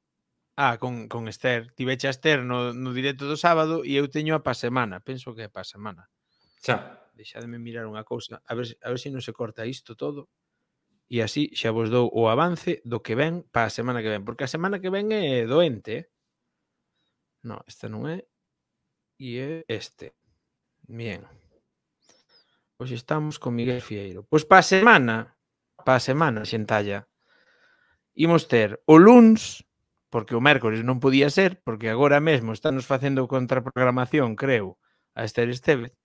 Ah, 0.58 0.76
con, 0.76 1.08
con 1.08 1.24
Esther. 1.30 1.72
Tiveche 1.72 2.10
a 2.10 2.12
Esther 2.12 2.44
no, 2.44 2.74
no 2.74 2.92
directo 2.92 3.24
do 3.24 3.38
sábado 3.38 3.80
e 3.86 3.96
eu 3.96 4.10
teño 4.10 4.36
a 4.36 4.44
pa 4.44 4.52
semana. 4.52 5.00
Penso 5.00 5.32
que 5.32 5.46
é 5.46 5.48
pa 5.48 5.64
semana. 5.64 6.10
Xa. 6.60 7.00
Deixademe 7.16 7.56
mirar 7.56 7.88
unha 7.88 8.04
cousa. 8.04 8.42
A 8.44 8.52
ver, 8.52 8.76
a 8.84 8.92
ver 8.92 9.00
se 9.00 9.08
non 9.08 9.24
se 9.24 9.32
corta 9.32 9.64
isto 9.64 9.96
todo. 9.96 10.28
E 11.10 11.26
así 11.26 11.50
xa 11.58 11.74
vos 11.74 11.90
dou 11.90 12.06
o 12.14 12.30
avance 12.30 12.78
do 12.86 13.02
que 13.02 13.18
ven 13.18 13.42
para 13.50 13.66
a 13.66 13.74
semana 13.74 13.98
que 13.98 14.14
ven. 14.14 14.22
Porque 14.22 14.46
a 14.46 14.52
semana 14.54 14.78
que 14.78 14.94
ven 14.94 15.10
é 15.10 15.42
doente. 15.42 15.90
¿eh? 15.90 16.04
No, 17.42 17.58
esta 17.66 17.90
non 17.90 18.06
é. 18.06 18.22
E 19.18 19.42
é 19.42 19.66
este. 19.66 20.14
Bien. 20.86 21.26
Pois 22.78 22.94
estamos 22.94 23.42
con 23.42 23.58
Miguel 23.58 23.82
Fieiro. 23.82 24.22
Pois 24.30 24.46
para 24.46 24.62
a 24.62 24.70
semana, 24.70 25.34
para 25.82 25.98
a 25.98 26.06
semana, 26.06 26.46
xentalla, 26.46 27.10
imos 28.14 28.46
ter 28.46 28.78
o 28.86 28.94
luns, 28.94 29.66
porque 30.14 30.38
o 30.38 30.40
mércores 30.40 30.86
non 30.86 31.02
podía 31.02 31.26
ser, 31.26 31.58
porque 31.66 31.90
agora 31.90 32.22
mesmo 32.22 32.54
estamos 32.54 32.86
facendo 32.86 33.26
contraprogramación, 33.26 34.38
creo, 34.38 34.78
a 35.18 35.26
Esther 35.26 35.50
Estevez. 35.50 35.98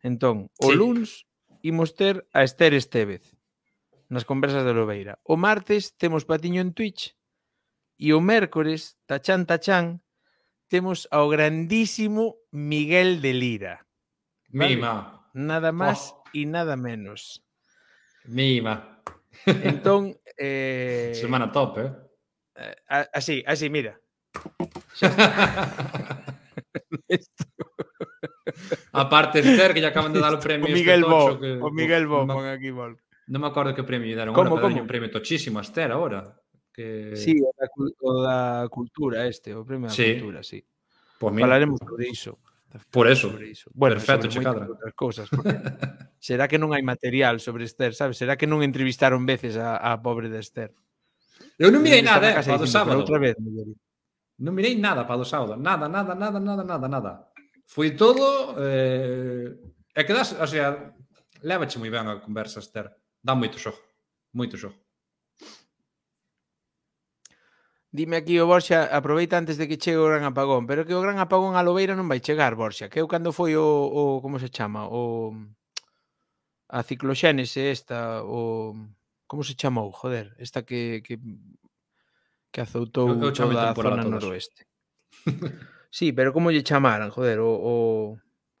Entón, 0.00 0.48
o 0.56 0.72
sí. 0.72 0.80
luns 0.80 1.28
imos 1.60 1.92
ter 1.92 2.24
a 2.32 2.40
Esther 2.40 2.72
Estevez 2.72 3.35
nas 4.08 4.24
conversas 4.24 4.64
de 4.64 4.72
Lobeira. 4.72 5.18
O 5.22 5.36
martes 5.36 5.94
temos 5.96 6.24
Patiño 6.24 6.60
en 6.60 6.72
Twitch 6.72 7.14
e 7.98 8.12
o 8.12 8.20
mércores, 8.20 9.00
tachán 9.06 9.46
tachán, 9.46 10.02
temos 10.68 11.08
ao 11.10 11.28
grandísimo 11.28 12.36
Miguel 12.50 13.20
de 13.20 13.32
Lira. 13.32 13.74
Vale? 14.50 14.76
Mima. 14.76 15.26
Nada 15.34 15.72
máis 15.72 16.12
oh. 16.12 16.22
e 16.32 16.46
nada 16.46 16.76
menos. 16.76 17.44
Mima. 18.24 19.02
Entón, 19.46 20.16
eh... 20.36 21.12
Semana 21.14 21.52
top, 21.52 21.78
eh? 21.78 21.92
eh 22.56 22.76
así, 23.12 23.44
así, 23.46 23.68
mira. 23.68 24.00
Aparte, 28.92 29.40
Esther, 29.40 29.74
que 29.74 29.80
lle 29.80 29.88
acaban 29.88 30.12
de 30.12 30.20
dar 30.20 30.34
o 30.34 30.40
premio. 30.40 30.66
O 30.66 30.72
Miguel 30.72 31.00
este 31.00 31.10
Bob, 31.10 31.40
que... 31.40 31.58
o 31.60 31.70
Miguel 31.70 32.06
Bo, 32.06 32.26
pon 32.26 32.46
aquí, 32.46 32.70
Bo. 32.70 32.96
Non 33.26 33.42
me 33.42 33.48
acordo 33.50 33.74
que 33.74 33.82
premio 33.82 34.06
lle 34.06 34.14
deron 34.14 34.34
como, 34.34 34.54
ahora, 34.54 34.70
como? 34.70 34.78
un 34.78 34.86
premio 34.86 35.10
tochísimo 35.10 35.58
a 35.58 35.66
Esther 35.66 35.90
ahora. 35.90 36.22
Que... 36.70 37.16
Sí, 37.18 37.34
o 37.42 37.50
da, 37.56 37.66
o 38.04 38.10
da 38.22 38.38
cultura 38.70 39.26
este, 39.26 39.50
o 39.50 39.66
premio 39.66 39.90
da 39.90 39.94
sí. 39.94 40.22
cultura, 40.22 40.40
sí. 40.46 40.62
Pues 41.18 41.32
mira, 41.34 41.50
Falaremos 41.50 41.80
sobre 41.82 42.06
iso. 42.08 42.38
Por 42.90 43.08
eso. 43.08 43.30
Sobre 43.32 43.50
iso. 43.50 43.70
Bueno, 43.74 43.96
Perfecto, 43.96 44.30
sobre 44.30 44.52
moitas 44.52 44.94
cousas. 44.94 45.26
será 46.20 46.46
que 46.46 46.60
non 46.60 46.70
hai 46.70 46.84
material 46.84 47.40
sobre 47.42 47.64
Esther, 47.66 47.96
sabes? 47.96 48.20
Será 48.20 48.38
que 48.38 48.46
non 48.46 48.62
entrevistaron 48.62 49.24
veces 49.24 49.56
a, 49.56 49.80
a 49.80 49.98
pobre 49.98 50.28
de 50.28 50.38
Esther? 50.38 50.70
Eu 51.56 51.72
non 51.72 51.80
mirei 51.80 52.04
nada, 52.04 52.30
eh, 52.30 52.36
para 52.36 52.60
do 52.60 52.68
sábado. 52.68 53.00
Outra 53.00 53.16
vez, 53.18 53.34
non 53.40 54.52
mirei 54.52 54.76
nada 54.76 55.08
para 55.08 55.18
do 55.18 55.26
sábado. 55.26 55.56
Nada, 55.56 55.88
nada, 55.88 56.12
nada, 56.12 56.38
nada, 56.38 56.62
nada, 56.62 56.86
nada. 56.86 57.12
Foi 57.64 57.96
todo... 57.96 58.54
Eh... 58.60 59.56
E 59.96 60.04
quedas, 60.04 60.36
o 60.36 60.44
sea, 60.44 60.92
lévache 61.40 61.80
moi 61.80 61.88
ben 61.88 62.04
a 62.04 62.20
conversa, 62.20 62.60
Esther. 62.60 62.92
Dá 63.22 63.34
moito 63.34 63.58
xogo, 63.58 63.78
moito 64.32 64.56
xogo. 64.56 64.76
Dime 67.96 68.16
aquí 68.20 68.36
o 68.36 68.46
Borxa, 68.46 68.92
aproveita 68.92 69.38
antes 69.40 69.56
de 69.56 69.64
que 69.64 69.80
chegue 69.80 69.96
o 69.96 70.04
gran 70.04 70.28
apagón, 70.28 70.68
pero 70.68 70.84
que 70.84 70.92
o 70.92 71.00
gran 71.00 71.16
apagón 71.16 71.56
a 71.56 71.64
Lobeira 71.64 71.96
non 71.96 72.10
vai 72.10 72.20
chegar, 72.20 72.52
Borxa, 72.52 72.92
que 72.92 73.00
eu 73.00 73.08
cando 73.08 73.32
foi 73.32 73.56
o, 73.56 73.64
o 73.64 74.20
como 74.20 74.36
se 74.36 74.52
chama, 74.52 74.84
o 74.84 75.32
a 76.68 76.82
cicloxénese 76.84 77.72
esta, 77.72 78.20
o 78.20 78.74
como 79.24 79.42
se 79.48 79.56
chamou, 79.56 79.88
joder, 79.96 80.36
esta 80.36 80.60
que 80.60 81.00
que 81.00 81.16
que 82.52 82.60
azoutou 82.60 83.16
eu, 83.16 83.20
eu 83.22 83.32
toda 83.32 83.70
a 83.70 83.74
zona 83.74 84.04
todas. 84.04 84.12
noroeste. 84.12 84.68
sí, 85.88 86.12
pero 86.12 86.36
como 86.36 86.52
lle 86.52 86.60
chamaran, 86.60 87.08
joder, 87.08 87.40
o, 87.40 87.48
o 87.48 87.72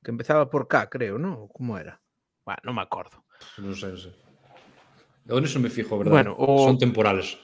que 0.00 0.16
empezaba 0.16 0.48
por 0.48 0.64
K, 0.64 0.88
creo, 0.88 1.20
non? 1.20 1.44
Como 1.52 1.76
era? 1.76 2.00
Bueno, 2.40 2.72
non 2.72 2.74
me 2.78 2.82
acordo. 2.86 3.26
Non 3.60 3.76
sei, 3.76 3.92
non 3.92 4.00
sei. 4.00 4.25
Eu 5.26 5.42
non 5.42 5.58
me 5.58 5.70
fijo, 5.70 5.98
verdade? 5.98 6.14
Bueno, 6.14 6.32
o... 6.38 6.70
Son 6.70 6.78
temporales. 6.78 7.34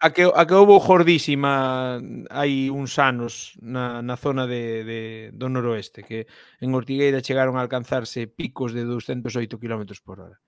A 0.00 0.14
que, 0.14 0.22
a 0.22 0.46
que 0.46 0.54
houve 0.54 0.78
jordísima 0.78 1.98
hai 2.30 2.70
uns 2.70 2.96
anos 3.02 3.58
na, 3.58 3.98
na 4.00 4.14
zona 4.14 4.46
de, 4.46 4.86
de, 4.86 5.00
do 5.34 5.50
noroeste, 5.50 6.06
que 6.06 6.30
en 6.62 6.70
Ortigueira 6.72 7.18
chegaron 7.18 7.58
a 7.58 7.62
alcanzarse 7.66 8.30
picos 8.30 8.70
de 8.70 8.86
208 8.86 9.58
km 9.58 9.82
por 10.06 10.22
hora. 10.22 10.38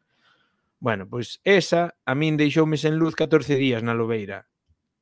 Bueno, 0.78 1.10
pois 1.10 1.42
esa 1.44 1.98
a 2.06 2.14
min 2.14 2.38
deixoume 2.38 2.78
sen 2.78 2.94
luz 2.96 3.18
14 3.18 3.58
días 3.58 3.82
na 3.82 3.92
Lobeira. 3.92 4.46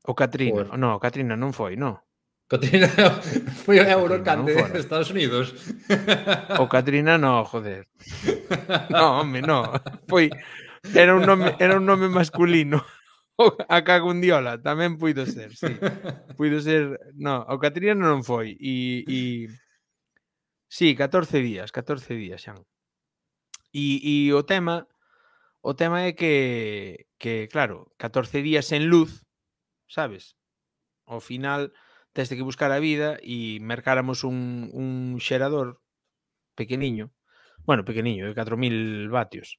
O 0.09 0.17
Catrina, 0.17 0.65
Por... 0.65 0.81
no, 0.81 0.97
o 0.97 1.01
Catrina 1.01 1.37
non 1.37 1.53
foi, 1.53 1.77
no. 1.77 2.09
Catrina 2.49 2.89
foi 3.69 3.79
o 3.79 3.85
Eurocante 3.85 4.57
de 4.57 4.81
Estados 4.81 5.13
Unidos. 5.13 5.53
O 6.57 6.67
Catrina 6.73 7.21
no, 7.21 7.45
joder. 7.45 7.85
No, 8.89 9.21
home, 9.21 9.45
no. 9.45 9.69
Foi 10.09 10.33
Era 10.95 11.15
un 11.15 11.27
nome, 11.27 11.57
era 11.59 11.77
un 11.77 11.87
nome 11.87 12.09
masculino. 12.09 12.85
A 13.69 13.85
Cagundiola 13.87 14.59
tamén 14.59 14.99
puido 14.99 15.23
ser, 15.23 15.55
sí. 15.55 15.71
Puido 16.35 16.59
ser, 16.59 16.99
no, 17.15 17.47
o 17.47 17.57
Catriano 17.63 18.03
non 18.03 18.27
foi 18.27 18.59
e, 18.59 19.07
e 19.07 19.21
Sí, 20.69 20.95
14 20.95 21.39
días, 21.41 21.73
14 21.73 22.15
días 22.15 22.43
xan. 22.43 22.67
E, 23.73 24.01
e 24.03 24.15
o 24.33 24.43
tema 24.45 24.91
o 25.63 25.73
tema 25.75 26.07
é 26.09 26.13
que 26.19 27.07
que 27.19 27.49
claro, 27.49 27.93
14 27.97 28.43
días 28.43 28.67
sen 28.67 28.91
luz, 28.93 29.27
sabes? 29.87 30.37
Ao 31.07 31.21
final 31.21 31.73
tes 32.13 32.29
que 32.29 32.43
buscar 32.43 32.71
a 32.73 32.83
vida 32.83 33.19
e 33.23 33.61
mercáramos 33.63 34.25
un, 34.25 34.69
un 34.75 35.19
xerador 35.23 35.81
pequeniño, 36.59 37.15
bueno, 37.65 37.85
pequeniño, 37.85 38.27
de 38.29 38.35
4000 38.35 39.09
vatios, 39.09 39.59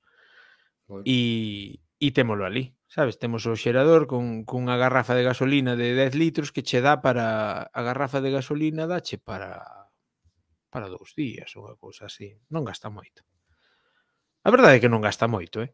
E, 1.06 1.80
e 1.99 2.07
témolo 2.11 2.45
ali. 2.45 2.74
Sabes, 2.90 3.22
temos 3.22 3.45
o 3.45 3.53
xerador 3.53 4.10
con, 4.10 4.44
cunha 4.49 4.74
garrafa 4.74 5.14
de 5.14 5.22
gasolina 5.22 5.78
de 5.78 5.94
10 5.94 6.18
litros 6.18 6.49
que 6.49 6.66
che 6.66 6.82
dá 6.82 7.06
para 7.06 7.70
a 7.70 7.82
garrafa 7.86 8.18
de 8.18 8.34
gasolina 8.34 8.90
dache 8.90 9.22
para 9.22 9.61
para 10.70 10.90
dous 10.90 11.14
días 11.18 11.49
ou 11.57 11.66
unha 11.66 11.78
cousa 11.78 12.10
así. 12.10 12.34
Non 12.49 12.66
gasta 12.66 12.90
moito. 12.90 13.26
A 14.45 14.49
verdade 14.49 14.78
é 14.78 14.82
que 14.82 14.91
non 14.91 15.06
gasta 15.06 15.30
moito, 15.30 15.61
eh? 15.61 15.74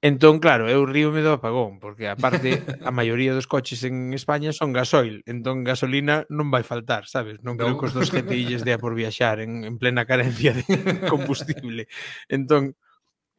Entón, 0.00 0.40
claro, 0.40 0.64
eu 0.64 0.88
ríome 0.88 1.20
do 1.20 1.36
apagón, 1.36 1.76
porque 1.76 2.08
aparte 2.08 2.64
a 2.88 2.90
maioría 2.90 3.36
dos 3.36 3.44
coches 3.44 3.84
en 3.84 4.16
España 4.16 4.48
son 4.56 4.72
gasoil, 4.72 5.20
entón 5.28 5.60
gasolina 5.60 6.24
non 6.32 6.48
vai 6.48 6.64
faltar, 6.64 7.04
sabes? 7.04 7.44
Non 7.44 7.60
creo 7.60 7.76
non. 7.76 7.78
que 7.78 7.92
os 7.92 7.94
dos 7.94 8.08
GTIs 8.08 8.64
dea 8.64 8.80
por 8.80 8.96
viaxar 8.96 9.44
en, 9.44 9.68
en 9.68 9.76
plena 9.76 10.08
carencia 10.08 10.56
de 10.56 10.64
combustible. 11.12 11.84
Entón, 12.32 12.80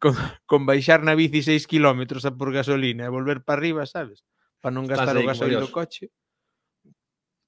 con, 0.01 0.17
con 0.49 0.65
baixar 0.65 1.05
na 1.05 1.13
bici 1.13 1.45
6 1.45 1.69
km 1.69 2.01
a 2.25 2.33
por 2.33 2.49
gasolina 2.49 3.05
e 3.05 3.13
volver 3.13 3.45
para 3.45 3.61
arriba, 3.61 3.85
sabes? 3.85 4.25
Para 4.57 4.73
non 4.73 4.89
gastar 4.89 5.13
aí, 5.13 5.23
o 5.23 5.29
gasoil 5.29 5.61
do 5.61 5.69
coche. 5.69 6.09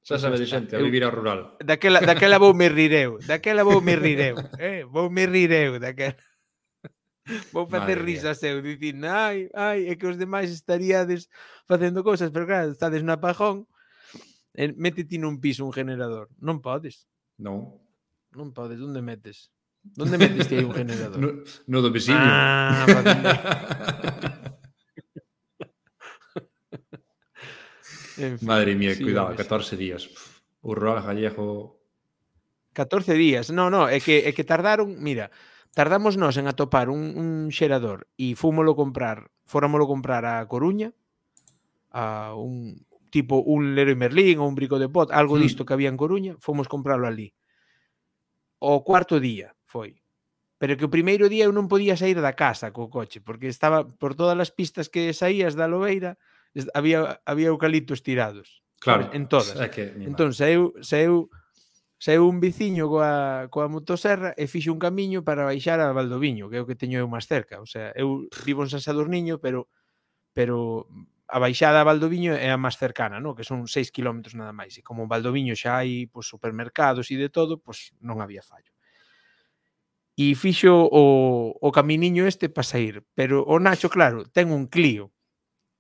Xa 0.06 0.22
sabe 0.22 0.38
de 0.38 0.46
xente, 0.46 0.78
a 0.78 0.80
vivir 0.80 1.02
ao 1.02 1.12
rural. 1.12 1.58
Daquela, 1.58 1.98
daquela 2.00 2.38
vou 2.38 2.54
me 2.54 2.70
rireu, 2.70 3.18
daquela 3.26 3.66
vou 3.66 3.82
me 3.82 3.98
rireu, 3.98 4.38
eh? 4.62 4.86
vou 4.86 5.10
me 5.10 5.26
rireu 5.26 5.82
daquela. 5.82 6.16
Vou 7.56 7.66
facer 7.66 7.96
Madre 7.96 8.04
risas 8.04 8.44
eu, 8.44 8.60
dicir, 8.60 9.00
ai, 9.08 9.48
ai, 9.56 9.88
é 9.88 9.96
que 9.96 10.06
os 10.06 10.20
demais 10.20 10.52
estaríades 10.52 11.32
facendo 11.64 12.04
cousas, 12.04 12.30
pero 12.30 12.46
claro, 12.46 12.70
estades 12.70 13.00
no 13.00 13.16
apagón, 13.16 13.64
e 14.52 14.68
eh, 14.68 14.74
mete 14.76 15.08
ti 15.08 15.16
nun 15.18 15.40
piso 15.40 15.64
un 15.64 15.72
generador. 15.72 16.28
Non 16.44 16.60
podes. 16.60 17.08
Non. 17.40 17.80
Non 18.36 18.52
podes, 18.52 18.84
onde 18.84 19.00
metes? 19.00 19.50
Donde 19.84 20.18
metiste 20.18 20.56
aí 20.56 20.64
un 20.64 20.74
generador? 20.74 21.20
No, 21.20 21.44
no 21.68 21.82
domicilio. 21.84 22.20
Ah, 22.24 22.88
en 28.18 28.40
fin, 28.40 28.48
Madre 28.48 28.76
mía, 28.76 28.96
sí, 28.96 29.04
cuidado, 29.04 29.36
14 29.36 29.76
días. 29.76 30.10
O 30.62 30.74
Roa 30.74 31.02
Gallego 31.02 31.84
14 32.74 33.14
días. 33.14 33.52
No, 33.52 33.70
no, 33.70 33.88
é 33.88 34.00
que 34.00 34.26
é 34.26 34.32
que 34.34 34.44
tardaron, 34.44 34.98
mira, 34.98 35.30
tardamos 35.78 36.18
nós 36.18 36.36
en 36.40 36.50
atopar 36.50 36.90
un, 36.90 37.14
un 37.16 37.30
xerador 37.54 38.10
e 38.18 38.34
fúmolo 38.34 38.74
comprar, 38.74 39.30
fóramolo 39.46 39.86
comprar 39.86 40.26
a 40.26 40.42
Coruña 40.50 40.92
a 41.94 42.34
un 42.34 42.82
tipo 43.14 43.46
un 43.46 43.78
Leroy 43.78 43.94
Merlin 43.94 44.42
ou 44.42 44.50
un 44.50 44.58
Brico 44.58 44.82
de 44.82 44.90
Pot, 44.90 45.14
algo 45.14 45.38
mm. 45.38 45.42
disto 45.46 45.62
que 45.68 45.78
había 45.78 45.94
en 45.94 46.02
Coruña, 46.02 46.34
fomos 46.42 46.66
comprarlo 46.66 47.06
ali. 47.06 47.30
O 48.58 48.82
cuarto 48.82 49.22
día 49.22 49.54
foi. 49.74 49.98
Pero 50.62 50.78
que 50.78 50.86
o 50.86 50.94
primeiro 50.94 51.26
día 51.34 51.50
eu 51.50 51.54
non 51.58 51.66
podía 51.66 51.98
sair 51.98 52.22
da 52.22 52.38
casa 52.38 52.70
co 52.70 52.94
coche, 52.94 53.20
porque 53.26 53.50
estaba 53.50 53.90
por 53.90 54.14
todas 54.14 54.38
as 54.38 54.54
pistas 54.54 54.88
que 54.94 55.10
saías 55.18 55.58
da 55.58 55.66
Lobeira, 55.66 56.22
había 56.78 57.20
había 57.26 57.50
eucaliptos 57.50 58.06
tirados. 58.06 58.62
Claro. 58.78 59.10
En 59.18 59.26
todas. 59.28 59.58
É 59.58 59.74
que, 59.74 59.96
entón, 60.06 60.38
saeu, 60.38 60.76
saeu, 60.84 61.32
saeu 61.98 62.24
un 62.28 62.38
viciño 62.44 62.92
coa, 62.92 63.48
coa 63.50 63.72
motoserra 63.72 64.38
e 64.38 64.46
fixe 64.46 64.70
un 64.70 64.78
camiño 64.78 65.26
para 65.26 65.48
baixar 65.48 65.82
a 65.82 65.96
Valdoviño, 65.96 66.52
que 66.52 66.60
é 66.60 66.62
o 66.62 66.68
que 66.70 66.78
teño 66.78 67.02
eu 67.02 67.10
máis 67.10 67.26
cerca. 67.26 67.64
O 67.64 67.68
sea, 67.68 67.90
eu 67.98 68.30
vivo 68.46 68.62
en 68.62 68.70
San 68.70 68.84
Sadurniño, 68.84 69.42
pero 69.42 69.72
pero 70.38 70.88
a 71.28 71.40
baixada 71.40 71.82
a 71.82 71.88
Valdoviño 71.88 72.36
é 72.36 72.52
a 72.52 72.60
máis 72.60 72.76
cercana, 72.76 73.24
no? 73.24 73.34
que 73.34 73.48
son 73.48 73.66
6 73.66 73.90
km 73.90 74.36
nada 74.36 74.54
máis, 74.54 74.78
e 74.78 74.86
como 74.86 75.08
en 75.08 75.10
Valdoviño 75.10 75.56
xa 75.56 75.82
hai 75.82 76.06
pois, 76.12 76.28
supermercados 76.28 77.10
e 77.10 77.16
de 77.16 77.32
todo, 77.32 77.58
pois 77.58 77.96
non 78.04 78.20
había 78.20 78.44
fallo 78.44 78.70
e 80.14 80.38
fixo 80.38 80.70
o, 80.94 81.58
o 81.58 81.70
caminiño 81.74 82.30
este 82.30 82.50
para 82.50 82.68
sair, 82.68 83.02
pero 83.18 83.42
o 83.50 83.58
Nacho, 83.58 83.90
claro, 83.90 84.30
ten 84.30 84.54
un 84.54 84.70
Clio 84.70 85.10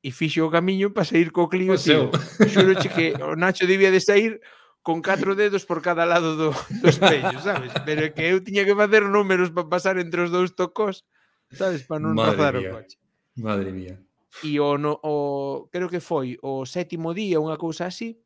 e 0.02 0.10
fixo 0.10 0.44
o 0.44 0.52
camiño 0.52 0.92
para 0.92 1.06
sair 1.06 1.30
co 1.30 1.48
Clio, 1.48 1.74
o 1.74 1.80
tío. 1.80 2.10
Xuroche 2.50 2.90
que 2.90 3.14
o 3.22 3.38
Nacho 3.38 3.70
debía 3.70 3.94
de 3.94 4.02
sair 4.02 4.42
con 4.84 5.00
catro 5.00 5.34
dedos 5.38 5.64
por 5.64 5.82
cada 5.82 6.04
lado 6.06 6.36
do, 6.36 6.50
do 6.52 6.88
espello, 6.90 7.40
sabes? 7.40 7.72
Pero 7.88 8.12
que 8.12 8.36
eu 8.36 8.44
tiña 8.44 8.68
que 8.68 8.76
facer 8.76 9.08
números 9.08 9.54
para 9.54 9.70
pasar 9.70 9.96
entre 9.96 10.28
os 10.28 10.30
dous 10.34 10.58
tocos, 10.58 11.08
sabes? 11.54 11.88
Para 11.88 12.04
non 12.04 12.18
Madre 12.18 12.36
rozar 12.36 12.54
mía. 12.60 12.70
o 12.70 12.74
coche. 12.76 12.98
Madre 13.40 13.70
mía. 13.72 13.96
E 14.44 14.60
o, 14.60 14.82
no, 14.82 14.98
o, 15.06 15.70
creo 15.70 15.88
que 15.88 16.02
foi 16.02 16.42
o 16.42 16.66
sétimo 16.66 17.14
día, 17.14 17.40
unha 17.40 17.56
cousa 17.56 17.86
así, 17.86 18.20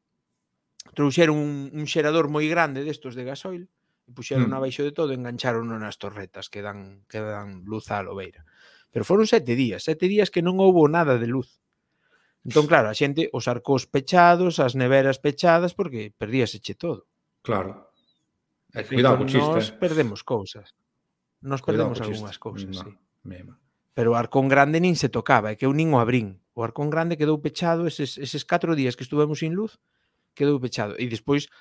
trouxeron 0.96 1.38
un, 1.38 1.70
un 1.76 1.86
xerador 1.86 2.32
moi 2.32 2.48
grande 2.48 2.82
destos 2.82 3.14
de 3.14 3.28
gasoil, 3.28 3.70
e 4.08 4.12
puxeron 4.16 4.50
mm. 4.50 4.58
abaixo 4.58 4.82
de 4.88 4.96
todo 4.96 5.12
e 5.12 5.20
engancharon 5.20 5.68
nas 5.68 6.00
torretas 6.00 6.48
que 6.48 6.64
dan, 6.64 7.04
que 7.12 7.20
dan 7.20 7.68
luz 7.68 7.92
á 7.92 8.00
lobeira. 8.00 8.48
Pero 8.90 9.04
foron 9.04 9.28
sete 9.28 9.54
días, 9.60 9.84
sete 9.84 10.08
días 10.08 10.32
que 10.32 10.40
non 10.40 10.58
houbo 10.64 10.88
nada 10.88 11.20
de 11.20 11.28
luz. 11.28 11.60
Entón, 12.48 12.64
claro, 12.72 12.88
a 12.88 12.96
xente, 12.96 13.28
os 13.36 13.52
arcós 13.52 13.84
pechados, 13.92 14.64
as 14.64 14.72
neveras 14.80 15.20
pechadas, 15.20 15.76
porque 15.76 16.16
perdíase 16.16 16.64
che 16.64 16.80
todo. 16.80 17.04
Claro. 17.44 17.92
Eh, 18.72 18.82
e 18.82 18.88
cuidado 18.88 19.20
entón, 19.20 19.28
chiste. 19.28 19.52
Nos 19.52 19.70
eh. 19.70 19.76
perdemos 19.76 20.24
cousas. 20.24 20.72
Nos 21.44 21.60
cuidado 21.60 21.92
perdemos 21.92 22.00
algunhas 22.00 22.40
cousas, 22.40 22.72
no, 22.72 22.84
sí. 22.88 22.92
Mesmo. 23.28 23.60
Pero 23.92 24.16
o 24.16 24.18
arcón 24.18 24.48
grande 24.48 24.80
nin 24.80 24.96
se 24.96 25.12
tocaba, 25.12 25.52
é 25.52 25.60
que 25.60 25.68
eu 25.68 25.76
nin 25.76 25.92
o 25.92 26.00
abrín. 26.00 26.40
O 26.56 26.64
arcón 26.64 26.88
grande 26.88 27.20
quedou 27.20 27.44
pechado 27.44 27.84
eses, 27.84 28.16
eses 28.16 28.48
catro 28.48 28.80
días 28.80 28.96
que 28.96 29.04
estuvemos 29.04 29.44
sin 29.44 29.52
luz, 29.52 29.84
quedou 30.32 30.56
pechado. 30.64 30.96
E 30.96 31.10
despois 31.12 31.52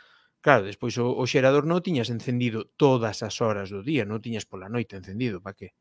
Claro, 0.41 0.65
despois 0.65 0.95
o, 0.99 1.11
o 1.11 1.25
xerador 1.27 1.67
non 1.67 1.81
o 1.81 1.85
tiñas 1.85 2.09
encendido 2.09 2.71
todas 2.79 3.23
as 3.27 3.35
horas 3.43 3.69
do 3.73 3.83
día, 3.83 4.07
non 4.07 4.19
o 4.19 4.25
tiñas 4.25 4.47
pola 4.47 4.71
noite 4.71 4.95
encendido, 4.95 5.43
pa 5.43 5.57
que? 5.57 5.75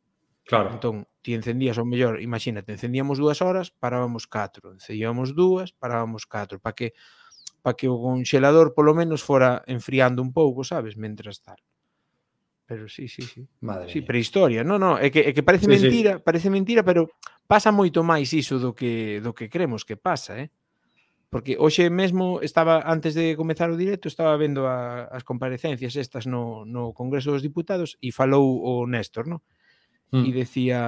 Claro. 0.45 0.73
Entón, 0.73 1.09
ti 1.25 1.33
encendías, 1.33 1.77
ou 1.81 1.85
mellor, 1.89 2.21
imagínate, 2.21 2.69
encendíamos 2.73 3.17
dúas 3.17 3.41
horas, 3.41 3.73
parábamos 3.73 4.29
catro, 4.29 4.73
encendíamos 4.77 5.33
dúas, 5.33 5.73
parábamos 5.73 6.29
catro, 6.29 6.61
pa 6.61 6.73
que 6.77 6.93
pa 7.65 7.73
que 7.73 7.89
o 7.89 7.97
conxelador 7.97 8.77
polo 8.77 8.93
menos 8.93 9.25
fora 9.25 9.65
enfriando 9.65 10.21
un 10.21 10.29
pouco, 10.29 10.61
sabes, 10.61 10.93
mentras 11.01 11.41
tal. 11.41 11.57
Pero 12.69 12.85
sí, 12.89 13.07
sí, 13.07 13.21
sí. 13.21 13.41
Madre 13.61 13.89
sí, 13.89 13.99
mía. 14.01 14.07
prehistoria. 14.07 14.61
No, 14.63 14.77
no, 14.77 14.97
é 15.01 15.09
que, 15.09 15.21
é 15.25 15.31
que 15.33 15.41
parece 15.41 15.65
sí, 15.65 15.73
mentira, 15.73 16.17
sí. 16.17 16.21
parece 16.21 16.49
mentira, 16.53 16.81
pero 16.85 17.09
pasa 17.49 17.73
moito 17.73 18.05
máis 18.05 18.29
iso 18.33 18.61
do 18.61 18.77
que 18.77 19.17
do 19.21 19.33
que 19.33 19.49
cremos 19.49 19.81
que 19.81 19.97
pasa, 19.97 20.37
eh? 20.37 20.53
Porque 21.35 21.59
hoxe 21.59 21.91
mesmo 21.91 22.39
estaba, 22.39 22.87
antes 22.87 23.11
de 23.11 23.35
comezar 23.35 23.67
o 23.67 23.75
directo, 23.75 24.07
estaba 24.07 24.39
vendo 24.39 24.71
a, 24.71 25.03
as 25.11 25.27
comparecencias 25.27 25.99
estas 25.99 26.31
no, 26.31 26.63
no 26.63 26.95
Congreso 26.95 27.35
dos 27.35 27.43
Diputados 27.43 27.99
e 27.99 28.15
falou 28.15 28.63
o 28.63 28.87
Néstor, 28.87 29.27
no? 29.27 29.43
Mm. 30.15 30.23
E 30.23 30.31
hmm. 30.31 30.31
decía, 30.31 30.79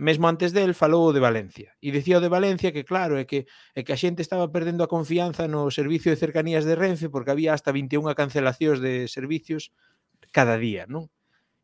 mesmo 0.00 0.32
antes 0.32 0.56
del, 0.56 0.72
falou 0.72 1.12
o 1.12 1.12
de 1.12 1.20
Valencia. 1.20 1.76
E 1.84 1.92
decía 1.92 2.16
o 2.16 2.24
de 2.24 2.32
Valencia 2.32 2.72
que, 2.72 2.88
claro, 2.88 3.20
é 3.20 3.28
que, 3.28 3.44
é 3.76 3.84
que 3.84 3.92
a 3.92 4.00
xente 4.00 4.24
estaba 4.24 4.48
perdendo 4.48 4.80
a 4.80 4.88
confianza 4.88 5.44
no 5.44 5.68
servicio 5.68 6.08
de 6.08 6.16
cercanías 6.16 6.64
de 6.64 6.72
Renfe 6.72 7.12
porque 7.12 7.28
había 7.28 7.52
hasta 7.52 7.68
21 7.68 8.08
cancelacións 8.16 8.80
de 8.80 9.12
servicios 9.12 9.76
cada 10.32 10.56
día, 10.56 10.88
non? 10.88 11.12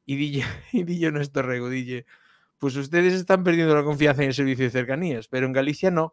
E 0.05 0.21
dille, 0.21 0.45
e 0.77 0.85
dille 0.85 1.09
Néstor 1.09 1.49
Rego, 1.49 1.73
dille, 1.73 2.05
pois 2.61 2.77
pues 2.77 2.93
ustedes 2.93 3.17
están 3.17 3.41
perdiendo 3.41 3.73
a 3.73 3.89
confianza 3.89 4.21
en 4.21 4.29
el 4.29 4.37
servicio 4.37 4.69
de 4.69 4.77
cercanías, 4.77 5.33
pero 5.33 5.49
en 5.49 5.57
Galicia 5.57 5.89
no, 5.89 6.13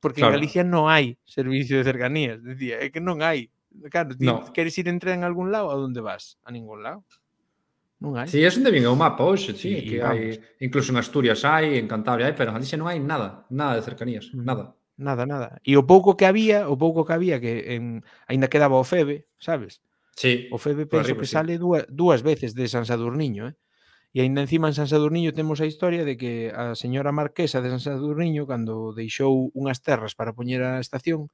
Porque 0.00 0.20
claro. 0.20 0.34
en 0.34 0.40
Galicia 0.40 0.62
no 0.64 0.88
hai 0.88 1.16
servicio 1.24 1.78
de 1.78 1.84
cercanías. 1.84 2.42
Decía, 2.42 2.80
é 2.80 2.92
que 2.92 3.00
non 3.00 3.24
hai. 3.24 3.48
Claro, 3.92 4.16
ti 4.16 4.24
no. 4.24 4.44
queres 4.52 4.76
ir 4.78 4.88
en 4.88 5.00
tren 5.00 5.24
a 5.24 5.28
algún 5.28 5.52
lado, 5.52 5.72
a 5.72 5.76
onde 5.76 6.00
vas? 6.00 6.40
A 6.44 6.52
ningún 6.52 6.84
lado. 6.84 7.04
Non 8.00 8.20
hai. 8.20 8.28
Si, 8.28 8.36
sí, 8.36 8.44
é 8.44 8.50
onde 8.52 8.68
vin 8.68 8.84
o 8.84 8.96
mapa 8.96 9.24
hoxe, 9.24 9.56
sí, 9.56 9.72
sí 9.72 9.80
que 9.88 9.96
hai, 10.04 10.36
incluso 10.60 10.92
en 10.92 11.00
Asturias 11.00 11.44
hai, 11.48 11.80
en 11.80 11.88
Cantabria 11.88 12.28
hai, 12.28 12.36
pero 12.36 12.52
en 12.52 12.60
Galicia 12.60 12.76
non 12.76 12.92
hai 12.92 13.00
nada, 13.00 13.48
nada 13.48 13.76
de 13.76 13.82
cercanías, 13.84 14.28
mm. 14.32 14.44
nada. 14.44 14.76
Nada, 14.96 15.24
nada. 15.28 15.60
E 15.60 15.76
o 15.76 15.84
pouco 15.84 16.16
que 16.16 16.24
había, 16.24 16.68
o 16.72 16.76
pouco 16.76 17.04
que 17.04 17.12
había 17.12 17.36
que 17.40 17.76
en, 17.76 18.00
aínda 18.28 18.48
quedaba 18.48 18.80
o 18.80 18.84
Febe, 18.84 19.28
sabes? 19.36 19.84
Sí. 20.16 20.48
O 20.52 20.56
Febe 20.56 20.88
penso 20.88 21.12
arriba, 21.12 21.20
que 21.20 21.28
sí. 21.28 21.36
sale 21.36 21.56
dúas, 21.60 21.84
dúas 21.88 22.24
veces 22.24 22.56
de 22.56 22.68
San 22.68 22.88
Sadurniño, 22.88 23.52
eh? 23.52 23.54
E 24.16 24.24
aínda 24.24 24.40
encima 24.40 24.72
en 24.72 24.72
San 24.72 24.88
Sadurniño 24.88 25.36
temos 25.36 25.60
a 25.60 25.68
historia 25.68 26.00
de 26.00 26.16
que 26.16 26.48
a 26.48 26.72
señora 26.72 27.12
Marquesa 27.12 27.60
de 27.60 27.68
San 27.68 27.84
Sadurniño, 27.84 28.48
cando 28.48 28.96
deixou 28.96 29.52
unhas 29.52 29.84
terras 29.84 30.16
para 30.16 30.32
poñer 30.32 30.64
a 30.64 30.80
estación, 30.80 31.28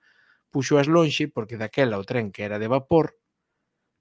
puxo 0.50 0.82
as 0.82 0.90
lonxe 0.90 1.30
porque 1.30 1.54
daquela 1.54 1.94
o 1.94 2.02
tren 2.02 2.34
que 2.34 2.42
era 2.42 2.58
de 2.58 2.66
vapor 2.66 3.14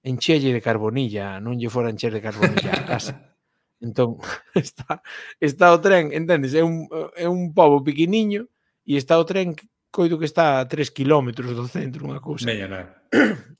enchelle 0.02 0.50
de 0.50 0.58
carbonilla, 0.58 1.38
non 1.38 1.62
lle 1.62 1.70
fora 1.70 1.94
encher 1.94 2.10
de 2.10 2.26
carbonilla 2.26 2.74
a 2.74 2.82
casa. 2.82 3.14
Entón, 3.86 4.18
está, 4.58 4.98
está 5.38 5.70
o 5.70 5.78
tren, 5.78 6.10
entendes, 6.10 6.50
é 6.50 6.66
un, 6.66 6.90
é 7.14 7.30
un 7.30 7.54
pobo 7.54 7.86
pequeniño 7.86 8.50
e 8.82 8.98
está 8.98 9.14
o 9.14 9.22
tren 9.22 9.54
coido 9.94 10.18
que 10.18 10.26
está 10.26 10.58
a 10.58 10.66
3 10.66 10.90
km 10.90 11.30
do 11.54 11.70
centro, 11.70 12.02
unha 12.02 12.18
cousa. 12.18 12.50
Mellor, 12.50 12.98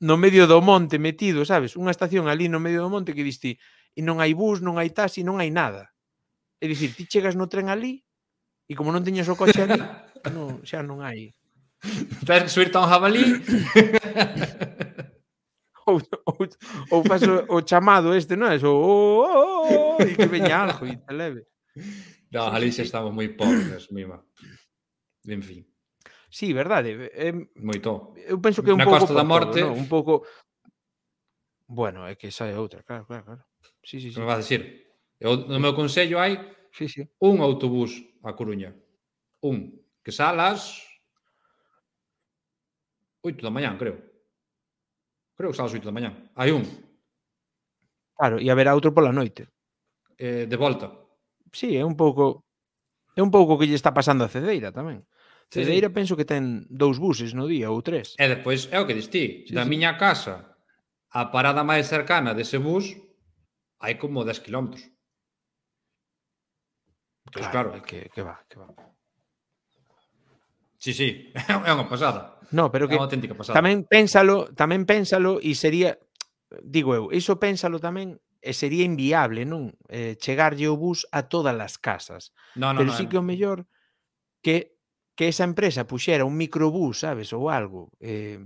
no 0.03 0.19
medio 0.19 0.51
do 0.51 0.59
monte 0.59 0.99
metido, 0.99 1.47
sabes? 1.47 1.79
Unha 1.79 1.95
estación 1.95 2.27
ali 2.27 2.51
no 2.51 2.59
medio 2.59 2.83
do 2.83 2.91
monte 2.91 3.15
que 3.15 3.23
diste, 3.23 3.63
e 3.93 4.01
non 4.01 4.21
hai 4.21 4.33
bus, 4.33 4.61
non 4.65 4.77
hai 4.81 4.91
taxi, 4.91 5.23
non 5.23 5.41
hai 5.41 5.51
nada. 5.53 5.93
É 6.63 6.67
dicir, 6.69 6.95
ti 6.95 7.05
chegas 7.07 7.35
no 7.35 7.49
tren 7.49 7.69
ali 7.69 8.01
e 8.69 8.73
como 8.75 8.93
non 8.93 9.05
teñas 9.05 9.29
o 9.29 9.37
coche 9.37 9.63
ali, 9.67 9.77
non, 10.35 10.65
xa 10.65 10.81
non 10.81 11.03
hai. 11.05 11.35
Tens 12.25 12.43
que 12.47 12.53
subirte 12.53 12.79
a 12.79 12.87
un 12.87 12.91
jabalí. 12.91 13.25
ou, 15.87 15.99
ou, 16.27 16.39
ou 16.91 17.01
faz 17.05 17.23
o, 17.27 17.45
o 17.51 17.59
chamado 17.67 18.15
este, 18.15 18.39
non 18.39 18.49
é? 18.49 18.57
O, 18.63 18.71
o, 18.71 18.73
oh, 18.73 18.83
o, 18.83 19.27
oh, 19.27 19.63
o, 19.67 19.97
oh", 19.99 20.07
e 20.07 20.15
que 20.15 20.31
veña 20.31 20.63
algo 20.63 20.87
e 20.87 20.97
te 20.97 21.13
leve. 21.13 21.51
Non, 22.33 22.55
ali 22.55 22.73
xa 22.73 22.87
estamos 22.87 23.13
moi 23.13 23.29
pobres, 23.35 23.91
mima. 23.91 24.23
En 25.27 25.43
fin. 25.43 25.67
Sí, 26.33 26.55
verdade. 26.57 27.13
É, 27.13 27.29
Moito. 27.61 28.17
Eu 28.17 28.41
penso 28.41 28.65
que 28.65 28.73
é 28.73 28.75
un 28.75 28.81
Na 28.81 28.89
pouco... 28.89 28.97
Na 28.97 29.05
Costa 29.05 29.21
da 29.21 29.27
Morte... 29.27 29.61
Todo, 29.61 29.77
no? 29.77 29.81
Un 29.85 29.89
pouco... 29.91 30.25
Bueno, 31.69 32.09
é 32.09 32.17
que 32.17 32.33
esa 32.33 32.49
é 32.49 32.57
outra, 32.57 32.83
claro, 32.83 33.05
claro, 33.05 33.25
claro. 33.25 33.45
Sí, 33.83 34.01
sí, 34.01 34.13
sí. 34.13 34.21
Me 34.21 34.27
vas 34.27 34.39
decir, 34.39 34.87
eu, 35.19 35.37
no 35.47 35.59
meu 35.59 35.75
consello 35.75 36.19
hai 36.23 36.39
sí, 36.71 36.89
sí. 36.89 37.03
un 37.19 37.43
autobús 37.43 37.99
a 38.23 38.35
Coruña. 38.35 38.75
Un. 39.43 39.75
Que 40.03 40.13
sale 40.15 40.43
ás 40.43 40.83
8 43.23 43.43
da 43.43 43.51
mañán, 43.51 43.79
creo. 43.79 43.99
Creo 45.37 45.51
que 45.51 45.57
sale 45.57 45.69
ás 45.69 45.75
8 45.75 45.87
da 45.87 45.95
mañán. 45.95 46.31
Hai 46.35 46.51
un. 46.55 46.63
Claro, 48.15 48.39
e 48.39 48.47
haberá 48.51 48.75
outro 48.75 48.95
pola 48.95 49.11
noite. 49.11 49.51
Eh, 50.19 50.47
de 50.47 50.57
volta. 50.57 50.95
Sí, 51.51 51.75
é 51.77 51.85
un 51.85 51.99
pouco 51.99 52.47
é 53.15 53.21
un 53.21 53.31
pouco 53.31 53.59
que 53.59 53.67
lle 53.67 53.77
está 53.77 53.93
pasando 53.93 54.25
a 54.25 54.31
Cedeira 54.33 54.71
tamén. 54.71 55.05
Sí, 55.51 55.67
Cedeira 55.67 55.91
sí. 55.91 55.95
penso 55.95 56.15
que 56.17 56.25
ten 56.25 56.65
dous 56.71 56.97
buses 57.03 57.35
no 57.35 57.51
día 57.51 57.69
ou 57.69 57.83
tres. 57.83 58.15
E 58.17 58.27
despois 58.31 58.71
é 58.71 58.79
o 58.79 58.87
que 58.87 58.97
distí, 58.97 59.45
sí, 59.45 59.53
da 59.53 59.67
sí. 59.67 59.69
miña 59.69 59.99
casa 59.99 60.57
a 61.13 61.29
parada 61.29 61.61
máis 61.67 61.91
cercana 61.91 62.33
dese 62.33 62.57
bus 62.57 62.97
hai 63.83 63.99
como 63.99 64.23
10 64.23 64.41
kilómetros. 64.41 64.87
Entón, 67.27 67.43
claro, 67.51 67.71
claro. 67.75 67.83
Que, 67.83 68.11
que 68.15 68.23
va, 68.23 68.39
que 68.49 68.57
va. 68.59 68.69
Sí, 70.79 70.95
sí, 70.95 71.31
é 71.67 71.71
unha 71.75 71.87
pasada. 71.91 72.39
No, 72.55 72.71
pero 72.71 72.87
que 72.87 72.95
é 72.95 72.99
unha 72.99 73.07
auténtica 73.07 73.35
pasada. 73.35 73.59
Tamén 73.59 73.87
pénsalo, 73.87 74.51
tamén 74.55 74.87
pénsalo 74.87 75.43
e 75.43 75.55
sería 75.59 75.99
digo 76.63 76.93
eu, 76.95 77.11
iso 77.15 77.39
pénsalo 77.39 77.79
tamén 77.79 78.19
e 78.43 78.51
sería 78.55 78.83
inviable, 78.83 79.47
non? 79.47 79.75
Eh, 79.87 80.19
chegarlle 80.19 80.67
o 80.67 80.75
bus 80.75 81.07
a 81.15 81.31
todas 81.31 81.55
as 81.55 81.79
casas. 81.79 82.35
No, 82.59 82.75
no, 82.75 82.83
pero 82.83 82.91
no, 82.91 82.99
sí 82.99 83.07
no. 83.07 83.11
que 83.11 83.19
o 83.19 83.27
mellor 83.27 83.71
que 84.43 84.75
que 85.15 85.31
esa 85.31 85.47
empresa 85.47 85.87
puxera 85.87 86.27
un 86.27 86.35
microbús, 86.35 87.07
sabes, 87.07 87.31
ou 87.31 87.47
algo, 87.47 87.95
eh, 88.03 88.43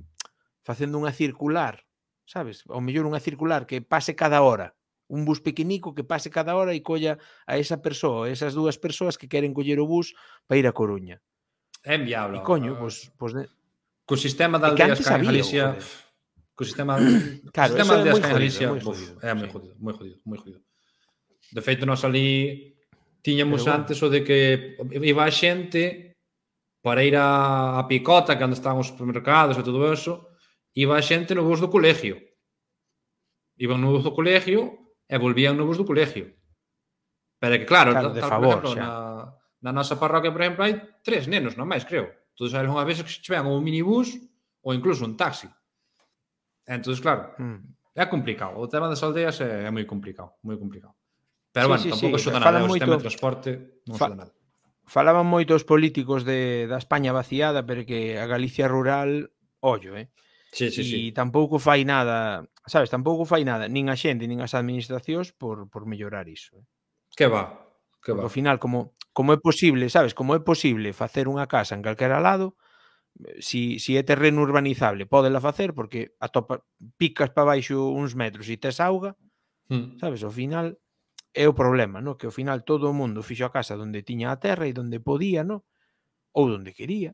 facendo 0.61 1.01
unha 1.01 1.17
circular, 1.17 1.89
sabes? 2.29 2.69
Ou 2.69 2.85
mellor 2.85 3.09
unha 3.09 3.23
circular 3.23 3.65
que 3.65 3.81
pase 3.81 4.13
cada 4.13 4.45
hora 4.45 4.76
un 5.09 5.25
bus 5.25 5.41
pequenico 5.41 5.95
que 5.95 6.05
pase 6.05 6.31
cada 6.31 6.57
hora 6.57 6.75
e 6.75 6.83
colla 6.83 7.19
a 7.47 7.59
esa 7.59 7.79
persoa, 7.79 8.31
esas 8.31 8.55
dúas 8.55 8.79
persoas 8.79 9.15
que 9.15 9.31
queren 9.31 9.55
coller 9.55 9.79
o 9.79 9.87
bus 9.87 10.15
para 10.47 10.59
ir 10.59 10.67
a 10.67 10.75
Coruña. 10.75 11.23
É 11.87 11.95
enviable. 11.95 12.39
E 12.39 12.41
coño, 12.43 12.75
uh, 12.75 12.79
pois, 12.83 13.13
pois 13.15 13.33
de... 13.33 13.47
co 14.03 14.19
sistema 14.19 14.59
da 14.59 14.75
aldeas 14.75 14.99
que 14.99 15.07
había, 15.07 15.31
Galicia, 15.31 15.65
joder. 15.79 15.85
co 16.59 16.63
sistema, 16.67 16.93
claro, 17.55 17.71
co 17.71 17.79
sistema 17.79 17.93
da 17.95 17.99
aldeas 18.03 18.19
que 18.19 18.33
Galicia, 18.35 18.67
moi 18.75 18.83
jodido, 18.83 19.15
é 19.23 19.31
moi 19.35 19.49
jodido, 19.49 19.75
moi 19.79 19.95
jodido, 19.95 20.19
moi 20.27 20.39
jodido. 20.39 20.63
De 21.55 21.63
feito, 21.63 21.87
nós 21.87 22.03
ali 22.03 22.75
tiñamos 23.23 23.63
Pero, 23.63 23.75
antes 23.79 24.03
o 24.03 24.11
de 24.11 24.27
que 24.27 24.75
iba 24.91 25.23
a 25.23 25.31
xente 25.31 26.19
para 26.83 27.07
ir 27.07 27.15
a, 27.15 27.79
a 27.79 27.87
Picota, 27.87 28.35
que 28.35 28.43
onde 28.43 28.59
estaban 28.59 28.83
os 28.83 28.91
supermercados 28.91 29.59
e 29.59 29.63
todo 29.63 29.87
eso, 29.87 30.35
iba 30.75 30.99
a 30.99 31.03
xente 31.03 31.35
no 31.35 31.47
bus 31.47 31.63
do 31.63 31.71
colegio. 31.71 32.19
Iban 33.59 33.79
no 33.79 33.95
bus 33.95 34.03
do 34.03 34.15
colegio 34.15 34.86
e 35.07 35.17
volvían 35.19 35.55
novos 35.55 35.79
do 35.79 35.87
colegio. 35.87 36.35
Pero 37.39 37.55
que 37.59 37.67
claro, 37.67 37.95
claro 37.95 38.11
de 38.11 38.21
tal, 38.21 38.31
favor, 38.31 38.59
por 38.61 38.75
exemplo, 38.75 38.83
xa. 38.83 38.87
na, 39.63 39.71
na 39.71 39.73
nosa 39.73 39.95
parroquia, 39.99 40.35
por 40.35 40.43
exemplo, 40.43 40.63
hai 40.67 40.75
tres 41.03 41.31
nenos, 41.31 41.55
non 41.55 41.71
máis, 41.71 41.87
creo. 41.87 42.11
Todos 42.35 42.53
hai 42.53 42.67
unha 42.67 42.85
vez 42.85 43.01
que 43.01 43.13
se 43.13 43.23
chegan 43.23 43.49
un 43.49 43.63
minibús 43.63 44.19
ou 44.67 44.75
incluso 44.75 45.07
un 45.07 45.15
taxi. 45.15 45.49
Entón, 46.67 46.99
claro, 46.99 47.33
mm. 47.39 47.95
é 47.95 48.05
complicado. 48.11 48.59
O 48.59 48.67
tema 48.67 48.91
das 48.91 49.01
aldeas 49.07 49.39
é, 49.41 49.69
é 49.69 49.71
moi 49.71 49.87
complicado, 49.87 50.35
moi 50.43 50.59
complicado. 50.59 50.99
Pero, 51.55 51.65
sí, 51.65 51.69
bueno, 51.71 51.83
sí, 51.83 51.91
tampouco 51.91 52.19
sí. 52.19 52.29
nada. 52.31 52.61
Moito... 52.61 52.67
O 52.67 52.75
sistema 52.75 52.97
de 52.97 53.05
transporte 53.07 53.51
non 53.87 53.97
Fa... 53.97 54.09
nada. 54.11 54.33
Falaban 54.87 55.27
moitos 55.27 55.67
políticos 55.67 56.23
de, 56.23 56.71
da 56.71 56.79
España 56.79 57.11
vaciada, 57.11 57.67
pero 57.67 57.83
que 57.83 58.23
a 58.23 58.27
Galicia 58.31 58.71
rural, 58.71 59.35
ollo, 59.59 59.99
eh? 59.99 60.15
Sí, 60.57 60.71
sí, 60.71 60.81
e 60.81 60.85
sí. 60.85 61.13
tampouco 61.13 61.61
fai 61.61 61.85
nada, 61.85 62.49
sabes, 62.65 62.89
tampouco 62.89 63.29
fai 63.29 63.45
nada, 63.45 63.69
nin 63.69 63.93
a 63.93 63.97
xente, 64.01 64.25
nin 64.25 64.41
as 64.41 64.57
administracións 64.57 65.37
por, 65.37 65.69
por 65.69 65.85
mellorar 65.85 66.33
iso. 66.33 66.57
Eh. 66.57 66.65
Que 67.13 67.29
va, 67.29 67.69
que 68.01 68.17
va. 68.17 68.25
Ao 68.25 68.33
final, 68.33 68.57
como, 68.57 68.97
como 69.13 69.37
é 69.37 69.39
posible, 69.39 69.93
sabes, 69.93 70.17
como 70.17 70.33
é 70.33 70.41
posible 70.41 70.97
facer 70.97 71.29
unha 71.29 71.45
casa 71.45 71.77
en 71.77 71.85
calquera 71.85 72.25
lado, 72.25 72.57
si, 73.37 73.77
si 73.77 74.01
é 74.01 74.03
terreno 74.03 74.41
urbanizable, 74.41 75.05
podela 75.05 75.45
facer, 75.45 75.77
porque 75.77 76.17
atopa, 76.25 76.65
picas 76.97 77.29
para 77.37 77.53
baixo 77.53 77.93
uns 77.93 78.17
metros 78.17 78.49
e 78.49 78.57
tes 78.57 78.81
auga, 78.81 79.13
mm. 79.69 80.01
sabes, 80.01 80.25
ao 80.25 80.33
final 80.33 80.81
é 81.37 81.45
o 81.45 81.53
problema, 81.53 82.01
no? 82.01 82.17
que 82.17 82.25
ao 82.25 82.33
final 82.33 82.65
todo 82.65 82.89
o 82.89 82.97
mundo 82.97 83.21
fixo 83.21 83.45
a 83.45 83.53
casa 83.53 83.77
onde 83.77 84.01
tiña 84.01 84.33
a 84.33 84.41
terra 84.41 84.65
e 84.65 84.73
onde 84.73 85.05
podía, 85.05 85.45
no? 85.45 85.69
ou 86.33 86.49
onde 86.49 86.73
quería, 86.73 87.13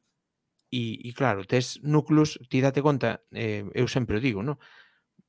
E, 0.72 1.04
e 1.04 1.12
claro, 1.12 1.44
tes 1.44 1.84
núcleos, 1.84 2.40
ti 2.48 2.64
date 2.64 2.80
conta, 2.80 3.20
eh, 3.28 3.68
eu 3.76 3.86
sempre 3.92 4.16
o 4.16 4.24
digo, 4.24 4.40
no? 4.40 4.56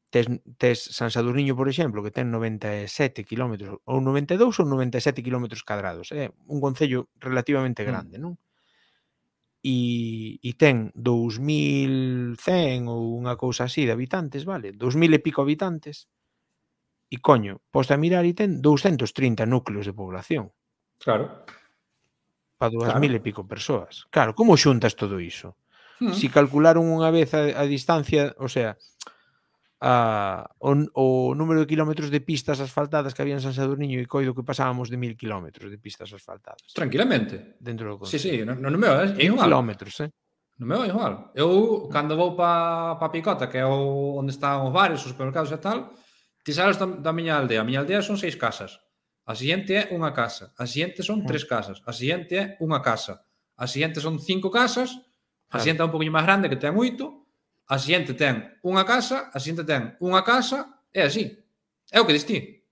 Tes, 0.07 0.31
tes 0.55 0.79
San 0.79 1.11
Sadurniño, 1.11 1.51
por 1.59 1.67
exemplo, 1.67 1.99
que 1.99 2.15
ten 2.15 2.31
97 2.31 3.27
km, 3.27 3.75
ou 3.83 3.99
92 3.99 4.39
ou 4.63 4.65
97 4.65 5.19
km 5.19 5.51
cadrados, 5.67 6.15
é 6.15 6.25
eh? 6.25 6.29
un 6.47 6.63
concello 6.63 7.11
relativamente 7.19 7.83
mm. 7.83 7.87
grande, 7.91 8.15
non? 8.23 8.39
E, 9.59 10.39
e 10.39 10.51
ten 10.55 10.95
2100 10.95 12.87
ou 12.87 13.19
unha 13.19 13.35
cousa 13.35 13.67
así 13.67 13.83
de 13.83 13.91
habitantes, 13.91 14.47
vale? 14.47 14.71
2000 14.71 15.11
e 15.11 15.19
pico 15.19 15.43
habitantes, 15.43 16.07
e 17.11 17.19
coño, 17.19 17.59
posta 17.67 17.99
a 17.99 18.01
mirar 18.01 18.23
e 18.23 18.31
ten 18.31 18.63
230 18.63 19.43
núcleos 19.43 19.83
de 19.83 19.91
población. 19.91 20.55
Claro 21.03 21.43
para 22.63 22.71
dúas 22.71 22.95
claro. 22.95 23.03
mil 23.03 23.11
e 23.11 23.19
pico 23.19 23.43
persoas. 23.43 24.07
Claro, 24.07 24.31
como 24.31 24.55
xuntas 24.55 24.95
todo 24.95 25.19
iso? 25.19 25.59
Mm. 25.99 26.15
Si 26.15 26.31
calcularon 26.31 26.87
unha 26.87 27.11
vez 27.11 27.35
a, 27.35 27.59
a 27.59 27.67
distancia, 27.67 28.31
o 28.39 28.47
sea, 28.47 28.79
a, 29.83 30.47
o, 30.63 30.71
o 30.95 31.05
número 31.35 31.59
de 31.59 31.67
kilómetros 31.67 32.07
de 32.07 32.23
pistas 32.23 32.63
asfaltadas 32.63 33.11
que 33.11 33.19
había 33.19 33.35
en 33.35 33.43
San 33.43 33.51
Sadurniño 33.51 33.99
e 33.99 34.07
Coido 34.07 34.31
que 34.31 34.47
pasábamos 34.47 34.87
de 34.87 34.95
mil 34.95 35.19
kilómetros 35.19 35.67
de 35.67 35.75
pistas 35.75 36.07
asfaltadas. 36.15 36.71
Tranquilamente. 36.71 37.59
Dentro 37.59 37.91
do 37.91 37.99
concello. 37.99 38.23
Sí, 38.23 38.31
sí, 38.31 38.47
no, 38.47 38.55
no 38.55 38.79
meu 38.79 38.95
é, 38.95 39.11
é 39.11 39.27
igual. 39.27 39.51
Kilómetros, 39.51 39.99
eh? 40.07 40.09
No 40.55 40.65
meu 40.71 40.87
é 40.87 40.87
igual. 40.87 41.35
Eu, 41.35 41.51
hmm. 41.51 41.91
cando 41.91 42.15
vou 42.15 42.31
pa, 42.31 42.95
pa 42.95 43.11
Picota, 43.11 43.51
que 43.51 43.59
é 43.59 43.67
o, 43.67 44.15
onde 44.15 44.31
están 44.31 44.63
os 44.63 44.71
bares, 44.71 45.03
os 45.03 45.11
supermercados 45.11 45.51
e 45.51 45.59
tal, 45.59 45.91
ti 46.47 46.55
sales 46.55 46.79
da, 46.79 46.87
da 46.87 47.11
miña 47.11 47.35
aldea. 47.35 47.59
A 47.59 47.67
miña 47.67 47.83
aldea 47.83 47.99
son 47.99 48.15
seis 48.15 48.39
casas. 48.39 48.79
A 49.23 49.33
siguiente 49.35 49.71
é 49.79 49.83
unha 49.95 50.11
casa. 50.11 50.51
A 50.59 50.67
siguiente 50.67 50.99
son 50.99 51.23
tres 51.23 51.47
casas. 51.47 51.79
A 51.87 51.95
siguiente 51.95 52.33
é 52.35 52.43
unha 52.59 52.83
casa. 52.83 53.23
A 53.55 53.65
siguiente 53.71 54.03
son 54.03 54.19
cinco 54.19 54.51
casas. 54.51 54.91
A 55.47 55.63
siguiente 55.63 55.79
é 55.79 55.87
un 55.87 55.93
poquinho 55.95 56.11
máis 56.11 56.27
grande, 56.27 56.51
que 56.51 56.59
ten 56.59 56.75
oito. 56.75 57.23
A 57.71 57.79
siguiente 57.79 58.11
ten 58.13 58.59
unha 58.67 58.83
casa. 58.83 59.31
A 59.31 59.37
siguiente 59.39 59.63
ten 59.63 59.95
unha 60.03 60.21
casa. 60.27 60.83
É 60.91 61.07
así. 61.07 61.31
É 61.87 62.03
o 62.03 62.05
que 62.05 62.15
distí. 62.15 62.63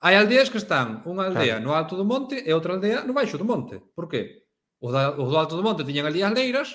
Hai 0.00 0.16
aldeas 0.16 0.48
que 0.48 0.60
están 0.60 1.04
unha 1.08 1.28
aldea 1.28 1.56
no 1.60 1.72
alto 1.72 1.96
do 1.96 2.04
monte 2.04 2.40
e 2.40 2.50
outra 2.52 2.76
aldea 2.76 3.04
no 3.04 3.16
baixo 3.16 3.36
do 3.36 3.48
monte. 3.48 3.80
Por 3.96 4.08
qué? 4.08 4.44
Os, 4.80 4.92
da, 4.92 5.12
os 5.16 5.28
do 5.28 5.36
alto 5.36 5.56
do 5.56 5.64
monte 5.64 5.84
tiñan 5.84 6.08
ali 6.08 6.20
as 6.20 6.32
leiras 6.32 6.68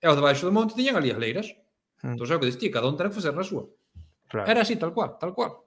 e 0.00 0.06
os 0.08 0.16
do 0.16 0.24
baixo 0.24 0.44
do 0.48 0.52
monte 0.52 0.76
tiñan 0.76 0.96
ali 1.00 1.12
as 1.12 1.20
leiras. 1.20 1.48
Mm. 2.04 2.16
Entón, 2.16 2.28
é 2.28 2.36
o 2.36 2.40
que 2.40 2.50
destí, 2.50 2.68
cada 2.68 2.88
un 2.88 2.96
ten 2.96 3.08
que 3.08 3.16
facer 3.16 3.32
na 3.32 3.44
súa. 3.44 3.68
Claro. 4.28 4.46
Era 4.48 4.60
así, 4.64 4.76
tal 4.76 4.92
cual, 4.92 5.16
tal 5.16 5.32
cual. 5.32 5.64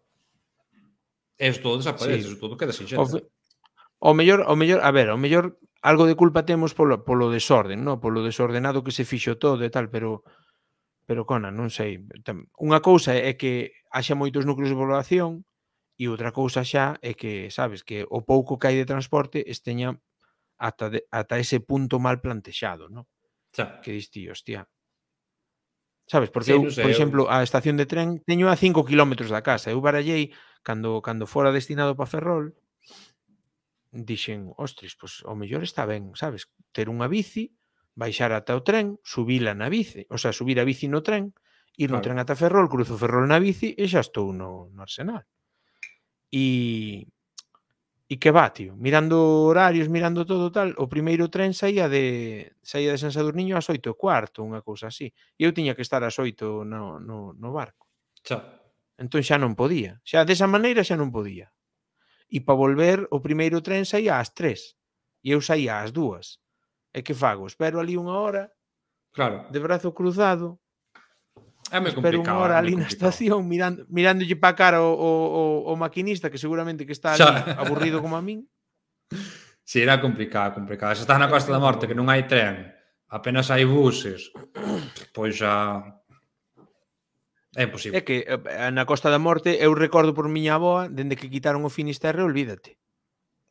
E 1.38 1.52
isto 1.52 1.64
todo 1.64 1.78
desaparece, 1.84 2.32
sí. 2.32 2.40
todo 2.40 2.56
queda 2.56 2.72
sin 2.72 2.88
xente. 2.88 3.02
O, 3.02 3.06
fe, 3.06 3.20
o 4.00 4.12
mellor, 4.16 4.48
o 4.48 4.56
mellor, 4.56 4.80
a 4.84 4.92
ver, 4.92 5.12
o 5.12 5.20
mellor 5.20 5.60
algo 5.86 6.08
de 6.08 6.16
culpa 6.16 6.48
temos 6.48 6.74
polo, 6.74 7.04
polo 7.06 7.30
desorden, 7.30 7.84
no? 7.84 8.00
polo 8.00 8.24
desordenado 8.24 8.84
que 8.84 8.96
se 8.96 9.06
fixo 9.06 9.38
todo 9.38 9.62
e 9.62 9.70
tal, 9.70 9.92
pero 9.92 10.24
pero 11.06 11.22
Conan, 11.30 11.54
non 11.54 11.70
sei. 11.70 12.02
Unha 12.58 12.82
cousa 12.82 13.14
é 13.14 13.38
que 13.38 13.86
haxa 13.94 14.18
moitos 14.18 14.42
núcleos 14.42 14.74
de 14.74 14.80
población 14.80 15.46
e 16.02 16.10
outra 16.10 16.34
cousa 16.34 16.66
xa 16.66 16.98
é 17.00 17.14
que, 17.14 17.54
sabes, 17.54 17.86
que 17.86 18.04
o 18.10 18.26
pouco 18.26 18.58
que 18.58 18.74
hai 18.74 18.76
de 18.82 18.90
transporte 18.90 19.46
esteña 19.46 19.94
ata, 20.58 20.90
de, 20.90 21.06
ata 21.14 21.38
ese 21.38 21.62
punto 21.62 22.02
mal 22.02 22.18
plantexado, 22.26 22.90
non? 22.90 23.06
Xa. 23.54 23.80
Que 23.86 23.94
diste, 23.94 24.26
hostia. 24.26 24.66
Sabes, 26.10 26.34
porque 26.34 26.54
sí, 26.54 26.58
eu, 26.58 26.74
sei, 26.74 26.86
por 26.86 26.92
exemplo, 26.92 27.22
a 27.30 27.46
estación 27.46 27.78
de 27.78 27.86
tren 27.86 28.26
teño 28.26 28.50
a 28.50 28.58
5 28.58 28.82
km 28.86 29.30
da 29.30 29.46
casa, 29.46 29.70
eu 29.70 29.82
barallei 29.82 30.34
cando, 30.66 31.00
cando 31.06 31.30
fora 31.30 31.54
destinado 31.54 31.94
para 31.94 32.10
Ferrol, 32.10 32.58
dixen, 33.94 34.52
ostres, 34.58 34.98
pois 34.98 35.22
o 35.24 35.38
mellor 35.38 35.62
está 35.62 35.86
ben, 35.86 36.12
sabes, 36.18 36.50
ter 36.74 36.90
unha 36.90 37.06
bici, 37.06 37.54
baixar 37.94 38.34
ata 38.34 38.58
o 38.58 38.66
tren, 38.66 38.98
subila 39.06 39.54
na 39.54 39.70
bici, 39.70 40.04
o 40.10 40.18
sea, 40.18 40.34
subir 40.34 40.58
a 40.60 40.68
bici 40.68 40.90
no 40.90 41.06
tren, 41.06 41.32
ir 41.78 41.94
no 41.94 42.02
claro. 42.02 42.04
tren 42.12 42.18
ata 42.20 42.36
Ferrol, 42.36 42.68
cruzo 42.68 42.98
Ferrol 42.98 43.30
na 43.30 43.40
bici 43.40 43.78
e 43.78 43.86
xa 43.88 44.02
estou 44.02 44.34
no, 44.34 44.74
no 44.74 44.82
Arsenal. 44.82 45.24
E 46.34 47.06
e 48.06 48.22
que 48.22 48.30
va, 48.30 48.54
tío, 48.54 48.78
mirando 48.78 49.50
horarios, 49.50 49.90
mirando 49.90 50.30
todo 50.30 50.54
tal, 50.54 50.78
o 50.78 50.86
primeiro 50.86 51.26
tren 51.34 51.58
saía 51.58 51.90
de 51.90 52.54
saía 52.62 52.94
de 52.94 53.02
San 53.02 53.10
Sadurniño 53.10 53.58
ás 53.58 53.66
8 53.66 53.82
e 53.82 53.98
cuarto, 53.98 54.46
unha 54.46 54.62
cousa 54.62 54.90
así. 54.94 55.10
E 55.38 55.42
eu 55.46 55.56
tiña 55.56 55.74
que 55.74 55.82
estar 55.82 56.02
ás 56.06 56.18
8 56.18 56.68
no, 56.68 57.02
no, 57.02 57.34
no 57.34 57.50
barco. 57.50 57.90
Xa. 58.22 58.65
Entón 58.96 59.22
xa 59.24 59.36
non 59.36 59.60
podía. 59.60 60.00
Xa 60.08 60.24
desa 60.24 60.48
maneira 60.48 60.84
xa 60.88 60.96
non 60.96 61.12
podía. 61.12 61.52
E 62.32 62.40
para 62.42 62.58
volver, 62.58 63.06
o 63.12 63.20
primeiro 63.20 63.60
tren 63.60 63.84
saía 63.84 64.18
ás 64.18 64.32
tres. 64.32 64.80
E 65.20 65.36
eu 65.36 65.44
saía 65.44 65.84
ás 65.84 65.92
dúas. 65.92 66.40
E 66.96 67.04
que 67.04 67.12
fago? 67.12 67.44
Espero 67.46 67.84
ali 67.84 68.00
unha 68.00 68.16
hora. 68.16 68.56
Claro. 69.12 69.52
De 69.52 69.60
brazo 69.60 69.92
cruzado. 69.92 70.64
É 71.74 71.82
moi 71.84 71.92
complicado. 71.92 72.00
Espero 72.00 72.18
unha 72.24 72.36
hora 72.40 72.56
ali 72.56 72.74
na 72.80 72.88
estación 72.88 73.44
mirando, 73.52 73.84
mirándolle 73.92 74.38
para 74.40 74.56
cara 74.56 74.80
o, 74.80 74.92
o, 74.96 75.12
o, 75.12 75.44
o 75.70 75.74
maquinista 75.76 76.32
que 76.32 76.40
seguramente 76.40 76.88
que 76.88 76.96
está 76.96 77.20
ali 77.20 77.26
xa. 77.26 77.60
aburrido 77.60 78.00
como 78.00 78.16
a 78.16 78.24
min. 78.24 78.48
Si, 79.12 79.20
sí, 79.66 79.78
era 79.82 80.00
complicado, 80.00 80.56
complicado. 80.56 80.96
Se 80.96 81.04
estás 81.04 81.20
na 81.20 81.28
Costa 81.28 81.52
da 81.52 81.60
Morte 81.60 81.90
que 81.90 81.98
non 81.98 82.08
hai 82.08 82.30
tren, 82.30 82.72
apenas 83.12 83.52
hai 83.52 83.68
buses, 83.68 84.32
pois 85.12 85.36
xa 85.36 85.84
É 87.56 87.64
imposible. 87.64 87.98
É 87.98 88.02
que 88.04 88.28
eh, 88.28 88.36
eh, 88.36 88.72
na 88.72 88.84
Costa 88.84 89.08
da 89.08 89.20
Morte 89.20 89.56
eu 89.56 89.72
recordo 89.74 90.12
por 90.12 90.28
miña 90.28 90.60
avoa 90.60 90.92
dende 90.92 91.16
que 91.16 91.32
quitaron 91.32 91.64
o 91.64 91.72
Finisterre, 91.72 92.22
olvídate. 92.22 92.76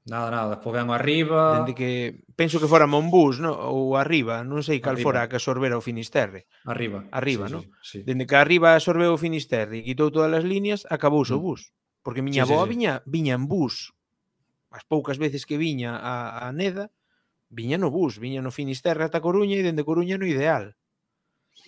Nada, 0.05 0.31
nada, 0.31 0.61
despois 0.61 0.77
Pobén 0.77 0.93
arriba. 0.93 1.65
Dende 1.65 1.73
que 1.73 2.21
penso 2.37 2.61
que 2.61 2.69
fora 2.69 2.85
Monbús, 2.85 3.41
no? 3.41 3.57
ou 3.57 3.97
arriba, 3.97 4.45
non 4.45 4.61
sei 4.61 4.77
cal 4.85 5.01
arriba. 5.01 5.09
fora 5.09 5.29
que 5.33 5.41
absorbera 5.41 5.81
o 5.81 5.83
Finisterre. 5.83 6.45
Arriba. 6.69 7.09
Arriba, 7.09 7.49
sí, 7.49 7.53
no? 7.57 7.61
Sí, 7.65 7.69
sí. 7.81 7.99
Dende 8.05 8.29
que 8.29 8.37
arriba 8.37 8.77
absorbeu 8.77 9.17
o 9.17 9.21
Finisterre 9.21 9.81
e 9.81 9.87
quitou 9.89 10.13
todas 10.13 10.29
as 10.37 10.45
líneas, 10.45 10.85
acabouse 10.93 11.33
mm. 11.33 11.41
o 11.41 11.41
bus. 11.41 11.73
Porque 12.05 12.21
miña 12.21 12.45
sí, 12.45 12.53
avoa 12.53 12.69
sí, 12.69 12.69
sí. 12.69 12.73
viña 12.77 12.93
viña 13.09 13.35
en 13.41 13.49
bus. 13.49 13.97
As 14.69 14.85
poucas 14.85 15.17
veces 15.17 15.49
que 15.49 15.57
viña 15.57 15.97
a, 15.97 16.45
a 16.45 16.53
Neda, 16.53 16.93
viña 17.49 17.81
no 17.81 17.89
bus, 17.89 18.21
viña 18.21 18.45
no 18.45 18.53
Finisterre 18.53 19.09
ata 19.09 19.25
Coruña 19.25 19.57
e 19.57 19.65
dende 19.65 19.89
Coruña 19.89 20.21
no 20.21 20.29
ideal. 20.29 20.77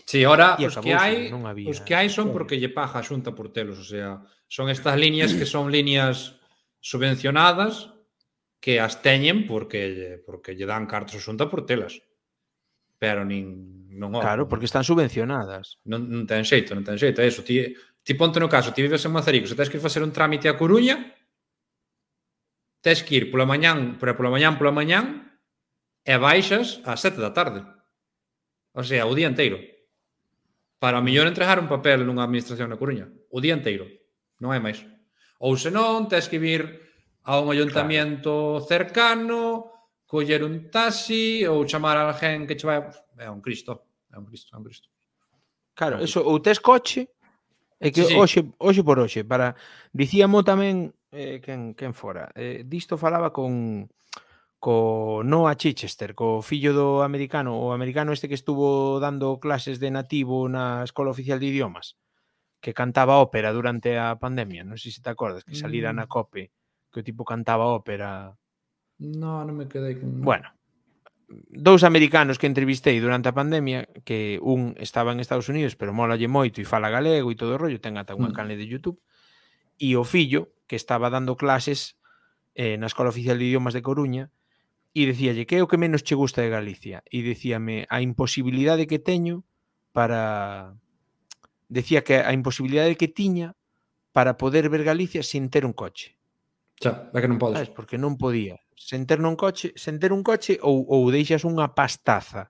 Sí, 0.06 0.24
ora, 0.24 0.54
os 0.58 0.76
que, 0.78 0.94
hai, 0.94 1.30
había, 1.30 1.70
os 1.70 1.82
que 1.82 1.94
hai 1.94 2.06
son 2.10 2.30
porque 2.30 2.58
lle 2.58 2.70
paga 2.70 3.02
a 3.02 3.06
xunta 3.06 3.34
por 3.34 3.50
telos, 3.50 3.78
o 3.82 3.86
sea, 3.86 4.22
son 4.46 4.70
estas 4.70 4.94
líneas 4.94 5.34
que 5.34 5.46
son 5.46 5.70
líneas 5.70 6.38
subvencionadas 6.78 7.90
que 8.62 8.78
as 8.78 9.02
teñen 9.02 9.46
porque 9.46 9.80
lle, 9.94 10.10
porque 10.22 10.54
lle 10.54 10.66
dan 10.66 10.86
cartos 10.86 11.18
a 11.18 11.22
xunta 11.22 11.50
por 11.50 11.66
telas. 11.66 11.98
Pero 12.98 13.26
nin 13.26 13.86
non 13.96 14.14
ora. 14.14 14.26
Claro, 14.26 14.44
porque 14.46 14.66
están 14.70 14.86
subvencionadas. 14.86 15.82
Non, 15.86 16.06
non 16.06 16.26
ten 16.26 16.46
xeito, 16.46 16.74
non 16.74 16.86
ten 16.86 16.98
xeito, 16.98 17.18
é 17.22 17.26
iso. 17.26 17.42
Ti, 17.42 17.74
ti 18.06 18.12
ponte 18.14 18.38
no 18.38 18.46
caso, 18.46 18.70
ti 18.70 18.86
vives 18.86 19.02
en 19.06 19.12
Mazarico, 19.14 19.50
se 19.50 19.58
tens 19.58 19.70
que 19.70 19.82
facer 19.82 20.02
un 20.02 20.14
trámite 20.14 20.46
a 20.46 20.54
Coruña, 20.54 21.14
tens 22.82 23.02
que 23.02 23.18
ir 23.18 23.24
pola 23.30 23.46
mañán, 23.46 23.98
pero 23.98 24.14
pola 24.14 24.30
mañán, 24.30 24.54
pola 24.54 24.70
mañán, 24.70 25.34
e 26.06 26.14
baixas 26.14 26.78
ás 26.86 27.02
sete 27.02 27.18
da 27.18 27.34
tarde. 27.34 27.66
O 28.70 28.86
sea, 28.86 29.10
o 29.10 29.12
día 29.16 29.26
inteiro. 29.26 29.58
Para 30.78 31.00
o 31.00 31.04
mellor 31.04 31.26
entregar 31.26 31.56
un 31.56 31.68
papel 31.72 32.04
nunha 32.04 32.24
administración 32.28 32.68
na 32.68 32.76
Coruña, 32.76 33.08
o 33.32 33.40
día 33.40 33.56
inteiro, 33.56 33.88
non 34.40 34.52
hai 34.52 34.60
máis. 34.60 34.84
Ou 35.40 35.56
senón, 35.56 36.08
tes 36.08 36.28
que 36.28 36.36
vir 36.36 36.84
a 37.24 37.40
un 37.40 37.48
ayuntamiento 37.48 38.60
claro. 38.60 38.68
cercano, 38.68 39.40
coller 40.06 40.44
un 40.44 40.68
taxi 40.68 41.48
ou 41.48 41.64
chamar 41.64 41.96
a 41.96 42.12
alguén 42.12 42.44
que 42.44 42.54
che 42.54 42.68
vai... 42.68 42.84
É 43.16 43.28
un 43.32 43.40
Cristo, 43.40 43.88
é 44.12 44.16
un 44.20 44.28
Cristo, 44.28 44.52
é 44.52 44.56
un 44.60 44.64
Cristo. 44.64 44.88
Claro, 45.74 45.96
eso, 46.00 46.20
ou 46.20 46.38
tes 46.38 46.60
coche, 46.60 47.08
é 47.80 47.90
que 47.90 48.04
sí, 48.04 48.12
sí. 48.12 48.16
hoxe, 48.16 48.40
hoxe 48.60 48.82
por 48.84 49.00
hoxe, 49.00 49.24
para... 49.24 49.56
Dicíamo 49.96 50.44
tamén, 50.44 50.92
eh, 51.10 51.40
quen, 51.40 51.72
quen 51.72 51.96
fora, 51.96 52.28
eh, 52.36 52.62
disto 52.68 53.00
falaba 53.00 53.32
con 53.32 53.88
co 54.58 55.22
Noah 55.24 55.56
Chichester, 55.56 56.14
co 56.14 56.40
fillo 56.42 56.72
do 56.72 57.02
americano, 57.04 57.56
o 57.56 57.72
americano 57.76 58.12
este 58.12 58.28
que 58.28 58.38
estuvo 58.38 58.98
dando 58.98 59.38
clases 59.38 59.78
de 59.78 59.92
nativo 59.92 60.48
na 60.48 60.82
Escola 60.82 61.12
Oficial 61.12 61.38
de 61.38 61.52
Idiomas, 61.52 62.00
que 62.60 62.74
cantaba 62.74 63.20
ópera 63.20 63.52
durante 63.52 64.00
a 64.00 64.16
pandemia, 64.16 64.64
non 64.64 64.80
sei 64.80 64.90
se 64.90 65.04
te 65.04 65.12
acordas, 65.12 65.44
que 65.44 65.54
salira 65.54 65.92
na 65.92 66.08
mm. 66.08 66.10
COPE, 66.10 66.44
que 66.90 67.00
o 67.00 67.06
tipo 67.06 67.22
cantaba 67.22 67.68
ópera. 67.68 68.32
No, 68.98 69.44
non 69.44 69.54
me 69.54 69.68
quedei 69.68 70.00
con... 70.00 70.24
Bueno, 70.24 70.48
dous 71.28 71.84
americanos 71.84 72.40
que 72.40 72.48
entrevistei 72.48 72.98
durante 72.98 73.28
a 73.28 73.36
pandemia, 73.36 73.86
que 74.08 74.40
un 74.42 74.74
estaba 74.80 75.12
en 75.12 75.20
Estados 75.20 75.52
Unidos, 75.52 75.76
pero 75.76 75.92
molalle 75.92 76.26
moito 76.26 76.58
e 76.58 76.66
fala 76.66 76.88
galego 76.88 77.28
e 77.28 77.38
todo 77.38 77.54
o 77.54 77.60
rollo, 77.60 77.78
ten 77.78 78.00
ata 78.00 78.16
unha 78.16 78.32
mm. 78.32 78.36
canle 78.36 78.56
de 78.56 78.66
YouTube, 78.66 78.98
e 79.76 79.94
o 79.94 80.02
fillo, 80.02 80.56
que 80.64 80.80
estaba 80.80 81.12
dando 81.12 81.36
clases 81.36 82.00
eh, 82.56 82.80
na 82.80 82.88
Escola 82.88 83.12
Oficial 83.12 83.36
de 83.36 83.46
Idiomas 83.52 83.76
de 83.76 83.84
Coruña, 83.84 84.32
e 84.96 85.04
dicíalle 85.04 85.44
que 85.44 85.60
é 85.60 85.62
o 85.62 85.68
que 85.68 85.76
menos 85.76 86.00
che 86.00 86.16
gusta 86.16 86.40
de 86.40 86.48
Galicia 86.48 87.04
e 87.04 87.20
dicíame 87.20 87.84
a 87.92 88.00
imposibilidade 88.00 88.88
que 88.88 88.96
teño 88.96 89.44
para 89.92 90.72
decía 91.68 92.00
que 92.00 92.24
a 92.24 92.32
imposibilidade 92.32 92.96
que 92.96 93.12
tiña 93.12 93.52
para 94.16 94.40
poder 94.40 94.72
ver 94.72 94.88
Galicia 94.88 95.20
sin 95.20 95.52
ter 95.52 95.68
un 95.68 95.76
coche. 95.76 96.16
Xa, 96.80 97.12
é 97.12 97.20
que 97.20 97.28
non 97.28 97.36
podes. 97.36 97.60
Sabes? 97.60 97.72
Porque 97.76 98.00
non 98.00 98.16
podía. 98.16 98.56
Sen 98.72 99.04
ter 99.04 99.20
un 99.20 99.36
coche, 99.36 99.76
sen 99.76 100.00
ter 100.00 100.16
un 100.16 100.24
coche 100.24 100.56
ou, 100.64 100.88
ou 100.88 101.12
deixas 101.12 101.44
unha 101.44 101.76
pastaza, 101.76 102.48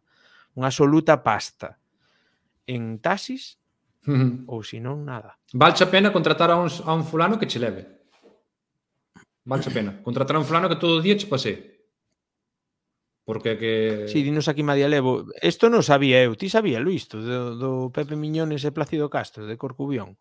unha 0.54 0.70
absoluta 0.70 1.26
pasta 1.26 1.82
en 2.70 3.02
taxis 3.02 3.58
ou 4.50 4.62
se 4.62 4.78
non 4.78 5.02
nada. 5.02 5.34
Valche 5.50 5.82
a 5.82 5.90
pena 5.90 6.14
contratar 6.14 6.54
a 6.54 6.62
un, 6.62 6.70
a 6.70 6.94
un 6.94 7.02
fulano 7.02 7.42
que 7.42 7.50
che 7.50 7.58
leve. 7.58 8.06
Valche 9.42 9.70
a 9.70 9.74
pena. 9.74 9.98
Contratar 10.06 10.38
a 10.38 10.42
un 10.42 10.46
fulano 10.46 10.70
que 10.70 10.78
todo 10.78 10.98
o 10.98 11.02
día 11.02 11.18
che 11.18 11.26
pase. 11.26 11.75
Porque 13.26 13.58
que... 13.58 14.06
Si, 14.06 14.12
sí, 14.12 14.22
dinos 14.22 14.46
aquí 14.46 14.62
Madia 14.62 14.86
Levo. 14.86 15.26
Isto 15.42 15.66
non 15.66 15.82
sabía 15.82 16.22
eu. 16.22 16.38
Ti 16.38 16.46
sabía, 16.46 16.78
Luis, 16.78 17.10
do, 17.10 17.58
do 17.58 17.70
Pepe 17.90 18.14
Miñones 18.14 18.62
e 18.62 18.70
Plácido 18.70 19.10
Castro, 19.10 19.50
de 19.50 19.58
Corcubión? 19.58 20.14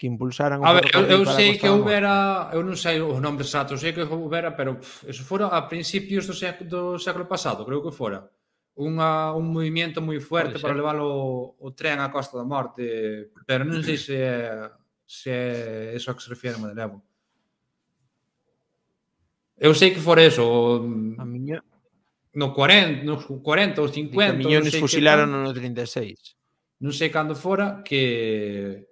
Que 0.00 0.08
impulsaran... 0.08 0.58
o 0.58 0.64
A 0.64 0.72
ver, 0.72 0.88
eu, 0.96 1.20
eu 1.20 1.22
sei 1.28 1.60
que 1.60 1.68
houbera... 1.68 2.48
Eu 2.56 2.64
non 2.64 2.72
sei 2.72 3.04
os 3.04 3.20
nombres 3.20 3.52
exacto, 3.52 3.76
sei 3.76 3.92
que 3.92 4.08
houbera, 4.08 4.56
pero 4.56 4.80
pff, 4.80 5.04
eso 5.12 5.28
fora 5.28 5.52
a 5.52 5.68
principios 5.68 6.24
do 6.24 6.32
século, 6.32 6.64
do 6.72 6.82
século 6.96 7.28
pasado, 7.28 7.68
creo 7.68 7.84
que 7.84 7.92
fora. 7.92 8.24
Unha, 8.80 9.36
un 9.36 9.52
movimento 9.52 10.00
moi 10.00 10.16
fuerte 10.16 10.56
para 10.56 10.72
levar 10.72 10.96
o, 11.04 11.52
o 11.60 11.68
tren 11.76 12.00
á 12.00 12.08
Costa 12.08 12.40
da 12.40 12.48
Morte, 12.48 13.28
pero 13.44 13.68
non 13.68 13.84
sei 13.84 14.00
se 14.00 14.16
é, 14.16 14.72
se 15.04 15.28
é 15.28 15.44
eso 15.92 16.16
que 16.16 16.24
se 16.24 16.32
refiere 16.32 16.56
a 16.56 16.96
Eu 19.60 19.76
sei 19.76 19.92
que 19.92 20.00
fora 20.00 20.24
eso. 20.24 20.40
O... 20.48 20.80
A 21.20 21.28
miña 21.28 21.60
no 22.34 22.54
40, 22.54 23.04
nos 23.04 23.24
40 23.26 23.82
ou 23.82 23.88
50 23.88 24.40
millóns 24.40 24.72
fusilaron 24.80 25.28
no 25.28 25.52
36 25.52 26.16
non 26.80 26.92
sei 26.96 27.12
cando 27.12 27.36
fora 27.36 27.84
que 27.84 28.88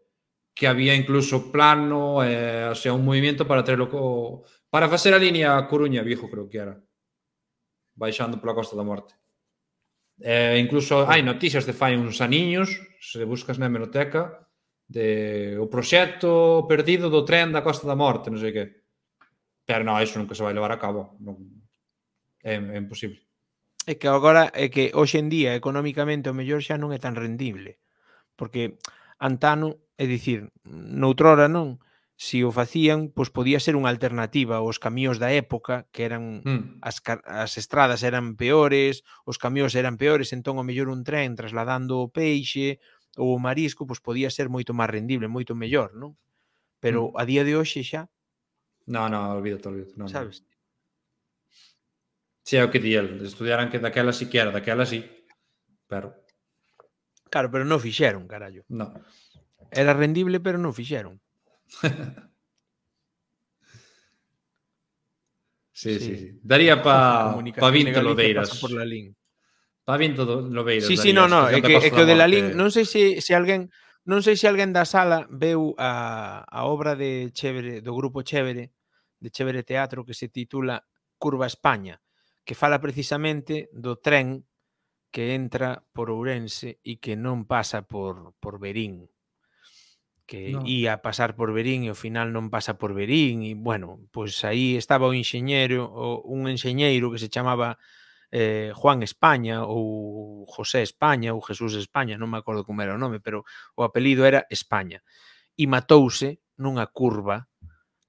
que 0.53 0.69
había 0.69 0.93
incluso 0.93 1.49
plano 1.49 2.21
eh, 2.21 2.69
o 2.69 2.77
sea, 2.77 2.93
un 2.93 3.01
movimento 3.01 3.49
para 3.49 3.65
traerlo 3.65 3.89
co, 3.89 4.45
para 4.69 4.93
facer 4.93 5.17
a 5.17 5.23
línea 5.23 5.57
Coruña 5.73 6.05
Viejo 6.05 6.29
creo 6.29 6.53
que 6.53 6.61
era 6.61 6.77
baixando 7.97 8.37
pola 8.37 8.53
Costa 8.53 8.77
da 8.77 8.85
Morte 8.85 9.17
eh, 10.21 10.61
incluso 10.61 11.09
hai 11.09 11.25
noticias 11.25 11.65
de 11.65 11.73
fai 11.73 11.97
uns 11.97 12.21
aniños 12.21 12.69
se 13.01 13.25
buscas 13.25 13.57
na 13.57 13.73
hemeroteca 13.73 14.45
de 14.85 15.57
o 15.57 15.65
proxecto 15.73 16.69
perdido 16.69 17.09
do 17.09 17.25
tren 17.25 17.57
da 17.57 17.65
Costa 17.65 17.89
da 17.89 17.97
Morte 17.97 18.29
non 18.29 18.37
sei 18.37 18.53
que 18.53 18.65
pero 19.65 19.81
non, 19.81 19.97
iso 19.97 20.21
nunca 20.21 20.37
se 20.37 20.45
vai 20.45 20.53
levar 20.53 20.77
a 20.77 20.83
cabo 20.83 21.17
non, 21.25 21.61
é, 22.43 22.55
é 22.55 22.77
imposible 22.77 23.21
é 23.87 23.95
que 23.97 24.09
agora 24.09 24.53
é 24.53 24.69
que 24.69 24.93
hoxe 24.93 25.17
en 25.23 25.29
día 25.33 25.57
economicamente 25.57 26.29
o 26.29 26.37
mellor 26.37 26.61
xa 26.61 26.77
non 26.77 26.93
é 26.93 26.99
tan 27.01 27.17
rendible 27.17 27.81
porque 28.41 28.81
antano, 29.21 29.77
é 30.01 30.09
dicir, 30.09 30.49
noutrora 30.65 31.45
non, 31.53 31.77
se 32.17 32.41
o 32.41 32.49
facían, 32.49 33.13
pois 33.13 33.29
podía 33.29 33.61
ser 33.61 33.77
unha 33.77 33.93
alternativa 33.93 34.61
aos 34.61 34.81
camións 34.81 35.21
da 35.21 35.29
época, 35.29 35.85
que 35.93 36.09
eran 36.09 36.41
mm. 36.41 36.81
as, 36.81 37.05
as 37.29 37.61
estradas 37.61 38.01
eran 38.01 38.37
peores, 38.41 39.05
os 39.29 39.37
camións 39.37 39.77
eran 39.77 40.01
peores, 40.01 40.33
entón 40.33 40.57
o 40.57 40.65
mellor 40.65 40.89
un 40.89 41.05
tren 41.05 41.37
trasladando 41.37 42.01
o 42.01 42.09
peixe 42.09 42.81
ou 43.21 43.37
o 43.37 43.43
marisco, 43.45 43.85
pois 43.85 44.01
podía 44.01 44.33
ser 44.33 44.49
moito 44.49 44.73
máis 44.73 44.89
rendible, 44.89 45.29
moito 45.29 45.53
mellor, 45.53 45.93
non? 45.93 46.17
Pero 46.81 47.13
mm. 47.13 47.21
a 47.21 47.23
día 47.29 47.45
de 47.45 47.61
hoxe 47.61 47.85
xa 47.85 48.09
No, 48.89 49.07
no, 49.07 49.37
olvídate, 49.37 49.69
olvídate. 49.69 49.95
No, 50.01 50.09
Sabes? 50.09 50.43
Si, 52.51 52.59
é 52.59 52.67
o 52.67 52.71
que 52.75 52.83
di 52.83 52.99
el, 52.99 53.23
estudiaran 53.23 53.71
que 53.71 53.79
daquela 53.79 54.11
siquiera, 54.11 54.51
daquela 54.51 54.83
si. 54.83 55.07
Pero... 55.87 56.27
Claro, 57.31 57.47
pero 57.47 57.63
non 57.63 57.79
fixeron, 57.79 58.27
carallo. 58.27 58.67
No. 58.67 58.91
Era 59.71 59.95
rendible, 59.95 60.43
pero 60.43 60.59
non 60.59 60.75
fixeron. 60.75 61.23
sí, 65.71 65.95
sí, 65.95 66.03
sí, 66.03 66.15
sí. 66.19 66.43
Daría 66.43 66.83
pa, 66.83 67.39
pa 67.39 67.71
20 67.71 68.03
lobeiras. 68.03 68.59
Por 68.59 68.75
la 68.75 68.83
lin. 68.83 69.15
Pa 69.87 69.95
20 69.95 70.51
lobeiras. 70.51 70.91
Sí, 70.91 70.99
sí, 70.99 71.15
no, 71.15 71.31
no, 71.31 71.47
é 71.47 71.63
que, 71.63 71.79
é 71.79 71.87
que 71.87 72.03
o 72.03 72.07
de 72.11 72.19
la 72.19 72.27
lin, 72.27 72.59
non 72.59 72.75
sei 72.75 72.83
se, 72.83 73.23
se 73.23 73.31
alguén 73.31 73.71
non 74.11 74.27
sei 74.27 74.35
se 74.35 74.51
alguén 74.51 74.75
da 74.75 74.83
sala 74.83 75.23
veu 75.31 75.79
a, 75.79 76.43
a 76.43 76.67
obra 76.67 76.99
de 76.99 77.31
Chévere, 77.31 77.79
do 77.79 77.95
grupo 77.95 78.27
Chévere, 78.27 78.75
de 79.23 79.31
Chévere 79.31 79.63
Teatro, 79.63 80.03
que 80.03 80.19
se 80.19 80.27
titula 80.27 80.83
Curva 81.15 81.47
España, 81.47 82.03
que 82.51 82.59
fala 82.59 82.83
precisamente 82.83 83.71
do 83.71 84.03
tren 84.03 84.43
que 85.15 85.39
entra 85.39 85.87
por 85.95 86.11
Ourense 86.11 86.83
e 86.83 86.99
que 86.99 87.15
non 87.15 87.47
pasa 87.47 87.87
por, 87.87 88.35
por 88.43 88.59
Berín 88.59 89.07
que 90.27 90.51
no. 90.51 90.67
ia 90.67 90.99
pasar 90.99 91.39
por 91.39 91.55
Berín 91.55 91.87
e 91.87 91.95
ao 91.95 91.99
final 91.99 92.35
non 92.35 92.51
pasa 92.51 92.75
por 92.75 92.91
Berín 92.91 93.47
e 93.47 93.55
bueno, 93.55 94.03
pois 94.11 94.35
aí 94.43 94.75
estaba 94.75 95.07
o 95.07 95.15
enxeñeiro 95.15 95.87
o, 95.87 96.27
un 96.27 96.51
enxeñeiro 96.51 97.15
que 97.15 97.23
se 97.23 97.31
chamaba 97.31 97.79
eh, 98.35 98.75
Juan 98.75 99.07
España 99.07 99.63
ou 99.63 100.43
José 100.51 100.83
España 100.83 101.31
ou 101.31 101.43
Jesús 101.43 101.79
España, 101.79 102.19
non 102.19 102.35
me 102.35 102.43
acordo 102.43 102.67
como 102.67 102.83
era 102.83 102.95
o 102.95 103.03
nome, 103.03 103.23
pero 103.23 103.47
o 103.79 103.87
apelido 103.87 104.27
era 104.27 104.51
España. 104.51 105.07
E 105.55 105.71
matouse 105.71 106.43
nunha 106.59 106.91
curva 106.91 107.47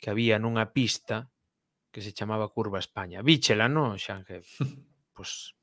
que 0.02 0.10
había 0.10 0.42
nunha 0.42 0.74
pista 0.74 1.30
que 1.92 2.02
se 2.02 2.14
chamaba 2.16 2.50
Curva 2.50 2.80
España. 2.80 3.22
Víchela, 3.22 3.68
non, 3.68 4.00
Xan, 4.00 4.24
que 4.24 4.42
pues, 5.16 5.54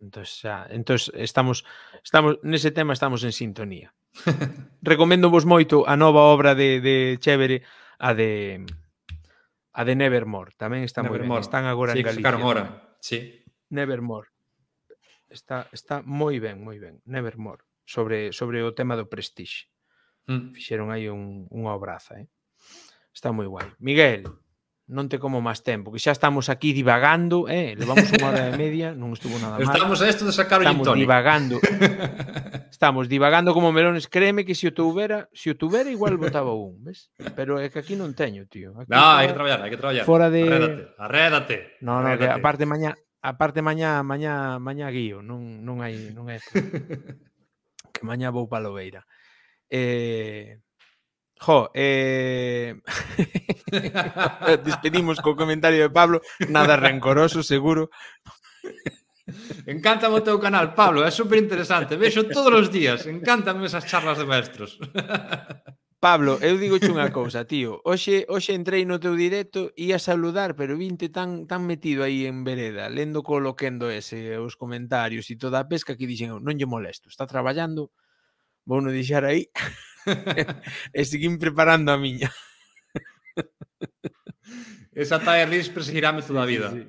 entón, 0.00 0.24
xa, 0.24 0.66
entón 0.72 0.98
estamos, 1.14 1.62
estamos 2.00 2.40
nese 2.42 2.72
tema 2.72 2.96
estamos 2.96 3.22
en 3.22 3.36
sintonía. 3.36 3.92
Recomendo 4.82 5.28
vos 5.28 5.44
moito 5.44 5.84
a 5.84 5.94
nova 5.94 6.32
obra 6.32 6.56
de, 6.56 6.80
de 6.80 7.20
Chévere, 7.20 7.62
a 7.98 8.16
de 8.16 8.64
a 9.74 9.82
de 9.82 9.94
Nevermore, 9.98 10.54
tamén 10.54 10.86
está 10.86 11.02
moi 11.02 11.18
ben. 11.18 11.28
Están 11.36 11.66
agora 11.66 11.92
sí, 11.92 12.00
en 12.00 12.06
Galicia. 12.06 12.22
Sacaron 12.22 12.42
hora. 12.46 12.64
Sí. 13.02 13.42
Nevermore. 13.74 14.30
Está 15.28 15.66
está 15.74 16.00
moi 16.06 16.38
ben, 16.38 16.62
moi 16.62 16.78
ben. 16.78 17.02
Nevermore 17.10 17.66
sobre 17.84 18.30
sobre 18.32 18.62
o 18.62 18.72
tema 18.72 18.94
do 18.94 19.10
Prestige. 19.10 19.66
Mm. 20.30 20.54
Fixeron 20.56 20.88
aí 20.94 21.10
un, 21.10 21.50
unha 21.52 21.74
obraza, 21.74 22.16
eh? 22.16 22.30
Está 23.10 23.34
moi 23.34 23.50
guai. 23.50 23.66
Miguel, 23.82 24.24
non 24.84 25.08
te 25.08 25.16
como 25.16 25.40
máis 25.40 25.64
tempo, 25.64 25.88
que 25.88 25.96
xa 25.96 26.12
estamos 26.12 26.52
aquí 26.52 26.76
divagando, 26.76 27.48
eh? 27.48 27.72
levamos 27.72 28.04
unha 28.12 28.28
hora 28.28 28.52
e 28.52 28.54
media, 28.60 28.92
non 28.92 29.16
estuvo 29.16 29.40
nada 29.40 29.56
mal. 29.56 29.64
Estamos 29.64 29.96
a 30.04 30.06
esto 30.12 30.28
de 30.28 30.34
sacar 30.36 30.60
o 30.60 30.64
Estamos 30.68 30.92
divagando. 30.92 31.56
estamos 32.68 33.08
divagando 33.08 33.56
como 33.56 33.72
melones, 33.72 34.12
créeme 34.12 34.44
que 34.44 34.52
se 34.52 34.68
o 34.68 34.76
tuvera, 34.76 35.32
se 35.32 35.48
o 35.48 35.56
tuvera 35.56 35.88
igual 35.88 36.20
botaba 36.20 36.52
un, 36.52 36.84
ves? 36.84 37.08
Pero 37.32 37.56
é 37.56 37.72
que 37.72 37.80
aquí 37.80 37.96
non 37.96 38.12
teño, 38.12 38.44
tío. 38.44 38.76
Aquí 38.76 38.92
no, 38.92 39.00
fora, 39.00 39.24
hai 39.24 39.26
que 39.32 39.36
traballar, 39.40 39.58
hai 39.64 39.70
que 39.72 39.80
traballar. 39.80 40.04
Fora 40.04 40.28
de... 40.28 40.42
Arrédate, 40.44 40.82
arrédate. 41.00 41.56
No, 41.80 42.04
no, 42.04 42.12
arrédate. 42.12 42.28
que 42.28 42.36
aparte 42.36 42.64
mañá, 42.68 42.92
aparte 43.24 43.64
mañá, 43.64 44.04
mañá, 44.04 44.60
mañá 44.60 44.92
guío, 44.92 45.24
non, 45.24 45.64
non 45.64 45.80
hai, 45.80 46.12
non 46.12 46.28
é 46.28 46.44
que 47.94 48.02
mañá 48.04 48.28
vou 48.28 48.52
pa 48.52 48.60
Lobeira. 48.60 49.08
Eh, 49.72 50.60
Jo, 51.44 51.70
eh... 51.74 52.80
despedimos 54.64 55.20
co 55.20 55.36
comentario 55.36 55.84
de 55.84 55.92
Pablo, 55.92 56.24
nada 56.48 56.80
rencoroso, 56.80 57.44
seguro. 57.44 57.92
Encántame 59.68 60.16
o 60.16 60.24
teu 60.24 60.40
canal, 60.40 60.72
Pablo, 60.72 61.04
é 61.04 61.12
super 61.12 61.36
interesante. 61.36 62.00
Vexo 62.00 62.24
todos 62.32 62.64
os 62.64 62.68
días, 62.72 63.04
encántame 63.04 63.68
esas 63.68 63.84
charlas 63.84 64.16
de 64.16 64.24
mestros. 64.24 64.80
Pablo, 66.00 66.36
eu 66.40 66.56
digo 66.60 66.76
unha 66.80 67.08
cousa, 67.12 67.48
tío. 67.48 67.80
Hoxe, 67.84 68.24
hoxe 68.28 68.52
entrei 68.52 68.84
no 68.88 69.00
teu 69.00 69.16
directo, 69.16 69.72
ia 69.76 70.00
saludar, 70.00 70.52
pero 70.52 70.76
vinte 70.76 71.08
tan, 71.08 71.48
tan 71.48 71.64
metido 71.64 72.04
aí 72.04 72.28
en 72.28 72.44
vereda, 72.44 72.92
lendo 72.92 73.24
co 73.24 73.40
loquendo 73.40 73.88
ese, 73.88 74.36
os 74.40 74.56
comentarios 74.56 75.32
e 75.32 75.36
toda 75.36 75.60
a 75.60 75.68
pesca 75.68 75.96
que 75.96 76.08
dixen, 76.08 76.36
non 76.40 76.56
lle 76.56 76.68
molesto, 76.68 77.08
está 77.08 77.24
traballando, 77.24 77.88
vou 78.64 78.84
non 78.84 78.92
deixar 78.92 79.24
aí. 79.28 79.48
e 80.92 81.04
seguín 81.04 81.38
preparando 81.38 81.92
a 81.92 81.98
miña. 81.98 82.30
Esa 84.94 85.18
talla 85.18 85.46
ris 85.46 85.68
perseguirame 85.68 86.22
toda 86.22 86.42
a 86.42 86.46
vida. 86.46 86.70
Sí. 86.70 86.86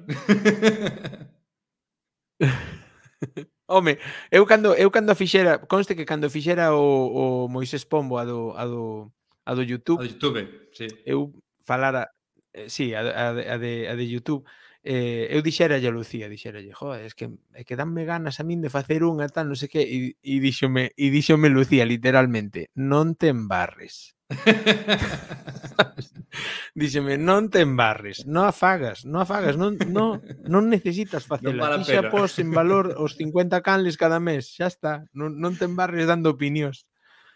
Home, 3.67 3.97
eu 4.29 4.45
cando 4.45 4.75
eu 4.77 4.91
cando 4.91 5.15
fixera, 5.15 5.57
conste 5.57 5.95
que 5.97 6.05
cando 6.05 6.29
fixera 6.29 6.75
o, 6.75 7.45
o 7.45 7.49
Moisés 7.49 7.83
Pombo 7.83 8.19
a 8.21 8.25
do 8.25 8.53
a 8.53 8.65
do 8.65 9.09
a 9.41 9.55
do 9.55 9.63
YouTube. 9.63 10.05
A 10.05 10.05
do 10.05 10.13
YouTube, 10.13 10.69
sí. 10.71 10.85
Eu 11.03 11.33
falara, 11.65 12.11
eh, 12.53 12.69
sí, 12.69 12.93
a, 12.93 13.01
a, 13.01 13.29
a 13.29 13.57
de 13.57 13.87
a 13.89 13.95
de 13.95 14.05
YouTube 14.05 14.45
eh, 14.85 15.33
eu 15.33 15.41
dixeralle 15.41 15.89
a 15.89 15.91
Lucía, 15.91 16.29
dixeralle, 16.29 16.69
jo, 16.69 16.93
es 16.93 17.17
que, 17.17 17.33
é 17.57 17.65
que 17.65 17.75
danme 17.75 18.05
ganas 18.05 18.37
a 18.37 18.45
min 18.45 18.61
de 18.61 18.69
facer 18.69 19.01
unha 19.01 19.25
tal, 19.33 19.49
non 19.49 19.57
sei 19.57 19.65
que, 19.65 19.81
e, 19.81 20.13
e 20.21 20.37
díxome, 20.37 20.93
e 20.93 21.09
díxome 21.09 21.49
Lucía, 21.49 21.89
literalmente, 21.89 22.69
non 22.77 23.17
te 23.17 23.33
embarres. 23.33 24.13
díxeme, 26.77 27.17
non 27.17 27.49
te 27.49 27.65
embarres, 27.65 28.29
non 28.29 28.45
a 28.45 28.53
fagas, 28.53 29.09
non 29.09 29.21
a 29.21 29.25
fagas, 29.25 29.57
non, 29.57 29.73
non, 29.89 30.21
non 30.45 30.69
necesitas 30.69 31.25
facela. 31.25 31.65
Non 31.65 31.81
Ti 31.81 31.97
xa 31.97 32.13
pos 32.13 32.37
en 32.37 32.53
valor 32.53 32.93
os 33.01 33.17
50 33.21 33.65
canles 33.65 33.97
cada 33.97 34.21
mes, 34.21 34.53
xa 34.53 34.69
está, 34.69 35.09
non, 35.17 35.33
non 35.41 35.57
te 35.57 35.65
embarres 35.65 36.05
dando 36.05 36.29
opinións. 36.29 36.85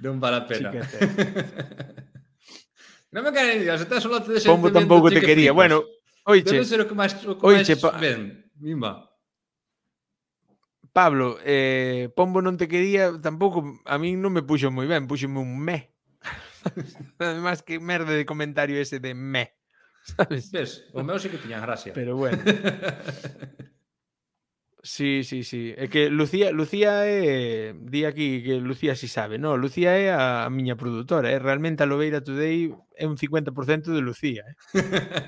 Non 0.06 0.22
vale 0.22 0.38
a 0.38 0.46
pena. 0.46 0.70
Chiquete. 0.70 1.02
non 3.10 3.26
me 3.26 3.34
caen, 3.34 3.66
estás 3.66 4.06
solo 4.06 4.22
te 4.22 4.38
de 4.38 4.46
Pombo 4.46 4.70
tampouco 4.70 5.10
te 5.10 5.18
quería. 5.18 5.50
Flipas. 5.50 5.58
Bueno, 5.58 5.78
Oiche, 6.30 6.54
Debe 6.54 6.66
ser 6.66 6.80
o 6.82 6.86
que 6.86 6.94
máis, 6.94 7.18
o 7.26 7.34
que 7.34 7.42
oiche, 7.42 7.74
máis 7.74 7.82
pa... 7.82 7.98
ben, 7.98 8.46
mima. 8.62 9.10
Pablo, 10.94 11.42
eh, 11.42 12.14
Pombo 12.14 12.38
non 12.42 12.54
te 12.54 12.70
quería, 12.70 13.10
tampouco, 13.18 13.82
a 13.90 13.98
min 13.98 14.22
non 14.22 14.30
me 14.30 14.46
puxo 14.46 14.70
moi 14.70 14.86
ben, 14.86 15.10
puxome 15.10 15.42
un 15.42 15.58
me. 15.58 15.90
Además, 17.18 17.66
que 17.66 17.82
merda 17.82 18.14
de 18.14 18.30
comentario 18.30 18.78
ese 18.78 19.02
de 19.02 19.18
me. 19.18 19.58
Sabes? 20.14 20.54
Ves, 20.54 20.86
o 20.94 21.02
meu 21.02 21.18
sí 21.18 21.34
que 21.34 21.42
tiña 21.42 21.58
gracia. 21.58 21.98
Pero 21.98 22.14
bueno. 22.14 22.38
Sí, 24.82 25.26
sí, 25.26 25.44
sí. 25.44 25.74
É 25.76 25.90
que 25.92 26.10
Lucía, 26.10 26.52
Lucía 26.56 27.04
é, 27.04 27.76
di 27.76 28.06
aquí 28.06 28.40
que 28.42 28.64
Lucía 28.64 28.96
si 28.96 29.08
sí 29.08 29.14
sabe, 29.14 29.36
no, 29.38 29.58
Lucía 29.58 30.00
é 30.00 30.08
a, 30.08 30.48
a 30.48 30.50
miña 30.50 30.80
produtora, 30.80 31.28
é 31.28 31.38
realmente 31.38 31.84
a 31.84 31.86
Lobeira 31.86 32.24
Today 32.24 32.72
é 32.96 33.04
un 33.04 33.20
50% 33.20 33.92
de 33.92 34.00
Lucía, 34.00 34.48
eh? 34.48 34.56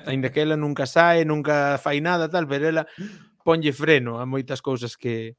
Ainda 0.08 0.32
que 0.32 0.40
ela 0.40 0.56
nunca 0.56 0.88
sae, 0.88 1.28
nunca 1.28 1.76
fai 1.76 2.00
nada 2.00 2.32
tal, 2.32 2.48
pero 2.48 2.64
ela 2.64 2.88
ponlle 3.44 3.76
freno 3.76 4.20
a 4.20 4.24
moitas 4.24 4.64
cousas 4.64 4.96
que 4.96 5.36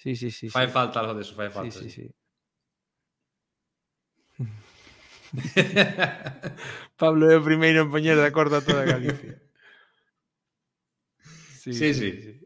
Sí, 0.00 0.16
sí, 0.16 0.32
sí. 0.32 0.48
Fai 0.48 0.66
sí. 0.66 0.72
falta 0.72 0.98
algo 0.98 1.14
de 1.14 1.22
eso, 1.22 1.34
fai 1.36 1.50
falta. 1.50 1.70
Sí, 1.70 1.90
sí, 1.90 2.08
sí. 2.08 2.14
Pablo 6.96 7.30
é 7.30 7.36
o 7.36 7.44
primeiro 7.44 7.84
en 7.84 7.90
poñer 7.92 8.16
de 8.16 8.26
acordo 8.26 8.56
a 8.56 8.64
toda 8.64 8.88
Galicia. 8.88 9.36
Sí, 11.60 11.72
sí. 11.76 11.94
sí. 11.94 11.94
sí. 11.94 12.22
sí. 12.22 12.41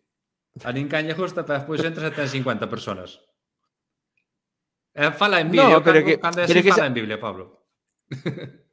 A 0.65 0.73
nin 0.73 0.89
caña 0.89 1.13
justa, 1.13 1.45
pero 1.45 1.59
despois 1.61 1.85
entras 1.85 2.15
ten 2.17 2.29
50 2.31 2.65
personas. 2.71 3.21
Eh, 4.97 5.13
fala 5.13 5.41
en 5.45 5.53
No, 5.53 5.53
vídeo, 5.53 5.85
pero 5.85 6.01
cando, 6.01 6.07
que- 6.09 6.19
cando 6.21 6.41
pero 6.49 6.63
que 6.65 6.73
fala 6.73 6.87
en 6.89 6.95
Biblia, 6.97 7.21
Pablo. 7.21 7.45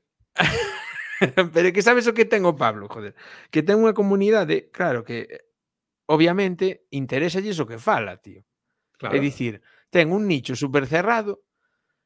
Pero 1.54 1.72
que 1.72 1.82
sabes 1.82 2.04
o 2.08 2.14
que 2.14 2.26
ten 2.28 2.44
o 2.44 2.52
Pablo, 2.60 2.92
joder, 2.92 3.16
que 3.48 3.64
ten 3.64 3.80
unha 3.80 3.96
comunidade, 3.96 4.68
claro 4.76 5.08
que 5.08 5.24
eh, 5.24 5.48
obviamente 6.12 6.84
interésalles 6.92 7.56
o 7.64 7.68
que 7.70 7.80
fala, 7.80 8.20
tío. 8.20 8.44
Claro. 9.00 9.16
É 9.16 9.24
dicir, 9.24 9.64
ten 9.88 10.12
un 10.12 10.28
nicho 10.28 10.52
super 10.60 10.84
cerrado 10.84 11.48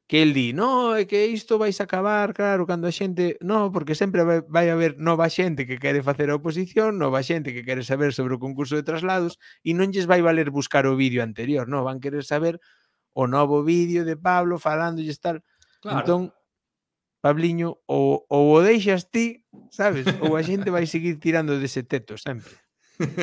que 0.07 0.23
el 0.23 0.33
di, 0.33 0.53
no, 0.55 0.95
é 0.95 1.03
que 1.03 1.27
isto 1.27 1.59
vais 1.59 1.83
acabar, 1.83 2.31
claro, 2.31 2.63
cando 2.63 2.87
a 2.87 2.95
xente, 2.95 3.35
no, 3.43 3.75
porque 3.75 3.91
sempre 3.91 4.23
vai, 4.23 4.39
vai 4.47 4.71
haber 4.71 4.95
nova 4.95 5.27
xente 5.27 5.67
que 5.67 5.75
quere 5.83 5.99
facer 5.99 6.31
a 6.31 6.39
oposición, 6.39 6.95
nova 6.95 7.19
xente 7.19 7.51
que 7.51 7.67
quere 7.67 7.83
saber 7.83 8.15
sobre 8.15 8.39
o 8.39 8.39
concurso 8.39 8.79
de 8.79 8.87
traslados 8.87 9.35
e 9.67 9.75
non 9.75 9.91
lles 9.91 10.07
vai 10.07 10.23
valer 10.23 10.47
buscar 10.47 10.87
o 10.87 10.95
vídeo 10.95 11.19
anterior, 11.19 11.67
no, 11.67 11.83
van 11.83 11.99
querer 11.99 12.23
saber 12.23 12.63
o 13.11 13.27
novo 13.27 13.67
vídeo 13.67 14.07
de 14.07 14.15
Pablo 14.15 14.55
falando 14.63 15.03
e 15.03 15.11
tal. 15.19 15.43
Claro. 15.83 15.99
Entón, 15.99 16.21
Pabliño, 17.19 17.83
ou, 17.83 18.23
ou 18.31 18.55
o 18.55 18.63
deixas 18.63 19.11
ti, 19.11 19.43
sabes, 19.75 20.07
ou 20.23 20.39
a 20.39 20.41
xente 20.41 20.71
vai 20.71 20.87
seguir 20.87 21.19
tirando 21.19 21.59
dese 21.59 21.83
teto 21.83 22.15
sempre. 22.15 22.55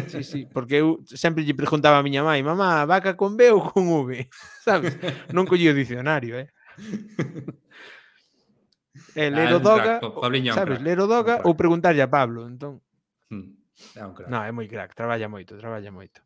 Sí, 0.07 0.23
sí, 0.23 0.41
porque 0.53 0.85
eu 0.85 1.01
sempre 1.09 1.43
lle 1.43 1.57
preguntaba 1.57 1.99
a 1.99 2.05
miña 2.05 2.23
mãe, 2.23 2.45
mamá, 2.45 2.85
vaca 2.85 3.17
con 3.17 3.41
B 3.41 3.51
ou 3.51 3.65
con 3.65 3.89
V? 3.89 4.29
Sabes? 4.67 4.95
Non 5.33 5.49
collí 5.49 5.65
o 5.67 5.75
dicionario, 5.75 6.37
eh? 6.39 6.53
é 9.15 9.31
ler 9.31 9.53
o 9.55 9.61
Doga, 9.61 9.99
crack, 9.99 10.21
Pablinho 10.21 10.55
sabes, 10.55 10.81
ler 10.81 10.99
o 11.01 11.07
Doga 11.07 11.41
ou 11.45 11.55
preguntarlle 11.55 12.03
a 12.03 12.09
Pablo, 12.09 12.49
entón. 12.49 12.81
Hmm. 13.31 13.55
É 13.97 14.07
un 14.07 14.15
crack. 14.15 14.31
Non, 14.31 14.43
é 14.43 14.53
moi 14.53 14.69
crack, 14.69 14.95
traballa 14.95 15.29
moito, 15.29 15.59
traballa 15.59 15.91
moito. 15.91 16.23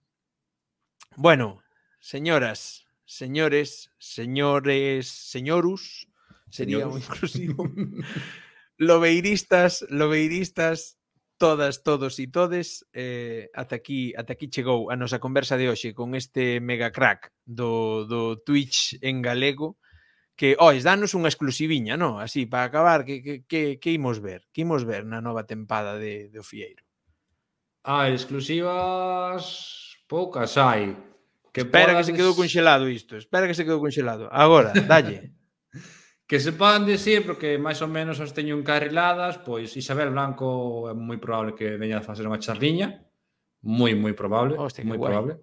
Bueno, 1.17 1.63
señoras, 2.01 2.87
señores, 3.05 3.91
señores, 3.99 5.09
señorus, 5.09 6.09
sería 6.51 6.87
un 6.87 6.99
inclusivo. 6.99 7.65
lobeiristas, 8.79 9.85
lobeiristas, 9.89 10.99
todas, 11.39 11.83
todos 11.83 12.19
e 12.19 12.27
todes, 12.27 12.87
eh, 12.93 13.51
ata 13.55 13.77
aquí 13.77 14.13
ata 14.15 14.35
aquí 14.35 14.51
chegou 14.51 14.91
a 14.91 14.97
nosa 14.99 15.19
conversa 15.19 15.57
de 15.57 15.71
hoxe 15.71 15.95
con 15.95 16.15
este 16.15 16.61
mega 16.61 16.91
crack 16.91 17.31
do, 17.47 18.05
do 18.07 18.37
Twitch 18.43 18.99
en 19.01 19.23
galego 19.23 19.79
que, 20.39 20.55
ois, 20.63 20.87
danos 20.87 21.19
unha 21.19 21.27
exclusiviña, 21.27 21.99
non? 21.99 22.23
Así, 22.23 22.47
para 22.47 22.71
acabar, 22.71 23.03
que, 23.03 23.19
que, 23.19 23.35
que, 23.43 23.83
que 23.83 23.91
imos 23.91 24.23
ver? 24.23 24.47
Que 24.55 24.63
imos 24.63 24.87
ver 24.87 25.03
na 25.03 25.19
nova 25.19 25.43
tempada 25.51 25.99
de, 25.99 26.31
de 26.31 26.39
Ofieiro? 26.39 26.87
Ah, 27.83 28.07
exclusivas 28.07 29.99
poucas 30.07 30.55
hai. 30.55 30.95
Que 31.51 31.67
Espera 31.67 31.99
que 31.99 32.07
se 32.07 32.15
quedou 32.15 32.39
conxelado 32.39 32.87
isto. 32.87 33.19
Espera 33.19 33.51
que 33.51 33.59
se 33.59 33.67
quedou 33.67 33.83
conxelado. 33.83 34.31
Agora, 34.31 34.71
dalle. 34.87 35.35
que 36.31 36.39
se 36.39 36.55
podan 36.55 36.87
decir, 36.87 37.27
porque 37.27 37.59
máis 37.59 37.83
ou 37.83 37.91
menos 37.91 38.23
as 38.23 38.31
teño 38.31 38.55
encarriladas, 38.55 39.43
pois 39.43 39.75
Isabel 39.75 40.15
Blanco 40.15 40.87
é 40.87 40.95
moi 40.95 41.19
probable 41.19 41.59
que 41.59 41.75
veña 41.75 41.99
a 41.99 42.07
facer 42.07 42.23
unha 42.23 42.39
charliña. 42.39 43.03
Moi, 43.67 43.99
moi 43.99 44.15
probable. 44.15 44.55
Hostia, 44.55 44.87
moi 44.87 45.03
guai. 45.03 45.11
probable. 45.11 45.35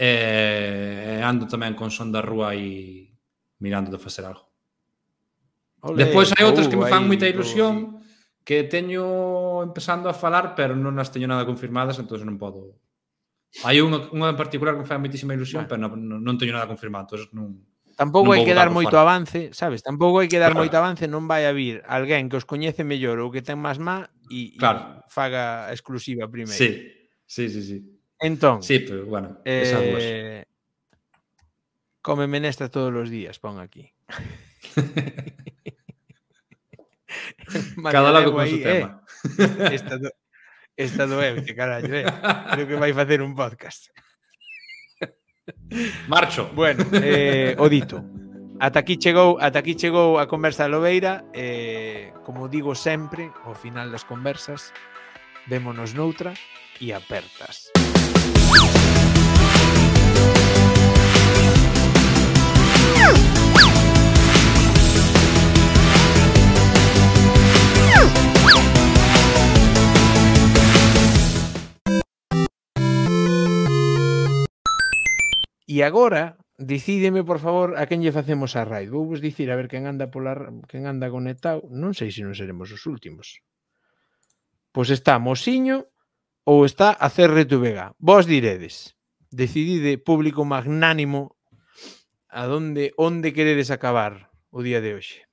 Eh, 0.00 1.20
ando 1.20 1.44
tamén 1.44 1.76
con 1.76 1.92
Sonda 1.92 2.24
Rúa 2.24 2.56
e 2.56 3.07
mirando 3.58 3.90
de 3.90 3.98
facer 3.98 4.24
algo. 4.24 4.48
Olé, 5.80 6.06
Despois 6.06 6.34
hai 6.34 6.42
outras 6.42 6.66
que 6.66 6.78
me 6.78 6.90
fan 6.90 7.06
moita 7.06 7.28
ilusión 7.30 8.02
que 8.42 8.64
teño 8.64 9.62
empezando 9.62 10.08
a 10.08 10.16
falar, 10.16 10.56
pero 10.56 10.72
non 10.74 10.96
as 10.98 11.12
teño 11.12 11.28
nada 11.28 11.46
confirmadas, 11.46 12.00
entón 12.00 12.24
non 12.26 12.40
podo. 12.40 12.80
Hai 13.62 13.78
unha, 13.84 14.08
unha 14.10 14.32
en 14.32 14.38
particular 14.38 14.74
que 14.74 14.82
me 14.82 14.88
fai 14.88 14.98
moitísima 14.98 15.36
ilusión, 15.36 15.68
bueno. 15.68 15.92
pero 15.92 16.00
non, 16.00 16.18
non 16.24 16.34
teño 16.40 16.56
nada 16.56 16.66
confirmado, 16.66 17.14
entón 17.14 17.30
non 17.36 17.46
Tampouco 17.98 18.30
non 18.30 18.38
hai 18.38 18.46
que 18.46 18.54
dar 18.54 18.70
moito 18.70 18.94
fora. 18.94 19.10
avance, 19.10 19.50
sabes? 19.50 19.82
Tampouco 19.82 20.22
hai 20.22 20.30
que 20.30 20.38
dar 20.38 20.54
claro. 20.54 20.62
moito 20.62 20.78
avance, 20.78 21.10
non 21.10 21.26
vai 21.26 21.50
a 21.50 21.52
vir 21.52 21.82
alguén 21.82 22.30
que 22.30 22.38
os 22.38 22.46
coñece 22.46 22.86
mellor 22.86 23.18
ou 23.18 23.34
que 23.34 23.42
ten 23.42 23.58
máis 23.58 23.82
má 23.82 24.06
e, 24.30 24.54
claro. 24.54 25.02
e 25.02 25.10
faga 25.10 25.66
exclusiva 25.74 26.30
primeiro. 26.30 26.54
Sí, 26.54 26.78
sí, 27.26 27.50
sí, 27.50 27.60
sí. 27.66 27.78
Entón, 28.22 28.62
sí, 28.62 28.86
pero, 28.86 29.02
bueno, 29.10 29.42
eh, 29.42 30.46
Come 32.08 32.26
menestra 32.26 32.70
todos 32.70 32.88
os 32.96 33.10
días, 33.12 33.36
pon 33.36 33.60
aquí. 33.60 33.92
Cada 37.92 38.08
lago 38.08 38.32
con 38.32 38.40
aí, 38.40 38.48
su 38.48 38.56
eh. 38.56 38.64
tema. 38.64 39.04
Esta, 39.68 39.98
do... 40.00 40.08
esta 40.72 41.04
doente, 41.04 41.52
carallo, 41.52 41.92
eh. 41.92 42.08
Creo 42.52 42.64
que 42.66 42.80
vai 42.80 42.96
facer 42.96 43.20
un 43.20 43.36
podcast. 43.36 43.92
Marcho. 46.08 46.48
Bueno, 46.56 46.88
eh, 46.96 47.52
o 47.60 47.68
dito. 47.68 48.00
Ata 48.56 48.80
aquí 48.80 48.96
chegou, 48.96 49.36
ata 49.36 49.60
aquí 49.60 49.76
chegou 49.76 50.16
a 50.16 50.24
conversa 50.24 50.64
de 50.64 50.72
Lobeira, 50.72 51.28
eh, 51.36 52.16
como 52.24 52.48
digo 52.48 52.72
sempre, 52.72 53.28
ao 53.44 53.52
final 53.52 53.92
das 53.92 54.08
conversas, 54.08 54.72
vémonos 55.44 55.92
noutra 55.92 56.32
e 56.80 56.88
apertas. 56.88 57.68
E 75.78 75.82
agora, 75.84 76.34
decídeme, 76.58 77.22
por 77.22 77.38
favor, 77.38 77.78
a 77.78 77.86
quen 77.86 78.02
lle 78.02 78.10
facemos 78.10 78.58
a 78.58 78.66
raid. 78.66 78.90
Vou 78.90 79.06
vos 79.06 79.22
dicir 79.22 79.46
a 79.46 79.54
ver 79.54 79.70
quen 79.70 79.86
anda 79.86 80.10
pola 80.10 80.34
quen 80.66 80.90
anda 80.90 81.06
conectado. 81.06 81.70
Non 81.70 81.94
sei 81.94 82.10
se 82.10 82.26
non 82.26 82.34
seremos 82.34 82.74
os 82.74 82.82
últimos. 82.90 83.38
Pois 84.74 84.90
está 84.90 85.22
Mosiño 85.22 85.86
ou 86.42 86.66
está 86.66 86.98
a 86.98 87.06
CRTVG. 87.06 87.94
Vos 88.02 88.26
diredes. 88.26 88.98
Decidide 89.30 90.02
público 90.02 90.42
magnánimo 90.42 91.37
a 92.28 92.46
donde 92.46 92.92
onde 92.96 93.32
queredes 93.32 93.72
acabar 93.72 94.30
o 94.52 94.62
día 94.62 94.80
de 94.80 94.94
hoxe? 94.94 95.26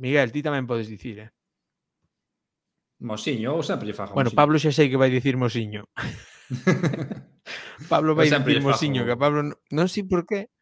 Miguel, 0.00 0.32
ti 0.32 0.40
tamén 0.40 0.68
podes 0.68 0.88
dicir, 0.88 1.28
eh? 1.28 1.30
Mosiño, 3.00 3.56
ou 3.56 3.64
sempre 3.64 3.88
lle 3.88 3.96
fajo 3.96 4.12
Bueno, 4.12 4.28
mosiño. 4.28 4.40
Pablo 4.40 4.56
xa 4.60 4.72
sei 4.72 4.92
que 4.92 5.00
vai 5.00 5.08
dicir 5.08 5.40
mosiño. 5.40 5.88
Pablo 7.92 8.12
vai 8.12 8.28
dicir 8.28 8.60
mosiño, 8.60 9.08
que 9.08 9.16
a 9.16 9.20
Pablo 9.20 9.40
non, 9.40 9.56
non 9.72 9.88
sei 9.88 10.04
por 10.04 10.28
qué. 10.28 10.52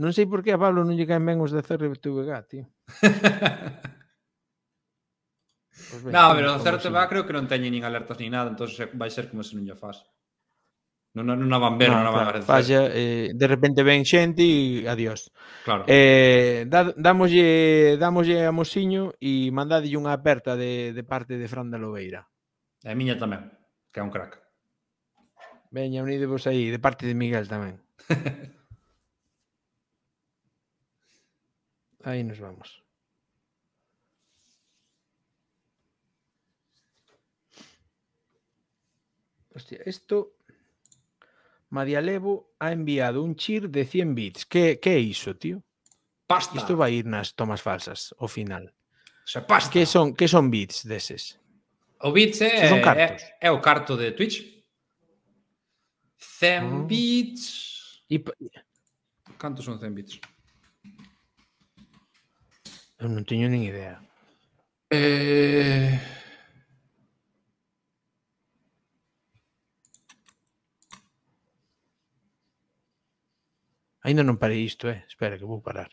Non 0.00 0.16
sei 0.16 0.26
por 0.26 0.42
qué 0.42 0.56
a 0.56 0.60
Pablo 0.60 0.82
non 0.82 0.96
lle 0.96 1.06
caen 1.06 1.28
ben 1.28 1.38
os 1.44 1.52
de 1.52 1.60
CRTVG, 1.60 2.30
tío. 2.48 2.64
pues 5.92 6.00
ben, 6.02 6.12
no, 6.12 6.34
pero 6.34 6.56
o 6.56 6.62
CRTVG 6.64 7.08
creo 7.08 7.26
que 7.28 7.36
non 7.36 7.46
teñen 7.46 7.72
nin 7.72 7.84
alertas 7.84 8.16
nin 8.16 8.32
nada, 8.32 8.48
entón 8.48 8.72
vai 8.96 9.10
ser 9.12 9.28
como 9.28 9.44
se 9.44 9.54
non 9.54 9.68
lle 9.68 9.76
faz. 9.76 10.00
Non, 11.14 11.30
non, 11.30 11.46
non 11.46 11.54
a 11.54 11.62
van 11.62 11.78
ver, 11.78 11.94
non, 11.94 12.02
non 12.02 12.10
a 12.10 12.12
van 12.18 12.26
claro, 12.26 12.42
falla, 12.42 12.90
eh, 12.90 13.30
de 13.38 13.46
repente 13.46 13.86
ven 13.86 14.02
xente 14.02 14.42
e 14.42 14.82
adiós. 14.90 15.30
Claro. 15.62 15.86
Eh, 15.86 16.66
da, 16.66 16.90
dámoslle, 16.90 17.94
dámoslle 18.02 18.42
a 18.42 18.50
Mosiño 18.50 19.14
e 19.22 19.46
mandadelle 19.54 19.94
unha 19.94 20.10
aperta 20.10 20.58
de, 20.58 20.90
de 20.90 21.02
parte 21.06 21.38
de 21.38 21.46
Fran 21.46 21.70
da 21.70 21.78
Lobeira. 21.78 22.26
E 22.82 22.90
a 22.90 22.98
miña 22.98 23.14
tamén, 23.14 23.46
que 23.94 24.02
é 24.02 24.04
un 24.04 24.10
crack. 24.10 24.42
Veña, 25.70 26.02
unidevos 26.02 26.50
aí, 26.50 26.74
de 26.74 26.82
parte 26.82 27.06
de 27.06 27.14
Miguel 27.14 27.46
tamén. 27.46 27.78
aí 32.10 32.26
nos 32.26 32.42
vamos. 32.42 32.82
Hostia, 39.54 39.78
isto 39.86 40.42
Madialevo 41.74 42.54
ha 42.60 42.70
enviado 42.70 43.24
un 43.24 43.34
chir 43.34 43.68
de 43.68 43.84
100 43.84 44.14
bits. 44.14 44.46
Que, 44.46 44.78
que 44.78 44.90
é 44.90 44.98
iso, 45.00 45.34
tío? 45.34 45.64
Pasta. 46.24 46.56
Isto 46.56 46.76
vai 46.76 46.94
ir 46.94 47.04
nas 47.04 47.34
tomas 47.34 47.60
falsas, 47.60 48.14
ao 48.16 48.28
final. 48.28 48.70
O 49.26 49.28
sea, 49.28 49.42
pasta. 49.42 49.74
Que 49.74 49.84
son, 49.84 50.14
que 50.14 50.28
son 50.30 50.54
bits 50.54 50.86
deses? 50.86 51.34
O 51.98 52.12
bits 52.12 52.40
é, 52.42 52.68
son 52.70 52.80
cartos. 52.80 53.22
é, 53.42 53.48
é 53.48 53.50
o 53.50 53.60
carto 53.60 53.98
de 53.98 54.14
Twitch. 54.14 54.62
100 56.16 56.62
uh 56.62 56.70
mm. 56.70 56.86
bits. 56.86 57.42
E... 58.08 58.22
Cantos 59.36 59.66
son 59.66 59.82
100 59.82 59.94
bits? 59.98 60.20
Eu 63.02 63.10
non 63.10 63.26
teño 63.26 63.50
nin 63.50 63.66
idea. 63.66 63.98
Eh... 64.94 65.98
Ainda 74.04 74.20
non 74.20 74.36
parei 74.36 74.68
isto, 74.68 74.92
eh? 74.92 75.00
Espera, 75.08 75.40
que 75.40 75.48
vou 75.48 75.64
parar. 75.64 75.88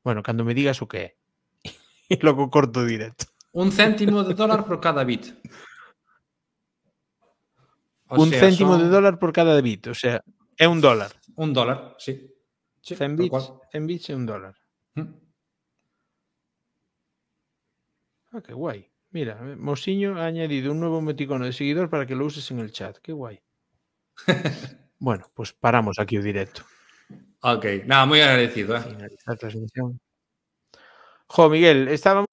Bueno, 0.00 0.24
cando 0.24 0.40
me 0.40 0.56
digas 0.56 0.80
o 0.80 0.88
que 0.88 0.98
é. 0.98 1.08
e 2.12 2.16
logo 2.24 2.48
corto 2.48 2.80
directo. 2.88 3.28
Un 3.52 3.68
céntimo 3.72 4.24
de 4.24 4.32
dólar 4.32 4.64
por 4.64 4.80
cada 4.80 5.04
bit. 5.04 5.36
O 8.08 8.22
un 8.22 8.30
sea, 8.32 8.40
céntimo 8.40 8.80
son... 8.80 8.82
de 8.82 8.88
dólar 8.88 9.18
por 9.20 9.32
cada 9.36 9.60
bit, 9.60 9.92
o 9.92 9.94
sea, 9.94 10.24
é 10.56 10.66
un 10.66 10.80
dólar. 10.80 11.12
Un 11.36 11.52
dólar, 11.52 11.96
sí. 11.98 12.32
sí 12.80 12.96
100 12.96 13.16
bits, 13.16 13.52
100 13.72 13.86
bits 13.86 14.10
é 14.10 14.14
un 14.16 14.24
dólar. 14.24 14.54
¿Mm? 14.96 15.12
Ah, 18.32 18.40
que 18.40 18.54
guai. 18.54 18.88
Mira, 19.10 19.36
Mosiño 19.56 20.16
ha 20.16 20.26
añadido 20.26 20.72
un 20.72 20.80
nuevo 20.80 20.98
emoticono 20.98 21.44
de 21.44 21.52
seguidor 21.52 21.88
para 21.88 22.06
que 22.06 22.14
lo 22.14 22.24
uses 22.24 22.50
en 22.50 22.60
el 22.60 22.72
chat. 22.72 22.96
Qué 22.98 23.12
guay. 23.12 23.40
bueno, 24.98 25.28
pues 25.34 25.52
paramos 25.52 25.98
aquí 25.98 26.16
o 26.16 26.22
directo. 26.22 26.64
Ok, 27.42 27.64
nada, 27.86 28.06
moi 28.06 28.20
agradecido, 28.22 28.76
eh. 28.76 28.80
Finalizar 28.80 29.36
transmisión. 29.38 30.00
Jo, 31.28 31.48
Miguel, 31.50 31.88
estábamos 31.88 32.26